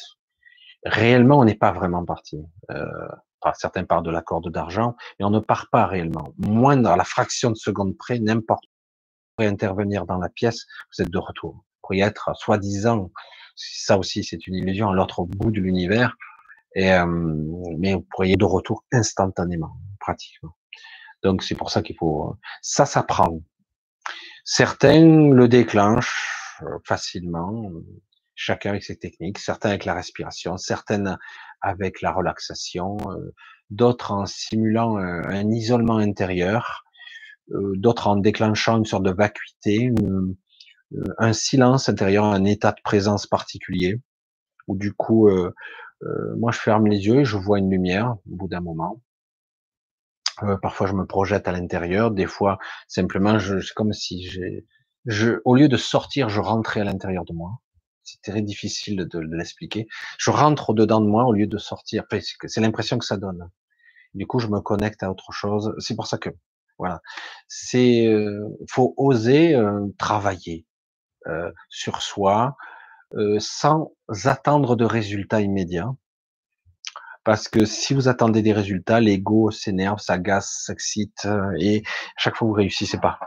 [0.86, 2.38] réellement, on n'est pas vraiment parti.
[2.72, 2.86] Euh,
[3.56, 6.34] certains partent de la corde d'argent, mais on ne part pas réellement.
[6.38, 8.64] Moins dans la fraction de seconde près, n'importe
[9.36, 10.66] pourrait intervenir dans la pièce,
[10.96, 11.54] vous êtes de retour.
[11.54, 13.12] Vous pourriez être soi-disant,
[13.56, 16.16] ça aussi c'est une illusion, à l'autre bout de l'univers,
[16.76, 17.06] et euh,
[17.78, 20.56] mais vous pourriez de retour instantanément, pratiquement.
[21.24, 23.40] Donc c'est pour ça qu'il faut, ça s'apprend.
[24.46, 27.72] Certains le déclenchent euh, facilement,
[28.36, 31.18] chacun avec ses techniques, certains avec la respiration, certaines
[31.62, 33.34] avec la relaxation, euh,
[33.70, 36.84] d'autres en simulant un, isolement intérieur,
[37.52, 39.92] euh, d'autres en déclenchant une sorte de vacuité,
[41.18, 44.02] un silence intérieur, un état de présence particulier,
[44.68, 45.30] où du coup,
[46.38, 49.02] moi je ferme les yeux et je vois une lumière au bout d'un moment.
[50.42, 52.12] Euh, parfois, je me projette à l'intérieur.
[52.12, 52.58] Des fois,
[52.88, 54.28] simplement, c'est comme si
[55.06, 57.60] je, au lieu de sortir, je rentrais à l'intérieur de moi.
[58.04, 59.88] C'est très difficile de, l'expliquer.
[60.18, 62.04] Je rentre au dedans de moi au lieu de sortir.
[62.46, 63.50] c'est l'impression que ça donne.
[64.14, 65.74] Du coup, je me connecte à autre chose.
[65.80, 66.30] C'est pour ça que,
[66.78, 67.02] voilà,
[67.48, 70.66] c'est, euh, faut oser euh, travailler
[71.28, 72.56] euh, sur soi
[73.38, 73.92] sans
[74.26, 75.94] attendre de résultats immédiats
[77.24, 82.36] parce que si vous attendez des résultats, l'ego s'énerve, s'agace, s'excite, euh, et à chaque
[82.36, 83.20] fois vous réussissez pas.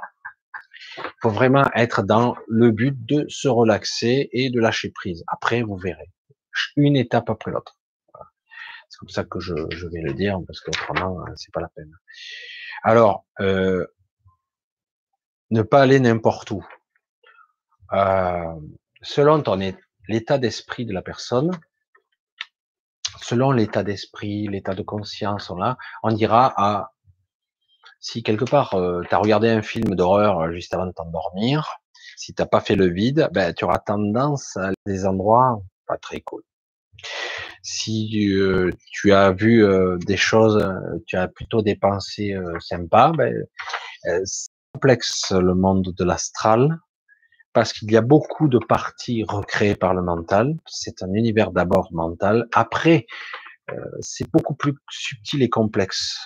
[0.98, 5.24] Il faut vraiment être dans le but de se relaxer et de lâcher prise.
[5.28, 6.10] Après, vous verrez.
[6.76, 7.78] Une étape après l'autre.
[8.88, 11.92] C'est comme ça que je, vais le dire, parce qu'autrement, euh, c'est pas la peine.
[12.82, 13.86] Alors, euh,
[15.50, 16.64] ne pas aller n'importe où.
[17.92, 18.54] Euh,
[19.02, 19.60] selon ton
[20.08, 21.50] l'état d'esprit de la personne,
[23.20, 26.92] selon l'état d'esprit, l'état de conscience, on, a, on dira à
[28.00, 31.78] si quelque part euh, tu as regardé un film d'horreur euh, juste avant de t'endormir,
[32.16, 36.20] si t'as pas fait le vide, ben, tu auras tendance à des endroits pas très
[36.20, 36.42] cool.
[37.62, 39.66] Si euh, tu as vu
[40.06, 40.64] des choses,
[41.06, 43.34] tu as plutôt des pensées sympas, ben,
[44.72, 46.78] complexe le monde de l'astral
[47.56, 50.58] parce qu'il y a beaucoup de parties recréées par le mental.
[50.66, 52.48] C'est un univers d'abord mental.
[52.52, 53.06] Après,
[54.00, 56.18] c'est beaucoup plus subtil et complexe.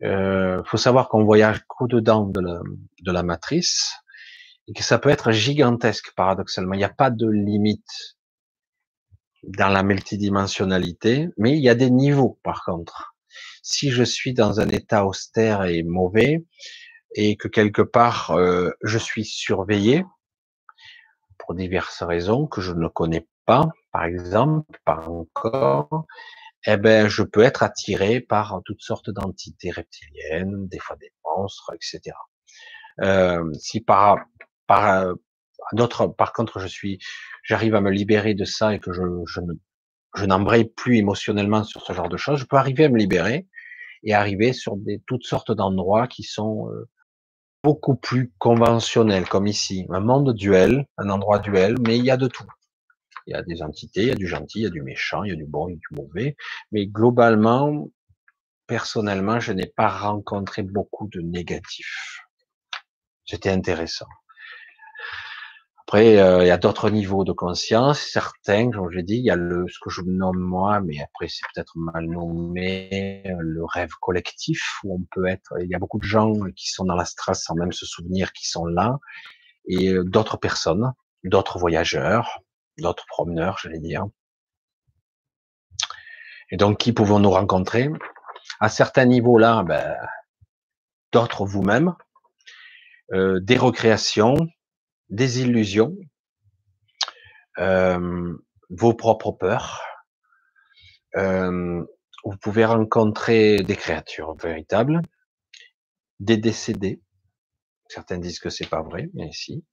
[0.00, 2.60] Il euh, faut savoir qu'on voyage qu'au-dedans de la,
[3.02, 3.92] de la matrice
[4.68, 6.72] et que ça peut être gigantesque paradoxalement.
[6.72, 8.16] Il n'y a pas de limite
[9.42, 13.14] dans la multidimensionnalité, mais il y a des niveaux par contre.
[13.62, 16.46] Si je suis dans un état austère et mauvais
[17.16, 20.04] et que quelque part euh, je suis surveillé
[21.38, 26.06] pour diverses raisons que je ne connais pas, par exemple, pas encore,
[26.66, 31.72] eh ben, je peux être attiré par toutes sortes d'entités reptiliennes, des fois des monstres,
[31.74, 32.16] etc.
[33.02, 34.18] Euh, si par,
[34.66, 35.14] par,
[35.72, 36.98] d'autres, par contre, je suis,
[37.44, 39.52] j'arrive à me libérer de ça et que je, je ne,
[40.16, 43.46] je n'embraye plus émotionnellement sur ce genre de choses, je peux arriver à me libérer
[44.02, 46.88] et arriver sur des, toutes sortes d'endroits qui sont euh,
[47.62, 52.16] beaucoup plus conventionnels, comme ici, un monde duel, un endroit duel, mais il y a
[52.16, 52.46] de tout.
[53.26, 55.24] Il y a des entités, il y a du gentil, il y a du méchant,
[55.24, 56.36] il y a du bon, il y a du mauvais.
[56.70, 57.88] Mais globalement,
[58.66, 62.20] personnellement, je n'ai pas rencontré beaucoup de négatifs.
[63.24, 64.06] C'était intéressant.
[65.88, 68.00] Après, euh, il y a d'autres niveaux de conscience.
[68.00, 71.28] Certains, comme je dis, il y a le, ce que je nomme moi, mais après
[71.28, 76.00] c'est peut-être mal nommé, le rêve collectif, où on peut être, il y a beaucoup
[76.00, 78.98] de gens qui sont dans la stress sans même se souvenir qu'ils sont là,
[79.68, 80.92] et euh, d'autres personnes,
[81.22, 82.40] d'autres voyageurs,
[82.78, 84.06] d'autres promeneurs, j'allais dire.
[86.50, 87.90] Et donc, qui pouvons-nous rencontrer?
[88.58, 89.94] À certains niveaux là, ben,
[91.12, 91.94] d'autres vous-même,
[93.12, 94.34] euh, des recréations,
[95.08, 95.96] des illusions,
[97.58, 98.36] euh,
[98.70, 99.82] vos propres peurs.
[101.16, 101.84] Euh,
[102.24, 105.00] vous pouvez rencontrer des créatures véritables,
[106.20, 107.00] des décédés.
[107.88, 109.64] Certains disent que c'est pas vrai, mais si.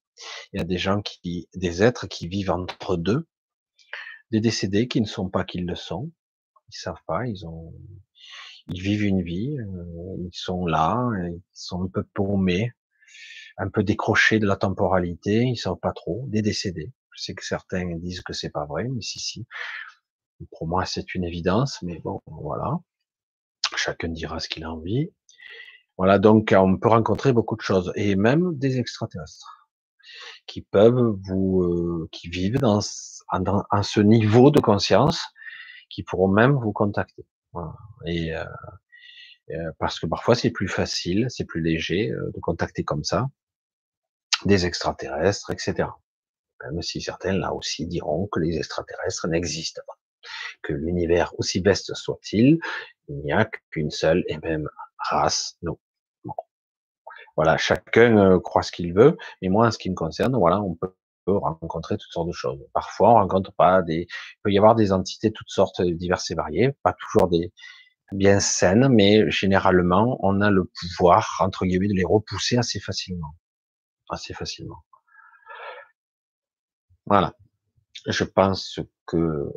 [0.52, 3.28] Il y a des gens qui, des êtres qui vivent entre deux,
[4.30, 6.12] des décédés qui ne sont pas qu'ils le sont,
[6.70, 7.74] ils savent pas, ils ont,
[8.68, 9.58] ils vivent une vie,
[10.20, 12.72] ils sont là, ils sont un peu paumés,
[13.58, 16.92] un peu décrochés de la temporalité, ils savent pas trop, des décédés.
[17.12, 19.46] Je sais que certains disent que c'est pas vrai, mais si, si.
[20.52, 22.80] Pour moi, c'est une évidence, mais bon, voilà.
[23.76, 25.12] Chacun dira ce qu'il a envie.
[25.98, 29.70] Voilà, donc on peut rencontrer beaucoup de choses, et même des extraterrestres
[30.48, 32.80] qui peuvent vous, euh, qui vivent dans,
[33.40, 35.22] dans, ce niveau de conscience,
[35.90, 37.26] qui pourront même vous contacter.
[38.06, 38.44] Et euh,
[39.52, 43.28] euh, parce que parfois c'est plus facile, c'est plus léger de contacter comme ça
[44.46, 45.90] des extraterrestres, etc.
[46.64, 49.98] Même si certains là aussi diront que les extraterrestres n'existent pas,
[50.62, 52.60] que l'univers aussi vaste soit-il,
[53.10, 55.80] il n'y a qu'une seule et même race, nous,
[57.36, 60.62] voilà, chacun euh, croit ce qu'il veut, mais moi, en ce qui me concerne, voilà,
[60.62, 60.94] on peut
[61.28, 62.60] rencontrer toutes sortes de choses.
[62.74, 66.30] Parfois, on rencontre pas des, il peut y avoir des entités toutes sortes euh, diverses
[66.32, 67.52] et variées, pas toujours des
[68.12, 73.34] bien saines, mais généralement, on a le pouvoir entre guillemets de les repousser assez facilement,
[74.10, 74.84] assez facilement.
[77.06, 77.34] Voilà.
[78.08, 79.50] Je pense que,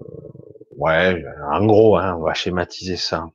[0.76, 3.30] ouais, en gros, hein, on va schématiser ça.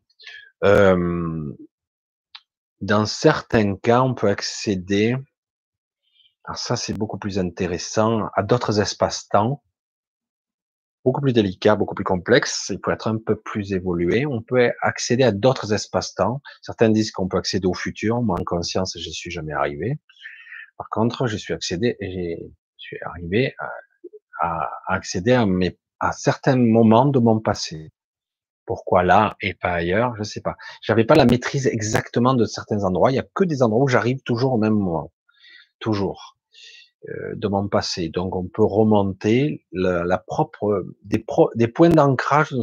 [2.81, 5.15] Dans certains cas, on peut accéder,
[6.45, 9.64] alors ça c'est beaucoup plus intéressant, à d'autres espaces-temps,
[11.03, 14.25] beaucoup plus délicats, beaucoup plus complexes, il peut être un peu plus évolué.
[14.25, 16.41] On peut accéder à d'autres espaces-temps.
[16.61, 18.22] Certains disent qu'on peut accéder au futur.
[18.22, 19.99] Moi, en conscience, je suis jamais arrivé.
[20.82, 21.95] Par contre, je suis accédé,
[23.06, 23.53] arrivé
[24.40, 25.34] à, accéder
[26.00, 27.92] à, certains moments de mon passé.
[28.66, 30.56] Pourquoi là et pas ailleurs Je sais pas.
[30.82, 33.11] J'avais pas la maîtrise exactement de certains endroits.
[33.11, 35.11] Il y a que des endroits où j'arrive toujours au même moment,
[35.77, 36.35] toujours
[37.10, 38.10] euh, de mon passé.
[38.10, 42.58] Donc on peut remonter la, propre des, points d'ancrage de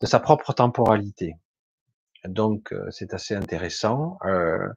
[0.00, 1.36] de sa propre temporalité.
[2.26, 4.18] Donc euh, c'est assez intéressant.
[4.26, 4.68] Euh,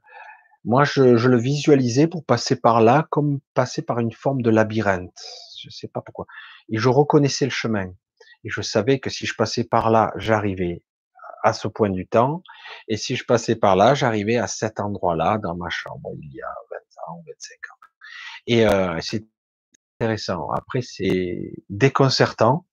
[0.64, 4.50] Moi, je, je, le visualisais pour passer par là comme passer par une forme de
[4.50, 5.20] labyrinthe.
[5.60, 6.28] Je sais pas pourquoi.
[6.70, 7.88] Et je reconnaissais le chemin.
[8.44, 10.84] Et je savais que si je passais par là, j'arrivais
[11.44, 12.44] à ce point du temps.
[12.88, 16.42] Et si je passais par là, j'arrivais à cet endroit-là dans ma chambre il y
[16.42, 16.54] a
[17.08, 17.82] 20 ans, 25 ans.
[18.48, 19.26] Et euh, c'est
[20.00, 20.50] intéressant.
[20.52, 22.66] Après, c'est déconcertant,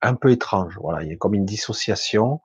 [0.00, 0.76] un peu étrange.
[0.80, 2.40] Voilà, il y a comme une dissociation.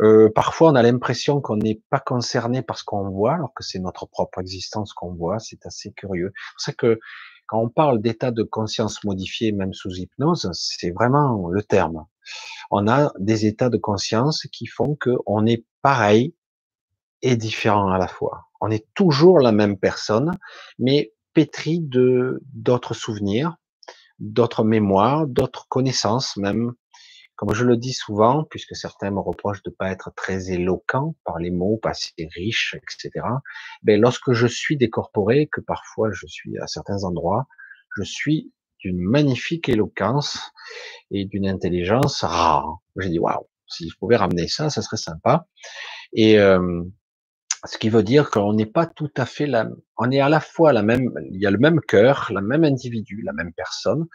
[0.00, 3.62] Euh, parfois, on a l'impression qu'on n'est pas concerné par ce qu'on voit, alors que
[3.62, 5.38] c'est notre propre existence qu'on voit.
[5.38, 6.32] C'est assez curieux.
[6.58, 6.98] C'est ça que
[7.46, 12.06] quand on parle d'état de conscience modifié, même sous hypnose, c'est vraiment le terme.
[12.70, 16.34] On a des états de conscience qui font qu'on est pareil
[17.22, 18.46] et différent à la fois.
[18.60, 20.36] On est toujours la même personne,
[20.78, 23.56] mais pétri de d'autres souvenirs,
[24.18, 26.72] d'autres mémoires, d'autres connaissances même.
[27.44, 31.38] Comme je le dis souvent, puisque certains me reprochent de pas être très éloquent par
[31.38, 33.22] les mots, pas assez riche, etc.
[33.82, 37.46] Ben, lorsque je suis décorporé, que parfois je suis à certains endroits,
[37.98, 40.52] je suis d'une magnifique éloquence
[41.10, 42.78] et d'une intelligence rare.
[42.96, 45.46] J'ai dit waouh, si je pouvais ramener ça, ça serait sympa.
[46.14, 46.82] Et euh,
[47.66, 50.40] ce qui veut dire qu'on n'est pas tout à fait la, on est à la
[50.40, 54.06] fois la même, il y a le même cœur, la même individu, la même personne,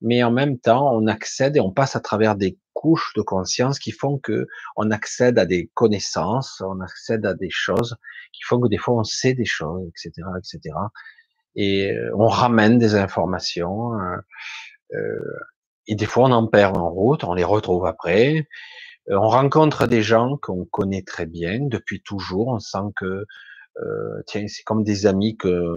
[0.00, 3.78] mais en même temps, on accède et on passe à travers des couches de conscience
[3.78, 4.46] qui font que
[4.76, 7.96] on accède à des connaissances, on accède à des choses
[8.32, 10.74] qui font que des fois on sait des choses, etc., etc.
[11.56, 13.94] Et euh, on ramène des informations.
[13.94, 14.16] Euh,
[14.94, 15.38] euh,
[15.86, 18.46] et des fois on en perd en route, on les retrouve après.
[19.10, 22.48] Euh, on rencontre des gens qu'on connaît très bien depuis toujours.
[22.48, 23.26] On sent que
[23.80, 25.76] euh, tiens, c'est comme des amis que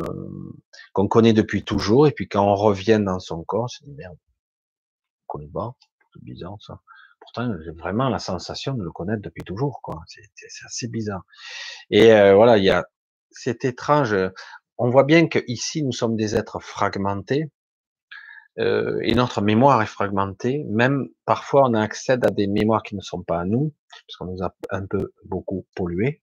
[0.93, 2.07] qu'on connaît depuis toujours.
[2.07, 4.17] Et puis quand on revient dans son corps, c'est merde,
[5.27, 5.75] on connaît pas,
[6.13, 6.79] c'est bizarre ça.
[7.19, 10.01] Pourtant, j'ai vraiment la sensation de le connaître depuis toujours, quoi.
[10.07, 11.23] C'est assez bizarre.
[11.89, 12.85] Et euh, voilà, il y a,
[13.31, 14.15] c'est étrange.
[14.77, 17.49] On voit bien que ici, nous sommes des êtres fragmentés
[18.59, 20.65] euh, et notre mémoire est fragmentée.
[20.69, 24.25] Même parfois, on accède à des mémoires qui ne sont pas à nous, parce qu'on
[24.25, 26.22] nous a un peu beaucoup pollué.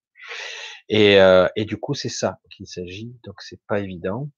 [0.88, 3.16] Et, euh, et du coup, c'est ça qu'il s'agit.
[3.24, 4.28] Donc, c'est pas évident.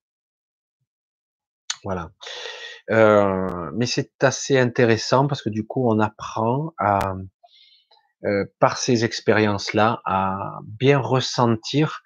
[1.83, 2.11] Voilà.
[2.91, 7.15] Euh, mais c'est assez intéressant parce que du coup, on apprend à,
[8.25, 12.03] euh, par ces expériences-là, à bien ressentir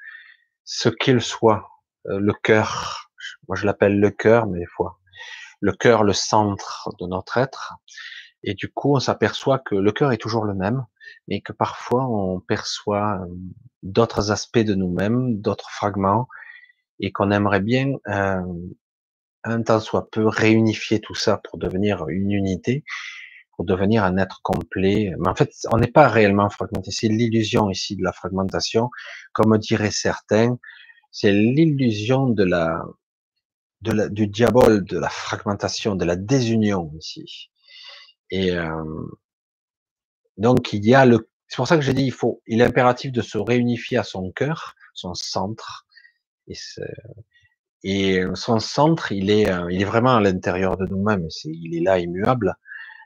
[0.65, 1.69] ce qu'il soit,
[2.05, 3.11] le cœur.
[3.49, 5.01] Moi, je l'appelle le cœur, mais des fois,
[5.61, 7.75] le cœur le centre de notre être.
[8.43, 10.85] Et du coup, on s'aperçoit que le cœur est toujours le même,
[11.29, 13.27] mais que parfois on perçoit euh,
[13.83, 16.29] d'autres aspects de nous-mêmes, d'autres fragments,
[17.01, 18.43] et qu'on aimerait bien, euh,
[19.45, 22.85] un temps soit peu, réunifier tout ça pour devenir une unité,
[23.57, 25.13] pour devenir un être complet.
[25.19, 26.91] Mais en fait, on n'est pas réellement fragmenté.
[26.91, 28.91] C'est l'illusion ici de la fragmentation,
[29.33, 30.59] comme diraient certains.
[31.11, 32.83] C'est l'illusion de la,
[33.81, 37.51] du diable, de la fragmentation, de la désunion ici.
[38.31, 38.85] Et euh,
[40.37, 41.29] donc il y a le.
[41.49, 44.03] C'est pour ça que j'ai dit il faut, il est impératif de se réunifier à
[44.03, 45.87] son cœur, son centre.
[47.83, 51.29] Et, son centre, il est, euh, il est vraiment à l'intérieur de nous-mêmes.
[51.45, 52.57] il est là, immuable.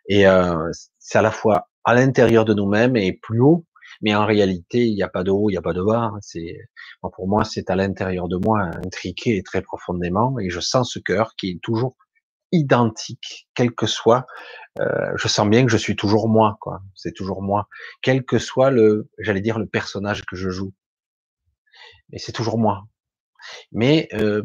[0.08, 3.66] Et euh, c'est à la fois à l'intérieur de nous-mêmes et plus haut,
[4.02, 6.12] mais en réalité, il n'y a pas de haut, il n'y a pas de bas.
[6.20, 6.57] C'est,
[7.00, 11.34] pour moi, c'est à l'intérieur de moi, intriqué très profondément, et je sens ce cœur
[11.36, 11.97] qui est toujours
[12.53, 14.27] identique, quel que soit.
[14.81, 16.83] Euh, je sens bien que je suis toujours moi, quoi.
[16.95, 17.69] C'est toujours moi,
[18.03, 20.73] quel que soit le, j'allais dire le personnage que je joue.
[22.11, 22.85] Mais c'est toujours moi.
[23.73, 24.43] Mais euh,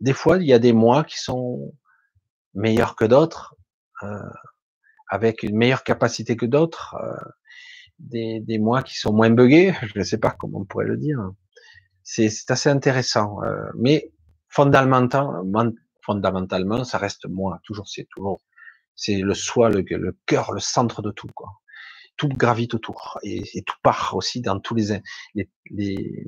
[0.00, 1.74] des fois, il y a des moi qui sont
[2.54, 3.54] meilleurs que d'autres,
[4.02, 4.18] euh,
[5.08, 6.96] avec une meilleure capacité que d'autres.
[7.02, 7.28] Euh,
[8.02, 10.96] des, des mois qui sont moins buggés, je ne sais pas comment on pourrait le
[10.96, 11.18] dire.
[12.02, 14.12] C'est assez intéressant, euh, mais
[14.48, 15.70] fondamentalement,
[16.04, 17.60] fondamentalement, ça reste moi.
[17.64, 18.40] Toujours, c'est toujours,
[18.94, 21.50] c'est le soi, le, le cœur, le centre de tout, quoi.
[22.16, 25.00] Tout gravite autour et, tout part aussi dans tous les,
[25.34, 26.26] les, les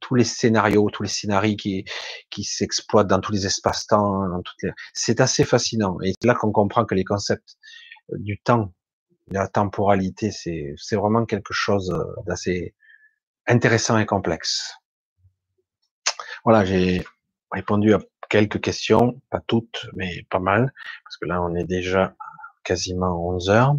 [0.00, 1.84] tous les scénarios, tous les scénarios qui,
[2.30, 4.70] qui s'exploitent dans tous les espaces-temps, dans toutes les...
[4.92, 5.98] c'est assez fascinant.
[6.02, 7.56] Et là qu'on comprend que les concepts
[8.12, 8.74] du temps
[9.28, 12.74] la temporalité, c'est, c'est vraiment quelque chose euh, d'assez
[13.46, 14.74] intéressant et complexe.
[16.44, 17.02] Voilà, j'ai
[17.50, 20.72] répondu à quelques questions, pas toutes, mais pas mal,
[21.04, 22.14] parce que là, on est déjà
[22.64, 23.74] quasiment 11 heures.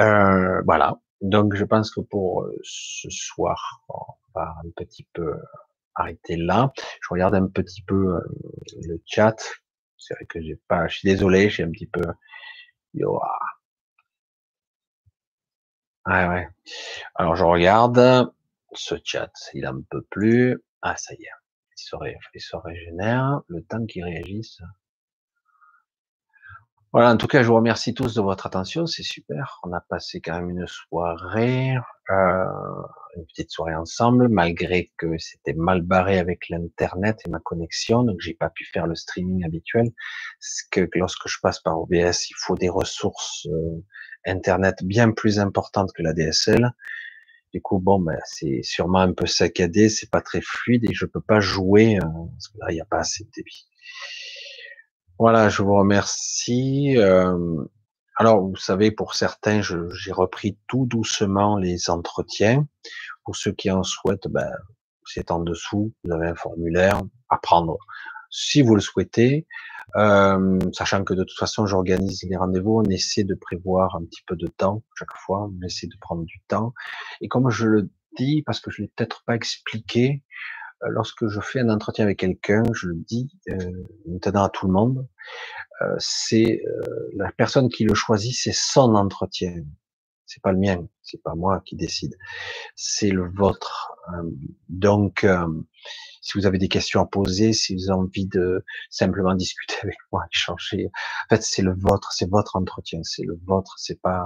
[0.00, 0.96] Euh, voilà.
[1.22, 5.34] Donc, je pense que pour euh, ce soir, on va un petit peu
[5.94, 6.72] arrêter là.
[7.02, 8.20] Je regarde un petit peu
[8.82, 9.36] le chat.
[9.98, 12.02] C'est vrai que j'ai pas, je suis désolé, j'ai un petit peu,
[16.06, 16.48] Ouais, ouais.
[17.14, 18.32] Alors je regarde.
[18.72, 19.30] ce chat.
[19.54, 20.62] Il en peut plus.
[20.82, 21.45] Ah, ça y est.
[21.76, 23.40] Il se, se régénère.
[23.48, 24.60] Le temps qu'il réagisse.
[26.92, 29.60] Voilà, en tout cas, je vous remercie tous de votre attention, c'est super.
[29.64, 31.74] On a passé quand même une soirée,
[32.10, 32.44] euh,
[33.16, 38.16] une petite soirée ensemble, malgré que c'était mal barré avec l'internet et ma connexion, donc
[38.20, 39.90] j'ai pas pu faire le streaming habituel.
[40.40, 43.84] Parce que lorsque je passe par OBS, il faut des ressources euh,
[44.24, 46.72] internet bien plus importantes que la DSL.
[47.56, 51.06] Du coup, bon, ben, c'est sûrement un peu saccadé, c'est pas très fluide et je
[51.06, 53.66] peux pas jouer euh, parce que là, il n'y a pas assez de débit.
[55.18, 56.98] Voilà, je vous remercie.
[56.98, 57.64] Euh,
[58.18, 62.68] alors, vous savez, pour certains, j'ai repris tout doucement les entretiens.
[63.24, 64.52] Pour ceux qui en souhaitent, ben,
[65.06, 65.94] c'est en dessous.
[66.04, 67.78] Vous avez un formulaire à prendre
[68.36, 69.46] si vous le souhaitez.
[69.96, 72.82] Euh, sachant que de toute façon, j'organise les rendez-vous.
[72.84, 75.48] On essaie de prévoir un petit peu de temps chaque fois.
[75.50, 76.74] On essaie de prendre du temps.
[77.20, 80.22] Et comme je le dis, parce que je l'ai peut-être pas expliqué,
[80.82, 83.56] euh, lorsque je fais un entretien avec quelqu'un, je le dis euh,
[84.06, 85.08] maintenant à tout le monde,
[85.80, 89.54] euh, c'est euh, la personne qui le choisit, c'est son entretien.
[90.26, 92.16] C'est pas le mien, c'est pas moi qui décide,
[92.74, 93.92] c'est le vôtre.
[94.68, 95.24] donc,
[96.26, 99.96] si vous avez des questions à poser, si vous avez envie de simplement discuter avec
[100.10, 104.24] moi, échanger, en fait, c'est le vôtre, c'est votre entretien, c'est le vôtre, c'est pas,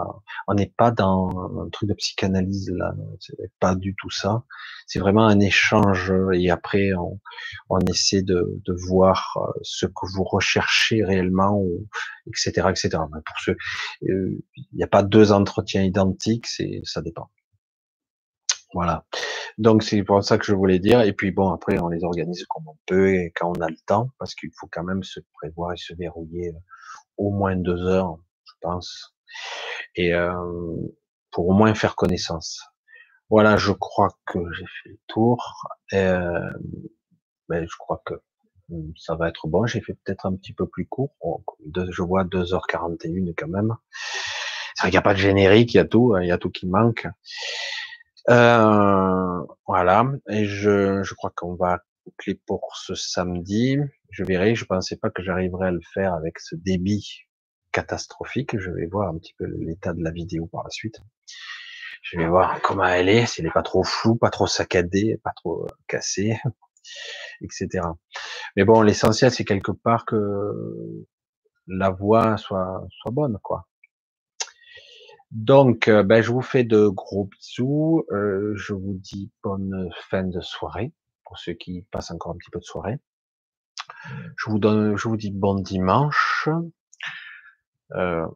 [0.49, 1.29] on n'est pas dans
[1.63, 4.45] un truc de psychanalyse là, c'est pas du tout ça.
[4.87, 7.21] C'est vraiment un échange et après on,
[7.69, 11.87] on essaie de, de voir euh, ce que vous recherchez réellement, ou,
[12.27, 12.89] etc., etc.
[12.99, 13.57] Pour ceux,
[14.09, 17.31] euh, il n'y a pas deux entretiens identiques, c'est, ça dépend.
[18.73, 19.05] Voilà.
[19.59, 21.03] Donc c'est pour ça que je voulais dire.
[21.03, 23.77] Et puis bon, après on les organise comme on peut et quand on a le
[23.87, 26.59] temps, parce qu'il faut quand même se prévoir et se verrouiller euh,
[27.19, 29.15] au moins deux heures, je pense,
[29.97, 30.33] et euh,
[31.33, 32.65] pour au moins faire connaissance.
[33.29, 35.69] Voilà, je crois que j'ai fait le tour.
[35.93, 36.51] Euh,
[37.49, 38.15] ben, je crois que
[38.71, 39.67] hum, ça va être bon.
[39.67, 41.15] J'ai fait peut-être un petit peu plus court.
[41.91, 43.77] je vois 2h41 quand même.
[44.75, 46.39] C'est vrai n'y a pas de générique, il y a tout, hein, il y a
[46.39, 47.07] tout qui manque.
[48.29, 53.79] Euh, voilà, et je, je crois qu'on va boucler pour ce samedi.
[54.11, 57.23] Je verrai, je pensais pas que j'arriverais à le faire avec ce débit
[57.73, 58.59] catastrophique.
[58.59, 61.01] Je vais voir un petit peu l'état de la vidéo par la suite.
[62.03, 65.21] Je vais voir comment elle est, si elle n'est pas trop floue, pas trop saccadée,
[65.23, 66.39] pas trop euh, cassée,
[67.43, 67.87] etc.
[68.57, 70.17] Mais bon, l'essentiel, c'est quelque part que
[71.67, 73.67] la voix soit, soit bonne, quoi.
[75.31, 78.05] Donc, euh, ben, je vous fais de gros bisous.
[78.11, 80.93] Euh, je vous dis bonne fin de soirée
[81.25, 82.99] pour ceux qui passent encore un petit peu de soirée.
[84.37, 86.49] Je vous donne, je vous dis bon dimanche.
[87.93, 88.27] Euh,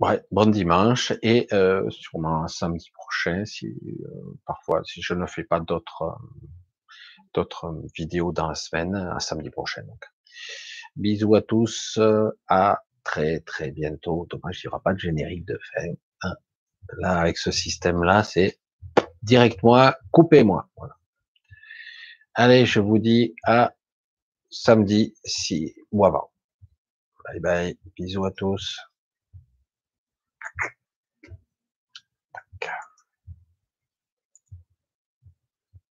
[0.00, 3.74] ouais, bon dimanche et euh, sûrement samedi prochain si
[4.46, 6.18] parfois si je ne fais pas d'autres
[7.34, 9.82] d'autres vidéos dans la semaine, à samedi prochain.
[9.82, 10.04] Donc.
[10.96, 12.00] Bisous à tous,
[12.48, 14.26] à très très bientôt.
[14.28, 15.92] Dommage, il n'y aura pas de générique de fin.
[16.22, 16.34] Hein.
[16.98, 18.58] Là, avec ce système-là, c'est
[19.22, 20.68] direct-moi, coupez-moi.
[22.34, 23.74] Allez, je vous dis à
[24.50, 26.30] samedi si ou avant.
[27.24, 28.76] Bye bye, bisous à tous.